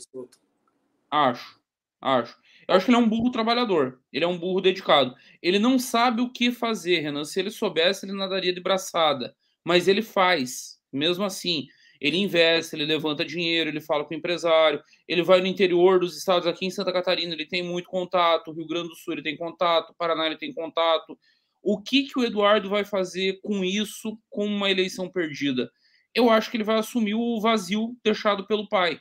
Acho, 1.10 1.60
acho. 2.00 2.38
Eu 2.68 2.76
acho 2.76 2.84
que 2.86 2.92
ele 2.92 2.96
é 2.96 3.00
um 3.00 3.08
burro 3.08 3.30
trabalhador. 3.32 4.00
Ele 4.12 4.24
é 4.24 4.28
um 4.28 4.38
burro 4.38 4.60
dedicado. 4.60 5.14
Ele 5.42 5.58
não 5.58 5.78
sabe 5.78 6.22
o 6.22 6.32
que 6.32 6.52
fazer, 6.52 7.00
Renan. 7.00 7.24
Se 7.24 7.40
ele 7.40 7.50
soubesse, 7.50 8.06
ele 8.06 8.12
nadaria 8.12 8.52
de 8.52 8.60
braçada. 8.60 9.34
Mas 9.64 9.88
ele 9.88 10.00
faz. 10.00 10.80
Mesmo 10.92 11.24
assim, 11.24 11.66
ele 12.00 12.16
investe, 12.16 12.76
ele 12.76 12.84
levanta 12.84 13.24
dinheiro, 13.24 13.68
ele 13.68 13.80
fala 13.80 14.04
com 14.04 14.14
o 14.14 14.16
empresário, 14.16 14.82
ele 15.06 15.22
vai 15.22 15.40
no 15.40 15.46
interior 15.46 16.00
dos 16.00 16.16
estados, 16.16 16.46
aqui 16.48 16.66
em 16.66 16.70
Santa 16.70 16.92
Catarina, 16.92 17.32
ele 17.32 17.46
tem 17.46 17.62
muito 17.62 17.88
contato, 17.88 18.52
Rio 18.52 18.66
Grande 18.66 18.88
do 18.88 18.96
Sul 18.96 19.14
ele 19.14 19.22
tem 19.22 19.36
contato, 19.36 19.94
Paraná 19.96 20.26
ele 20.26 20.36
tem 20.36 20.52
contato. 20.52 21.16
O 21.62 21.80
que, 21.80 22.02
que 22.02 22.18
o 22.18 22.24
Eduardo 22.24 22.68
vai 22.68 22.84
fazer 22.84 23.38
com 23.40 23.64
isso, 23.64 24.18
com 24.28 24.46
uma 24.46 24.70
eleição 24.70 25.08
perdida? 25.08 25.70
Eu 26.14 26.30
acho 26.30 26.50
que 26.50 26.56
ele 26.56 26.64
vai 26.64 26.78
assumir 26.78 27.14
o 27.14 27.40
vazio 27.40 27.96
deixado 28.04 28.46
pelo 28.46 28.68
pai. 28.68 29.00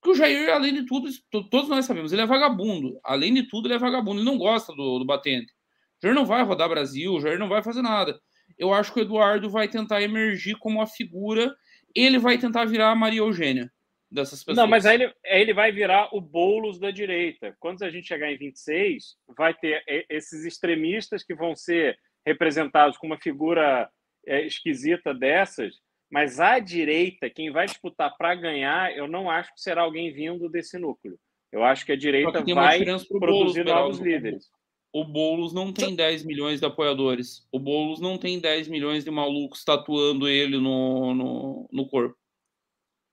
Porque 0.00 0.10
o 0.10 0.14
Jair, 0.14 0.50
além 0.50 0.74
de 0.74 0.84
tudo, 0.84 1.08
todos 1.50 1.68
nós 1.68 1.86
sabemos, 1.86 2.12
ele 2.12 2.22
é 2.22 2.26
vagabundo. 2.26 3.00
Além 3.02 3.32
de 3.32 3.48
tudo, 3.48 3.66
ele 3.66 3.74
é 3.74 3.78
vagabundo. 3.78 4.20
Ele 4.20 4.30
não 4.30 4.36
gosta 4.36 4.74
do, 4.74 4.98
do 4.98 5.04
batente. 5.04 5.52
O 5.98 6.06
Jair 6.06 6.14
não 6.14 6.26
vai 6.26 6.42
rodar 6.42 6.68
Brasil, 6.68 7.14
o 7.14 7.20
Jair 7.20 7.38
não 7.38 7.48
vai 7.48 7.62
fazer 7.62 7.80
nada. 7.80 8.20
Eu 8.58 8.72
acho 8.72 8.92
que 8.92 9.00
o 9.00 9.02
Eduardo 9.02 9.48
vai 9.48 9.66
tentar 9.66 10.02
emergir 10.02 10.56
como 10.58 10.82
a 10.82 10.86
figura. 10.86 11.54
Ele 11.94 12.18
vai 12.18 12.36
tentar 12.36 12.66
virar 12.66 12.90
a 12.90 12.94
Maria 12.94 13.20
Eugênia 13.20 13.72
dessas 14.10 14.40
pessoas. 14.40 14.58
Não, 14.58 14.66
mas 14.66 14.84
aí 14.86 14.96
ele, 14.96 15.14
aí 15.24 15.40
ele 15.40 15.54
vai 15.54 15.72
virar 15.72 16.14
o 16.14 16.20
bolos 16.20 16.78
da 16.78 16.90
direita. 16.90 17.56
Quando 17.58 17.82
a 17.82 17.90
gente 17.90 18.06
chegar 18.06 18.30
em 18.30 18.36
26, 18.36 19.16
vai 19.36 19.54
ter 19.54 19.82
esses 20.10 20.44
extremistas 20.44 21.24
que 21.24 21.34
vão 21.34 21.56
ser 21.56 21.98
representados 22.26 22.98
com 22.98 23.06
uma 23.06 23.18
figura 23.18 23.88
é, 24.26 24.46
esquisita 24.46 25.14
dessas 25.14 25.82
mas 26.14 26.38
à 26.38 26.60
direita, 26.60 27.28
quem 27.28 27.50
vai 27.50 27.66
disputar 27.66 28.16
para 28.16 28.36
ganhar, 28.36 28.96
eu 28.96 29.08
não 29.08 29.28
acho 29.28 29.52
que 29.52 29.60
será 29.60 29.82
alguém 29.82 30.12
vindo 30.12 30.48
desse 30.48 30.78
núcleo. 30.78 31.18
Eu 31.50 31.64
acho 31.64 31.84
que 31.84 31.90
a 31.90 31.96
direita 31.96 32.40
que 32.40 32.54
vai 32.54 32.84
produzir 32.84 33.64
Boulos, 33.64 33.64
novos 33.64 33.98
líderes. 33.98 34.48
O 34.92 35.04
Boulos 35.04 35.52
não 35.52 35.72
tem 35.72 35.96
10 35.96 36.24
milhões 36.24 36.60
de 36.60 36.66
apoiadores. 36.66 37.44
O 37.50 37.58
Boulos 37.58 37.98
não 37.98 38.16
tem 38.16 38.38
10 38.38 38.68
milhões 38.68 39.02
de 39.02 39.10
malucos 39.10 39.64
tatuando 39.64 40.28
ele 40.28 40.56
no, 40.56 41.16
no, 41.16 41.68
no 41.72 41.88
corpo. 41.88 42.16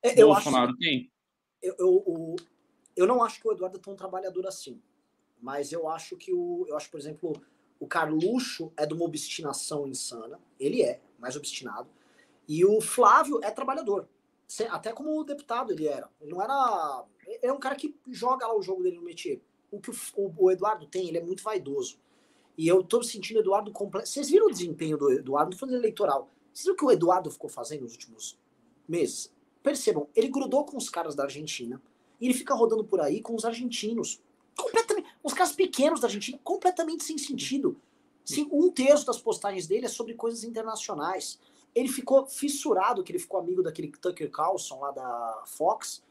É, 0.03 0.21
eu 0.21 0.27
Bolsonaro 0.27 0.69
acho, 0.69 0.77
tem. 0.77 1.11
Eu, 1.59 1.75
eu, 1.79 2.35
eu, 2.95 3.07
não 3.07 3.23
acho 3.23 3.41
que 3.41 3.47
o 3.47 3.51
Eduardo 3.51 3.77
é 3.77 3.81
tão 3.81 3.95
trabalhador 3.95 4.45
assim. 4.45 4.79
Mas 5.41 5.71
eu 5.71 5.89
acho 5.89 6.15
que 6.17 6.31
o. 6.31 6.67
Eu 6.67 6.77
acho, 6.77 6.91
por 6.91 6.99
exemplo, 6.99 7.33
o 7.79 7.87
Carluxo 7.87 8.71
é 8.77 8.85
de 8.85 8.93
uma 8.93 9.05
obstinação 9.05 9.87
insana. 9.87 10.39
Ele 10.59 10.83
é 10.83 11.01
mais 11.17 11.35
obstinado. 11.35 11.89
E 12.51 12.65
o 12.65 12.81
Flávio 12.81 13.39
é 13.41 13.49
trabalhador. 13.49 14.09
Até 14.71 14.91
como 14.91 15.23
deputado 15.23 15.71
ele 15.71 15.87
era. 15.87 16.09
Ele 16.19 16.31
não 16.31 16.41
era. 16.41 17.05
É 17.41 17.49
um 17.49 17.57
cara 17.57 17.77
que 17.77 17.95
joga 18.09 18.45
lá 18.45 18.53
o 18.53 18.61
jogo 18.61 18.83
dele 18.83 18.97
no 18.97 19.03
métier. 19.03 19.39
O 19.71 19.79
que 19.79 19.89
o, 19.89 19.95
o, 20.37 20.51
Eduardo 20.51 20.85
tem, 20.85 21.07
ele 21.07 21.17
é 21.17 21.23
muito 21.23 21.41
vaidoso. 21.41 21.97
E 22.57 22.67
eu 22.67 22.83
tô 22.83 23.01
sentindo 23.03 23.37
o 23.37 23.39
Eduardo 23.39 23.71
completo. 23.71 24.09
Vocês 24.09 24.29
viram 24.29 24.47
o 24.47 24.51
desempenho 24.51 24.97
do 24.97 25.09
Eduardo? 25.09 25.55
Falando 25.55 25.77
eleitoral. 25.77 26.29
Vocês 26.51 26.65
viram 26.65 26.73
o 26.73 26.77
que 26.77 26.83
o 26.83 26.91
Eduardo 26.91 27.31
ficou 27.31 27.49
fazendo 27.49 27.83
nos 27.83 27.93
últimos 27.93 28.37
meses? 28.85 29.33
Percebam, 29.63 30.09
ele 30.13 30.27
grudou 30.27 30.65
com 30.65 30.75
os 30.75 30.89
caras 30.89 31.15
da 31.15 31.23
Argentina. 31.23 31.81
E 32.19 32.25
ele 32.25 32.33
fica 32.33 32.53
rodando 32.53 32.83
por 32.83 32.99
aí 32.99 33.21
com 33.21 33.33
os 33.33 33.45
argentinos. 33.45 34.21
Completamente. 34.57 35.07
Os 35.23 35.33
caras 35.33 35.53
pequenos 35.53 36.01
da 36.01 36.07
Argentina, 36.07 36.37
completamente 36.43 37.05
sem 37.05 37.17
sentido. 37.17 37.79
Sim, 38.25 38.49
um 38.51 38.69
terço 38.69 39.05
das 39.05 39.21
postagens 39.21 39.67
dele 39.67 39.85
é 39.85 39.89
sobre 39.89 40.15
coisas 40.15 40.43
internacionais. 40.43 41.39
Ele 41.73 41.87
ficou 41.87 42.25
fissurado, 42.25 43.03
que 43.03 43.11
ele 43.11 43.19
ficou 43.19 43.39
amigo 43.39 43.63
daquele 43.63 43.91
Tucker 43.91 44.29
Carlson 44.29 44.79
lá 44.79 44.91
da 44.91 45.43
Fox. 45.45 46.03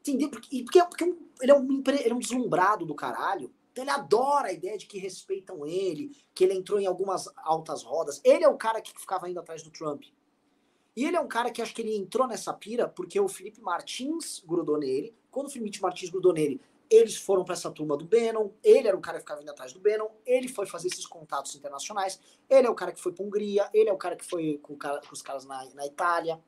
Entendeu? 0.00 0.30
Porque, 0.30 0.62
porque, 0.62 0.84
porque 0.84 1.04
ele, 1.40 1.50
é 1.50 1.54
um, 1.54 1.82
ele 1.86 2.08
é 2.08 2.14
um 2.14 2.18
deslumbrado 2.18 2.86
do 2.86 2.94
caralho. 2.94 3.52
Então 3.72 3.84
ele 3.84 3.90
adora 3.90 4.48
a 4.48 4.52
ideia 4.52 4.76
de 4.76 4.86
que 4.86 4.98
respeitam 4.98 5.66
ele, 5.66 6.10
que 6.34 6.42
ele 6.42 6.54
entrou 6.54 6.80
em 6.80 6.86
algumas 6.86 7.28
altas 7.36 7.82
rodas. 7.82 8.20
Ele 8.24 8.44
é 8.44 8.48
o 8.48 8.56
cara 8.56 8.80
que 8.80 8.92
ficava 8.98 9.28
indo 9.30 9.38
atrás 9.38 9.62
do 9.62 9.70
Trump. 9.70 10.04
E 10.96 11.04
ele 11.04 11.16
é 11.16 11.20
um 11.20 11.28
cara 11.28 11.50
que 11.50 11.62
acho 11.62 11.72
que 11.72 11.82
ele 11.82 11.96
entrou 11.96 12.26
nessa 12.26 12.52
pira 12.52 12.88
porque 12.88 13.20
o 13.20 13.28
Felipe 13.28 13.60
Martins 13.60 14.42
grudou 14.44 14.78
nele. 14.78 15.14
Quando 15.30 15.46
o 15.46 15.50
Felipe 15.50 15.80
Martins 15.80 16.10
grudou 16.10 16.32
nele, 16.32 16.60
eles 16.90 17.16
foram 17.16 17.44
para 17.44 17.54
essa 17.54 17.70
turma 17.70 17.96
do 17.96 18.04
Bannon, 18.04 18.50
ele 18.62 18.88
era 18.88 18.96
o 18.96 19.00
cara 19.00 19.18
que 19.18 19.22
ficava 19.22 19.42
indo 19.42 19.50
atrás 19.50 19.72
do 19.72 19.80
Bannon, 19.80 20.08
ele 20.24 20.48
foi 20.48 20.66
fazer 20.66 20.88
esses 20.88 21.06
contatos 21.06 21.54
internacionais, 21.54 22.18
ele 22.48 22.66
é 22.66 22.70
o 22.70 22.74
cara 22.74 22.92
que 22.92 23.00
foi 23.00 23.12
para 23.12 23.24
Hungria, 23.24 23.68
ele 23.74 23.90
é 23.90 23.92
o 23.92 23.98
cara 23.98 24.16
que 24.16 24.24
foi 24.24 24.58
com, 24.62 24.76
com 24.76 25.12
os 25.12 25.22
caras 25.22 25.44
na, 25.44 25.64
na 25.74 25.86
Itália. 25.86 26.40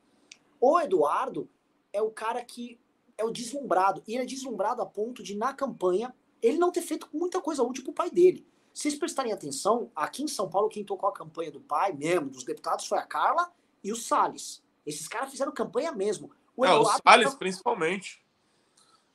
O 0.59 0.79
Eduardo 0.79 1.49
é 1.93 2.01
o 2.01 2.09
cara 2.09 2.43
que 2.43 2.79
é 3.17 3.23
o 3.23 3.29
deslumbrado, 3.29 4.01
e 4.07 4.13
ele 4.13 4.23
é 4.23 4.25
deslumbrado 4.25 4.81
a 4.81 4.85
ponto 4.85 5.21
de, 5.21 5.35
na 5.35 5.53
campanha, 5.53 6.13
ele 6.41 6.57
não 6.57 6.71
ter 6.71 6.81
feito 6.81 7.07
muita 7.13 7.39
coisa 7.39 7.61
útil 7.61 7.83
pro 7.83 7.93
pai 7.93 8.09
dele. 8.09 8.45
Se 8.73 8.83
vocês 8.83 8.95
prestarem 8.95 9.31
atenção, 9.31 9.91
aqui 9.95 10.23
em 10.23 10.27
São 10.27 10.49
Paulo, 10.49 10.69
quem 10.69 10.83
tocou 10.83 11.09
a 11.09 11.13
campanha 11.13 11.51
do 11.51 11.59
pai 11.59 11.91
mesmo, 11.91 12.29
dos 12.29 12.43
deputados, 12.43 12.87
foi 12.87 12.97
a 12.97 13.05
Carla 13.05 13.51
e 13.83 13.91
o 13.91 13.95
Salles. 13.95 14.63
Esses 14.85 15.07
caras 15.07 15.29
fizeram 15.29 15.51
campanha 15.51 15.91
mesmo. 15.91 16.31
O, 16.55 16.65
é, 16.65 16.69
Eduardo, 16.69 16.99
o 17.05 17.09
Salles, 17.11 17.35
principalmente. 17.35 18.23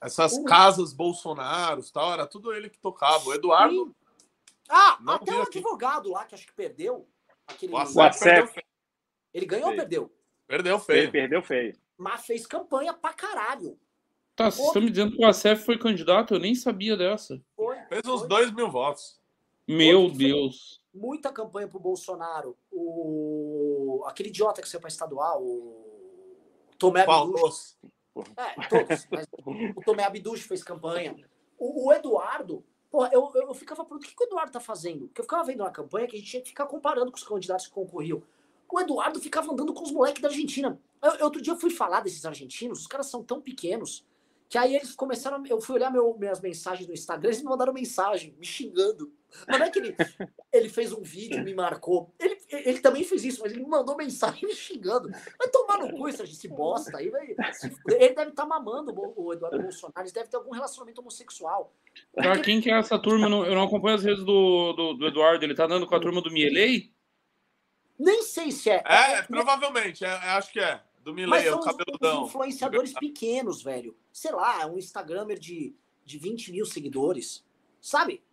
Essas 0.01 0.35
o... 0.35 0.45
casas 0.45 0.93
Bolsonaro 0.93 1.83
tal, 1.93 2.13
era 2.13 2.27
tudo 2.27 2.53
ele 2.53 2.69
que 2.69 2.79
tocava. 2.79 3.29
O 3.29 3.35
Eduardo. 3.35 3.87
Sim. 3.87 3.95
Ah, 4.69 4.99
até 5.09 5.33
o 5.33 5.43
advogado 5.43 6.11
lá 6.11 6.25
que 6.25 6.35
acho 6.35 6.47
que 6.47 6.53
perdeu. 6.53 7.09
Aquele... 7.47 7.73
O 7.73 7.79
Acef. 7.79 8.61
Ele 9.33 9.47
ganhou 9.47 9.69
feio. 9.69 9.75
ou 9.75 9.81
perdeu? 9.81 10.13
Perdeu 10.47 10.79
feio. 10.79 10.99
Ele 11.03 11.13
perdeu 11.13 11.43
feio. 11.43 11.79
Mas 11.97 12.27
fez 12.27 12.47
campanha 12.47 12.93
pra 12.93 13.13
caralho. 13.13 13.79
Tá, 14.35 14.51
vocês 14.51 14.67
estão 14.67 14.83
me 14.83 14.91
dizendo 14.91 15.17
que 15.17 15.25
o 15.25 15.27
Acef 15.27 15.65
foi 15.65 15.79
candidato? 15.79 16.35
Eu 16.35 16.41
nem 16.41 16.55
sabia 16.55 16.97
dessa. 16.97 17.41
Foi, 17.55 17.77
fez 17.89 18.05
uns 18.05 18.21
foi. 18.21 18.29
dois 18.29 18.53
mil 18.53 18.71
votos. 18.71 19.19
Meu 19.67 20.11
Deus. 20.11 20.81
Muita 20.93 21.33
campanha 21.33 21.69
pro 21.69 21.81
Bolsonaro. 21.81 22.57
O... 22.71 24.05
Aquele 24.07 24.29
idiota 24.29 24.61
que 24.61 24.69
saiu 24.69 24.81
pra 24.81 24.89
estadual, 24.89 25.43
o 25.43 26.75
Tomé 26.79 27.05
É, 28.37 28.69
todos. 28.69 29.07
Mas 29.11 29.27
o 29.77 29.81
Tomé 29.83 30.05
Abduch 30.05 30.43
fez 30.43 30.63
campanha. 30.63 31.17
O, 31.59 31.87
o 31.87 31.93
Eduardo, 31.93 32.65
porra, 32.91 33.11
eu, 33.13 33.31
eu, 33.35 33.55
ficava 33.55 33.85
falando, 33.85 34.03
o 34.03 34.07
que, 34.07 34.15
que 34.15 34.23
o 34.23 34.27
Eduardo 34.27 34.53
tá 34.53 34.61
fazendo? 34.61 35.07
Porque 35.07 35.21
eu 35.21 35.25
ficava 35.25 35.45
vendo 35.45 35.61
uma 35.61 35.71
campanha 35.71 36.07
que 36.07 36.17
a 36.17 36.19
gente 36.19 36.31
tinha 36.31 36.43
que 36.43 36.49
ficar 36.49 36.67
comparando 36.67 37.11
com 37.11 37.17
os 37.17 37.25
candidatos 37.25 37.67
que 37.67 37.73
concorriam. 37.73 38.23
O 38.71 38.81
Eduardo 38.81 39.21
ficava 39.21 39.53
andando 39.53 39.73
com 39.73 39.83
os 39.83 39.91
moleques 39.91 40.21
da 40.21 40.29
Argentina. 40.29 40.79
Eu, 41.03 41.25
outro 41.25 41.41
dia 41.41 41.53
eu 41.53 41.59
fui 41.59 41.71
falar 41.71 42.01
desses 42.01 42.25
argentinos, 42.25 42.81
os 42.81 42.87
caras 42.87 43.07
são 43.07 43.23
tão 43.23 43.41
pequenos 43.41 44.05
que 44.49 44.59
aí 44.59 44.75
eles 44.77 44.95
começaram. 44.95 45.45
Eu 45.47 45.61
fui 45.61 45.77
olhar 45.77 45.91
meu, 45.91 46.17
minhas 46.19 46.41
mensagens 46.41 46.87
no 46.87 46.95
Instagram, 46.95 47.31
eles 47.31 47.43
me 47.43 47.49
mandaram 47.49 47.73
mensagem, 47.73 48.35
me 48.39 48.47
xingando. 48.47 49.13
Mas 49.47 49.59
não 49.59 49.67
é 49.67 49.71
que 49.71 49.79
ele, 49.79 49.97
ele 50.53 50.69
fez 50.69 50.93
um 50.93 51.03
vídeo, 51.03 51.43
me 51.43 51.55
marcou. 51.55 52.15
Ele, 52.19 52.39
ele 52.51 52.81
também 52.81 53.05
fez 53.05 53.25
isso, 53.25 53.43
mas 53.43 53.53
ele 53.53 53.63
me 53.63 53.69
mandou 53.69 53.97
mensagem 53.97 54.47
me 54.49 54.55
xingando. 54.55 55.11
Vai 55.39 55.49
tomar 55.49 55.79
no 55.79 55.93
cu 55.93 56.09
esse 56.09 56.49
bosta 56.49 56.97
aí, 56.97 57.11
vai. 57.11 57.29
Ele 57.29 58.15
deve 58.15 58.31
estar 58.31 58.33
tá 58.35 58.47
mamando 58.47 58.93
o 59.17 59.33
Eduardo 59.33 59.61
Bolsonaro, 59.61 60.01
eles 60.01 60.13
devem 60.13 60.31
ter 60.31 60.37
algum 60.37 60.53
relacionamento 60.53 61.01
homossexual. 61.01 61.73
Pra 62.15 62.39
quem 62.39 62.61
que 62.61 62.71
é 62.71 62.79
essa 62.79 62.99
turma? 62.99 63.27
Eu 63.27 63.31
não, 63.31 63.47
eu 63.47 63.55
não 63.55 63.65
acompanho 63.65 63.97
as 63.97 64.05
redes 64.05 64.25
do, 64.25 64.73
do, 64.73 64.95
do, 64.95 65.07
Eduardo. 65.07 65.45
Ele 65.45 65.55
tá 65.55 65.67
dando 65.67 65.87
com 65.87 65.95
a 65.95 66.01
turma 66.01 66.21
do 66.21 66.31
Mielei? 66.31 66.93
Nem 67.99 68.23
sei 68.23 68.51
se 68.51 68.71
é. 68.71 68.83
É, 68.87 69.13
é 69.15 69.23
provavelmente, 69.23 70.05
é, 70.05 70.09
acho 70.09 70.53
que 70.53 70.61
é. 70.61 70.83
Do 71.03 71.15
Milley, 71.15 71.49
o 71.51 71.61
cabeludão. 71.61 72.25
Os 72.25 72.31
influenciadores 72.31 72.93
pequenos, 72.93 73.63
velho. 73.63 73.97
Sei 74.13 74.33
lá, 74.33 74.67
um 74.67 74.77
Instagramer 74.77 75.39
de, 75.39 75.73
de 76.05 76.19
20 76.19 76.51
mil 76.51 76.67
seguidores. 76.67 77.47
Sabe? 77.81 78.26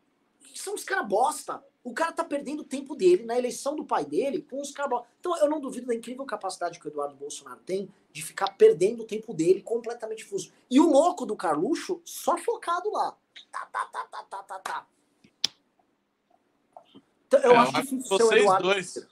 São 0.55 0.75
os 0.75 0.83
caras 0.83 1.07
bosta. 1.07 1.63
O 1.83 1.93
cara 1.93 2.11
tá 2.11 2.23
perdendo 2.23 2.61
o 2.61 2.65
tempo 2.65 2.95
dele 2.95 3.23
na 3.23 3.37
eleição 3.37 3.75
do 3.75 3.83
pai 3.83 4.05
dele 4.05 4.41
com 4.41 4.61
os 4.61 4.71
caras 4.71 4.91
bosta. 4.91 5.07
Então 5.19 5.37
eu 5.37 5.49
não 5.49 5.59
duvido 5.59 5.87
da 5.87 5.95
incrível 5.95 6.25
capacidade 6.25 6.79
que 6.79 6.87
o 6.87 6.89
Eduardo 6.89 7.15
Bolsonaro 7.15 7.59
tem 7.65 7.89
de 8.11 8.21
ficar 8.21 8.49
perdendo 8.57 9.03
o 9.03 9.05
tempo 9.05 9.33
dele 9.33 9.61
completamente 9.61 10.23
fuso. 10.23 10.51
E 10.69 10.79
o 10.79 10.89
louco 10.89 11.25
do 11.25 11.35
Carluxo 11.35 12.01
só 12.05 12.37
focado 12.37 12.91
lá. 12.91 13.15
Tá, 13.51 13.65
tá, 13.71 13.85
tá, 13.91 14.05
tá, 14.05 14.23
tá, 14.23 14.43
tá, 14.43 14.59
tá. 14.59 14.87
Então, 17.27 17.39
eu 17.41 17.51
é, 17.51 17.57
acho 17.57 17.73
difícil 17.73 18.09
vocês 18.09 18.41
Eduardo... 18.41 18.63
dois 18.63 19.07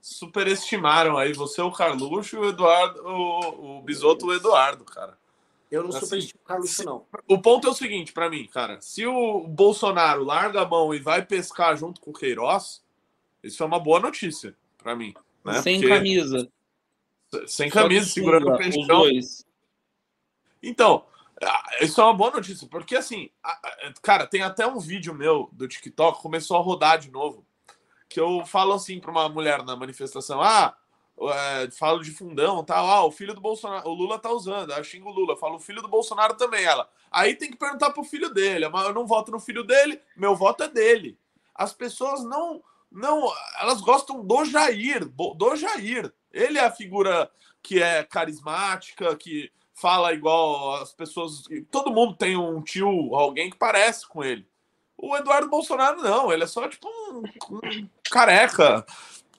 superestimaram 0.00 1.18
aí 1.18 1.32
você, 1.32 1.60
o 1.60 1.70
Carluxo, 1.70 2.36
e 2.36 2.38
o 2.38 2.48
Eduardo, 2.48 3.06
o, 3.06 3.78
o 3.78 3.82
Bisoto, 3.82 4.26
o 4.26 4.34
Eduardo, 4.34 4.84
cara. 4.84 5.18
Eu 5.70 5.82
não 5.82 5.90
assim, 5.90 6.20
superestimo 6.20 6.42
o 6.46 6.84
não. 6.84 7.06
O 7.28 7.40
ponto 7.40 7.68
é 7.68 7.70
o 7.70 7.74
seguinte, 7.74 8.12
para 8.12 8.28
mim, 8.28 8.46
cara. 8.46 8.80
Se 8.80 9.06
o 9.06 9.46
Bolsonaro 9.46 10.24
larga 10.24 10.62
a 10.62 10.66
mão 10.66 10.92
e 10.94 10.98
vai 10.98 11.24
pescar 11.24 11.76
junto 11.76 12.00
com 12.00 12.10
o 12.10 12.14
Queiroz, 12.14 12.82
isso 13.42 13.62
é 13.62 13.66
uma 13.66 13.78
boa 13.78 14.00
notícia 14.00 14.56
para 14.76 14.96
mim. 14.96 15.14
Né? 15.44 15.62
Sem 15.62 15.80
Porque... 15.80 15.94
camisa. 15.94 16.52
Sem 17.46 17.70
camisa, 17.70 18.06
segurando 18.08 18.48
o 18.48 18.56
peixão. 18.56 19.04
Então, 20.62 21.06
isso 21.80 22.00
é 22.00 22.04
uma 22.04 22.14
boa 22.14 22.32
notícia, 22.32 22.66
porque 22.68 22.96
assim, 22.96 23.30
cara, 24.02 24.26
tem 24.26 24.42
até 24.42 24.66
um 24.66 24.78
vídeo 24.80 25.14
meu 25.14 25.48
do 25.52 25.68
TikTok, 25.68 26.20
começou 26.20 26.56
a 26.56 26.60
rodar 26.60 26.98
de 26.98 27.10
novo 27.10 27.46
que 28.10 28.18
eu 28.18 28.44
falo 28.44 28.74
assim 28.74 28.98
para 28.98 29.12
uma 29.12 29.28
mulher 29.28 29.62
na 29.64 29.76
manifestação: 29.76 30.42
ah, 30.42 30.76
é, 31.28 31.70
falo 31.70 32.02
de 32.02 32.10
fundão, 32.12 32.64
tal, 32.64 32.86
ah, 32.86 33.04
o 33.04 33.10
filho 33.10 33.34
do 33.34 33.40
Bolsonaro, 33.40 33.88
o 33.88 33.94
Lula 33.94 34.18
tá 34.18 34.30
usando, 34.30 34.72
eu 34.72 34.84
xingo 34.84 35.10
o 35.10 35.12
Lula, 35.12 35.36
falo 35.36 35.56
o 35.56 35.60
filho 35.60 35.82
do 35.82 35.88
Bolsonaro 35.88 36.34
também, 36.34 36.64
ela. 36.64 36.88
Aí 37.10 37.34
tem 37.34 37.50
que 37.50 37.58
perguntar 37.58 37.90
pro 37.90 38.04
filho 38.04 38.30
dele, 38.30 38.68
mas 38.68 38.86
eu 38.86 38.94
não 38.94 39.06
voto 39.06 39.30
no 39.30 39.40
filho 39.40 39.64
dele, 39.64 40.00
meu 40.16 40.34
voto 40.34 40.62
é 40.62 40.68
dele. 40.68 41.18
As 41.54 41.72
pessoas 41.72 42.24
não, 42.24 42.62
não, 42.90 43.30
elas 43.60 43.80
gostam 43.80 44.24
do 44.24 44.44
Jair, 44.44 45.04
do 45.06 45.56
Jair. 45.56 46.12
Ele 46.32 46.58
é 46.58 46.64
a 46.64 46.70
figura 46.70 47.30
que 47.62 47.82
é 47.82 48.02
carismática, 48.02 49.14
que 49.16 49.52
fala 49.74 50.12
igual 50.12 50.74
as 50.76 50.92
pessoas, 50.92 51.42
todo 51.70 51.92
mundo 51.92 52.14
tem 52.14 52.36
um 52.36 52.62
tio, 52.62 53.14
alguém 53.14 53.50
que 53.50 53.56
parece 53.56 54.06
com 54.06 54.22
ele. 54.22 54.46
O 54.96 55.16
Eduardo 55.16 55.48
Bolsonaro 55.48 56.02
não, 56.02 56.30
ele 56.30 56.44
é 56.44 56.46
só 56.46 56.68
tipo 56.68 56.86
um, 56.86 57.22
um 57.50 57.88
careca, 58.10 58.84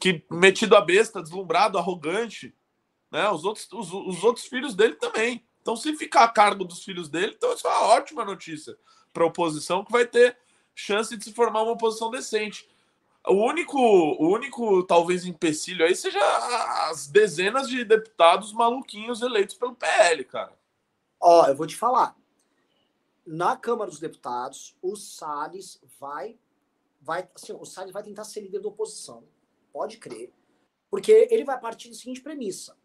que 0.01 0.25
metido 0.29 0.75
a 0.75 0.81
besta, 0.81 1.21
deslumbrado, 1.21 1.77
arrogante. 1.77 2.53
Né? 3.11 3.29
Os, 3.29 3.45
outros, 3.45 3.67
os, 3.71 3.93
os 3.93 4.23
outros 4.23 4.45
filhos 4.45 4.75
dele 4.75 4.95
também. 4.95 5.45
Então, 5.61 5.75
se 5.75 5.95
ficar 5.95 6.23
a 6.23 6.29
cargo 6.29 6.65
dos 6.65 6.83
filhos 6.83 7.07
dele, 7.07 7.33
então 7.37 7.53
isso 7.53 7.67
é 7.67 7.69
uma 7.69 7.83
ótima 7.89 8.25
notícia 8.25 8.75
para 9.13 9.23
a 9.23 9.27
oposição, 9.27 9.85
que 9.85 9.91
vai 9.91 10.05
ter 10.05 10.37
chance 10.73 11.15
de 11.15 11.23
se 11.23 11.33
formar 11.33 11.61
uma 11.61 11.73
oposição 11.73 12.09
decente. 12.09 12.67
O 13.27 13.35
único, 13.35 13.77
o 13.77 14.27
único 14.27 14.83
talvez 14.83 15.25
empecilho 15.25 15.85
aí 15.85 15.95
seja 15.95 16.19
as 16.89 17.05
dezenas 17.05 17.69
de 17.69 17.85
deputados 17.85 18.51
maluquinhos 18.51 19.21
eleitos 19.21 19.55
pelo 19.55 19.75
PL, 19.75 20.23
cara. 20.25 20.57
Ó, 21.19 21.45
eu 21.45 21.55
vou 21.55 21.67
te 21.67 21.75
falar 21.75 22.15
na 23.25 23.55
Câmara 23.55 23.89
dos 23.89 23.99
Deputados, 23.99 24.75
o 24.81 24.95
Salles 24.95 25.79
vai, 25.99 26.37
vai, 26.99 27.27
assim, 27.35 27.53
o 27.53 27.65
Salles 27.65 27.93
vai 27.93 28.03
tentar 28.03 28.23
ser 28.23 28.41
líder 28.41 28.59
da 28.59 28.69
oposição, 28.69 29.23
pode 29.71 29.97
crer, 29.97 30.31
porque 30.89 31.27
ele 31.31 31.43
vai 31.43 31.59
partir 31.59 31.89
da 31.89 31.95
seguinte 31.95 32.21
premissa: 32.21 32.75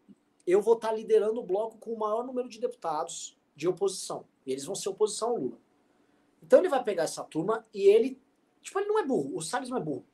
eu 0.45 0.61
vou 0.61 0.75
estar 0.75 0.91
liderando 0.91 1.39
o 1.39 1.45
bloco 1.45 1.77
com 1.77 1.93
o 1.93 1.99
maior 1.99 2.25
número 2.25 2.47
de 2.47 2.59
deputados 2.59 3.37
de 3.55 3.67
oposição, 3.67 4.25
e 4.45 4.51
eles 4.51 4.65
vão 4.65 4.75
ser 4.75 4.89
oposição 4.89 5.29
ao 5.29 5.37
Lula. 5.37 5.59
Então 6.41 6.59
ele 6.59 6.69
vai 6.69 6.83
pegar 6.83 7.03
essa 7.03 7.23
turma 7.23 7.65
e 7.73 7.81
ele, 7.81 8.19
tipo, 8.61 8.79
ele 8.79 8.87
não 8.87 8.99
é 8.99 9.05
burro, 9.05 9.35
o 9.35 9.41
Salles 9.41 9.69
não 9.69 9.77
é 9.77 9.81
burro, 9.81 10.05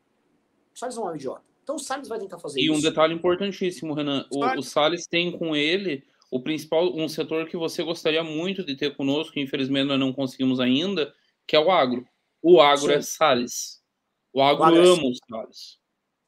o 0.74 0.80
Salles 0.80 0.96
não 0.96 1.08
é 1.08 1.12
um 1.12 1.16
idiota. 1.16 1.44
Então 1.62 1.76
o 1.76 1.80
Salles 1.80 2.08
vai 2.08 2.20
tentar 2.20 2.40
fazer 2.40 2.60
e 2.60 2.66
isso. 2.66 2.74
E 2.74 2.78
um 2.78 2.82
detalhe 2.82 3.14
importantíssimo, 3.14 3.94
Renan, 3.94 4.28
o, 4.32 4.44
o 4.58 4.64
Salles 4.64 5.06
tem 5.08 5.38
com 5.38 5.56
ele 5.56 6.04
o 6.34 6.40
principal, 6.40 6.92
um 6.96 7.08
setor 7.08 7.48
que 7.48 7.56
você 7.56 7.84
gostaria 7.84 8.24
muito 8.24 8.64
de 8.64 8.76
ter 8.76 8.96
conosco, 8.96 9.34
que 9.34 9.40
infelizmente 9.40 9.86
nós 9.86 10.00
não 10.00 10.12
conseguimos 10.12 10.60
ainda, 10.60 11.14
que 11.46 11.56
é 11.56 11.60
o 11.60 11.70
agro. 11.70 12.08
O 12.42 12.60
agro 12.60 12.88
Sim. 12.88 12.94
é 12.94 13.02
Salles. 13.02 13.84
O 14.34 14.42
agro, 14.42 14.64
o 14.64 14.66
agro 14.66 14.82
é 14.82 14.88
ama 14.88 15.04
é... 15.04 15.10
os 15.10 15.20
Salles. 15.30 15.80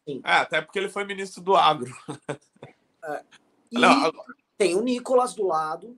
É, 0.07 0.31
até 0.31 0.61
porque 0.61 0.77
ele 0.77 0.89
foi 0.89 1.03
ministro 1.03 1.41
do 1.41 1.55
agro. 1.55 1.93
É. 3.03 3.23
E... 3.71 3.79
Não, 3.79 4.11
Tem 4.57 4.75
o 4.75 4.81
Nicolas 4.81 5.33
do 5.33 5.45
lado, 5.45 5.97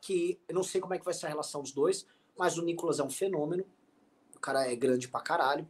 que 0.00 0.40
eu 0.48 0.54
não 0.54 0.62
sei 0.62 0.80
como 0.80 0.94
é 0.94 0.98
que 0.98 1.04
vai 1.04 1.12
ser 1.12 1.26
a 1.26 1.28
relação 1.28 1.60
dos 1.60 1.72
dois, 1.72 2.06
mas 2.38 2.56
o 2.56 2.62
Nicolas 2.62 3.00
é 3.00 3.02
um 3.02 3.10
fenômeno. 3.10 3.66
O 4.34 4.38
cara 4.38 4.70
é 4.70 4.74
grande 4.74 5.08
pra 5.08 5.20
caralho. 5.20 5.68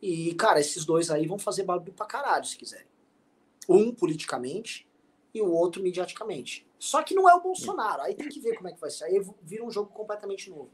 E, 0.00 0.34
cara, 0.34 0.58
esses 0.58 0.84
dois 0.84 1.10
aí 1.10 1.26
vão 1.26 1.38
fazer 1.38 1.62
barulho 1.64 1.92
pra 1.92 2.06
caralho, 2.06 2.44
se 2.44 2.56
quiserem. 2.56 2.86
Um 3.68 3.94
politicamente 3.94 4.88
e 5.32 5.40
o 5.40 5.50
outro 5.50 5.82
mediaticamente. 5.82 6.66
Só 6.78 7.02
que 7.02 7.14
não 7.14 7.28
é 7.28 7.34
o 7.34 7.40
Bolsonaro. 7.40 8.02
Aí 8.02 8.14
tem 8.14 8.28
que 8.28 8.40
ver 8.40 8.56
como 8.56 8.68
é 8.68 8.72
que 8.72 8.80
vai 8.80 8.90
ser. 8.90 9.04
Aí 9.04 9.20
vira 9.42 9.64
um 9.64 9.70
jogo 9.70 9.90
completamente 9.90 10.50
novo. 10.50 10.70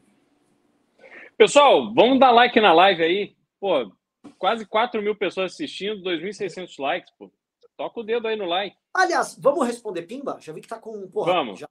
Pessoal, 1.37 1.95
vamos 1.95 2.19
dar 2.19 2.33
like 2.33 2.61
na 2.61 2.73
live 2.73 3.03
aí. 3.03 3.37
Pô, 3.61 3.93
quase 4.39 4.67
4 4.67 5.03
mil 5.03 5.15
pessoas 5.15 5.53
assistindo, 5.53 6.03
2.600 6.03 6.79
likes, 6.79 7.13
pô. 7.19 7.31
Toca 7.77 8.01
o 8.01 8.03
dedo 8.03 8.29
aí 8.29 8.37
no 8.37 8.45
like. 8.45 8.77
Aliás, 8.93 9.39
vamos 9.41 9.67
responder 9.67 10.03
Pimba? 10.03 10.39
Já 10.41 10.53
vi 10.53 10.61
que 10.61 10.69
tá 10.69 10.79
com. 10.79 11.09
Porra, 11.09 11.33
vamos. 11.33 11.61
Já... 11.61 11.69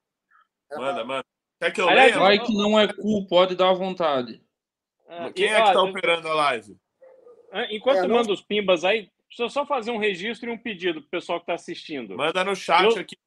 Manda, 0.71 1.03
manda. 1.05 1.25
Quer 1.59 1.71
que 1.71 1.81
eu 1.81 1.89
Aliás, 1.89 2.15
leia? 2.15 2.23
Like 2.23 2.53
não 2.53 2.79
é 2.79 2.91
cu, 2.91 3.27
pode 3.27 3.55
dar 3.55 3.69
à 3.69 3.73
vontade. 3.73 4.41
Ah, 5.07 5.31
Quem 5.31 5.45
é 5.47 5.61
que 5.61 5.73
tá 5.73 5.81
operando 5.81 6.27
a 6.27 6.33
live? 6.33 6.77
Enquanto 7.69 7.97
é, 7.97 8.07
não... 8.07 8.15
manda 8.15 8.31
os 8.31 8.41
pimbas 8.41 8.83
aí, 8.83 9.11
deixa 9.27 9.43
eu 9.43 9.49
só 9.49 9.65
fazer 9.65 9.91
um 9.91 9.97
registro 9.97 10.49
e 10.49 10.53
um 10.53 10.57
pedido 10.57 11.01
pro 11.01 11.09
pessoal 11.09 11.39
que 11.39 11.47
tá 11.47 11.53
assistindo. 11.53 12.15
Manda 12.15 12.43
no 12.43 12.55
chat 12.55 12.83
eu, 12.83 13.01
aqui. 13.01 13.17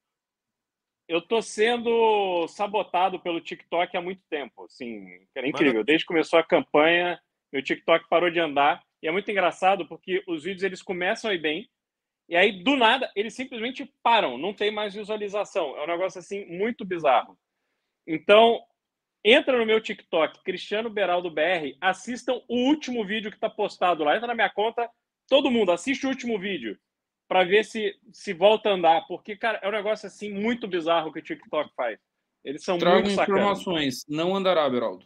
Eu 1.09 1.21
tô 1.21 1.43
sendo 1.43 2.47
sabotado 2.49 3.21
pelo 3.21 3.41
TikTok 3.41 3.97
há 3.97 4.01
muito 4.01 4.23
tempo. 4.31 4.65
Assim, 4.65 5.07
é 5.35 5.49
incrível. 5.49 5.75
Manda. 5.75 5.85
Desde 5.85 6.05
que 6.05 6.09
começou 6.09 6.39
a 6.39 6.45
campanha, 6.45 7.21
meu 7.53 7.63
TikTok 7.63 8.09
parou 8.09 8.31
de 8.31 8.41
andar. 8.41 8.83
E 9.03 9.09
é 9.09 9.11
muito 9.11 9.31
engraçado 9.31 9.87
porque 9.87 10.23
os 10.27 10.45
vídeos 10.45 10.63
eles 10.63 10.83
começam 10.83 11.31
aí 11.31 11.39
bem, 11.39 11.69
e 12.29 12.37
aí 12.37 12.63
do 12.63 12.77
nada 12.77 13.11
eles 13.17 13.35
simplesmente 13.35 13.93
param, 14.03 14.39
não 14.39 14.55
tem 14.55 14.71
mais 14.71 14.95
visualização. 14.95 15.77
É 15.77 15.85
um 15.85 15.89
negócio 15.89 16.21
assim 16.21 16.47
muito 16.47 16.85
bizarro. 16.85 17.37
Então, 18.07 18.65
entra 19.25 19.59
no 19.59 19.67
meu 19.67 19.81
TikTok, 19.81 20.43
Cristiano 20.43 20.89
Beraldo 20.89 21.31
BR, 21.31 21.77
assistam 21.81 22.41
o 22.49 22.69
último 22.69 23.05
vídeo 23.05 23.31
que 23.31 23.37
está 23.37 23.51
postado 23.51 24.05
lá. 24.05 24.15
Entra 24.15 24.29
na 24.29 24.35
minha 24.35 24.51
conta, 24.51 24.89
todo 25.29 25.51
mundo 25.51 25.73
assiste 25.73 26.07
o 26.07 26.09
último 26.09 26.39
vídeo 26.39 26.79
para 27.29 27.45
ver 27.45 27.65
se 27.65 27.99
se 28.13 28.33
volta 28.33 28.69
a 28.69 28.73
andar, 28.73 29.07
porque 29.07 29.37
cara, 29.37 29.59
é 29.63 29.69
um 29.69 29.73
negócio 29.73 30.07
assim 30.07 30.33
muito 30.33 30.69
bizarro 30.69 31.13
que 31.13 31.19
o 31.19 31.23
TikTok 31.23 31.73
faz. 31.75 31.99
Eles 32.45 32.65
são 32.65 32.79
Trago 32.79 33.07
muito 33.07 33.21
informações, 33.21 34.05
não 34.09 34.35
andará, 34.35 34.69
Beraldo. 34.69 35.05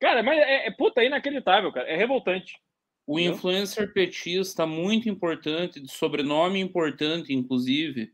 Cara, 0.00 0.22
mas 0.22 0.38
é, 0.38 0.66
é 0.66 0.70
puta 0.70 1.00
é 1.00 1.06
inacreditável, 1.06 1.72
cara. 1.72 1.88
É 1.88 1.96
revoltante. 1.96 2.60
O 3.06 3.18
influencer 3.18 3.92
petista 3.92 4.66
muito 4.66 5.08
importante, 5.08 5.80
de 5.80 5.90
sobrenome 5.90 6.60
importante, 6.60 7.32
inclusive, 7.32 8.12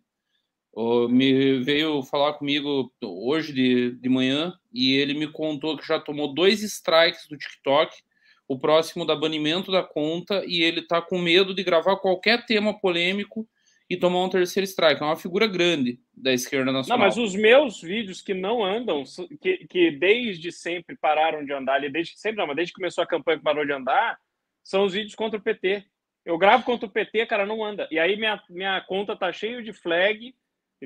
me 1.11 1.59
veio 1.61 2.03
falar 2.03 2.35
comigo 2.35 2.93
hoje 3.03 3.53
de, 3.53 3.93
de 3.93 4.09
manhã 4.09 4.55
e 4.73 4.95
ele 4.95 5.15
me 5.15 5.31
contou 5.31 5.77
que 5.77 5.87
já 5.87 5.99
tomou 5.99 6.33
dois 6.33 6.63
strikes 6.63 7.27
do 7.29 7.37
TikTok, 7.37 7.97
o 8.47 8.59
próximo 8.59 9.05
da 9.05 9.15
banimento 9.15 9.71
da 9.71 9.83
conta, 9.83 10.43
e 10.47 10.63
ele 10.63 10.83
tá 10.83 11.03
com 11.03 11.19
medo 11.19 11.55
de 11.55 11.63
gravar 11.63 11.97
qualquer 11.97 12.47
tema 12.47 12.79
polêmico 12.79 13.47
e 13.91 13.97
tomar 13.97 14.25
um 14.25 14.29
terceiro 14.29 14.65
strike. 14.65 15.03
É 15.03 15.05
uma 15.05 15.17
figura 15.17 15.47
grande 15.47 15.99
da 16.15 16.33
esquerda 16.33 16.73
nacional. 16.73 16.99
Não, 16.99 17.05
mas 17.05 17.17
os 17.17 17.35
meus 17.35 17.81
vídeos 17.81 18.23
que 18.23 18.35
não 18.35 18.65
andam, 18.65 19.03
que, 19.41 19.67
que 19.67 19.91
desde 19.91 20.53
sempre 20.53 20.97
pararam 20.97 21.45
de 21.45 21.53
andar, 21.53 21.81
desde 21.91 22.19
sempre 22.19 22.39
não, 22.39 22.47
mas 22.47 22.57
desde 22.57 22.73
que 22.73 22.81
começou 22.81 23.03
a 23.03 23.07
campanha 23.07 23.39
que 23.39 23.45
parou 23.45 23.67
de 23.67 23.73
andar, 23.73 24.19
são 24.69 24.85
os 24.85 24.93
vídeos 24.93 25.15
contra 25.15 25.39
o 25.39 25.43
PT. 25.43 25.83
Eu 26.27 26.37
gravo 26.37 26.63
contra 26.63 26.87
o 26.87 26.91
PT, 26.91 27.25
cara, 27.25 27.47
não 27.47 27.65
anda. 27.65 27.89
E 27.91 27.99
aí 27.99 28.17
minha, 28.17 28.43
minha 28.51 28.79
conta 28.83 29.17
tá 29.17 29.33
cheio 29.33 29.63
de 29.63 29.73
flag, 29.73 30.35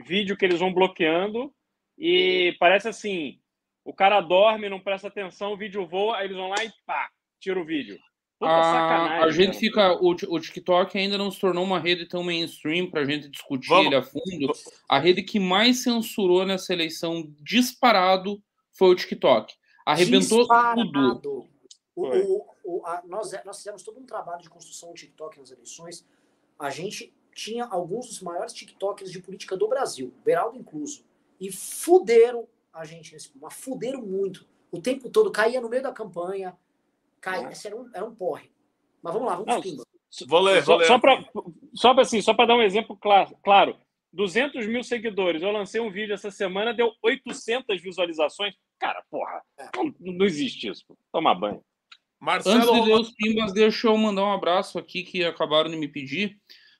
vídeo 0.06 0.36
que 0.36 0.44
eles 0.44 0.60
vão 0.60 0.72
bloqueando, 0.72 1.52
e 1.98 2.54
parece 2.60 2.86
assim: 2.86 3.40
o 3.84 3.92
cara 3.92 4.20
dorme, 4.20 4.68
não 4.68 4.78
presta 4.78 5.08
atenção, 5.08 5.52
o 5.52 5.56
vídeo 5.56 5.84
voa, 5.84 6.18
aí 6.18 6.26
eles 6.26 6.36
vão 6.36 6.48
lá 6.48 6.64
e 6.64 6.70
pá, 6.86 7.10
tira 7.40 7.60
o 7.60 7.64
vídeo. 7.64 7.98
Puta 8.38 8.52
a, 8.52 8.62
sacanagem. 8.62 9.24
A 9.24 9.30
gente 9.32 9.70
cara. 9.72 9.94
fica. 9.98 10.04
O, 10.04 10.36
o 10.36 10.40
TikTok 10.40 10.96
ainda 10.96 11.18
não 11.18 11.32
se 11.32 11.40
tornou 11.40 11.64
uma 11.64 11.80
rede 11.80 12.06
tão 12.06 12.22
mainstream 12.22 12.88
para 12.88 13.00
a 13.00 13.04
gente 13.04 13.28
discutir 13.28 13.68
Vamos. 13.68 13.86
ele 13.86 13.96
a 13.96 14.02
fundo. 14.02 14.52
A 14.88 15.00
rede 15.00 15.22
que 15.22 15.40
mais 15.40 15.82
censurou 15.82 16.46
nessa 16.46 16.72
eleição 16.72 17.28
disparado 17.40 18.40
foi 18.72 18.90
o 18.90 18.94
TikTok. 18.94 19.52
Arrebentou 19.84 20.38
disparado. 20.38 20.92
tudo. 20.92 21.48
O, 21.94 22.06
o, 22.06 22.51
o, 22.64 22.84
a, 22.86 23.02
nós, 23.06 23.32
nós 23.44 23.58
fizemos 23.58 23.82
todo 23.82 24.00
um 24.00 24.06
trabalho 24.06 24.42
de 24.42 24.50
construção 24.50 24.90
do 24.90 24.94
TikTok 24.94 25.38
nas 25.38 25.50
eleições. 25.50 26.06
A 26.58 26.70
gente 26.70 27.12
tinha 27.34 27.64
alguns 27.64 28.06
dos 28.06 28.20
maiores 28.20 28.52
TikTokers 28.52 29.10
de 29.10 29.20
política 29.20 29.56
do 29.56 29.68
Brasil, 29.68 30.12
Beraldo 30.24 30.58
incluso. 30.58 31.04
E 31.40 31.50
fuderam 31.50 32.46
a 32.72 32.84
gente 32.84 33.12
nesse 33.12 33.30
mas 33.38 33.54
fuderam 33.54 34.02
muito. 34.02 34.46
O 34.70 34.80
tempo 34.80 35.10
todo 35.10 35.30
caía 35.30 35.60
no 35.60 35.68
meio 35.68 35.82
da 35.82 35.92
campanha, 35.92 36.56
caía, 37.20 37.50
esse 37.50 37.66
era 37.66 37.76
um, 37.76 37.90
era 37.92 38.04
um 38.04 38.14
porre. 38.14 38.50
Mas 39.02 39.12
vamos 39.12 39.28
lá, 39.28 39.36
vamos 39.36 39.46
Não, 39.46 39.84
Vou 40.26 40.40
ler, 40.40 40.62
vou 40.62 40.76
ler. 40.76 40.86
Só, 40.86 40.98
para 40.98 41.24
só 41.74 42.00
assim, 42.00 42.20
só 42.20 42.34
para 42.34 42.46
dar 42.46 42.56
um 42.56 42.62
exemplo 42.62 42.96
claro, 42.96 43.34
claro, 43.42 43.76
200 44.12 44.66
mil 44.66 44.82
seguidores. 44.84 45.42
Eu 45.42 45.50
lancei 45.50 45.80
um 45.80 45.90
vídeo 45.90 46.12
essa 46.12 46.30
semana, 46.30 46.74
deu 46.74 46.92
800 47.02 47.80
visualizações. 47.80 48.54
Cara, 48.78 49.02
porra, 49.10 49.42
é. 49.58 49.70
não, 49.74 49.94
não 49.98 50.26
existe 50.26 50.68
isso. 50.68 50.84
Toma 51.10 51.34
banho. 51.34 51.64
Marcelo 52.22 52.54
Antes 52.54 52.72
de 52.72 52.88
ler 52.88 53.00
os 53.00 53.10
pimbas, 53.10 53.52
deixa 53.52 53.88
eu 53.88 53.96
mandar 53.96 54.22
um 54.22 54.32
abraço 54.32 54.78
aqui 54.78 55.02
que 55.02 55.24
acabaram 55.24 55.68
de 55.68 55.76
me 55.76 55.88
pedir 55.88 56.38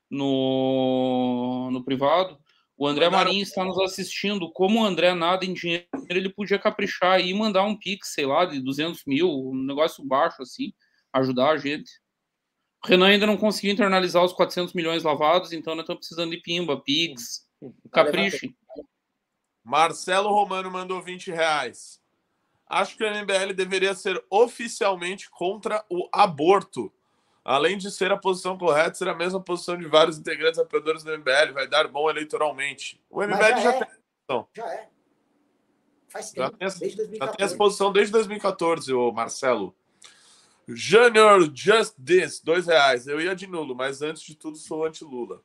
no, 0.08 1.68
no 1.72 1.84
privado. 1.84 2.38
O 2.76 2.86
André 2.86 3.06
Mandaram... 3.06 3.24
Marinho 3.24 3.42
está 3.42 3.64
nos 3.64 3.76
assistindo. 3.80 4.52
Como 4.52 4.80
o 4.80 4.84
André 4.84 5.12
nada 5.14 5.44
em 5.44 5.52
dinheiro, 5.52 5.84
ele 6.08 6.28
podia 6.28 6.60
caprichar 6.60 7.20
e 7.20 7.34
mandar 7.34 7.64
um 7.64 7.76
pix, 7.76 8.14
sei 8.14 8.24
lá, 8.24 8.44
de 8.44 8.60
200 8.60 9.02
mil, 9.04 9.28
um 9.28 9.64
negócio 9.64 10.04
baixo 10.04 10.42
assim, 10.42 10.72
ajudar 11.12 11.50
a 11.50 11.56
gente. 11.56 11.90
O 12.84 12.86
Renan 12.86 13.08
ainda 13.08 13.26
não 13.26 13.36
conseguiu 13.36 13.72
internalizar 13.72 14.22
os 14.22 14.32
400 14.32 14.72
milhões 14.74 15.02
lavados, 15.02 15.52
então 15.52 15.74
nós 15.74 15.82
estamos 15.82 16.06
precisando 16.06 16.30
de 16.30 16.40
pimba, 16.40 16.80
pix, 16.80 17.48
capriche. 17.90 18.54
Marcelo 19.64 20.28
Romano 20.28 20.70
mandou 20.70 21.02
20 21.02 21.32
reais. 21.32 22.01
Acho 22.72 22.96
que 22.96 23.04
o 23.04 23.06
MBL 23.06 23.52
deveria 23.54 23.94
ser 23.94 24.24
oficialmente 24.30 25.28
contra 25.28 25.84
o 25.90 26.08
aborto. 26.10 26.90
Além 27.44 27.76
de 27.76 27.90
ser 27.90 28.10
a 28.10 28.16
posição 28.16 28.56
correta, 28.56 28.94
ser 28.94 29.08
a 29.08 29.14
mesma 29.14 29.42
posição 29.42 29.76
de 29.76 29.86
vários 29.86 30.16
integrantes 30.18 30.58
apoiadores 30.58 31.04
do 31.04 31.12
MBL, 31.12 31.52
vai 31.52 31.68
dar 31.68 31.86
bom 31.86 32.08
eleitoralmente. 32.08 32.98
O 33.10 33.20
MBL 33.20 33.36
já, 33.36 33.60
já, 33.60 33.74
é. 33.74 33.84
tem 33.84 34.46
Já 34.56 34.72
é. 34.72 34.88
Faz 36.08 36.30
tempo, 36.30 36.56
já 36.58 36.70
tem, 36.70 36.78
desde 36.78 36.96
2014. 36.96 37.18
Já 37.18 37.36
tem 37.36 37.44
essa 37.44 37.56
posição 37.58 37.92
desde 37.92 38.12
2014, 38.12 38.94
o 38.94 39.12
Marcelo. 39.12 39.76
Junior 40.66 41.50
Just 41.54 41.94
This, 42.02 42.40
dois 42.40 42.66
reais. 42.66 43.06
Eu 43.06 43.20
ia 43.20 43.36
de 43.36 43.46
nulo, 43.46 43.74
mas 43.74 44.00
antes 44.00 44.22
de 44.22 44.34
tudo 44.34 44.56
sou 44.56 44.86
anti-Lula. 44.86 45.42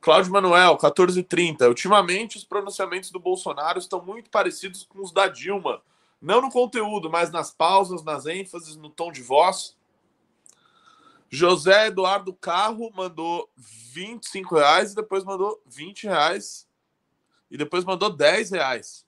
Cláudio 0.00 0.32
Manuel, 0.32 0.74
1430. 0.74 1.66
Ultimamente, 1.66 2.36
os 2.36 2.44
pronunciamentos 2.44 3.10
do 3.10 3.18
Bolsonaro 3.18 3.80
estão 3.80 4.04
muito 4.04 4.30
parecidos 4.30 4.84
com 4.84 5.02
os 5.02 5.12
da 5.12 5.26
Dilma. 5.26 5.82
Não 6.22 6.40
no 6.40 6.50
conteúdo, 6.50 7.10
mas 7.10 7.32
nas 7.32 7.50
pausas, 7.50 8.04
nas 8.04 8.26
ênfases, 8.26 8.76
no 8.76 8.88
tom 8.88 9.10
de 9.10 9.20
voz. 9.20 9.76
José 11.28 11.88
Eduardo 11.88 12.32
Carro 12.32 12.92
mandou 12.94 13.50
25 13.56 14.54
reais 14.54 14.92
e 14.92 14.94
depois 14.94 15.24
mandou 15.24 15.60
20 15.66 16.04
reais 16.04 16.68
e 17.50 17.56
depois 17.56 17.84
mandou 17.84 18.08
10 18.08 18.52
reais. 18.52 19.04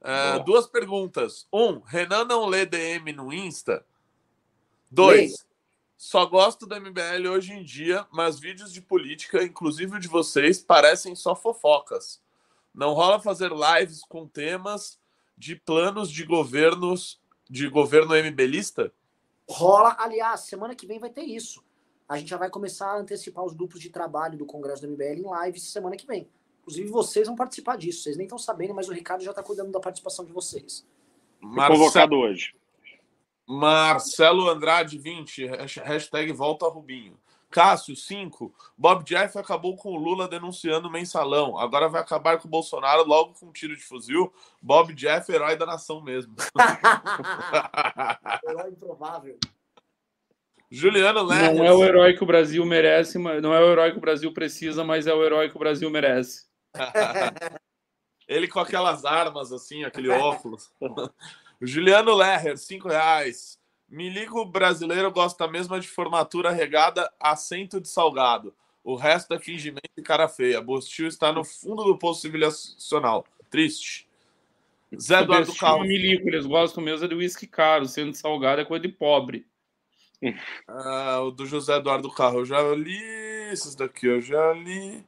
É, 0.00 0.38
duas 0.40 0.66
perguntas. 0.66 1.46
Um, 1.52 1.80
Renan 1.80 2.24
não 2.24 2.46
lê 2.46 2.64
DM 2.64 3.12
no 3.12 3.32
Insta? 3.32 3.84
Dois, 4.90 5.46
só 5.96 6.24
gosto 6.24 6.66
do 6.66 6.80
MBL 6.80 7.28
hoje 7.30 7.52
em 7.52 7.64
dia, 7.64 8.06
mas 8.10 8.38
vídeos 8.38 8.72
de 8.72 8.80
política, 8.80 9.42
inclusive 9.42 9.96
o 9.96 10.00
de 10.00 10.08
vocês, 10.08 10.62
parecem 10.62 11.14
só 11.14 11.34
fofocas. 11.34 12.22
Não 12.72 12.92
rola 12.94 13.20
fazer 13.20 13.50
lives 13.50 14.02
com 14.04 14.26
temas 14.26 14.98
de 15.36 15.56
planos 15.56 16.10
de 16.10 16.24
governos 16.24 17.20
de 17.48 17.68
governo 17.68 18.14
MBLista? 18.14 18.92
Rola, 19.48 19.96
aliás, 19.98 20.40
semana 20.40 20.74
que 20.74 20.86
vem 20.86 20.98
vai 20.98 21.10
ter 21.10 21.22
isso. 21.22 21.62
A 22.08 22.18
gente 22.18 22.28
já 22.28 22.36
vai 22.36 22.50
começar 22.50 22.90
a 22.90 22.98
antecipar 22.98 23.44
os 23.44 23.54
grupos 23.54 23.80
de 23.80 23.90
trabalho 23.90 24.38
do 24.38 24.46
Congresso 24.46 24.82
do 24.82 24.88
MBL 24.88 25.20
em 25.20 25.26
live 25.26 25.58
semana 25.58 25.96
que 25.96 26.06
vem. 26.06 26.28
Inclusive, 26.62 26.88
vocês 26.88 27.26
vão 27.26 27.36
participar 27.36 27.76
disso. 27.76 28.02
Vocês 28.02 28.16
nem 28.16 28.24
estão 28.24 28.38
sabendo, 28.38 28.74
mas 28.74 28.88
o 28.88 28.92
Ricardo 28.92 29.22
já 29.22 29.30
está 29.30 29.42
cuidando 29.42 29.70
da 29.70 29.80
participação 29.80 30.24
de 30.24 30.32
vocês. 30.32 30.86
Marcelo, 31.40 31.78
convocado 31.78 32.16
hoje. 32.16 32.54
Marcelo 33.46 34.48
Andrade 34.48 34.98
20, 34.98 35.46
hashtag 35.82 36.32
volta 36.32 36.66
Rubinho. 36.66 37.18
Cássio, 37.54 37.94
5. 37.94 38.52
Bob 38.76 39.04
Jeff 39.04 39.38
acabou 39.38 39.76
com 39.76 39.90
o 39.90 39.96
Lula 39.96 40.26
denunciando 40.26 40.88
o 40.88 40.90
mensalão. 40.90 41.56
Agora 41.56 41.88
vai 41.88 42.00
acabar 42.00 42.36
com 42.36 42.48
o 42.48 42.50
Bolsonaro 42.50 43.04
logo 43.04 43.34
com 43.34 43.46
um 43.46 43.52
tiro 43.52 43.76
de 43.76 43.84
fuzil. 43.84 44.34
Bob 44.60 44.92
Jeff, 44.92 45.30
herói 45.30 45.54
da 45.54 45.64
nação 45.64 46.02
mesmo. 46.02 46.34
herói 48.44 48.70
improvável. 48.70 49.38
Juliano 50.68 51.22
Não 51.22 51.64
é 51.64 51.72
o 51.72 51.84
herói 51.84 52.14
que 52.14 52.24
o 52.24 52.26
Brasil 52.26 52.66
merece, 52.66 53.20
mas 53.20 53.40
não 53.40 53.54
é 53.54 53.60
o 53.60 53.70
herói 53.70 53.92
que 53.92 53.98
o 53.98 54.00
Brasil 54.00 54.34
precisa, 54.34 54.82
mas 54.82 55.06
é 55.06 55.14
o 55.14 55.24
herói 55.24 55.48
que 55.48 55.54
o 55.54 55.60
Brasil 55.60 55.88
merece. 55.88 56.48
Ele 58.26 58.48
com 58.48 58.58
aquelas 58.58 59.04
armas, 59.04 59.52
assim, 59.52 59.84
aquele 59.84 60.08
óculos. 60.08 60.72
Juliano 61.62 62.16
Lerrer, 62.16 62.58
cinco 62.58 62.88
reais. 62.88 63.62
Milico 63.94 64.44
brasileiro 64.44 65.08
gosta 65.12 65.46
mesmo 65.46 65.78
de 65.78 65.86
formatura 65.86 66.50
regada 66.50 67.08
assento 67.20 67.80
de 67.80 67.88
salgado. 67.88 68.52
O 68.82 68.96
resto 68.96 69.32
é 69.32 69.38
fingimento 69.38 69.88
e 69.96 70.02
cara 70.02 70.28
feia. 70.28 70.60
Bostil 70.60 71.06
está 71.06 71.32
no 71.32 71.44
fundo 71.44 71.84
do 71.84 71.96
poço 71.96 72.22
civilizacional. 72.22 73.24
Triste. 73.48 74.08
Zé 75.00 75.20
Eduardo 75.20 75.54
Carlos. 75.54 75.86
Milico, 75.86 76.28
eles 76.28 76.44
gostam 76.44 76.82
mesmo 76.82 77.04
é 77.04 77.08
de 77.08 77.14
uísque 77.14 77.46
caro. 77.46 77.86
Sendo 77.86 78.12
salgado 78.14 78.60
é 78.60 78.64
coisa 78.64 78.82
de 78.82 78.92
pobre. 78.92 79.46
Ah, 80.66 81.20
o 81.20 81.30
do 81.30 81.46
José 81.46 81.76
Eduardo 81.76 82.10
Carro, 82.10 82.40
eu 82.40 82.44
já 82.44 82.60
li. 82.74 83.00
Esses 83.52 83.76
daqui 83.76 84.06
eu 84.06 84.20
já 84.20 84.52
li. 84.54 85.06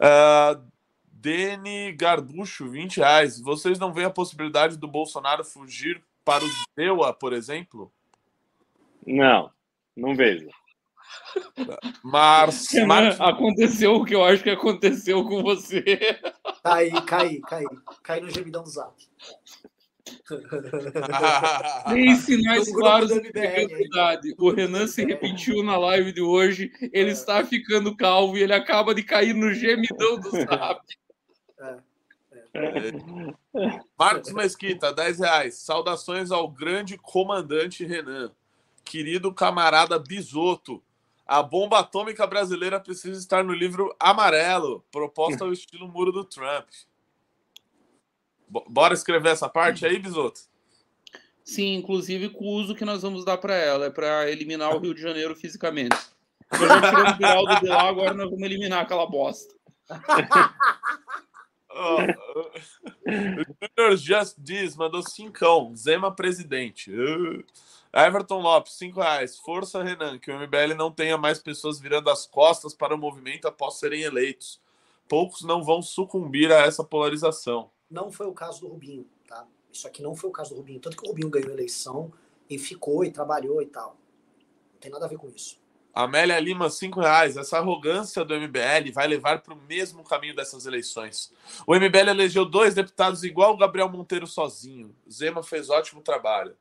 Ah, 0.00 0.60
Dene 1.04 1.92
Garducho, 1.92 2.68
20 2.68 2.96
reais. 2.96 3.40
Vocês 3.40 3.78
não 3.78 3.92
veem 3.92 4.08
a 4.08 4.10
possibilidade 4.10 4.76
do 4.76 4.88
Bolsonaro 4.88 5.44
fugir 5.44 6.02
para 6.24 6.44
o 6.44 6.48
Zewa, 6.76 7.12
por 7.12 7.32
exemplo? 7.32 7.92
Não, 9.06 9.50
não 9.96 10.14
vejo. 10.14 10.48
Mas. 12.02 12.72
Mar... 12.86 13.20
Aconteceu 13.20 13.94
o 13.94 14.04
que 14.04 14.14
eu 14.14 14.24
acho 14.24 14.42
que 14.42 14.50
aconteceu 14.50 15.24
com 15.24 15.42
você. 15.42 15.82
Cai, 16.62 16.90
cai, 17.06 17.38
cai. 17.48 17.64
Cai 18.02 18.20
no 18.20 18.30
gemidão 18.30 18.62
do 18.62 18.70
zap. 18.70 18.94
Tem 21.88 22.16
sinais 22.16 22.72
claros 22.72 23.10
de 23.10 23.30
verdade. 23.30 24.34
O 24.38 24.50
Renan 24.50 24.86
se 24.86 25.04
repetiu 25.04 25.62
na 25.62 25.76
live 25.78 26.12
de 26.12 26.20
hoje. 26.20 26.70
Ele 26.92 27.10
está 27.10 27.44
ficando 27.44 27.96
calvo 27.96 28.36
e 28.36 28.42
ele 28.42 28.52
acaba 28.52 28.94
de 28.94 29.02
cair 29.02 29.34
no 29.34 29.52
gemidão 29.52 30.18
do 30.18 30.30
zap. 30.30 30.80
É, 31.58 31.78
é. 32.54 33.80
Marcos 33.98 34.32
Mesquita, 34.32 34.92
10 34.92 35.20
reais. 35.20 35.54
Saudações 35.58 36.30
ao 36.30 36.48
grande 36.48 36.96
comandante 36.98 37.84
Renan. 37.84 38.32
Querido 38.90 39.32
camarada 39.32 40.00
Bisoto. 40.00 40.82
A 41.24 41.44
bomba 41.44 41.78
atômica 41.78 42.26
brasileira 42.26 42.80
precisa 42.80 43.16
estar 43.20 43.44
no 43.44 43.52
livro 43.52 43.94
amarelo, 44.00 44.84
proposta 44.90 45.44
ao 45.44 45.52
estilo 45.52 45.86
muro 45.86 46.10
do 46.10 46.24
Trump. 46.24 46.66
Bora 48.48 48.92
escrever 48.92 49.28
essa 49.28 49.48
parte 49.48 49.86
aí, 49.86 49.96
Bisoto? 49.96 50.40
Sim, 51.44 51.74
inclusive 51.74 52.30
com 52.30 52.44
o 52.44 52.54
uso 52.54 52.74
que 52.74 52.84
nós 52.84 53.02
vamos 53.02 53.24
dar 53.24 53.38
para 53.38 53.54
ela, 53.54 53.86
é 53.86 53.90
para 53.90 54.28
eliminar 54.28 54.74
o 54.74 54.80
Rio 54.80 54.92
de 54.92 55.00
Janeiro 55.00 55.36
fisicamente. 55.36 55.96
Nós 56.50 56.60
já 56.60 56.80
tiramos 56.80 57.12
o 57.12 57.16
Geraldo 57.16 57.60
de 57.60 57.66
lá, 57.68 57.88
agora 57.88 58.12
nós 58.12 58.28
vamos 58.28 58.42
eliminar 58.42 58.82
aquela 58.82 59.06
bosta. 59.06 59.54
oh, 61.70 62.02
uh, 63.92 63.96
Just 63.96 64.34
Diz 64.36 64.74
mandou 64.74 65.00
cincão. 65.00 65.76
Zema 65.76 66.12
presidente. 66.12 66.90
Uh. 66.90 67.44
Everton 67.92 68.40
Lopes, 68.40 68.74
5 68.74 69.00
reais. 69.00 69.38
Força, 69.38 69.82
Renan, 69.82 70.18
que 70.18 70.30
o 70.30 70.38
MBL 70.38 70.74
não 70.76 70.92
tenha 70.92 71.18
mais 71.18 71.38
pessoas 71.38 71.80
virando 71.80 72.10
as 72.10 72.26
costas 72.26 72.74
para 72.74 72.94
o 72.94 72.98
movimento 72.98 73.46
após 73.48 73.74
serem 73.74 74.02
eleitos. 74.02 74.60
Poucos 75.08 75.42
não 75.42 75.64
vão 75.64 75.82
sucumbir 75.82 76.52
a 76.52 76.58
essa 76.58 76.84
polarização 76.84 77.70
não 77.90 78.12
foi 78.12 78.26
o 78.26 78.32
caso 78.32 78.60
do 78.60 78.68
Rubinho, 78.68 79.04
tá? 79.26 79.44
Isso 79.72 79.86
aqui 79.86 80.02
não 80.02 80.14
foi 80.14 80.30
o 80.30 80.32
caso 80.32 80.50
do 80.50 80.56
Rubinho. 80.56 80.80
Tanto 80.80 80.96
que 80.96 81.04
o 81.04 81.08
Rubinho 81.08 81.28
ganhou 81.28 81.50
a 81.50 81.54
eleição 81.54 82.12
e 82.48 82.56
ficou 82.56 83.04
e 83.04 83.10
trabalhou 83.10 83.60
e 83.60 83.66
tal. 83.66 83.96
Não 84.72 84.80
tem 84.80 84.90
nada 84.90 85.06
a 85.06 85.08
ver 85.08 85.18
com 85.18 85.28
isso. 85.28 85.58
Amélia 85.92 86.38
Lima, 86.38 86.70
cinco 86.70 87.00
reais. 87.00 87.36
Essa 87.36 87.58
arrogância 87.58 88.24
do 88.24 88.34
MBL 88.34 88.92
vai 88.94 89.08
levar 89.08 89.42
para 89.42 89.54
o 89.54 89.60
mesmo 89.62 90.04
caminho 90.04 90.36
dessas 90.36 90.66
eleições. 90.66 91.32
O 91.66 91.74
MBL 91.74 92.10
elegeu 92.10 92.44
dois 92.44 92.74
deputados 92.74 93.24
igual 93.24 93.54
o 93.54 93.56
Gabriel 93.56 93.88
Monteiro 93.88 94.26
sozinho. 94.26 94.94
Zema 95.10 95.42
fez 95.42 95.68
ótimo 95.68 96.00
trabalho. 96.00 96.56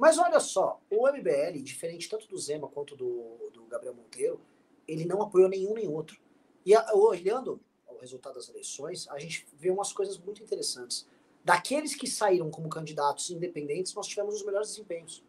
Mas 0.00 0.18
olha 0.18 0.40
só, 0.40 0.80
o 0.90 1.06
MBL, 1.06 1.62
diferente 1.62 2.08
tanto 2.08 2.26
do 2.26 2.38
Zema 2.38 2.66
quanto 2.66 2.96
do, 2.96 3.50
do 3.52 3.64
Gabriel 3.66 3.94
Monteiro, 3.94 4.40
ele 4.88 5.04
não 5.04 5.22
apoiou 5.22 5.48
nenhum 5.48 5.74
nem 5.74 5.86
outro. 5.86 6.18
E 6.66 6.74
olhando 6.92 7.60
resultado 8.00 8.34
das 8.34 8.48
eleições, 8.48 9.06
a 9.08 9.18
gente 9.18 9.46
vê 9.54 9.70
umas 9.70 9.92
coisas 9.92 10.18
muito 10.18 10.42
interessantes. 10.42 11.06
Daqueles 11.44 11.94
que 11.94 12.06
saíram 12.06 12.50
como 12.50 12.68
candidatos 12.68 13.30
independentes, 13.30 13.94
nós 13.94 14.06
tivemos 14.06 14.34
os 14.34 14.44
melhores 14.44 14.68
desempenhos. 14.68 15.24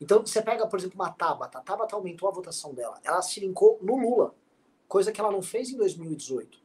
Então, 0.00 0.24
você 0.24 0.40
pega, 0.42 0.66
por 0.66 0.78
exemplo, 0.78 0.94
uma 0.96 1.10
Tabata. 1.10 1.58
A 1.58 1.62
Tabata 1.62 1.96
aumentou 1.96 2.28
a 2.28 2.32
votação 2.32 2.72
dela. 2.72 3.00
Ela 3.02 3.20
se 3.22 3.40
linkou 3.40 3.78
no 3.82 3.96
Lula, 3.96 4.34
coisa 4.86 5.10
que 5.10 5.20
ela 5.20 5.32
não 5.32 5.42
fez 5.42 5.70
em 5.70 5.76
2018. 5.76 6.60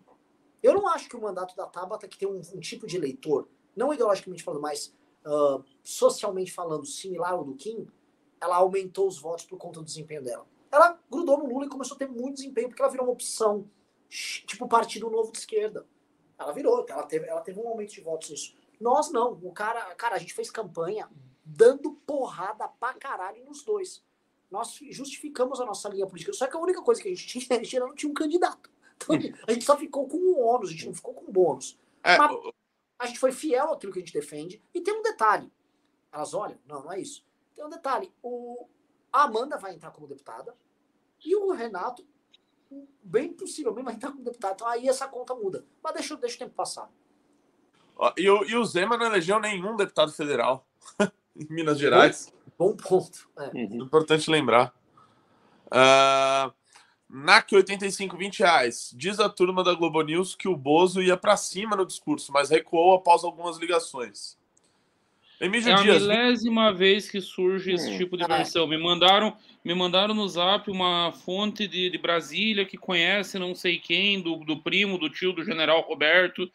Eu 0.62 0.74
não 0.74 0.88
acho 0.88 1.10
que 1.10 1.16
o 1.16 1.22
mandato 1.22 1.56
da 1.56 1.66
Tabata, 1.66 2.08
que 2.08 2.18
tem 2.18 2.28
um, 2.28 2.42
um 2.54 2.60
tipo 2.60 2.86
de 2.86 2.96
eleitor, 2.96 3.48
não 3.76 3.94
ideologicamente 3.94 4.44
falando, 4.44 4.62
mas 4.62 4.94
uh, 5.26 5.64
socialmente 5.84 6.52
falando, 6.52 6.86
similar 6.86 7.34
ao 7.34 7.44
do 7.44 7.56
Kim, 7.56 7.88
ela 8.40 8.58
aumentou 8.58 9.08
os 9.08 9.18
votos 9.20 9.46
por 9.46 9.58
conta 9.58 9.80
do 9.80 9.86
desempenho 9.86 10.24
dela. 10.24 10.46
Ela 10.72 11.00
grudou 11.10 11.38
no 11.38 11.46
Lula 11.46 11.66
e 11.66 11.70
começou 11.70 11.96
a 11.96 11.98
ter 11.98 12.08
muito 12.08 12.36
desempenho, 12.36 12.68
porque 12.68 12.82
ela 12.82 12.92
virou 12.92 13.06
uma 13.06 13.14
opção 13.14 13.70
tipo 14.10 14.68
Partido 14.68 15.10
Novo 15.10 15.32
de 15.32 15.40
Esquerda. 15.40 15.86
Ela 16.38 16.52
virou, 16.52 16.86
ela 16.90 17.04
teve, 17.04 17.28
ela 17.28 17.42
teve 17.42 17.60
um 17.60 17.68
aumento 17.68 17.94
de 17.94 18.02
votos 18.02 18.30
nisso. 18.30 18.56
Nós 18.80 19.12
não. 19.12 19.34
O 19.42 19.52
cara, 19.52 19.94
cara, 19.96 20.16
a 20.16 20.20
gente 20.20 20.34
fez 20.34 20.52
campanha 20.52 21.10
dando 21.44 21.92
porrada 22.06 22.68
pra 22.68 22.94
caralho 22.94 23.46
nos 23.46 23.64
dois. 23.64 24.04
Nós 24.50 24.78
justificamos 24.92 25.60
a 25.60 25.66
nossa 25.66 25.90
linha 25.90 26.06
política. 26.06 26.34
Só 26.34 26.48
que 26.48 26.56
a 26.56 26.60
única 26.60 26.82
coisa 26.82 27.02
que 27.02 27.08
a 27.08 27.12
gente 27.12 27.28
tinha, 27.28 27.60
a 27.60 27.64
gente 27.64 27.80
não 27.80 27.96
tinha 27.96 28.10
um 28.10 28.14
candidato. 28.14 28.70
Então, 28.96 29.16
a 29.48 29.52
gente 29.52 29.66
só 29.66 29.78
ficou 29.78 30.08
com 30.08 30.18
um 30.18 30.40
ônus, 30.40 30.70
a 30.70 30.72
gente 30.72 30.86
não 30.86 30.94
ficou 30.94 31.14
com 31.14 31.26
um 31.26 31.32
bônus. 31.32 31.78
É, 32.04 32.18
Mas 32.18 32.32
a 32.98 33.06
gente 33.06 33.20
foi 33.20 33.32
fiel 33.32 33.74
àquilo 33.74 33.92
que 33.92 34.00
a 34.00 34.02
gente 34.02 34.14
defende. 34.14 34.62
E 34.74 34.82
tem 34.82 34.94
um 34.94 35.02
detalhe. 35.02 35.52
Elas 36.12 36.34
olham, 36.34 36.58
não, 36.66 36.84
não 36.84 36.92
é 36.92 37.00
isso. 37.00 37.26
Tem 37.56 37.66
um 37.66 37.70
detalhe. 37.70 38.14
O, 38.22 38.68
a 39.12 39.24
Amanda 39.24 39.58
vai 39.58 39.74
entrar 39.74 39.92
como 39.92 40.08
deputada 40.08 40.56
e 41.24 41.36
o 41.36 41.52
Renato 41.52 42.06
bem 43.04 43.32
possível, 43.34 43.72
mesmo 43.74 43.86
vai 43.86 43.96
estar 43.96 44.12
como 44.12 44.24
deputado. 44.24 44.54
Então 44.56 44.68
aí 44.68 44.88
essa 44.88 45.08
conta 45.08 45.36
muda. 45.36 45.66
Mas 45.84 45.94
deixa, 45.94 46.16
deixa 46.18 46.36
o 46.36 46.40
tempo 46.40 46.56
passar. 46.56 46.90
E 48.18 48.30
o, 48.30 48.44
e 48.44 48.56
o 48.56 48.66
Zema 48.66 48.98
não 48.98 49.06
elegeu 49.06 49.40
nenhum 49.40 49.76
deputado 49.76 50.12
federal 50.12 50.66
em 51.36 51.48
Minas 51.50 51.78
Gerais. 51.78 52.34
Bom, 52.58 52.70
bom 52.70 52.78
ponto. 52.78 53.30
É. 53.38 53.48
Uhum. 53.50 53.84
Importante 53.84 54.30
lembrar. 54.30 54.74
Uh, 55.68 56.54
NAC 57.14 57.54
85, 57.54 58.18
20 58.18 58.40
reais. 58.40 58.92
Diz 58.98 59.20
a 59.20 59.30
turma 59.30 59.64
da 59.64 59.76
Globo 59.76 60.02
News 60.02 60.34
que 60.34 60.48
o 60.48 60.56
Bozo 60.56 61.00
ia 61.00 61.16
para 61.16 61.38
cima 61.38 61.76
no 61.76 61.86
discurso, 61.86 62.32
mas 62.34 62.50
recuou 62.50 62.96
após 62.96 63.24
algumas 63.24 63.60
ligações. 63.60 64.36
Emílio 65.40 65.72
é 65.72 65.76
Dias. 65.76 65.98
a 65.98 66.08
milésima 66.08 66.74
vez 66.74 67.12
que 67.12 67.22
surge 67.22 67.74
esse 67.74 67.92
hum, 67.92 67.98
tipo 67.98 68.18
de 68.18 68.26
versão. 68.26 68.66
Me 68.66 68.78
mandaram, 68.78 69.38
me 69.64 69.76
mandaram 69.76 70.16
no 70.16 70.28
zap 70.28 70.72
uma 70.72 71.12
fonte 71.12 71.68
de, 71.68 71.92
de 71.92 71.98
Brasília 72.00 72.66
que 72.66 72.78
conhece 72.78 73.38
não 73.38 73.54
sei 73.54 73.78
quem, 73.78 74.20
do, 74.20 74.38
do 74.38 74.58
primo, 74.58 74.98
do 74.98 75.10
tio 75.10 75.34
do 75.34 75.44
general 75.44 75.82
Roberto, 75.82 76.50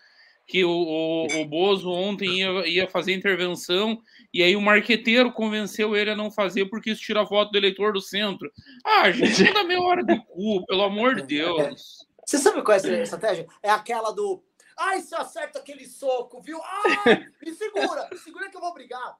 que 0.48 0.64
o, 0.64 0.70
o, 0.70 1.26
o 1.42 1.44
Bozo 1.44 1.90
ontem 1.90 2.38
ia, 2.38 2.66
ia 2.66 2.88
fazer 2.88 3.12
intervenção, 3.12 4.00
e 4.32 4.42
aí 4.42 4.56
o 4.56 4.62
marqueteiro 4.62 5.30
convenceu 5.30 5.94
ele 5.94 6.10
a 6.10 6.16
não 6.16 6.30
fazer 6.30 6.64
porque 6.66 6.90
isso 6.90 7.02
tira 7.02 7.22
voto 7.22 7.52
do 7.52 7.58
eleitor 7.58 7.92
do 7.92 8.00
centro. 8.00 8.50
Ah, 8.84 9.10
gente, 9.10 9.44
dá 9.52 9.62
meia 9.62 9.80
hora 9.80 10.02
de 10.02 10.18
cu, 10.24 10.64
pelo 10.66 10.82
amor 10.82 11.16
de 11.16 11.22
Deus. 11.22 12.08
Você 12.26 12.38
sabe 12.38 12.62
qual 12.62 12.74
é 12.74 12.76
essa 12.78 12.90
estratégia? 12.90 13.46
É 13.62 13.70
aquela 13.70 14.10
do 14.10 14.42
Ai, 14.80 15.00
se 15.00 15.14
acerta 15.14 15.58
aquele 15.58 15.84
soco, 15.86 16.40
viu? 16.40 16.60
Ai, 16.62 17.26
me 17.44 17.52
segura, 17.52 18.08
me 18.12 18.16
segura 18.16 18.48
que 18.48 18.56
eu 18.56 18.60
vou 18.60 18.72
brigar. 18.72 19.16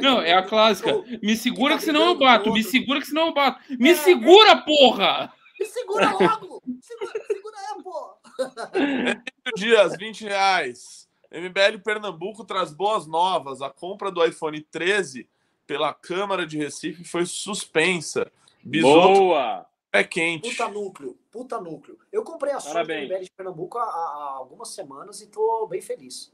Não, 0.00 0.22
é 0.22 0.32
a 0.32 0.42
clássica. 0.42 0.90
Me 1.22 1.36
segura 1.36 1.76
que 1.76 1.84
senão 1.84 2.06
eu 2.06 2.18
bato. 2.18 2.50
Me 2.50 2.64
segura 2.64 2.98
que 2.98 3.06
senão 3.06 3.26
eu 3.26 3.34
bato. 3.34 3.60
Me 3.78 3.90
é, 3.90 3.94
segura, 3.94 4.56
porra! 4.56 5.32
Me 5.58 5.66
segura 5.66 6.10
logo! 6.12 6.62
Segura, 6.80 7.12
segura 7.26 7.56
aí, 7.58 7.82
porra! 7.82 8.19
Dias, 9.56 9.96
20 9.96 10.24
reais. 10.24 11.08
MBL 11.30 11.78
Pernambuco 11.84 12.44
traz 12.44 12.72
boas 12.72 13.06
novas. 13.06 13.62
A 13.62 13.70
compra 13.70 14.10
do 14.10 14.24
iPhone 14.24 14.60
13 14.60 15.28
pela 15.66 15.94
Câmara 15.94 16.46
de 16.46 16.58
Recife 16.58 17.04
foi 17.04 17.24
suspensa. 17.24 18.30
Bisoto 18.62 19.20
Boa! 19.20 19.66
É 19.92 20.04
quente. 20.04 20.48
Puta 20.48 20.68
núcleo, 20.68 21.18
puta 21.32 21.60
núcleo. 21.60 21.98
Eu 22.12 22.22
comprei 22.22 22.52
a 22.52 22.58
do 22.58 22.68
MBL 22.68 23.24
de 23.24 23.30
Pernambuco 23.30 23.78
há, 23.78 23.82
há, 23.82 24.34
algumas 24.36 24.68
semanas 24.68 25.20
e 25.20 25.26
tô 25.26 25.66
bem 25.66 25.80
feliz. 25.80 26.32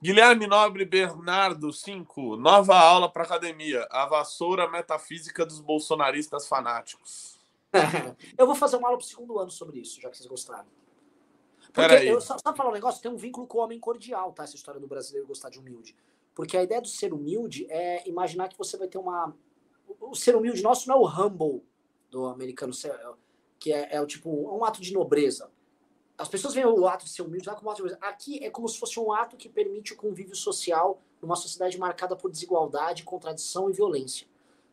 Guilherme 0.00 0.46
Nobre 0.46 0.84
Bernardo, 0.84 1.72
5. 1.72 2.36
Nova 2.36 2.78
aula 2.78 3.10
para 3.10 3.24
academia. 3.24 3.86
A 3.90 4.06
vassoura 4.06 4.70
metafísica 4.70 5.44
dos 5.44 5.60
bolsonaristas 5.60 6.46
fanáticos. 6.46 7.37
eu 8.36 8.46
vou 8.46 8.54
fazer 8.54 8.76
uma 8.76 8.88
aula 8.88 8.98
pro 8.98 9.06
segundo 9.06 9.38
ano 9.38 9.50
sobre 9.50 9.80
isso, 9.80 10.00
já 10.00 10.10
que 10.10 10.16
vocês 10.16 10.28
gostaram. 10.28 10.68
Porque 11.72 11.94
eu 11.94 12.20
só, 12.20 12.36
só 12.38 12.54
falar 12.54 12.70
um 12.70 12.72
negócio, 12.72 13.02
tem 13.02 13.10
um 13.10 13.16
vínculo 13.16 13.46
com 13.46 13.58
o 13.58 13.60
homem 13.60 13.78
cordial, 13.78 14.32
tá? 14.32 14.44
Essa 14.44 14.56
história 14.56 14.80
do 14.80 14.86
brasileiro 14.86 15.26
gostar 15.26 15.50
de 15.50 15.58
humilde. 15.58 15.94
Porque 16.34 16.56
a 16.56 16.62
ideia 16.62 16.80
do 16.80 16.88
ser 16.88 17.12
humilde 17.12 17.66
é 17.68 18.08
imaginar 18.08 18.48
que 18.48 18.56
você 18.56 18.76
vai 18.76 18.88
ter 18.88 18.98
uma. 18.98 19.34
O 20.00 20.14
ser 20.14 20.36
humilde 20.36 20.62
nosso 20.62 20.88
não 20.88 20.96
é 20.96 20.98
o 21.00 21.08
humble 21.08 21.62
do 22.10 22.26
americano, 22.26 22.72
que 23.58 23.72
é, 23.72 23.96
é 23.96 24.00
o 24.00 24.06
tipo 24.06 24.30
um 24.30 24.64
ato 24.64 24.80
de 24.80 24.92
nobreza. 24.92 25.50
as 26.16 26.28
pessoas 26.28 26.54
veem 26.54 26.66
o 26.66 26.86
ato 26.86 27.04
de 27.04 27.10
ser 27.10 27.22
humilde 27.22 27.46
lá 27.46 27.54
como 27.54 27.68
um 27.68 27.72
ato 27.72 27.86
de... 27.86 27.96
Aqui 28.00 28.44
é 28.44 28.50
como 28.50 28.68
se 28.68 28.78
fosse 28.78 28.98
um 28.98 29.12
ato 29.12 29.36
que 29.36 29.48
permite 29.48 29.92
o 29.92 29.96
convívio 29.96 30.34
social 30.34 31.00
numa 31.20 31.36
sociedade 31.36 31.76
marcada 31.78 32.16
por 32.16 32.30
desigualdade, 32.30 33.02
contradição 33.02 33.68
e 33.68 33.72
violência. 33.72 34.26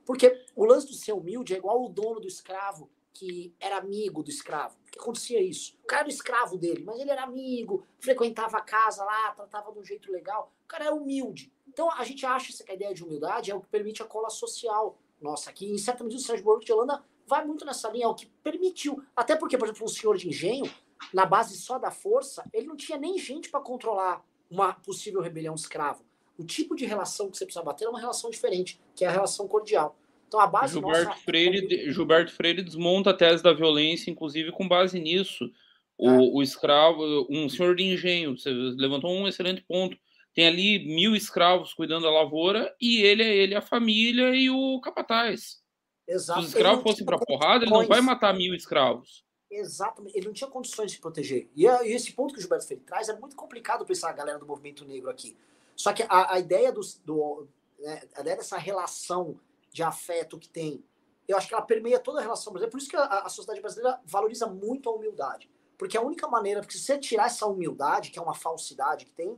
Porque 0.06 0.46
o 0.56 0.66
lance 0.66 0.88
de 0.88 0.98
ser 0.98 1.14
humilde 1.14 1.54
é 1.54 1.58
igual 1.58 1.84
o 1.84 1.90
dono 1.90 2.20
do 2.20 2.28
escravo 2.28 2.90
que 3.16 3.56
era 3.60 3.78
amigo 3.78 4.22
do 4.22 4.30
escravo. 4.30 4.78
Que 4.92 5.00
acontecia 5.00 5.42
isso? 5.42 5.78
O 5.84 5.88
cara 5.88 6.02
era 6.02 6.10
escravo 6.10 6.58
dele, 6.58 6.84
mas 6.84 7.00
ele 7.00 7.10
era 7.10 7.24
amigo, 7.24 7.86
frequentava 7.98 8.58
a 8.58 8.62
casa 8.62 9.04
lá, 9.06 9.32
tratava 9.32 9.72
de 9.72 9.80
um 9.80 9.84
jeito 9.84 10.12
legal. 10.12 10.52
O 10.66 10.68
cara 10.68 10.86
era 10.86 10.96
humilde. 10.96 11.52
Então 11.68 11.90
a 11.92 12.04
gente 12.04 12.26
acha 12.26 12.64
que 12.64 12.72
a 12.72 12.76
ideia 12.76 12.94
de 12.94 13.04
humildade 13.04 13.52
é 13.52 13.56
o 13.56 13.62
que 13.62 13.68
permite 13.68 14.04
a 14.04 14.06
cola 14.06 14.30
social. 14.30 14.98
Nossa, 15.22 15.50
aqui 15.50 15.66
em 15.66 15.78
certa 15.78 16.04
medida 16.04 16.22
o 16.22 16.26
Sérgio 16.26 16.46
Moro 16.46 16.60
de 16.60 16.72
Holanda 16.72 17.04
vai 17.26 17.46
muito 17.46 17.66
nessa 17.66 17.90
linha, 17.90 18.06
é 18.06 18.08
o 18.08 18.14
que 18.14 18.28
permitiu. 18.44 19.02
Até 19.16 19.36
porque, 19.36 19.58
por 19.58 19.66
exemplo, 19.68 19.86
um 19.86 19.90
senhor 19.90 20.18
de 20.18 20.28
engenho, 20.28 20.70
na 21.14 21.26
base 21.26 21.58
só 21.58 21.80
da 21.80 21.92
força, 21.92 22.44
ele 22.54 22.68
não 22.68 22.76
tinha 22.76 22.98
nem 22.98 23.18
gente 23.18 23.50
para 23.50 23.62
controlar 23.62 24.24
uma 24.50 24.74
possível 24.74 25.22
rebelião 25.22 25.56
escravo. 25.56 26.04
O 26.38 26.44
tipo 26.44 26.76
de 26.76 26.86
relação 26.86 27.30
que 27.30 27.38
você 27.38 27.46
precisa 27.46 27.64
bater 27.64 27.86
é 27.86 27.90
uma 27.90 28.00
relação 28.00 28.30
diferente, 28.30 28.80
que 28.96 29.06
é 29.06 29.08
a 29.08 29.12
relação 29.12 29.48
cordial. 29.48 29.98
Então 30.28 30.40
a 30.40 30.48
base 30.48 30.74
Gilberto 30.74 31.10
nossa... 31.10 31.22
Freire, 31.22 31.92
Gilberto 31.92 32.32
Freire 32.34 32.62
desmonta 32.62 33.12
a 33.12 33.14
tese 33.14 33.42
da 33.42 33.54
violência, 33.54 34.12
inclusive 34.12 34.52
com 34.52 34.68
base 34.68 35.00
nisso. 35.00 35.50
O, 35.98 36.10
é. 36.10 36.18
o 36.18 36.42
escravo, 36.42 37.26
um 37.30 37.48
senhor 37.48 37.76
de 37.76 37.84
engenho, 37.84 38.38
você 38.38 38.50
levantou 38.52 39.12
um 39.12 39.28
excelente 39.28 39.62
ponto. 39.62 39.98
Tem 40.34 40.48
ali 40.48 40.86
mil 40.94 41.16
escravos 41.16 41.74
cuidando 41.74 42.04
da 42.04 42.12
lavoura 42.12 42.76
e 42.82 43.02
ele 43.02 43.24
é 43.24 43.34
ele, 43.34 43.56
a 43.56 43.62
família 43.62 44.36
e 44.36 44.50
o 44.50 44.82
capataz. 44.82 45.64
Exato. 46.06 46.42
Se 46.42 46.48
os 46.48 46.54
escravos 46.54 46.84
fossem 46.84 47.06
para 47.06 47.18
porrada, 47.18 47.64
ele 47.64 47.72
não 47.72 47.88
vai 47.88 48.02
matar 48.02 48.34
mil 48.34 48.54
escravos. 48.54 49.24
Exatamente, 49.50 50.18
ele 50.18 50.26
não 50.26 50.34
tinha 50.34 50.50
condições 50.50 50.88
de 50.88 50.98
se 50.98 51.02
proteger. 51.02 51.50
E, 51.56 51.66
e 51.66 51.94
esse 51.94 52.12
ponto 52.12 52.34
que 52.34 52.40
o 52.40 52.42
Gilberto 52.42 52.66
Freire 52.66 52.84
traz 52.84 53.08
é 53.08 53.18
muito 53.18 53.38
complicado 53.38 53.86
pensar 53.86 54.10
a 54.10 54.14
galera 54.14 54.38
do 54.38 54.46
movimento 54.46 54.84
negro 54.84 55.10
aqui. 55.10 55.38
Só 55.76 55.94
que 55.94 56.04
a, 56.04 56.34
a 56.34 56.40
ideia 56.40 56.72
do, 56.72 56.82
do 57.04 57.48
né, 57.80 58.02
a 58.16 58.22
ideia 58.22 58.38
dessa 58.38 58.58
relação 58.58 59.40
de 59.72 59.84
afeto 59.84 60.40
que 60.40 60.50
tem, 60.50 60.84
eu 61.28 61.38
acho 61.38 61.48
que 61.48 61.54
ela 61.54 61.64
permeia 61.64 62.00
toda 62.00 62.20
a 62.20 62.22
relação 62.22 62.54
brasileira. 62.54 62.72
Por 62.72 62.78
isso 62.78 62.90
que 62.90 62.96
a, 62.96 63.04
a 63.04 63.30
sociedade 63.30 63.62
brasileira 63.62 64.00
valoriza 64.06 64.48
muito 64.48 64.90
a 64.90 64.94
humildade. 64.94 65.50
Porque 65.78 65.98
a 65.98 66.02
única 66.02 66.28
maneira, 66.28 66.62
porque 66.62 66.78
se 66.78 66.84
você 66.84 66.98
tirar 66.98 67.26
essa 67.26 67.46
humildade, 67.46 68.12
que 68.12 68.18
é 68.18 68.22
uma 68.22 68.34
falsidade 68.34 69.06
que 69.06 69.12
tem, 69.12 69.38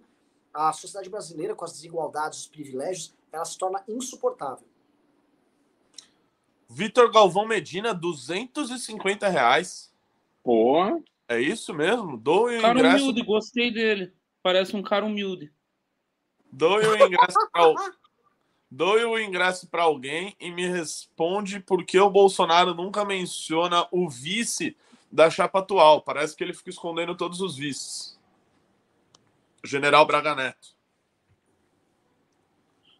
a 0.54 0.72
sociedade 0.74 1.10
brasileira, 1.10 1.56
com 1.56 1.66
as 1.66 1.74
desigualdades, 1.74 2.40
os 2.40 2.48
privilégios, 2.48 3.14
ela 3.32 3.46
se 3.46 3.58
torna 3.58 3.84
insuportável. 3.88 4.68
Vitor 6.70 7.12
Galvão 7.12 7.48
Medina, 7.48 7.94
250 7.94 9.28
reais. 9.28 9.94
Pô. 10.44 11.02
É 11.28 11.40
isso 11.40 11.74
mesmo? 11.74 12.18
Doe 12.18 12.58
o 12.58 12.62
cara 12.62 12.80
ingresso. 12.80 13.04
humilde, 13.04 13.24
gostei 13.24 13.72
dele. 13.72 14.14
Parece 14.42 14.76
um 14.76 14.82
cara 14.82 15.06
humilde. 15.06 15.52
Doe 16.52 16.86
o 16.86 17.06
ingresso 17.06 17.50
para 17.52 17.76
Doe 18.70 19.06
o 19.06 19.18
ingresso 19.18 19.68
para 19.70 19.84
alguém 19.84 20.36
e 20.40 20.52
me 20.52 20.68
responde 20.68 21.60
por 21.60 21.86
que 21.86 22.00
o 22.00 22.10
Bolsonaro 22.10 22.74
nunca 22.74 23.06
menciona 23.06 23.88
o 23.92 24.10
vice 24.10 24.76
da 25.10 25.30
chapa 25.30 25.60
atual. 25.60 26.02
Parece 26.02 26.36
que 26.36 26.44
ele 26.44 26.54
fica 26.54 26.70
escondendo 26.70 27.16
todos 27.16 27.40
os 27.40 27.56
vices. 27.56 28.20
General 29.64 30.06
Braga 30.06 30.36
Neto. 30.36 30.76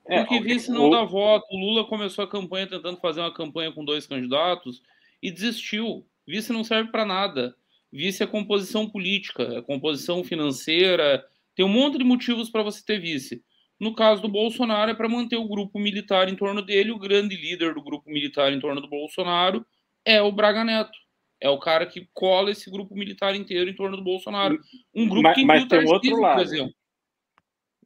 É, 0.06 0.20
Porque 0.24 0.40
vice 0.40 0.72
não 0.72 0.90
dá 0.90 1.04
voto. 1.04 1.46
O 1.54 1.60
Lula 1.60 1.86
começou 1.86 2.24
a 2.24 2.30
campanha 2.30 2.68
tentando 2.68 2.98
fazer 3.00 3.20
uma 3.20 3.34
campanha 3.34 3.72
com 3.72 3.84
dois 3.84 4.08
candidatos 4.08 4.82
e 5.22 5.30
desistiu. 5.30 6.06
Vice 6.26 6.54
não 6.54 6.64
serve 6.64 6.92
para 6.92 7.06
nada. 7.06 7.56
Vice 7.92 8.24
é 8.24 8.28
composição 8.28 8.90
política, 8.90 9.44
é 9.44 9.62
composição 9.62 10.24
financeira. 10.24 11.28
Tem 11.58 11.66
um 11.66 11.70
monte 11.70 11.98
de 11.98 12.04
motivos 12.04 12.52
para 12.52 12.62
você 12.62 12.86
ter 12.86 13.00
vice. 13.00 13.44
No 13.80 13.96
caso 13.96 14.22
do 14.22 14.30
Bolsonaro, 14.30 14.92
é 14.92 14.94
para 14.94 15.10
manter 15.10 15.38
o 15.38 15.48
grupo 15.48 15.80
militar 15.80 16.30
em 16.30 16.36
torno 16.36 16.62
dele. 16.62 16.92
O 16.92 17.00
grande 17.00 17.36
líder 17.36 17.74
do 17.74 17.84
grupo 17.84 18.08
militar 18.12 18.54
em 18.54 18.60
torno 18.60 18.80
do 18.80 18.88
Bolsonaro 18.88 19.66
é 20.06 20.22
o 20.22 20.32
Braga 20.32 20.64
Neto. 20.64 20.96
É 21.42 21.50
o 21.50 21.60
cara 21.60 21.88
que 21.88 22.08
cola 22.14 22.52
esse 22.52 22.70
grupo 22.70 22.96
militar 22.96 23.36
inteiro 23.36 23.72
em 23.72 23.76
torno 23.76 23.98
do 23.98 24.04
Bolsonaro. 24.04 24.60
Um 24.94 25.10
grupo 25.10 25.24
mas, 25.24 25.36
que 25.36 25.46
mas 25.46 25.66
tem 25.66 25.84
outro 25.86 26.22
lado. 26.22 26.36
por 26.36 26.44
exemplo. 26.44 26.74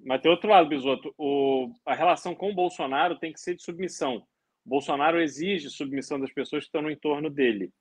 Mas 0.04 0.22
tem 0.22 0.32
outro 0.32 0.50
lado, 0.50 0.68
Bisoto. 0.68 1.14
O, 1.18 1.72
a 1.86 1.96
relação 1.96 2.36
com 2.36 2.52
o 2.52 2.56
Bolsonaro 2.56 3.18
tem 3.20 3.32
que 3.32 3.40
ser 3.40 3.56
de 3.56 3.64
submissão. 3.64 4.18
O 4.66 4.70
Bolsonaro 4.70 5.22
exige 5.22 5.70
submissão 5.70 6.20
das 6.20 6.34
pessoas 6.34 6.64
que 6.64 6.68
estão 6.68 6.82
no 6.82 6.92
entorno 6.92 7.30
dele. 7.30 7.72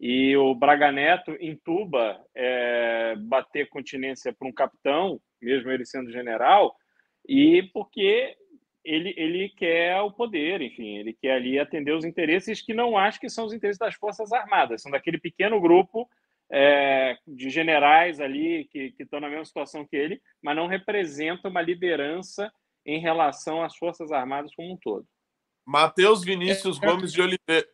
E 0.00 0.36
o 0.36 0.54
Braga 0.54 0.90
Neto 0.90 1.36
entuba 1.40 2.20
é, 2.34 3.14
bater 3.16 3.68
continência 3.68 4.32
para 4.32 4.48
um 4.48 4.52
capitão, 4.52 5.20
mesmo 5.44 5.70
ele 5.70 5.84
sendo 5.84 6.10
general, 6.10 6.76
e 7.28 7.62
porque 7.72 8.36
ele, 8.84 9.14
ele 9.16 9.48
quer 9.50 10.00
o 10.00 10.12
poder, 10.12 10.60
enfim, 10.60 10.98
ele 10.98 11.12
quer 11.14 11.32
ali 11.36 11.58
atender 11.58 11.92
os 11.92 12.04
interesses 12.04 12.60
que 12.60 12.74
não 12.74 12.98
acho 12.98 13.18
que 13.18 13.30
são 13.30 13.46
os 13.46 13.52
interesses 13.52 13.78
das 13.78 13.94
Forças 13.94 14.32
Armadas, 14.32 14.82
são 14.82 14.92
daquele 14.92 15.18
pequeno 15.18 15.60
grupo 15.60 16.08
é, 16.50 17.16
de 17.26 17.48
generais 17.48 18.20
ali 18.20 18.68
que, 18.70 18.92
que 18.92 19.02
estão 19.04 19.20
na 19.20 19.28
mesma 19.28 19.44
situação 19.44 19.86
que 19.86 19.96
ele, 19.96 20.20
mas 20.42 20.54
não 20.54 20.66
representa 20.66 21.48
uma 21.48 21.62
liderança 21.62 22.52
em 22.84 23.00
relação 23.00 23.62
às 23.62 23.74
Forças 23.76 24.12
Armadas 24.12 24.54
como 24.54 24.72
um 24.72 24.76
todo. 24.76 25.06
Matheus 25.64 26.22
Vinícius 26.22 26.80
é, 26.82 26.86
Gomes 26.86 27.12
de 27.12 27.22
Oliveira. 27.22 27.66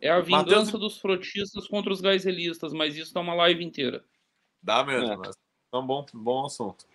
É 0.00 0.10
a 0.10 0.20
vingança 0.20 0.72
Mateus... 0.72 0.80
dos 0.80 1.00
frotistas 1.00 1.66
contra 1.66 1.90
os 1.90 2.00
gaiselistas, 2.00 2.72
mas 2.72 2.96
isso 2.96 3.14
dá 3.14 3.20
uma 3.20 3.34
live 3.34 3.64
inteira. 3.64 4.04
Dá 4.62 4.84
mesmo, 4.84 5.12
é. 5.12 5.16
mas 5.16 5.36
um 5.76 5.86
bom, 5.86 6.06
bom 6.14 6.46
assunto. 6.46 6.86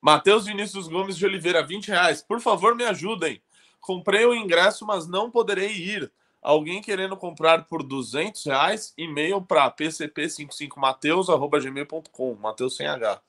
Matheus 0.00 0.46
Vinícius 0.46 0.88
Gomes 0.88 1.16
de 1.16 1.24
Oliveira, 1.24 1.64
20 1.64 1.86
reais. 1.88 2.20
Por 2.22 2.40
favor, 2.40 2.74
me 2.74 2.84
ajudem. 2.84 3.40
Comprei 3.80 4.26
o 4.26 4.34
ingresso, 4.34 4.84
mas 4.86 5.08
não 5.08 5.30
poderei 5.30 5.70
ir. 5.70 6.12
Alguém 6.42 6.82
querendo 6.82 7.16
comprar 7.16 7.64
por 7.66 7.82
200 7.82 8.44
reais? 8.44 8.92
E-mail 8.98 9.40
para 9.40 9.70
pcp55mateus.gmail.com. 9.70 12.34
Mateus 12.34 12.76
sem 12.76 12.86
H. 12.86 13.22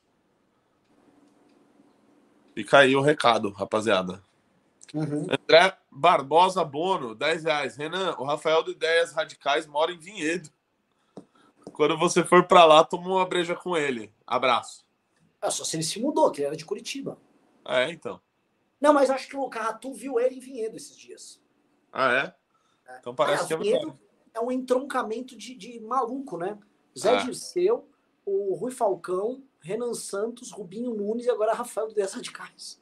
Fica 2.56 2.80
aí 2.80 2.94
o 2.96 3.02
recado, 3.02 3.52
rapaziada. 3.52 4.22
Uhum. 4.94 5.28
André 5.30 5.76
Barbosa 5.92 6.64
Bono, 6.64 7.16
10 7.16 7.44
reais. 7.44 7.76
Renan, 7.78 8.16
o 8.18 8.26
Rafael 8.26 8.64
do 8.64 8.72
Ideias 8.72 9.12
Radicais 9.14 9.66
mora 9.66 9.92
em 9.92 9.98
Vinhedo. 9.98 10.50
Quando 11.72 11.98
você 11.98 12.24
for 12.24 12.44
para 12.44 12.66
lá, 12.66 12.84
toma 12.84 13.08
uma 13.08 13.26
breja 13.26 13.56
com 13.56 13.76
ele. 13.76 14.12
Abraço. 14.34 14.86
É 15.42 15.50
só 15.50 15.64
se 15.64 15.76
ele 15.76 15.84
se 15.84 16.00
mudou, 16.00 16.32
que 16.32 16.40
ele 16.40 16.48
era 16.48 16.56
de 16.56 16.66
Curitiba. 16.66 17.18
É, 17.66 17.92
então. 17.92 18.20
Não, 18.80 18.94
mas 18.94 19.10
acho 19.10 19.28
que 19.28 19.38
o 19.38 19.50
Carratu 19.50 19.94
viu 19.94 20.20
ele 20.20 20.36
em 20.36 20.40
Vinhedo 20.40 20.76
esses 20.76 20.98
dias. 20.98 21.42
Ah, 21.92 22.12
é? 22.12 22.92
é. 22.92 22.98
Então 23.00 23.14
parece 23.14 23.54
é, 23.54 23.58
que 23.58 23.74
é 23.74 23.82
É 24.34 24.40
um 24.42 24.52
entroncamento 24.52 25.38
de, 25.38 25.54
de 25.56 25.80
maluco, 25.80 26.38
né? 26.38 26.58
Zé 26.98 27.16
é. 27.16 27.24
Dirceu, 27.24 27.88
o 28.26 28.56
Rui 28.56 28.72
Falcão, 28.72 29.44
Renan 29.62 29.94
Santos, 29.94 30.52
Rubinho 30.52 30.94
Nunes 30.94 31.26
e 31.26 31.30
agora 31.30 31.54
Rafael 31.54 31.88
do 31.88 31.94
10 31.94 32.14
Radicais. 32.14 32.82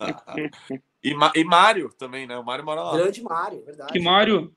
e, 1.02 1.14
e 1.34 1.44
Mário 1.44 1.92
também, 1.92 2.26
né? 2.26 2.36
O 2.36 2.44
Mário 2.44 2.64
mora 2.64 2.82
lá. 2.82 2.96
Grande 2.96 3.22
Mário, 3.22 3.64
verdade. 3.64 3.92
Que 3.92 4.00
Mário? 4.00 4.54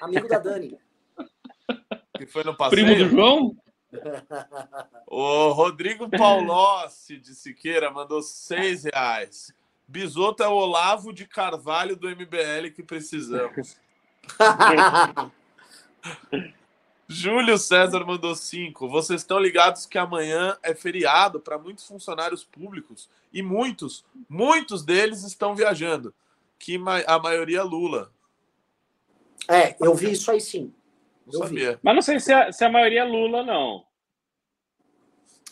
Amigo 0.00 0.28
da 0.28 0.38
Dani. 0.38 0.78
Que 2.16 2.26
foi 2.26 2.44
no 2.44 2.56
passeio. 2.56 2.86
Primo 2.86 3.04
do 3.04 3.10
João? 3.10 3.56
O 5.06 5.52
Rodrigo 5.52 6.08
Paulossi 6.08 7.16
de 7.16 7.34
Siqueira 7.34 7.90
mandou 7.90 8.22
seis 8.22 8.84
reais. 8.84 9.52
Bisoto 9.86 10.42
é 10.42 10.48
o 10.48 10.52
Olavo 10.52 11.12
de 11.12 11.26
Carvalho 11.26 11.96
do 11.96 12.08
MBL 12.08 12.70
que 12.74 12.82
precisamos. 12.82 13.76
Júlio 17.08 17.56
César 17.56 18.04
mandou 18.04 18.34
cinco. 18.34 18.86
Vocês 18.86 19.22
estão 19.22 19.38
ligados 19.38 19.86
que 19.86 19.96
amanhã 19.96 20.58
é 20.62 20.74
feriado 20.74 21.40
para 21.40 21.58
muitos 21.58 21.86
funcionários 21.86 22.44
públicos 22.44 23.08
e 23.32 23.42
muitos, 23.42 24.04
muitos 24.28 24.84
deles 24.84 25.24
estão 25.24 25.56
viajando. 25.56 26.14
Que 26.58 26.78
a 27.06 27.18
maioria 27.18 27.62
Lula. 27.62 28.12
É, 29.48 29.74
eu 29.80 29.94
vi 29.94 30.12
isso 30.12 30.30
aí 30.30 30.40
sim. 30.40 30.74
Não 31.32 31.40
sabia. 31.40 31.78
Mas 31.82 31.94
não 31.94 32.02
sei 32.02 32.20
se 32.20 32.32
a, 32.32 32.50
se 32.52 32.64
a 32.64 32.70
maioria 32.70 33.00
é 33.00 33.04
Lula, 33.04 33.42
não. 33.42 33.84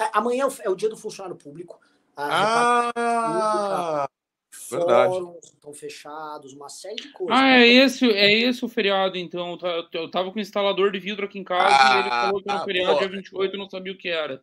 É, 0.00 0.10
amanhã 0.12 0.48
é 0.62 0.70
o 0.70 0.74
dia 0.74 0.88
do 0.88 0.96
funcionário 0.96 1.36
público. 1.36 1.80
Ah, 2.16 4.08
fóruns 4.50 5.44
estão 5.44 5.72
fechados, 5.74 6.54
uma 6.54 6.68
série 6.68 6.96
de 6.96 7.12
coisas. 7.12 7.36
Ah, 7.36 7.60
é 7.60 7.66
esse, 7.66 8.10
é 8.10 8.32
esse 8.32 8.64
o 8.64 8.68
feriado, 8.68 9.18
então. 9.18 9.58
Eu 9.92 10.10
tava 10.10 10.30
com 10.30 10.38
o 10.38 10.42
instalador 10.42 10.90
de 10.90 10.98
vidro 10.98 11.26
aqui 11.26 11.38
em 11.38 11.44
casa 11.44 11.76
ah, 11.78 11.96
e 11.96 12.00
ele 12.00 12.10
falou 12.10 12.42
que 12.42 12.50
era 12.50 12.60
um 12.60 12.64
feriado 12.64 12.92
pô. 12.94 12.98
dia 13.00 13.08
28 13.08 13.54
e 13.54 13.58
não 13.58 13.68
sabia 13.68 13.92
o 13.92 13.98
que 13.98 14.08
era. 14.08 14.42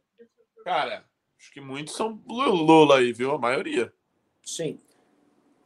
Cara, 0.64 1.05
acho 1.39 1.51
que 1.51 1.60
muitos 1.60 1.95
são 1.95 2.22
Lula 2.27 2.99
aí, 2.99 3.11
viu? 3.11 3.31
A 3.31 3.39
maioria. 3.39 3.91
Sim. 4.43 4.80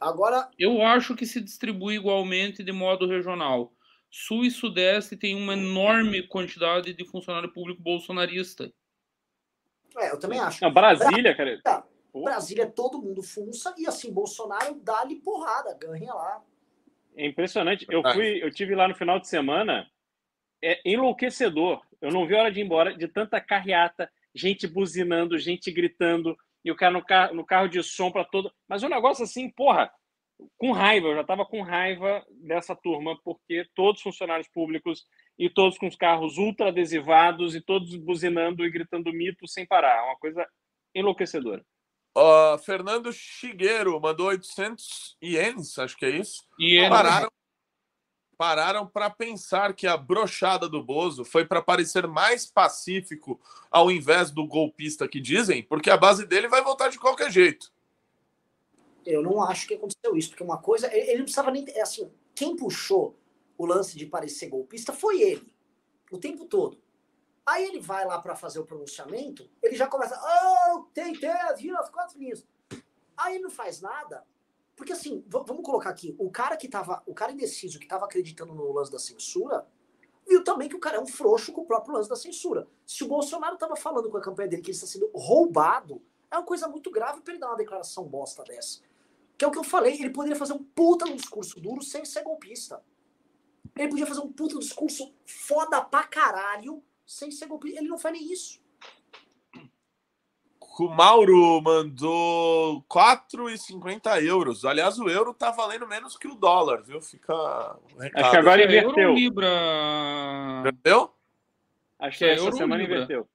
Agora. 0.00 0.48
Eu 0.58 0.82
acho 0.82 1.14
que 1.14 1.26
se 1.26 1.40
distribui 1.40 1.96
igualmente 1.96 2.62
de 2.62 2.72
modo 2.72 3.06
regional. 3.06 3.72
Sul 4.10 4.44
e 4.44 4.50
Sudeste 4.50 5.16
tem 5.16 5.34
uma 5.34 5.52
enorme 5.52 6.22
quantidade 6.22 6.94
de 6.94 7.04
funcionário 7.04 7.52
público 7.52 7.82
bolsonarista. 7.82 8.72
É, 9.96 10.12
eu 10.12 10.18
também 10.18 10.38
acho. 10.38 10.62
Não, 10.62 10.72
Brasília, 10.72 11.34
cara. 11.36 11.60
Tá. 11.62 11.84
Brasília 12.14 12.64
é 12.64 12.66
todo 12.66 13.00
mundo 13.00 13.22
funça 13.22 13.74
e 13.76 13.86
assim, 13.86 14.12
Bolsonaro 14.12 14.74
dá-lhe 14.80 15.16
porrada, 15.16 15.74
ganha 15.74 16.12
lá. 16.12 16.42
É 17.16 17.26
impressionante. 17.26 17.86
Eu 17.90 18.02
fui, 18.12 18.42
eu 18.42 18.50
tive 18.50 18.74
lá 18.74 18.88
no 18.88 18.94
final 18.94 19.18
de 19.18 19.28
semana, 19.28 19.88
é 20.62 20.80
enlouquecedor. 20.84 21.82
Eu 22.00 22.10
não 22.10 22.26
vi 22.26 22.36
a 22.36 22.40
hora 22.40 22.52
de 22.52 22.60
ir 22.60 22.64
embora 22.64 22.96
de 22.96 23.08
tanta 23.08 23.40
carreata, 23.40 24.10
gente 24.34 24.66
buzinando, 24.66 25.38
gente 25.38 25.70
gritando, 25.70 26.36
e 26.64 26.70
o 26.70 26.76
cara 26.76 26.92
no 26.92 27.04
carro, 27.04 27.34
no 27.34 27.44
carro 27.44 27.68
de 27.68 27.82
som 27.82 28.10
para 28.10 28.24
todo. 28.24 28.52
Mas 28.68 28.82
um 28.82 28.88
negócio 28.88 29.24
assim, 29.24 29.50
porra, 29.50 29.92
com 30.56 30.72
raiva, 30.72 31.08
eu 31.08 31.14
já 31.14 31.20
estava 31.22 31.44
com 31.44 31.62
raiva 31.62 32.24
dessa 32.30 32.74
turma, 32.74 33.18
porque 33.24 33.66
todos 33.74 34.02
funcionários 34.02 34.48
públicos 34.48 35.04
e 35.38 35.50
todos 35.50 35.78
com 35.78 35.86
os 35.86 35.96
carros 35.96 36.36
ultra 36.38 36.68
adesivados 36.68 37.54
e 37.54 37.60
todos 37.60 37.94
buzinando 37.96 38.64
e 38.64 38.70
gritando 38.70 39.12
mito 39.12 39.46
sem 39.48 39.66
parar. 39.66 40.04
Uma 40.04 40.16
coisa 40.16 40.46
enlouquecedora. 40.94 41.64
Uh, 42.16 42.58
Fernando 42.58 43.12
Chigueiro 43.12 44.00
mandou 44.00 44.28
800 44.28 45.16
ienes, 45.22 45.78
acho 45.78 45.96
que 45.96 46.06
é 46.06 46.10
isso. 46.10 46.44
Ienes. 46.58 46.88
Pararam 46.88 47.28
pararam 48.38 48.86
para 48.86 49.10
pensar 49.10 49.74
que 49.74 49.84
a 49.84 49.96
brochada 49.96 50.68
do 50.68 50.80
Bozo 50.80 51.24
foi 51.24 51.44
para 51.44 51.60
parecer 51.60 52.06
mais 52.06 52.46
pacífico 52.46 53.40
ao 53.68 53.90
invés 53.90 54.30
do 54.30 54.46
golpista 54.46 55.08
que 55.08 55.20
dizem, 55.20 55.60
porque 55.60 55.90
a 55.90 55.96
base 55.96 56.24
dele 56.24 56.46
vai 56.46 56.62
voltar 56.62 56.88
de 56.88 57.00
qualquer 57.00 57.32
jeito. 57.32 57.72
Eu 59.08 59.22
não 59.22 59.42
acho 59.42 59.66
que 59.66 59.74
aconteceu 59.74 60.14
isso, 60.16 60.28
porque 60.28 60.42
uma 60.42 60.60
coisa, 60.60 60.94
ele 60.94 61.16
não 61.16 61.24
precisava 61.24 61.50
nem, 61.50 61.64
é 61.70 61.80
assim, 61.80 62.12
quem 62.34 62.54
puxou 62.54 63.16
o 63.56 63.64
lance 63.64 63.96
de 63.96 64.04
parecer 64.04 64.48
golpista 64.48 64.92
foi 64.92 65.22
ele, 65.22 65.54
o 66.12 66.18
tempo 66.18 66.44
todo. 66.44 66.78
Aí 67.46 67.64
ele 67.64 67.80
vai 67.80 68.04
lá 68.04 68.20
para 68.20 68.36
fazer 68.36 68.58
o 68.58 68.66
pronunciamento, 68.66 69.50
ele 69.62 69.74
já 69.74 69.86
começa, 69.86 70.20
oh, 70.74 70.82
tem 70.92 71.18
três, 71.18 71.58
vira 71.58 71.80
as 71.80 71.88
quatro 71.88 72.18
linhas. 72.18 72.46
Aí 73.16 73.36
ele 73.36 73.44
não 73.44 73.50
faz 73.50 73.80
nada, 73.80 74.26
porque 74.76 74.92
assim, 74.92 75.24
vamos 75.26 75.64
colocar 75.64 75.88
aqui, 75.88 76.14
o 76.18 76.30
cara 76.30 76.58
que 76.58 76.68
tava, 76.68 77.02
o 77.06 77.14
cara 77.14 77.32
indeciso 77.32 77.78
que 77.78 77.88
tava 77.88 78.04
acreditando 78.04 78.54
no 78.54 78.70
lance 78.70 78.92
da 78.92 78.98
censura, 78.98 79.66
viu 80.28 80.44
também 80.44 80.68
que 80.68 80.76
o 80.76 80.80
cara 80.80 80.98
é 80.98 81.00
um 81.00 81.06
frouxo 81.06 81.50
com 81.50 81.62
o 81.62 81.66
próprio 81.66 81.94
lance 81.94 82.10
da 82.10 82.16
censura. 82.16 82.68
Se 82.86 83.02
o 83.02 83.08
Bolsonaro 83.08 83.56
tava 83.56 83.74
falando 83.74 84.10
com 84.10 84.18
a 84.18 84.20
campanha 84.20 84.50
dele 84.50 84.60
que 84.60 84.68
ele 84.68 84.76
está 84.76 84.86
sendo 84.86 85.10
roubado, 85.14 86.02
é 86.30 86.36
uma 86.36 86.44
coisa 86.44 86.68
muito 86.68 86.90
grave 86.90 87.22
para 87.22 87.32
ele 87.32 87.40
dar 87.40 87.48
uma 87.48 87.56
declaração 87.56 88.04
bosta 88.04 88.44
dessa. 88.44 88.86
Que 89.38 89.44
é 89.44 89.48
o 89.48 89.52
que 89.52 89.58
eu 89.58 89.64
falei, 89.64 89.94
ele 89.94 90.10
poderia 90.10 90.36
fazer 90.36 90.52
um 90.52 90.62
puta 90.62 91.04
discurso 91.14 91.60
duro 91.60 91.80
sem 91.80 92.04
ser 92.04 92.24
golpista. 92.24 92.82
Ele 93.76 93.88
podia 93.88 94.06
fazer 94.06 94.20
um 94.20 94.32
puta 94.32 94.58
discurso 94.58 95.14
foda 95.24 95.80
pra 95.80 96.02
caralho 96.02 96.82
sem 97.06 97.30
ser 97.30 97.46
golpista. 97.46 97.78
Ele 97.78 97.88
não 97.88 97.98
faz 97.98 98.18
nem 98.18 98.32
isso. 98.32 98.60
O 100.80 100.88
Mauro 100.88 101.60
mandou 101.60 102.82
4,50 102.84 104.22
euros. 104.24 104.64
Aliás, 104.64 104.98
o 104.98 105.08
euro 105.08 105.34
tá 105.34 105.50
valendo 105.50 105.88
menos 105.88 106.16
que 106.16 106.28
o 106.28 106.36
dólar, 106.36 106.82
viu? 106.82 107.00
Fica. 107.00 107.34
Um 107.96 108.02
Acho 108.02 108.30
que 108.30 108.36
agora 108.36 108.64
inverteu. 108.64 109.02
Euro, 109.02 109.14
Libra. 109.14 109.48
Inverteu? 110.60 111.14
Acho 111.98 112.18
que 112.18 112.24
essa 112.24 112.44
euro, 112.44 112.56
semana 112.56 112.80
Libra. 112.80 112.96
inverteu. 112.96 113.28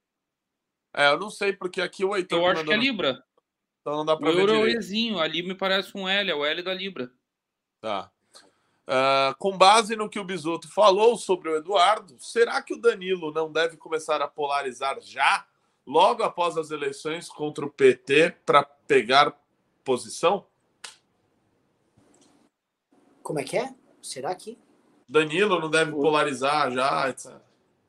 É, 0.94 1.08
eu 1.08 1.18
não 1.18 1.28
sei, 1.28 1.52
porque 1.52 1.82
aqui 1.82 2.02
o 2.04 2.16
Heitor. 2.16 2.38
Eu 2.38 2.46
acho 2.46 2.64
que 2.64 2.72
é 2.72 2.76
Libra. 2.76 3.22
Então 3.84 3.98
não 3.98 4.04
dá 4.06 4.16
pra 4.16 4.30
o 4.30 4.32
ver 4.32 4.40
euro 4.40 4.52
direito. 4.52 4.76
é 4.76 4.78
o 4.78 4.80
Ezinho, 4.80 5.18
ali 5.18 5.42
me 5.42 5.54
parece 5.54 5.94
um 5.94 6.08
L, 6.08 6.30
é 6.30 6.34
o 6.34 6.42
L 6.42 6.62
da 6.62 6.72
Libra. 6.72 7.12
Tá. 7.82 8.10
Uh, 8.88 9.36
com 9.38 9.58
base 9.58 9.94
no 9.94 10.08
que 10.08 10.18
o 10.18 10.24
Bisoto 10.24 10.72
falou 10.72 11.18
sobre 11.18 11.50
o 11.50 11.56
Eduardo, 11.56 12.16
será 12.18 12.62
que 12.62 12.72
o 12.72 12.80
Danilo 12.80 13.30
não 13.30 13.52
deve 13.52 13.76
começar 13.76 14.22
a 14.22 14.28
polarizar 14.28 14.98
já, 15.02 15.46
logo 15.86 16.22
após 16.22 16.56
as 16.56 16.70
eleições 16.70 17.28
contra 17.28 17.66
o 17.66 17.70
PT, 17.70 18.36
para 18.46 18.62
pegar 18.64 19.38
posição? 19.84 20.46
Como 23.22 23.38
é 23.38 23.44
que 23.44 23.58
é? 23.58 23.74
Será 24.00 24.34
que? 24.34 24.58
Danilo 25.06 25.60
não 25.60 25.68
deve 25.68 25.90
polarizar 25.90 26.72
já, 26.72 27.10
etc. 27.10 27.34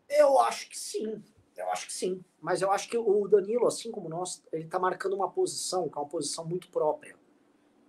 Eu 0.09 0.41
acho 0.41 0.67
que 0.67 0.77
sim. 0.77 1.23
Eu 1.55 1.71
acho 1.71 1.87
que 1.87 1.93
sim. 1.93 2.23
Mas 2.41 2.61
eu 2.61 2.71
acho 2.71 2.89
que 2.89 2.97
o 2.97 3.27
Danilo, 3.27 3.65
assim 3.65 3.91
como 3.91 4.09
nós, 4.09 4.43
ele 4.51 4.67
tá 4.67 4.77
marcando 4.77 5.13
uma 5.13 5.29
posição, 5.29 5.87
que 5.87 5.97
é 5.97 6.01
uma 6.01 6.07
posição 6.07 6.45
muito 6.45 6.69
própria. 6.69 7.15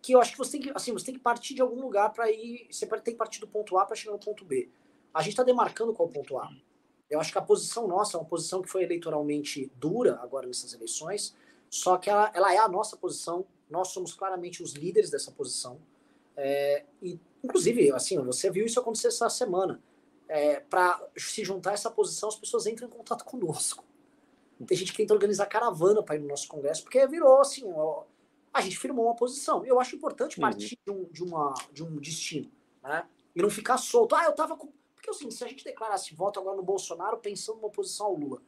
Que 0.01 0.13
eu 0.13 0.21
acho 0.21 0.33
que 0.33 0.39
você 0.39 0.53
tem 0.53 0.61
que, 0.61 0.73
assim, 0.75 0.93
você 0.93 1.07
tem 1.07 1.15
que 1.15 1.21
partir 1.21 1.55
de 1.55 1.63
algum 1.63 1.81
lugar 1.81 2.13
para 2.13 2.31
ir. 2.31 2.69
Você 2.71 2.87
tem 2.87 3.15
que 3.15 3.19
partir 3.19 3.41
do 3.41 3.49
ponto 3.49 3.77
A 3.77 3.85
para 3.85 3.97
chegar 3.97 4.13
no 4.13 4.19
ponto 4.19 4.45
B. 4.45 4.71
A 5.13 5.21
gente 5.21 5.33
está 5.33 5.43
demarcando 5.43 5.93
qual 5.93 6.09
é 6.09 6.11
o 6.11 6.15
ponto 6.15 6.39
A. 6.39 6.51
Eu 7.11 7.21
acho 7.21 7.33
que 7.33 7.39
a 7.39 7.43
posição 7.43 7.87
nossa 7.87 8.17
é 8.17 8.21
uma 8.21 8.27
posição 8.27 8.63
que 8.63 8.69
foi 8.69 8.83
eleitoralmente 8.83 9.71
dura 9.77 10.19
agora 10.23 10.47
nessas 10.47 10.73
eleições, 10.75 11.37
só 11.71 11.97
que 11.97 12.11
ela, 12.11 12.31
ela 12.35 12.53
é 12.53 12.59
a 12.59 12.69
nossa 12.69 12.97
posição. 12.97 13.45
Nós 13.71 13.89
somos 13.89 14.13
claramente 14.13 14.63
os 14.63 14.75
líderes 14.75 15.11
dessa 15.11 15.31
posição. 15.31 15.79
É, 16.37 16.85
e, 17.01 17.19
inclusive, 17.43 17.93
assim, 17.93 18.19
você 18.19 18.51
viu 18.51 18.67
isso 18.67 18.79
acontecer 18.79 19.09
essa 19.09 19.29
semana 19.29 19.81
é, 20.29 20.61
para 20.61 21.01
se 21.17 21.45
juntar 21.45 21.71
a 21.71 21.75
essa 21.75 21.91
posição, 21.91 22.29
as 22.29 22.37
pessoas 22.37 22.67
entram 22.67 22.89
em 22.89 22.91
contato 22.91 23.25
conosco. 23.25 23.85
Tem 24.67 24.77
gente 24.77 24.93
que 24.93 24.99
tenta 24.99 25.13
organizar 25.13 25.47
caravana 25.47 26.03
para 26.03 26.17
ir 26.17 26.21
no 26.21 26.29
nosso 26.29 26.49
congresso, 26.49 26.83
porque 26.83 27.07
virou 27.07 27.41
assim, 27.41 27.65
ó, 27.75 28.05
a 28.53 28.61
gente 28.63 28.79
firmou 28.79 29.05
uma 29.05 29.15
posição. 29.15 29.65
Eu 29.67 29.79
acho 29.79 29.95
importante 29.95 30.41
partir 30.41 30.79
uhum. 30.87 30.95
de, 30.95 31.01
um, 31.01 31.13
de, 31.13 31.25
uma, 31.25 31.55
de 31.73 31.85
um 31.85 31.97
destino, 31.97 32.51
né? 32.83 33.07
E 33.35 33.43
não 33.43 33.51
ficar 33.51 33.77
solto. 33.77 34.15
Ah, 34.15 34.25
eu 34.25 34.33
tava 34.33 34.57
com. 34.57 34.73
Porque 34.95 35.11
assim, 35.11 35.31
se 35.31 35.45
a 35.45 35.47
gente 35.47 35.63
declarasse 35.63 36.15
voto 36.15 36.41
agora 36.41 36.57
no 36.57 36.63
Bolsonaro 36.63 37.19
pensando 37.19 37.57
numa 37.57 37.69
oposição 37.69 38.07
ao 38.07 38.15
Lula, 38.15 38.41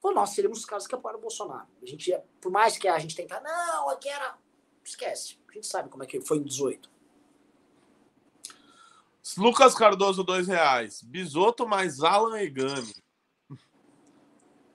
pô, 0.00 0.10
nós 0.10 0.30
seríamos 0.30 0.58
os 0.58 0.64
caras 0.64 0.88
que 0.88 0.94
apoiaram 0.94 1.20
o 1.20 1.22
Bolsonaro. 1.22 1.68
A 1.80 1.86
gente 1.86 2.08
ia, 2.10 2.24
por 2.40 2.50
mais 2.50 2.76
que 2.76 2.88
a 2.88 2.98
gente 2.98 3.14
tentar, 3.14 3.40
não, 3.40 3.88
aqui 3.90 4.08
era. 4.08 4.36
Esquece. 4.82 5.38
A 5.48 5.52
gente 5.52 5.66
sabe 5.66 5.88
como 5.88 6.02
é 6.02 6.06
que 6.06 6.20
foi 6.20 6.38
em 6.38 6.42
18. 6.42 6.90
Lucas 9.36 9.74
Cardoso, 9.74 10.22
dois 10.22 10.46
reais. 10.46 11.02
Bisoto 11.02 11.66
mais 11.66 12.02
Alan 12.02 12.38
Egami. 12.38 12.94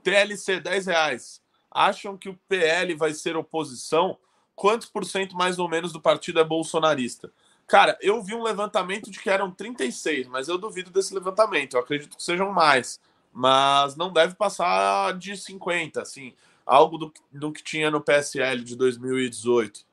TLC, 0.04 0.60
10 0.60 0.88
reais. 0.88 1.42
Acham 1.70 2.18
que 2.18 2.30
o 2.30 2.40
PL 2.48 2.96
vai 2.96 3.14
ser 3.14 3.38
oposição? 3.38 4.18
Quantos 4.56 4.90
por 4.90 5.06
cento 5.06 5.36
mais 5.36 5.60
ou 5.60 5.70
menos 5.70 5.92
do 5.92 6.02
partido 6.02 6.40
é 6.40 6.44
bolsonarista? 6.44 7.32
Cara, 7.68 7.98
eu 8.02 8.22
vi 8.24 8.34
um 8.34 8.42
levantamento 8.42 9.12
de 9.12 9.20
que 9.20 9.30
eram 9.30 9.52
36, 9.52 10.28
mas 10.28 10.48
eu 10.48 10.58
duvido 10.58 10.90
desse 10.90 11.14
levantamento. 11.14 11.76
Eu 11.76 11.82
acredito 11.82 12.18
que 12.18 12.24
sejam 12.24 12.52
mais. 12.52 13.00
Mas 13.32 13.96
não 13.96 14.12
deve 14.12 14.34
passar 14.34 15.16
de 15.18 15.38
50, 15.38 16.02
assim. 16.02 16.34
Algo 16.66 16.98
do, 16.98 17.14
do 17.32 17.52
que 17.52 17.64
tinha 17.64 17.92
no 17.92 18.02
PSL 18.02 18.64
de 18.64 18.76
2018. 18.76 19.86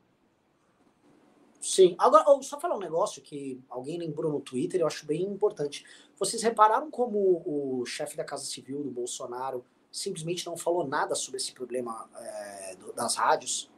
Sim. 1.67 1.97
Agora, 1.99 2.25
só 2.43 2.61
falar 2.61 2.77
um 2.77 2.81
negócio 2.81 3.21
que 3.21 3.61
alguém 3.69 3.99
lembrou 3.99 4.31
no 4.31 4.41
Twitter, 4.41 4.81
eu 4.81 4.87
acho 4.87 5.05
bem 5.05 5.25
importante. 5.25 5.85
Vocês 6.17 6.41
repararam 6.41 6.93
como 6.93 7.43
o 7.45 7.85
chefe 7.85 8.17
da 8.17 8.23
Casa 8.23 8.45
Civil 8.45 8.85
do 8.85 8.91
Bolsonaro 8.91 9.65
simplesmente 9.91 10.47
não 10.47 10.57
falou 10.57 10.87
nada 10.87 11.17
sobre 11.17 11.39
esse 11.39 11.51
problema 11.51 12.09
é, 12.15 12.77
das 12.95 13.17
rádios? 13.17 13.69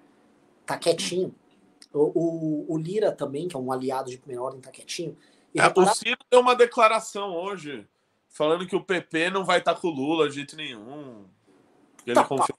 Tá 0.66 0.76
quietinho. 0.76 1.34
O, 1.90 2.12
o, 2.68 2.74
o, 2.74 2.76
Lira 2.76 3.10
também, 3.10 3.48
que 3.48 3.56
é 3.56 3.58
um 3.58 3.72
aliado 3.72 4.10
de 4.10 4.18
primeira 4.18 4.42
ordem, 4.42 4.60
tá 4.60 4.70
quietinho. 4.70 5.16
É, 5.54 5.62
repararam... 5.62 5.90
O 5.90 5.96
Ciro 5.96 6.18
deu 6.30 6.40
uma 6.40 6.54
declaração 6.54 7.34
hoje, 7.34 7.88
falando 8.28 8.66
que 8.66 8.76
o 8.76 8.84
PP 8.84 9.30
não 9.30 9.46
vai 9.46 9.60
estar 9.60 9.74
tá 9.74 9.80
com 9.80 9.88
o 9.88 9.92
Lula 9.92 10.28
de 10.28 10.34
jeito 10.34 10.56
nenhum. 10.56 11.24
Ele 12.04 12.14
tá 12.14 12.22
confia. 12.22 12.54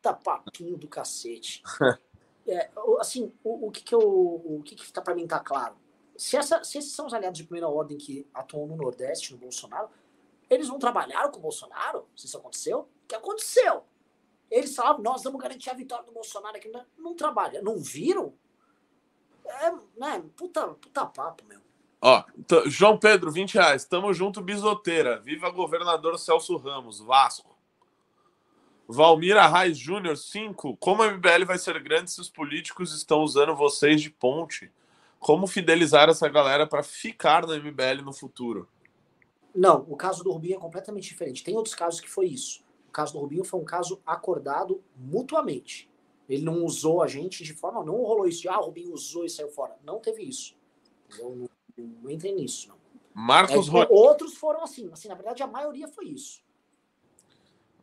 Tá 0.00 0.14
papinho 0.14 0.76
do 0.76 0.86
cacete. 0.86 1.64
é, 2.50 2.70
assim, 2.98 3.32
o, 3.44 3.68
o, 3.68 3.70
que 3.70 3.82
que 3.82 3.94
eu, 3.94 4.00
o 4.00 4.62
que 4.64 4.74
que 4.74 4.92
tá 4.92 5.00
para 5.00 5.14
mim 5.14 5.26
tá 5.26 5.38
claro? 5.40 5.76
Se, 6.16 6.36
essa, 6.36 6.62
se 6.64 6.78
esses 6.78 6.92
são 6.92 7.06
os 7.06 7.14
aliados 7.14 7.38
de 7.38 7.44
primeira 7.44 7.68
ordem 7.68 7.96
que 7.96 8.26
atuam 8.34 8.66
no 8.66 8.76
Nordeste, 8.76 9.32
no 9.32 9.38
Bolsonaro, 9.38 9.88
eles 10.50 10.68
não 10.68 10.78
trabalharam 10.78 11.30
com 11.30 11.38
o 11.38 11.42
Bolsonaro? 11.42 12.06
Se 12.16 12.26
isso 12.26 12.36
aconteceu? 12.36 12.80
O 12.80 13.06
que 13.08 13.14
aconteceu? 13.14 13.84
Eles 14.50 14.74
falavam, 14.74 15.02
nós 15.02 15.22
vamos 15.22 15.40
garantir 15.40 15.70
a 15.70 15.74
vitória 15.74 16.04
do 16.04 16.12
Bolsonaro 16.12 16.56
aqui. 16.56 16.68
Não, 16.68 16.84
não 16.98 17.14
trabalha. 17.14 17.62
Não 17.62 17.78
viram? 17.78 18.34
É, 19.46 19.72
né? 19.96 20.24
Puta, 20.36 20.66
puta 20.68 21.06
papo, 21.06 21.44
meu. 21.44 21.60
Ó, 22.02 22.24
João 22.66 22.98
Pedro, 22.98 23.30
20 23.30 23.54
reais. 23.54 23.84
Tamo 23.84 24.12
junto, 24.12 24.40
bisoteira. 24.40 25.20
Viva 25.20 25.50
governador 25.50 26.18
Celso 26.18 26.56
Ramos, 26.56 26.98
Vasco. 27.00 27.49
Valmir 28.90 29.36
Arraes 29.36 29.78
Júnior, 29.78 30.16
5. 30.16 30.76
Como 30.76 31.02
a 31.02 31.06
MBL 31.12 31.44
vai 31.46 31.58
ser 31.58 31.80
grande 31.80 32.10
se 32.10 32.20
os 32.20 32.28
políticos 32.28 32.92
estão 32.94 33.20
usando 33.22 33.54
vocês 33.54 34.00
de 34.02 34.10
ponte? 34.10 34.70
Como 35.18 35.46
fidelizar 35.46 36.08
essa 36.08 36.28
galera 36.28 36.66
para 36.66 36.82
ficar 36.82 37.46
na 37.46 37.56
MBL 37.56 38.02
no 38.04 38.12
futuro? 38.12 38.68
Não, 39.54 39.84
o 39.88 39.96
caso 39.96 40.24
do 40.24 40.32
Rubinho 40.32 40.56
é 40.56 40.60
completamente 40.60 41.04
diferente. 41.04 41.44
Tem 41.44 41.56
outros 41.56 41.74
casos 41.74 42.00
que 42.00 42.08
foi 42.08 42.26
isso. 42.26 42.64
O 42.88 42.92
caso 42.92 43.12
do 43.12 43.20
Rubinho 43.20 43.44
foi 43.44 43.60
um 43.60 43.64
caso 43.64 44.00
acordado 44.04 44.82
mutuamente. 44.96 45.88
Ele 46.28 46.42
não 46.42 46.64
usou 46.64 47.02
a 47.02 47.06
gente 47.06 47.44
de 47.44 47.52
forma. 47.54 47.84
Não 47.84 47.96
rolou 48.02 48.26
isso 48.26 48.42
de, 48.42 48.48
ah, 48.48 48.58
o 48.58 48.66
Rubinho 48.66 48.92
usou 48.92 49.24
e 49.24 49.30
saiu 49.30 49.48
fora. 49.50 49.76
Não 49.84 49.98
teve 49.98 50.22
isso. 50.22 50.56
Eu 51.18 51.34
não, 51.36 51.50
não 52.02 52.10
entrei 52.10 52.32
nisso, 52.32 52.68
não. 52.68 52.76
Marcos 53.12 53.68
É, 53.68 53.70
Ro- 53.70 53.86
outros 53.90 54.34
foram 54.36 54.62
assim, 54.62 54.88
assim, 54.92 55.08
na 55.08 55.14
verdade 55.14 55.42
a 55.42 55.46
maioria 55.46 55.88
foi 55.88 56.06
isso. 56.06 56.40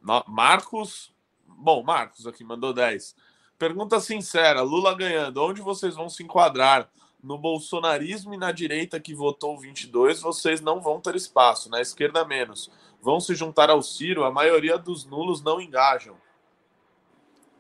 Marcos. 0.02 1.14
Bom, 1.46 1.84
Marcos 1.84 2.28
aqui 2.28 2.44
mandou 2.44 2.74
10. 2.74 3.16
Pergunta 3.58 4.00
sincera: 4.00 4.62
Lula 4.62 4.96
ganhando, 4.96 5.44
onde 5.44 5.62
vocês 5.62 5.96
vão 5.96 6.10
se 6.10 6.24
enquadrar? 6.24 6.90
No 7.22 7.38
bolsonarismo 7.38 8.34
e 8.34 8.38
na 8.38 8.52
direita 8.52 9.00
que 9.00 9.14
votou 9.14 9.60
22, 9.60 10.22
vocês 10.22 10.62
não 10.62 10.80
vão 10.80 11.02
ter 11.02 11.16
espaço, 11.16 11.70
na 11.70 11.82
esquerda 11.82 12.24
menos. 12.24 12.72
Vão 13.02 13.20
se 13.20 13.34
juntar 13.34 13.70
ao 13.70 13.82
Ciro, 13.82 14.24
a 14.24 14.32
maioria 14.32 14.78
dos 14.78 15.04
nulos 15.04 15.42
não 15.42 15.60
engajam. 15.60 16.16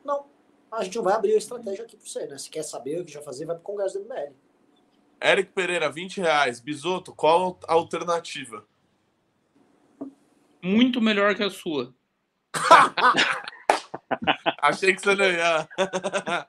Não, 0.05 0.25
a 0.71 0.83
gente 0.83 0.95
não 0.95 1.03
vai 1.03 1.13
abrir 1.15 1.33
a 1.33 1.37
estratégia 1.37 1.83
aqui 1.83 1.97
para 1.97 2.05
você, 2.05 2.27
né? 2.27 2.37
Se 2.37 2.49
quer 2.49 2.63
saber 2.63 3.01
o 3.01 3.05
que 3.05 3.11
já 3.11 3.21
fazer, 3.21 3.45
vai 3.45 3.55
pro 3.55 3.63
Congresso 3.63 3.99
do 3.99 4.05
MBL. 4.05 4.33
Eric 5.21 5.51
Pereira, 5.51 5.89
20 5.89 6.21
reais. 6.21 6.59
Bisoto, 6.59 7.13
qual 7.13 7.59
a 7.67 7.73
alternativa? 7.73 8.65
Muito 10.61 11.01
melhor 11.01 11.35
que 11.35 11.43
a 11.43 11.49
sua. 11.49 11.93
Achei 14.61 14.93
que 14.93 15.01
você 15.01 15.15
não 15.15 15.25
ia. 15.25 15.67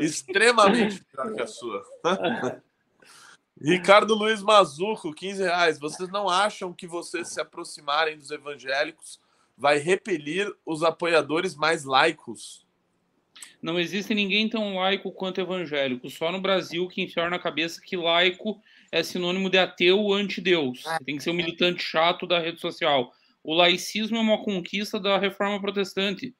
Extremamente 0.00 1.04
que 1.34 1.42
a 1.42 1.46
sua. 1.46 1.84
Ricardo 3.60 4.14
Luiz 4.14 4.42
Mazuco, 4.42 5.14
15 5.14 5.42
reais. 5.42 5.78
Vocês 5.78 6.08
não 6.10 6.28
acham 6.28 6.72
que 6.72 6.86
vocês 6.86 7.28
se 7.28 7.40
aproximarem 7.40 8.18
dos 8.18 8.30
evangélicos 8.30 9.20
vai 9.56 9.78
repelir 9.78 10.52
os 10.66 10.82
apoiadores 10.82 11.56
mais 11.56 11.84
laicos? 11.84 12.66
Não 13.62 13.80
existe 13.80 14.14
ninguém 14.14 14.48
tão 14.48 14.76
laico 14.76 15.10
quanto 15.10 15.40
evangélico. 15.40 16.10
Só 16.10 16.30
no 16.30 16.40
Brasil 16.40 16.86
que 16.88 17.02
enfiar 17.02 17.30
na 17.30 17.38
cabeça 17.38 17.80
que 17.80 17.96
laico 17.96 18.60
é 18.92 19.02
sinônimo 19.02 19.48
de 19.48 19.58
ateu 19.58 19.98
ou 19.98 20.12
anti-Deus. 20.12 20.84
Tem 21.04 21.16
que 21.16 21.22
ser 21.22 21.30
um 21.30 21.34
militante 21.34 21.82
chato 21.82 22.26
da 22.26 22.38
rede 22.38 22.60
social. 22.60 23.12
O 23.46 23.54
laicismo 23.54 24.16
é 24.16 24.20
uma 24.20 24.42
conquista 24.42 24.98
da 24.98 25.16
reforma 25.18 25.60
protestante. 25.60 26.34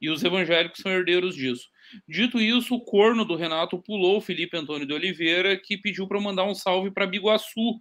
E 0.00 0.08
os 0.08 0.24
evangélicos 0.24 0.80
são 0.80 0.90
herdeiros 0.90 1.34
disso. 1.34 1.68
Dito 2.08 2.40
isso, 2.40 2.74
o 2.74 2.80
corno 2.84 3.24
do 3.26 3.36
Renato 3.36 3.78
pulou 3.78 4.16
o 4.16 4.20
Felipe 4.22 4.56
Antônio 4.56 4.86
de 4.86 4.92
Oliveira, 4.94 5.56
que 5.56 5.76
pediu 5.76 6.06
para 6.08 6.20
mandar 6.20 6.44
um 6.44 6.54
salve 6.54 6.90
para 6.90 7.06
Biguaçu. 7.06 7.60
e 7.60 7.80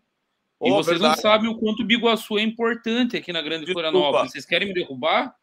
Oh, 0.60 0.76
vocês 0.76 1.00
verdade. 1.00 1.16
não 1.16 1.22
sabem 1.22 1.50
o 1.50 1.58
quanto 1.58 1.86
Biguaçu 1.86 2.38
é 2.38 2.42
importante 2.42 3.16
aqui 3.16 3.32
na 3.32 3.42
Grande 3.42 3.66
Desculpa. 3.66 3.90
Florianópolis. 3.90 4.32
Vocês 4.34 4.46
querem 4.46 4.68
me 4.68 4.74
derrubar? 4.74 5.34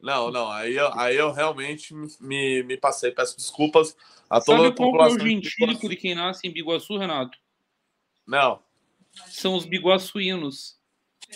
Não, 0.00 0.30
não. 0.30 0.48
Aí 0.50 0.76
eu, 0.76 0.92
aí 0.98 1.16
eu 1.16 1.32
realmente 1.32 1.92
me, 2.20 2.62
me 2.62 2.76
passei. 2.76 3.10
Peço 3.10 3.36
desculpas 3.36 3.96
a 4.30 4.40
toda 4.40 4.58
Sabe 4.58 4.68
a 4.68 4.72
qual 4.72 4.74
que 4.74 4.82
é 4.82 4.86
o 4.86 4.92
população. 4.92 5.18
de 5.18 5.30
gentílico 5.30 5.66
Biguaçu. 5.66 5.88
de 5.88 5.96
quem 5.96 6.14
nasce 6.14 6.46
em 6.46 6.52
Biguaçu, 6.52 6.96
Renato? 6.98 7.36
Não. 8.26 8.60
São 9.26 9.54
os 9.54 9.64
biguaçuínos. 9.64 10.76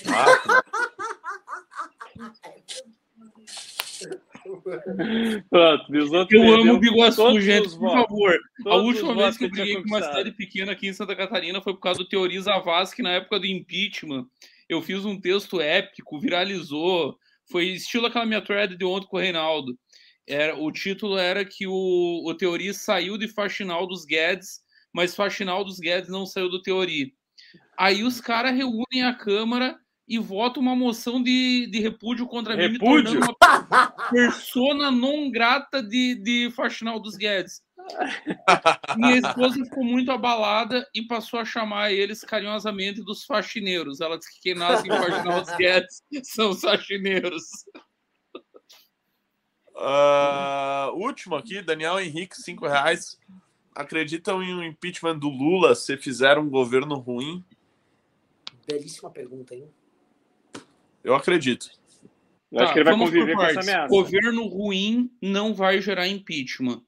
Ah, 0.06 0.62
Pronto, 5.50 5.94
Eu 6.30 6.54
amo 6.54 6.78
Biguaçu, 6.78 7.16
todos 7.16 7.44
gente, 7.44 7.68
por 7.78 7.92
favor. 7.92 8.38
A 8.66 8.76
última 8.76 9.14
vez 9.14 9.36
que 9.36 9.44
eu 9.44 9.50
briguei 9.50 9.74
com 9.74 9.88
uma 9.88 10.02
cidade 10.02 10.32
pequena 10.32 10.72
aqui 10.72 10.88
em 10.88 10.92
Santa 10.92 11.14
Catarina 11.14 11.60
foi 11.60 11.74
por 11.74 11.80
causa 11.80 11.98
do 11.98 12.08
Teori 12.08 12.40
Zavascki, 12.40 12.96
que 12.96 13.02
na 13.02 13.12
época 13.12 13.38
do 13.38 13.46
impeachment. 13.46 14.26
Eu 14.68 14.80
fiz 14.80 15.04
um 15.04 15.20
texto 15.20 15.60
épico, 15.60 16.20
viralizou. 16.20 17.18
Foi 17.50 17.66
estilo 17.66 18.06
aquela 18.06 18.24
minha 18.24 18.40
thread 18.40 18.76
de 18.76 18.84
ontem 18.84 19.08
com 19.08 19.16
o 19.16 19.20
Reinaldo. 19.20 19.76
Era, 20.26 20.56
o 20.56 20.70
título 20.70 21.18
era 21.18 21.44
que 21.44 21.66
o, 21.66 22.22
o 22.24 22.34
Teori 22.34 22.72
saiu 22.72 23.18
de 23.18 23.26
Faxinal 23.26 23.86
dos 23.86 24.04
Guedes, 24.04 24.60
mas 24.92 25.14
Faxinal 25.14 25.64
dos 25.64 25.78
Guedes 25.78 26.08
não 26.08 26.24
saiu 26.24 26.48
do 26.48 26.62
Teori. 26.62 27.12
Aí 27.76 28.04
os 28.04 28.20
caras 28.20 28.54
reúnem 28.54 29.02
a 29.04 29.12
Câmara 29.12 29.76
e 30.10 30.18
votam 30.18 30.60
uma 30.60 30.74
moção 30.74 31.22
de, 31.22 31.68
de 31.68 31.78
repúdio 31.78 32.26
contra 32.26 32.56
mim, 32.56 32.64
me 32.64 32.72
Repúdio? 32.72 33.20
tornando 33.20 33.36
uma 33.70 33.90
persona 34.10 34.90
non 34.90 35.30
grata 35.30 35.80
de, 35.80 36.16
de 36.16 36.50
Faxinal 36.50 36.98
dos 36.98 37.16
Guedes. 37.16 37.62
Minha 38.98 39.18
esposa 39.18 39.64
ficou 39.64 39.84
muito 39.84 40.10
abalada 40.10 40.84
e 40.92 41.02
passou 41.02 41.38
a 41.38 41.44
chamar 41.44 41.92
eles 41.92 42.22
carinhosamente 42.22 43.04
dos 43.04 43.24
faxineiros. 43.24 44.00
Ela 44.00 44.18
disse 44.18 44.34
que 44.34 44.40
quem 44.40 44.54
nasce 44.56 44.88
em 44.88 44.90
Faxinal 44.90 45.42
dos 45.42 45.56
Guedes 45.56 46.02
são 46.24 46.50
os 46.50 46.60
faxineiros. 46.60 47.44
Ah, 49.76 50.90
último 50.94 51.36
aqui, 51.36 51.62
Daniel 51.62 52.00
Henrique, 52.00 52.34
5 52.34 52.66
reais. 52.66 53.16
Acreditam 53.72 54.42
em 54.42 54.52
um 54.52 54.64
impeachment 54.64 55.20
do 55.20 55.28
Lula 55.28 55.76
se 55.76 55.96
fizer 55.96 56.36
um 56.36 56.50
governo 56.50 56.96
ruim? 56.96 57.44
Belíssima 58.66 59.08
pergunta, 59.08 59.54
hein? 59.54 59.70
Eu 61.02 61.14
acredito. 61.14 61.70
Eu 62.50 62.60
acho 62.60 62.72
que 62.72 62.78
ele 62.80 62.84
vai 62.84 62.92
Tá, 62.92 62.98
vamos 62.98 63.10
por 63.10 63.18
conviver 63.18 63.36
com 63.36 63.42
essa 63.42 63.54
partes. 63.54 63.68
ameaça. 63.68 63.88
Governo 63.88 64.46
ruim 64.46 65.10
não 65.22 65.54
vai 65.54 65.80
gerar 65.80 66.08
impeachment. 66.08 66.82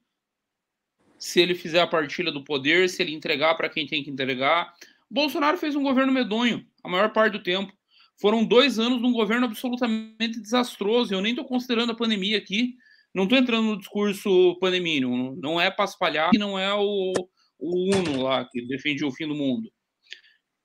Se 1.19 1.41
ele 1.41 1.55
fizer 1.55 1.81
a 1.81 1.87
partilha 1.87 2.33
do 2.33 2.43
poder, 2.43 2.89
se 2.89 3.01
ele 3.01 3.15
entregar 3.15 3.55
para 3.55 3.69
quem 3.69 3.87
tem 3.87 4.03
que 4.03 4.11
entregar. 4.11 4.73
Bolsonaro 5.09 5.57
fez 5.57 5.77
um 5.77 5.83
governo 5.83 6.13
medonho 6.13 6.67
a 6.83 6.89
maior 6.89 7.13
parte 7.13 7.35
do 7.35 7.43
tempo. 7.43 7.73
Foram 8.21 8.45
dois 8.45 8.79
anos 8.79 9.01
de 9.01 9.07
um 9.07 9.13
governo 9.13 9.47
absolutamente 9.47 10.41
desastroso. 10.41 11.15
Eu 11.15 11.21
nem 11.21 11.33
estou 11.33 11.45
considerando 11.45 11.93
a 11.93 11.97
pandemia 11.97 12.39
aqui. 12.39 12.75
Não 13.15 13.25
estou 13.25 13.39
entrando 13.39 13.67
no 13.67 13.79
discurso 13.79 14.57
pandemia. 14.59 15.01
Não, 15.03 15.37
não 15.37 15.61
é 15.61 15.71
para 15.71 15.85
espalhar, 15.85 16.31
e 16.35 16.39
não 16.39 16.59
é 16.59 16.73
o, 16.75 17.13
o 17.59 17.97
Uno 17.97 18.23
lá 18.23 18.49
que 18.51 18.67
defendia 18.67 19.07
o 19.07 19.13
fim 19.13 19.29
do 19.29 19.35
mundo. 19.35 19.71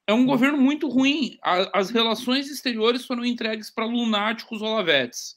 É 0.08 0.14
um 0.14 0.26
governo 0.26 0.58
muito 0.58 0.88
ruim. 0.88 1.38
A- 1.44 1.80
as 1.80 1.90
relações 1.90 2.50
exteriores 2.50 3.06
foram 3.06 3.26
entregues 3.26 3.70
para 3.70 3.86
lunáticos 3.86 4.62
olavetes. 4.62 5.36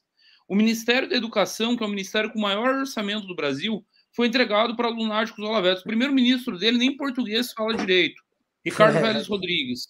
O 0.48 0.54
Ministério 0.54 1.08
da 1.08 1.16
Educação, 1.16 1.76
que 1.76 1.82
é 1.82 1.86
o 1.86 1.90
ministério 1.90 2.30
com 2.32 2.38
o 2.38 2.42
maior 2.42 2.74
orçamento 2.76 3.26
do 3.26 3.34
Brasil, 3.34 3.84
foi 4.14 4.26
entregado 4.28 4.76
para 4.76 4.88
lunáticos 4.88 5.44
olavetes. 5.44 5.82
O 5.82 5.86
primeiro-ministro 5.86 6.58
dele 6.58 6.78
nem 6.78 6.96
português 6.96 7.52
fala 7.52 7.76
direito. 7.76 8.20
Ricardo 8.64 8.94
Vélez 9.00 9.26
Rodrigues. 9.28 9.88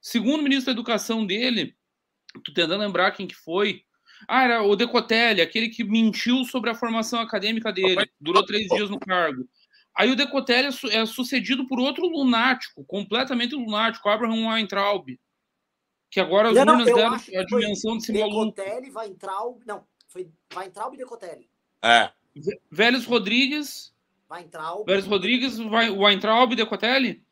Segundo 0.00 0.42
ministro 0.42 0.66
da 0.66 0.72
Educação 0.72 1.26
dele, 1.26 1.74
tô 2.44 2.52
tentando 2.52 2.78
lembrar 2.80 3.10
quem 3.12 3.26
que 3.26 3.34
foi. 3.34 3.82
Ah, 4.28 4.44
era 4.44 4.62
o 4.62 4.76
Decotelli, 4.76 5.40
aquele 5.42 5.68
que 5.68 5.84
mentiu 5.84 6.44
sobre 6.44 6.70
a 6.70 6.74
formação 6.74 7.20
acadêmica 7.20 7.72
dele. 7.72 8.08
Durou 8.20 8.44
três 8.44 8.66
dias 8.68 8.88
no 8.88 8.98
cargo. 8.98 9.46
Aí 9.96 10.10
o 10.10 10.16
Decotelli 10.16 10.68
é, 10.90 10.96
é 10.96 11.06
sucedido 11.06 11.66
por 11.66 11.78
outro 11.78 12.06
lunático, 12.06 12.84
completamente 12.84 13.54
lunático, 13.54 14.08
Abraham 14.08 14.48
Weintraub. 14.48 15.06
Que 16.10 16.20
agora 16.20 16.50
as 16.50 16.54
Não, 16.54 16.72
urnas 16.72 16.88
eu 16.88 16.94
deram 16.94 17.14
a 17.14 17.44
dimensão 17.44 17.96
desse 17.96 18.12
maluco. 18.12 18.52
Decotelli, 18.52 18.90
vai 18.90 19.08
entrar 19.08 19.42
o... 19.44 19.60
Não, 19.66 19.84
foi 20.08 20.28
vai 20.52 20.66
entrar 20.66 20.88
o 20.88 20.96
Decotelli. 20.96 21.48
É. 21.82 22.10
Vélez 22.70 23.04
Rodrigues, 23.04 23.94
Vai 24.28 24.42
entrar 24.42 24.74
o... 24.74 24.84
Vélez 24.84 25.06
Rodrigues, 25.06 25.58
Vai- 25.58 25.90
Weintraub, 25.90 26.54
Decotelli. 26.54 27.22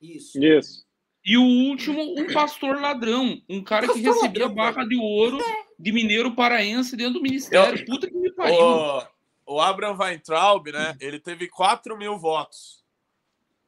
Isso. 0.00 0.42
Isso. 0.42 0.86
E 1.24 1.36
o 1.36 1.42
último, 1.42 2.02
um 2.18 2.32
pastor 2.32 2.80
ladrão. 2.80 3.40
Um 3.48 3.62
cara 3.62 3.86
que 3.86 4.00
recebia 4.00 4.46
ladrão, 4.46 4.54
barra 4.54 4.84
de 4.84 4.96
ouro 4.96 5.38
de 5.78 5.92
mineiro 5.92 6.34
paraense 6.34 6.96
dentro 6.96 7.14
do 7.14 7.22
ministério. 7.22 7.84
Puta 7.84 8.08
que 8.08 8.16
me 8.16 8.32
pariu. 8.32 8.56
O, 8.58 9.02
o 9.50 9.60
Abraham 9.60 9.96
Weintraub, 9.98 10.70
né? 10.70 10.96
Ele 11.00 11.18
teve 11.18 11.48
4 11.48 11.98
mil 11.98 12.16
votos. 12.16 12.84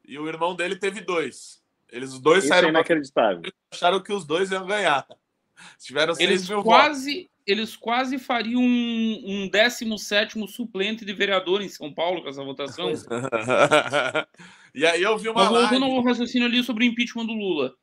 E 0.04 0.16
o 0.16 0.28
irmão 0.28 0.54
dele 0.54 0.76
teve 0.76 1.00
dois. 1.00 1.60
Eles 1.90 2.12
os 2.12 2.20
dois 2.20 2.44
Isso 2.44 2.52
é 2.52 2.56
saíram 2.56 2.70
pra 2.70 2.80
inacreditável. 2.80 3.52
acharam 3.72 4.00
que 4.00 4.12
os 4.12 4.24
dois 4.24 4.52
iam 4.52 4.64
ganhar. 4.64 5.04
Tiveram 5.80 6.14
6 6.14 6.28
Eles 6.28 6.48
mil 6.48 6.62
quase, 6.62 7.28
eles 7.44 7.74
quase 7.74 8.16
fariam 8.16 8.62
um, 8.62 9.22
um 9.26 9.48
17 9.48 10.46
suplente 10.46 11.04
de 11.04 11.12
vereador 11.12 11.60
em 11.60 11.68
São 11.68 11.92
Paulo 11.92 12.22
com 12.22 12.28
essa 12.28 12.44
votação. 12.44 12.86
Votos. 12.86 13.04
e 14.72 14.86
aí 14.86 15.02
eu 15.02 15.18
vi 15.18 15.28
uma 15.28 15.50
Mas 15.50 15.62
voltando 15.62 15.84
ao 15.84 16.04
raciocínio 16.04 16.46
ali 16.46 16.62
sobre 16.62 16.84
o 16.84 16.86
impeachment 16.86 17.26
do 17.26 17.32
Lula. 17.32 17.74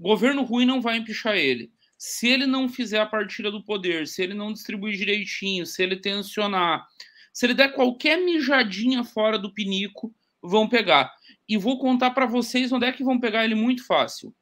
Governo 0.00 0.42
ruim 0.44 0.64
não 0.64 0.80
vai 0.80 0.96
empichar 0.96 1.36
ele. 1.36 1.70
Se 1.98 2.26
ele 2.26 2.46
não 2.46 2.70
fizer 2.70 3.00
a 3.00 3.06
partilha 3.06 3.50
do 3.50 3.62
poder, 3.62 4.08
se 4.08 4.22
ele 4.22 4.34
não 4.34 4.52
distribuir 4.52 4.96
direitinho, 4.96 5.66
se 5.66 5.82
ele 5.82 5.96
tensionar, 5.96 6.86
se 7.34 7.44
ele 7.44 7.52
der 7.52 7.72
qualquer 7.72 8.16
mijadinha 8.16 9.02
fora 9.02 9.36
do 9.36 9.52
pinico, 9.52 10.14
vão 10.40 10.68
pegar. 10.68 11.12
E 11.48 11.58
vou 11.58 11.80
contar 11.80 12.12
para 12.12 12.26
vocês 12.26 12.70
onde 12.70 12.86
é 12.86 12.92
que 12.92 13.02
vão 13.02 13.18
pegar 13.18 13.44
ele 13.44 13.56
muito 13.56 13.84
fácil. 13.84 14.32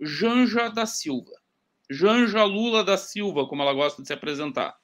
Janja 0.00 0.68
da 0.68 0.84
Silva. 0.84 1.30
Janja 1.88 2.42
Lula 2.42 2.82
da 2.82 2.96
Silva, 2.96 3.46
como 3.46 3.62
ela 3.62 3.72
gosta 3.72 4.02
de 4.02 4.08
se 4.08 4.12
apresentar. 4.12 4.76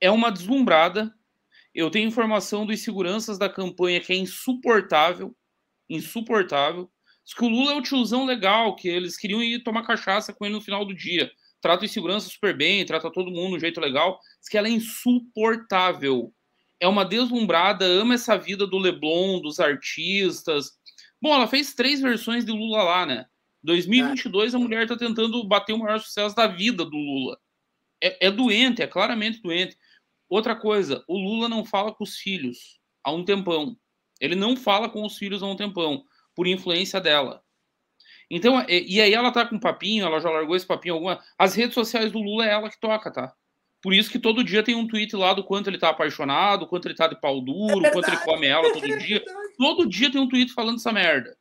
É 0.00 0.10
uma 0.10 0.32
deslumbrada. 0.32 1.14
Eu 1.74 1.90
tenho 1.90 2.08
informação 2.08 2.64
dos 2.64 2.80
seguranças 2.80 3.38
da 3.38 3.48
campanha 3.48 4.00
que 4.00 4.14
é 4.14 4.16
insuportável. 4.16 5.36
Insuportável. 5.86 6.90
Diz 7.22 7.34
que 7.34 7.44
o 7.44 7.48
Lula 7.48 7.72
é 7.72 7.76
o 7.76 7.82
tiozão 7.82 8.24
legal, 8.24 8.74
que 8.74 8.88
eles 8.88 9.18
queriam 9.18 9.42
ir 9.42 9.62
tomar 9.62 9.86
cachaça 9.86 10.32
com 10.32 10.46
ele 10.46 10.54
no 10.54 10.62
final 10.62 10.86
do 10.86 10.94
dia. 10.94 11.30
Trata 11.60 11.84
os 11.84 11.92
segurança 11.92 12.30
super 12.30 12.56
bem, 12.56 12.86
trata 12.86 13.12
todo 13.12 13.30
mundo 13.30 13.50
de 13.50 13.56
um 13.56 13.60
jeito 13.60 13.80
legal. 13.80 14.18
Diz 14.40 14.48
que 14.48 14.56
ela 14.56 14.66
é 14.66 14.70
insuportável. 14.70 16.32
É 16.80 16.88
uma 16.88 17.04
deslumbrada, 17.04 17.84
ama 17.84 18.14
essa 18.14 18.36
vida 18.36 18.66
do 18.66 18.78
Leblon, 18.78 19.40
dos 19.40 19.60
artistas. 19.60 20.72
Bom, 21.20 21.34
ela 21.34 21.46
fez 21.46 21.74
três 21.74 22.00
versões 22.00 22.44
de 22.44 22.52
Lula 22.52 22.82
lá, 22.82 23.06
né? 23.06 23.26
2022 23.62 24.54
a 24.54 24.58
mulher 24.58 24.84
está 24.84 24.96
tentando 24.96 25.44
bater 25.44 25.74
o 25.74 25.78
maior 25.78 26.00
sucesso 26.00 26.34
da 26.34 26.46
vida 26.46 26.84
do 26.84 26.96
Lula. 26.96 27.38
É, 28.02 28.28
é, 28.28 28.30
doente, 28.30 28.82
é 28.82 28.86
claramente 28.86 29.42
doente. 29.42 29.76
Outra 30.28 30.56
coisa, 30.56 31.04
o 31.06 31.18
Lula 31.18 31.48
não 31.48 31.64
fala 31.64 31.92
com 31.92 32.04
os 32.04 32.16
filhos 32.16 32.80
há 33.04 33.12
um 33.12 33.24
tempão. 33.24 33.76
Ele 34.20 34.34
não 34.34 34.56
fala 34.56 34.88
com 34.88 35.04
os 35.04 35.16
filhos 35.16 35.42
há 35.42 35.46
um 35.46 35.56
tempão, 35.56 36.04
por 36.34 36.46
influência 36.46 37.00
dela. 37.00 37.42
Então, 38.30 38.64
e, 38.68 38.96
e 38.96 39.00
aí 39.00 39.12
ela 39.12 39.32
tá 39.32 39.44
com 39.44 39.58
papinho, 39.58 40.06
ela 40.06 40.20
já 40.20 40.30
largou 40.30 40.54
esse 40.54 40.66
papinho 40.66 40.94
alguma. 40.94 41.22
As 41.36 41.54
redes 41.54 41.74
sociais 41.74 42.12
do 42.12 42.20
Lula 42.20 42.46
é 42.46 42.50
ela 42.52 42.70
que 42.70 42.80
toca, 42.80 43.10
tá? 43.10 43.34
Por 43.82 43.94
isso 43.94 44.10
que 44.10 44.18
todo 44.18 44.44
dia 44.44 44.62
tem 44.62 44.74
um 44.74 44.86
tweet 44.86 45.14
lá 45.16 45.32
do 45.32 45.42
quanto 45.42 45.68
ele 45.68 45.78
tá 45.78 45.88
apaixonado, 45.88 46.66
quanto 46.66 46.86
ele 46.86 46.94
tá 46.94 47.06
de 47.06 47.18
pau 47.18 47.40
duro, 47.40 47.86
é 47.86 47.90
quanto 47.90 48.08
ele 48.08 48.18
come 48.18 48.46
ela 48.46 48.72
todo 48.72 48.98
dia. 48.98 49.24
Todo 49.56 49.88
dia 49.88 50.12
tem 50.12 50.20
um 50.20 50.28
tweet 50.28 50.52
falando 50.52 50.76
essa 50.76 50.92
merda. 50.92 51.36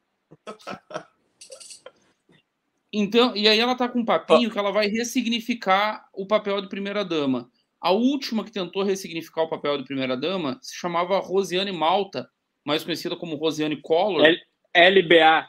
Então, 2.91 3.35
e 3.35 3.47
aí 3.47 3.59
ela 3.59 3.75
tá 3.75 3.87
com 3.87 3.99
um 3.99 4.05
papinho 4.05 4.49
que 4.49 4.57
ela 4.57 4.71
vai 4.71 4.87
ressignificar 4.87 6.07
o 6.13 6.25
papel 6.25 6.61
de 6.61 6.69
primeira-dama. 6.69 7.49
A 7.79 7.91
última 7.91 8.43
que 8.43 8.51
tentou 8.51 8.83
ressignificar 8.83 9.43
o 9.43 9.49
papel 9.49 9.77
de 9.77 9.83
primeira-dama 9.83 10.57
se 10.61 10.75
chamava 10.75 11.19
Rosiane 11.19 11.71
Malta, 11.71 12.29
mais 12.65 12.83
conhecida 12.83 13.15
como 13.15 13.35
Rosiane 13.35 13.79
Collor. 13.81 14.25
L 14.25 14.39
LBA. 14.73 15.47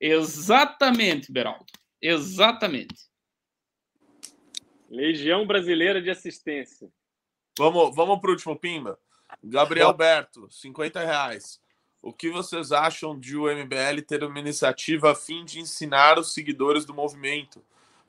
Exatamente, 0.00 1.32
Beraldo. 1.32 1.66
Exatamente. 2.00 2.94
Legião 4.94 5.44
Brasileira 5.44 6.00
de 6.00 6.08
Assistência. 6.08 6.88
Vamos, 7.58 7.94
vamos 7.94 8.20
para 8.20 8.30
o 8.30 8.32
último 8.32 8.56
Pimba. 8.56 8.96
Gabriel 9.42 9.92
Berto, 9.92 10.48
50 10.48 11.00
reais. 11.00 11.60
O 12.00 12.12
que 12.12 12.30
vocês 12.30 12.70
acham 12.70 13.18
de 13.18 13.36
o 13.36 13.44
MBL 13.44 14.02
ter 14.06 14.22
uma 14.22 14.38
iniciativa 14.38 15.10
a 15.10 15.14
fim 15.14 15.44
de 15.44 15.58
ensinar 15.58 16.18
os 16.18 16.32
seguidores 16.32 16.84
do 16.84 16.94
movimento 16.94 17.60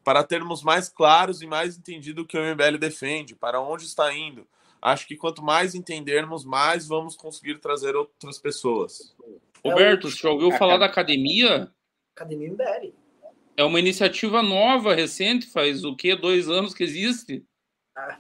para 0.04 0.24
termos 0.24 0.62
mais 0.62 0.88
claros 0.88 1.42
e 1.42 1.48
mais 1.48 1.76
entendido 1.76 2.22
o 2.22 2.26
que 2.26 2.38
o 2.38 2.42
MBL 2.42 2.78
defende, 2.78 3.36
para 3.36 3.60
onde 3.60 3.86
está 3.86 4.14
indo? 4.14 4.48
Acho 4.80 5.08
que 5.08 5.16
quanto 5.16 5.42
mais 5.42 5.74
entendermos, 5.74 6.46
mais 6.46 6.88
vamos 6.88 7.16
conseguir 7.16 7.58
trazer 7.58 7.96
outras 7.96 8.38
pessoas. 8.38 9.16
Roberto, 9.64 10.12
você 10.12 10.18
já 10.18 10.30
ouviu 10.30 10.52
falar 10.52 10.78
da 10.78 10.86
academia? 10.86 11.72
Academia 12.16 12.52
MBL. 12.52 13.05
É 13.58 13.64
uma 13.64 13.80
iniciativa 13.80 14.44
nova, 14.44 14.94
recente, 14.94 15.48
faz 15.48 15.86
o 15.86 15.96
quê? 15.96 16.16
Dois 16.16 16.50
anos 16.50 16.74
que 16.74 16.84
existe? 16.84 17.46
Ah. 17.96 18.20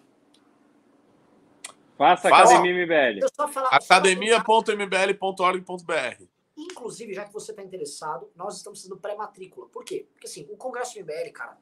Faça 1.98 2.28
Academia 2.28 2.86
MBL. 2.86 3.26
Academia.mbl.org.br 3.72 6.24
Inclusive, 6.58 7.14
já 7.14 7.26
que 7.26 7.34
você 7.34 7.52
está 7.52 7.62
interessado, 7.62 8.30
nós 8.36 8.58
estamos 8.58 8.82
fazendo 8.82 8.98
pré-matrícula. 8.98 9.68
Por 9.68 9.84
quê? 9.84 10.08
Porque 10.14 10.28
assim, 10.28 10.48
o 10.50 10.56
Congresso 10.56 10.98
MBL, 11.00 11.32
cara, 11.34 11.58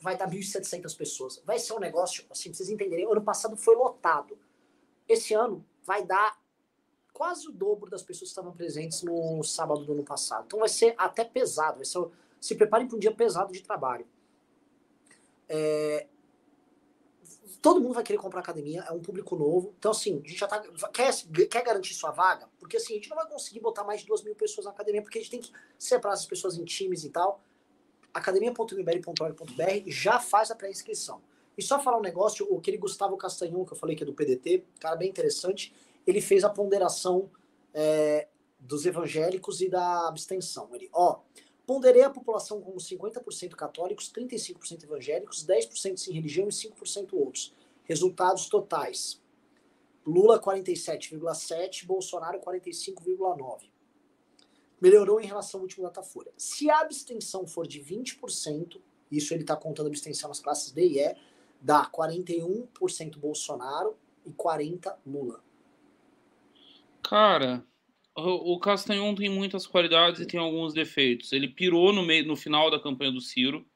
vai 0.00 0.16
dar 0.16 0.28
1.700 0.28 0.96
pessoas. 0.96 1.42
Vai 1.44 1.58
ser 1.58 1.74
um 1.74 1.78
negócio, 1.78 2.24
assim, 2.30 2.48
pra 2.48 2.56
vocês 2.56 2.70
entenderem, 2.70 3.06
ano 3.06 3.22
passado 3.22 3.56
foi 3.56 3.76
lotado. 3.76 4.38
Esse 5.08 5.34
ano 5.34 5.64
vai 5.84 6.02
dar 6.02 6.38
quase 7.12 7.48
o 7.48 7.52
dobro 7.52 7.90
das 7.90 8.02
pessoas 8.02 8.28
que 8.28 8.32
estavam 8.32 8.52
presentes 8.52 9.02
no 9.02 9.42
sábado 9.42 9.84
do 9.84 9.92
ano 9.92 10.04
passado. 10.04 10.44
Então 10.46 10.60
vai 10.60 10.68
ser 10.68 10.94
até 10.98 11.24
pesado, 11.24 11.76
vai 11.76 11.84
ser 11.84 11.98
se 12.46 12.54
preparem 12.54 12.86
para 12.86 12.96
um 12.96 13.00
dia 13.00 13.12
pesado 13.12 13.52
de 13.52 13.62
trabalho. 13.62 14.06
É, 15.48 16.06
todo 17.60 17.80
mundo 17.80 17.94
vai 17.94 18.04
querer 18.04 18.18
comprar 18.18 18.40
academia, 18.40 18.84
é 18.88 18.92
um 18.92 19.00
público 19.00 19.34
novo. 19.34 19.74
Então, 19.78 19.90
assim, 19.90 20.22
a 20.24 20.28
gente 20.28 20.38
já 20.38 20.46
tá. 20.46 20.62
Quer, 20.92 21.12
quer 21.48 21.64
garantir 21.64 21.94
sua 21.94 22.12
vaga? 22.12 22.48
Porque 22.58 22.76
assim, 22.76 22.92
a 22.92 22.96
gente 22.96 23.10
não 23.10 23.16
vai 23.16 23.28
conseguir 23.28 23.60
botar 23.60 23.82
mais 23.82 24.02
de 24.02 24.06
duas 24.06 24.22
mil 24.22 24.34
pessoas 24.34 24.66
na 24.66 24.70
academia, 24.70 25.02
porque 25.02 25.18
a 25.18 25.20
gente 25.20 25.30
tem 25.30 25.40
que 25.40 25.52
separar 25.78 26.14
essas 26.14 26.26
pessoas 26.26 26.56
em 26.56 26.64
times 26.64 27.02
e 27.02 27.10
tal. 27.10 27.40
academia.mbl.org.br 28.14 29.82
já 29.86 30.20
faz 30.20 30.50
a 30.50 30.54
pré-inscrição. 30.54 31.20
E 31.58 31.62
só 31.62 31.80
falar 31.80 31.98
um 31.98 32.02
negócio, 32.02 32.46
o 32.48 32.58
aquele 32.58 32.76
Gustavo 32.76 33.16
Castanhon, 33.16 33.64
que 33.64 33.72
eu 33.72 33.76
falei 33.76 33.96
que 33.96 34.02
é 34.02 34.06
do 34.06 34.12
PDT, 34.12 34.64
cara 34.78 34.94
bem 34.94 35.08
interessante, 35.08 35.74
ele 36.06 36.20
fez 36.20 36.44
a 36.44 36.50
ponderação 36.50 37.30
é, 37.74 38.28
dos 38.60 38.86
evangélicos 38.86 39.60
e 39.60 39.68
da 39.68 40.06
abstenção. 40.06 40.68
Ele, 40.74 40.88
ó, 40.92 41.20
Ponderei 41.66 42.02
a 42.02 42.10
população 42.10 42.60
como 42.60 42.76
50% 42.76 43.50
católicos, 43.56 44.10
35% 44.12 44.84
evangélicos, 44.84 45.44
10% 45.44 45.96
sem 45.96 46.14
religião 46.14 46.48
e 46.48 46.52
5% 46.52 47.12
outros. 47.12 47.52
Resultados 47.84 48.48
totais. 48.48 49.20
Lula 50.06 50.40
47,7, 50.40 51.84
Bolsonaro 51.84 52.38
45,9. 52.38 53.68
Melhorou 54.80 55.20
em 55.20 55.26
relação 55.26 55.58
ao 55.58 55.62
último 55.62 55.82
Datafolha. 55.82 56.32
Se 56.36 56.70
a 56.70 56.80
abstenção 56.80 57.46
for 57.46 57.66
de 57.66 57.80
20%, 57.80 58.80
isso 59.10 59.34
ele 59.34 59.42
está 59.42 59.56
contando 59.56 59.88
abstenção 59.88 60.28
nas 60.28 60.38
classes 60.38 60.70
D 60.70 60.86
e 60.86 61.00
E, 61.00 61.16
dá 61.60 61.90
41% 61.90 63.18
Bolsonaro 63.18 63.96
e 64.24 64.30
40% 64.30 64.96
Lula. 65.04 65.42
Cara, 67.02 67.64
o 68.16 68.58
Castanhon 68.58 69.14
tem 69.14 69.28
muitas 69.28 69.66
qualidades 69.66 70.20
e 70.20 70.26
tem 70.26 70.40
alguns 70.40 70.72
defeitos. 70.72 71.32
Ele 71.32 71.48
pirou 71.48 71.92
no, 71.92 72.02
meio, 72.02 72.26
no 72.26 72.34
final 72.34 72.70
da 72.70 72.80
campanha 72.80 73.12
do 73.12 73.20
Ciro. 73.20 73.66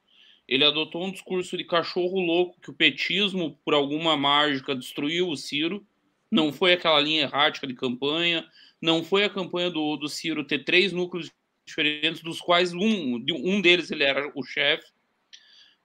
Ele 0.48 0.64
adotou 0.64 1.04
um 1.04 1.12
discurso 1.12 1.56
de 1.56 1.64
cachorro 1.64 2.18
louco 2.18 2.60
que 2.60 2.70
o 2.70 2.74
petismo, 2.74 3.58
por 3.64 3.74
alguma 3.74 4.16
mágica, 4.16 4.74
destruiu 4.74 5.28
o 5.28 5.36
Ciro. 5.36 5.86
Não 6.30 6.52
foi 6.52 6.72
aquela 6.72 6.98
linha 7.00 7.22
errática 7.22 7.66
de 7.66 7.74
campanha. 7.74 8.48
Não 8.80 9.04
foi 9.04 9.24
a 9.24 9.30
campanha 9.30 9.70
do, 9.70 9.96
do 9.96 10.08
Ciro 10.08 10.42
ter 10.42 10.64
três 10.64 10.90
núcleos 10.90 11.30
diferentes, 11.66 12.22
dos 12.22 12.40
quais 12.40 12.72
um, 12.72 13.22
um 13.30 13.60
deles 13.60 13.90
ele 13.90 14.04
era 14.04 14.32
o 14.34 14.42
chefe. 14.42 14.86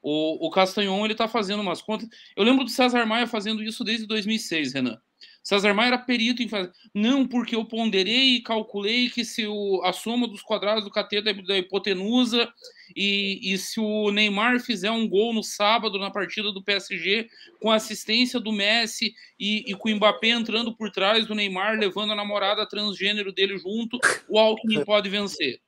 O, 0.01 0.47
o 0.47 0.49
Castanhon 0.49 1.03
ele 1.03 1.13
está 1.13 1.27
fazendo 1.27 1.61
umas 1.61 1.81
contas. 1.81 2.07
Eu 2.35 2.43
lembro 2.43 2.63
do 2.63 2.69
César 2.69 3.05
Maia 3.05 3.27
fazendo 3.27 3.61
isso 3.61 3.83
desde 3.83 4.07
2006, 4.07 4.73
Renan. 4.73 5.01
César 5.45 5.75
Maia 5.75 5.89
era 5.89 5.97
perito 5.99 6.41
em 6.41 6.47
fazer. 6.47 6.71
Não, 6.91 7.27
porque 7.27 7.55
eu 7.55 7.63
ponderei 7.63 8.37
e 8.37 8.41
calculei 8.41 9.11
que 9.11 9.23
se 9.23 9.45
o, 9.45 9.79
a 9.83 9.93
soma 9.93 10.27
dos 10.27 10.41
quadrados 10.41 10.83
do 10.83 10.89
cateto 10.89 11.43
da 11.43 11.55
hipotenusa 11.55 12.51
e, 12.95 13.53
e 13.53 13.55
se 13.59 13.79
o 13.79 14.09
Neymar 14.09 14.59
fizer 14.59 14.89
um 14.89 15.07
gol 15.07 15.35
no 15.35 15.43
sábado 15.43 15.99
na 15.99 16.09
partida 16.09 16.51
do 16.51 16.63
PSG 16.63 17.27
com 17.61 17.71
assistência 17.71 18.39
do 18.39 18.51
Messi 18.51 19.13
e, 19.39 19.71
e 19.71 19.75
com 19.75 19.87
o 19.87 19.95
Mbappé 19.95 20.29
entrando 20.29 20.75
por 20.75 20.89
trás 20.89 21.27
do 21.27 21.35
Neymar, 21.35 21.77
levando 21.77 22.13
a 22.13 22.15
namorada 22.15 22.67
transgênero 22.67 23.31
dele 23.31 23.55
junto, 23.59 23.99
o 24.27 24.39
Alckmin 24.39 24.83
pode 24.83 25.09
vencer. 25.09 25.61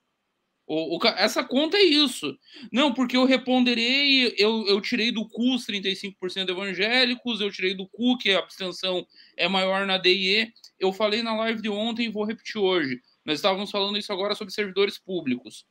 O, 0.68 0.98
o, 0.98 1.08
essa 1.08 1.46
conta 1.46 1.78
é 1.78 1.84
isso. 1.84 2.38
Não, 2.70 2.94
porque 2.94 3.16
eu 3.16 3.24
reponderei, 3.24 4.36
eu, 4.38 4.68
eu 4.68 4.82
tirei 4.82 5.14
do 5.14 5.26
cu 5.26 5.56
os 5.56 5.66
35% 5.66 6.50
evangélicos, 6.50 7.40
eu 7.40 7.50
tirei 7.50 7.74
do 7.74 7.88
cu 7.88 8.18
que 8.18 8.32
a 8.32 8.40
abstenção 8.40 9.08
é 9.38 9.48
maior 9.48 9.88
na 9.88 9.98
DIE. 9.98 10.54
Eu 10.78 10.92
falei 10.92 11.24
na 11.24 11.34
live 11.38 11.62
de 11.62 11.70
ontem 11.70 12.08
e 12.08 12.12
vou 12.12 12.26
repetir 12.26 12.60
hoje. 12.60 13.02
Nós 13.24 13.40
estávamos 13.40 13.72
falando 13.72 13.98
isso 13.98 14.12
agora 14.12 14.36
sobre 14.36 14.54
servidores 14.54 15.00
públicos. 15.00 15.66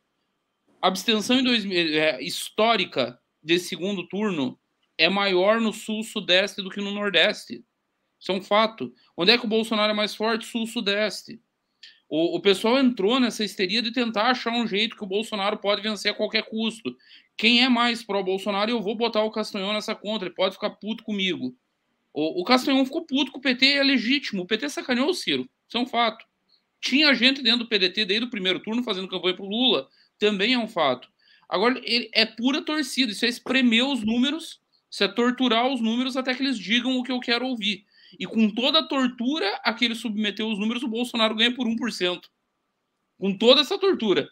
Abstenção 0.80 1.40
em 1.40 1.44
dois, 1.44 1.64
é, 1.66 2.22
histórica 2.22 3.18
desse 3.42 3.68
segundo 3.68 4.08
turno 4.08 4.58
é 4.96 5.10
maior 5.10 5.60
no 5.60 5.74
sul-sudeste 5.74 6.62
do 6.62 6.70
que 6.70 6.80
no 6.80 6.90
nordeste. 6.90 7.62
Isso 8.18 8.32
é 8.32 8.34
um 8.34 8.42
fato. 8.42 8.94
Onde 9.14 9.30
é 9.30 9.36
que 9.36 9.44
o 9.44 9.48
Bolsonaro 9.48 9.92
é 9.92 9.94
mais 9.94 10.14
forte? 10.14 10.46
Sul-sudeste. 10.46 11.38
O, 12.08 12.36
o 12.36 12.40
pessoal 12.40 12.78
entrou 12.78 13.18
nessa 13.18 13.44
histeria 13.44 13.82
de 13.82 13.92
tentar 13.92 14.30
achar 14.30 14.52
um 14.52 14.66
jeito 14.66 14.96
que 14.96 15.02
o 15.02 15.08
Bolsonaro 15.08 15.58
pode 15.58 15.82
vencer 15.82 16.12
a 16.12 16.14
qualquer 16.14 16.44
custo. 16.44 16.96
Quem 17.36 17.62
é 17.62 17.68
mais 17.68 18.02
pró-Bolsonaro, 18.02 18.70
eu 18.70 18.80
vou 18.80 18.94
botar 18.94 19.22
o 19.22 19.30
Castanhão 19.30 19.72
nessa 19.72 19.94
conta, 19.94 20.24
ele 20.24 20.34
pode 20.34 20.54
ficar 20.54 20.70
puto 20.70 21.02
comigo. 21.02 21.54
O, 22.12 22.40
o 22.40 22.44
Castanhão 22.44 22.84
ficou 22.84 23.04
puto 23.04 23.32
com 23.32 23.38
o 23.38 23.42
PT, 23.42 23.74
é 23.74 23.82
legítimo. 23.82 24.42
O 24.42 24.46
PT 24.46 24.68
sacaneou 24.70 25.10
o 25.10 25.14
Ciro, 25.14 25.48
isso 25.68 25.76
é 25.76 25.80
um 25.80 25.86
fato. 25.86 26.24
Tinha 26.80 27.12
gente 27.14 27.42
dentro 27.42 27.60
do 27.60 27.68
PDT 27.68 28.04
desde 28.04 28.26
o 28.26 28.30
primeiro 28.30 28.60
turno 28.60 28.82
fazendo 28.82 29.08
campanha 29.08 29.34
pro 29.34 29.44
Lula, 29.44 29.88
também 30.18 30.54
é 30.54 30.58
um 30.58 30.68
fato. 30.68 31.08
Agora, 31.48 31.80
ele 31.84 32.08
é 32.12 32.24
pura 32.24 32.62
torcida, 32.62 33.12
isso 33.12 33.24
é 33.24 33.28
espremer 33.28 33.84
os 33.84 34.04
números, 34.04 34.60
isso 34.90 35.04
é 35.04 35.08
torturar 35.08 35.68
os 35.68 35.80
números 35.80 36.16
até 36.16 36.34
que 36.34 36.42
eles 36.42 36.58
digam 36.58 36.96
o 36.96 37.02
que 37.02 37.12
eu 37.12 37.20
quero 37.20 37.46
ouvir. 37.46 37.84
E 38.18 38.26
com 38.26 38.50
toda 38.50 38.80
a 38.80 38.86
tortura 38.86 39.60
a 39.62 39.74
que 39.74 39.84
ele 39.84 39.94
submeteu 39.94 40.48
os 40.48 40.58
números, 40.58 40.82
o 40.82 40.88
Bolsonaro 40.88 41.34
ganha 41.34 41.54
por 41.54 41.66
1%. 41.66 42.20
Com 43.18 43.36
toda 43.36 43.60
essa 43.60 43.78
tortura. 43.78 44.28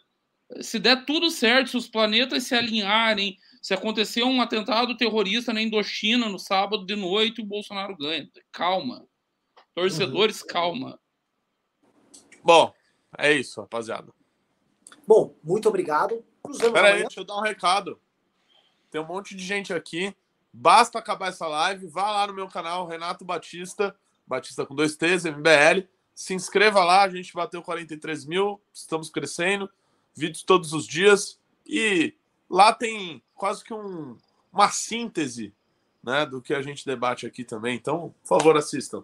Se 0.61 0.79
der 0.79 1.05
tudo 1.05 1.29
certo, 1.29 1.71
se 1.71 1.77
os 1.77 1.87
planetas 1.87 2.43
se 2.43 2.55
alinharem, 2.55 3.37
se 3.61 3.73
acontecer 3.73 4.23
um 4.23 4.41
atentado 4.41 4.95
terrorista 4.95 5.51
na 5.51 5.61
Indochina 5.61 6.29
no 6.29 6.37
sábado 6.37 6.85
de 6.85 6.95
noite, 6.95 7.41
o 7.41 7.45
Bolsonaro 7.45 7.97
ganha. 7.97 8.29
Calma. 8.51 9.05
Torcedores, 9.73 10.41
uhum. 10.41 10.47
calma. 10.47 10.99
Bom, 12.43 12.71
é 13.17 13.33
isso, 13.33 13.59
rapaziada. 13.59 14.13
Bom, 15.07 15.35
muito 15.43 15.67
obrigado. 15.67 16.23
Peraí, 16.71 17.01
deixa 17.01 17.19
eu 17.19 17.23
dar 17.25 17.37
um 17.37 17.41
recado. 17.41 17.99
Tem 18.91 19.01
um 19.01 19.07
monte 19.07 19.35
de 19.35 19.43
gente 19.43 19.73
aqui 19.73 20.15
Basta 20.57 20.99
acabar 20.99 21.27
essa 21.27 21.45
live, 21.47 21.85
vá 21.87 22.09
lá 22.11 22.27
no 22.27 22.33
meu 22.33 22.47
canal, 22.47 22.87
Renato 22.87 23.25
Batista, 23.25 23.93
Batista 24.25 24.65
com 24.65 24.73
dois 24.73 24.95
T's, 24.95 25.25
MBL. 25.25 25.85
Se 26.13 26.33
inscreva 26.33 26.81
lá, 26.81 27.03
a 27.03 27.09
gente 27.09 27.33
bateu 27.33 27.61
43 27.61 28.25
mil, 28.25 28.61
estamos 28.73 29.09
crescendo. 29.09 29.69
Vídeos 30.15 30.43
todos 30.43 30.71
os 30.71 30.87
dias. 30.87 31.37
E 31.67 32.13
lá 32.49 32.71
tem 32.71 33.21
quase 33.35 33.65
que 33.65 33.73
um, 33.73 34.15
uma 34.51 34.69
síntese 34.69 35.53
né, 36.01 36.25
do 36.25 36.41
que 36.41 36.53
a 36.53 36.61
gente 36.61 36.85
debate 36.85 37.25
aqui 37.25 37.43
também. 37.43 37.75
Então, 37.75 38.15
por 38.21 38.39
favor, 38.39 38.55
assistam. 38.55 39.03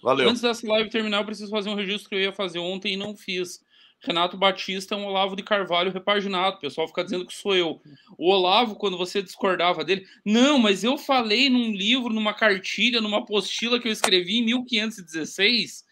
Valeu. 0.00 0.28
Antes 0.28 0.42
dessa 0.42 0.64
live 0.64 0.90
terminar, 0.90 1.22
eu 1.22 1.26
preciso 1.26 1.50
fazer 1.50 1.70
um 1.70 1.74
registro 1.74 2.08
que 2.08 2.14
eu 2.14 2.20
ia 2.20 2.32
fazer 2.32 2.60
ontem 2.60 2.92
e 2.92 2.96
não 2.96 3.16
fiz. 3.16 3.64
Renato 4.04 4.36
Batista 4.36 4.94
é 4.94 4.98
um 4.98 5.06
Olavo 5.06 5.34
de 5.34 5.42
Carvalho 5.42 5.90
repaginado. 5.90 6.56
O 6.56 6.60
pessoal 6.60 6.86
fica 6.86 7.02
dizendo 7.02 7.26
que 7.26 7.34
sou 7.34 7.54
eu. 7.54 7.80
O 8.18 8.30
Olavo, 8.30 8.76
quando 8.76 8.98
você 8.98 9.22
discordava 9.22 9.84
dele, 9.84 10.06
não, 10.24 10.58
mas 10.58 10.84
eu 10.84 10.98
falei 10.98 11.48
num 11.48 11.72
livro, 11.72 12.12
numa 12.12 12.34
cartilha, 12.34 13.00
numa 13.00 13.18
apostila 13.18 13.80
que 13.80 13.88
eu 13.88 13.92
escrevi 13.92 14.38
em 14.38 14.44
1516 14.44 15.84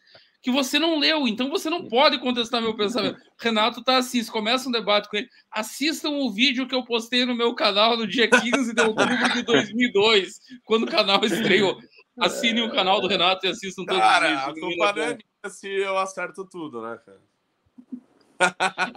que 0.43 0.51
você 0.51 0.77
não 0.77 0.99
leu, 0.99 1.29
então 1.29 1.49
você 1.49 1.71
não 1.71 1.87
pode 1.87 2.19
contestar 2.19 2.61
meu 2.61 2.75
pensamento. 2.75 3.17
Renato 3.39 3.83
tá 3.83 3.99
assim, 3.99 4.25
começa 4.27 4.69
um 4.69 4.73
debate 4.73 5.09
com 5.09 5.17
ele. 5.17 5.29
Assistam 5.49 6.11
o 6.11 6.33
vídeo 6.33 6.67
que 6.67 6.75
eu 6.75 6.85
postei 6.85 7.25
no 7.25 7.33
meu 7.35 7.55
canal 7.55 7.97
no 7.97 8.09
dia 8.09 8.29
15 8.29 8.75
de 8.75 8.83
outubro 8.83 9.33
de 9.35 9.43
2002, 9.45 10.41
quando 10.65 10.83
o 10.83 10.91
canal 10.91 11.25
estreou. 11.25 11.79
Assinem 12.19 12.65
o 12.65 12.73
canal 12.73 13.01
do 13.01 13.07
Renato 13.07 13.47
e 13.47 13.51
assistam 13.51 13.85
todos 13.85 14.03
Cara, 14.03 14.27
os 14.27 14.31
vídeos. 14.33 14.49
a 14.49 14.61
culpa 14.61 14.93
não 14.93 15.19
é 15.45 15.49
se 15.49 15.69
eu 15.69 15.97
acerto 15.97 16.45
tudo, 16.45 16.83
né, 16.83 16.99
cara? 17.07 17.21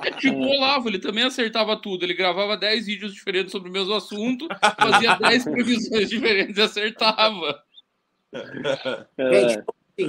É 0.03 0.11
tipo 0.19 0.38
o 0.38 0.49
Olavo, 0.49 0.89
ele 0.89 0.99
também 0.99 1.23
acertava 1.23 1.76
tudo. 1.77 2.03
Ele 2.03 2.13
gravava 2.13 2.57
10 2.57 2.85
vídeos 2.85 3.13
diferentes 3.13 3.51
sobre 3.51 3.69
o 3.69 3.73
mesmo 3.73 3.93
assunto, 3.93 4.47
fazia 4.80 5.15
10 5.15 5.43
previsões 5.51 6.09
diferentes 6.09 6.57
e 6.57 6.61
acertava. 6.61 7.63
É. 9.17 9.63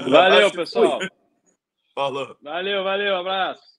Valeu, 0.09 0.51
pessoal. 0.51 0.99
Falou. 1.95 2.37
Valeu, 2.43 2.85
valeu, 2.85 3.17
abraço. 3.17 3.76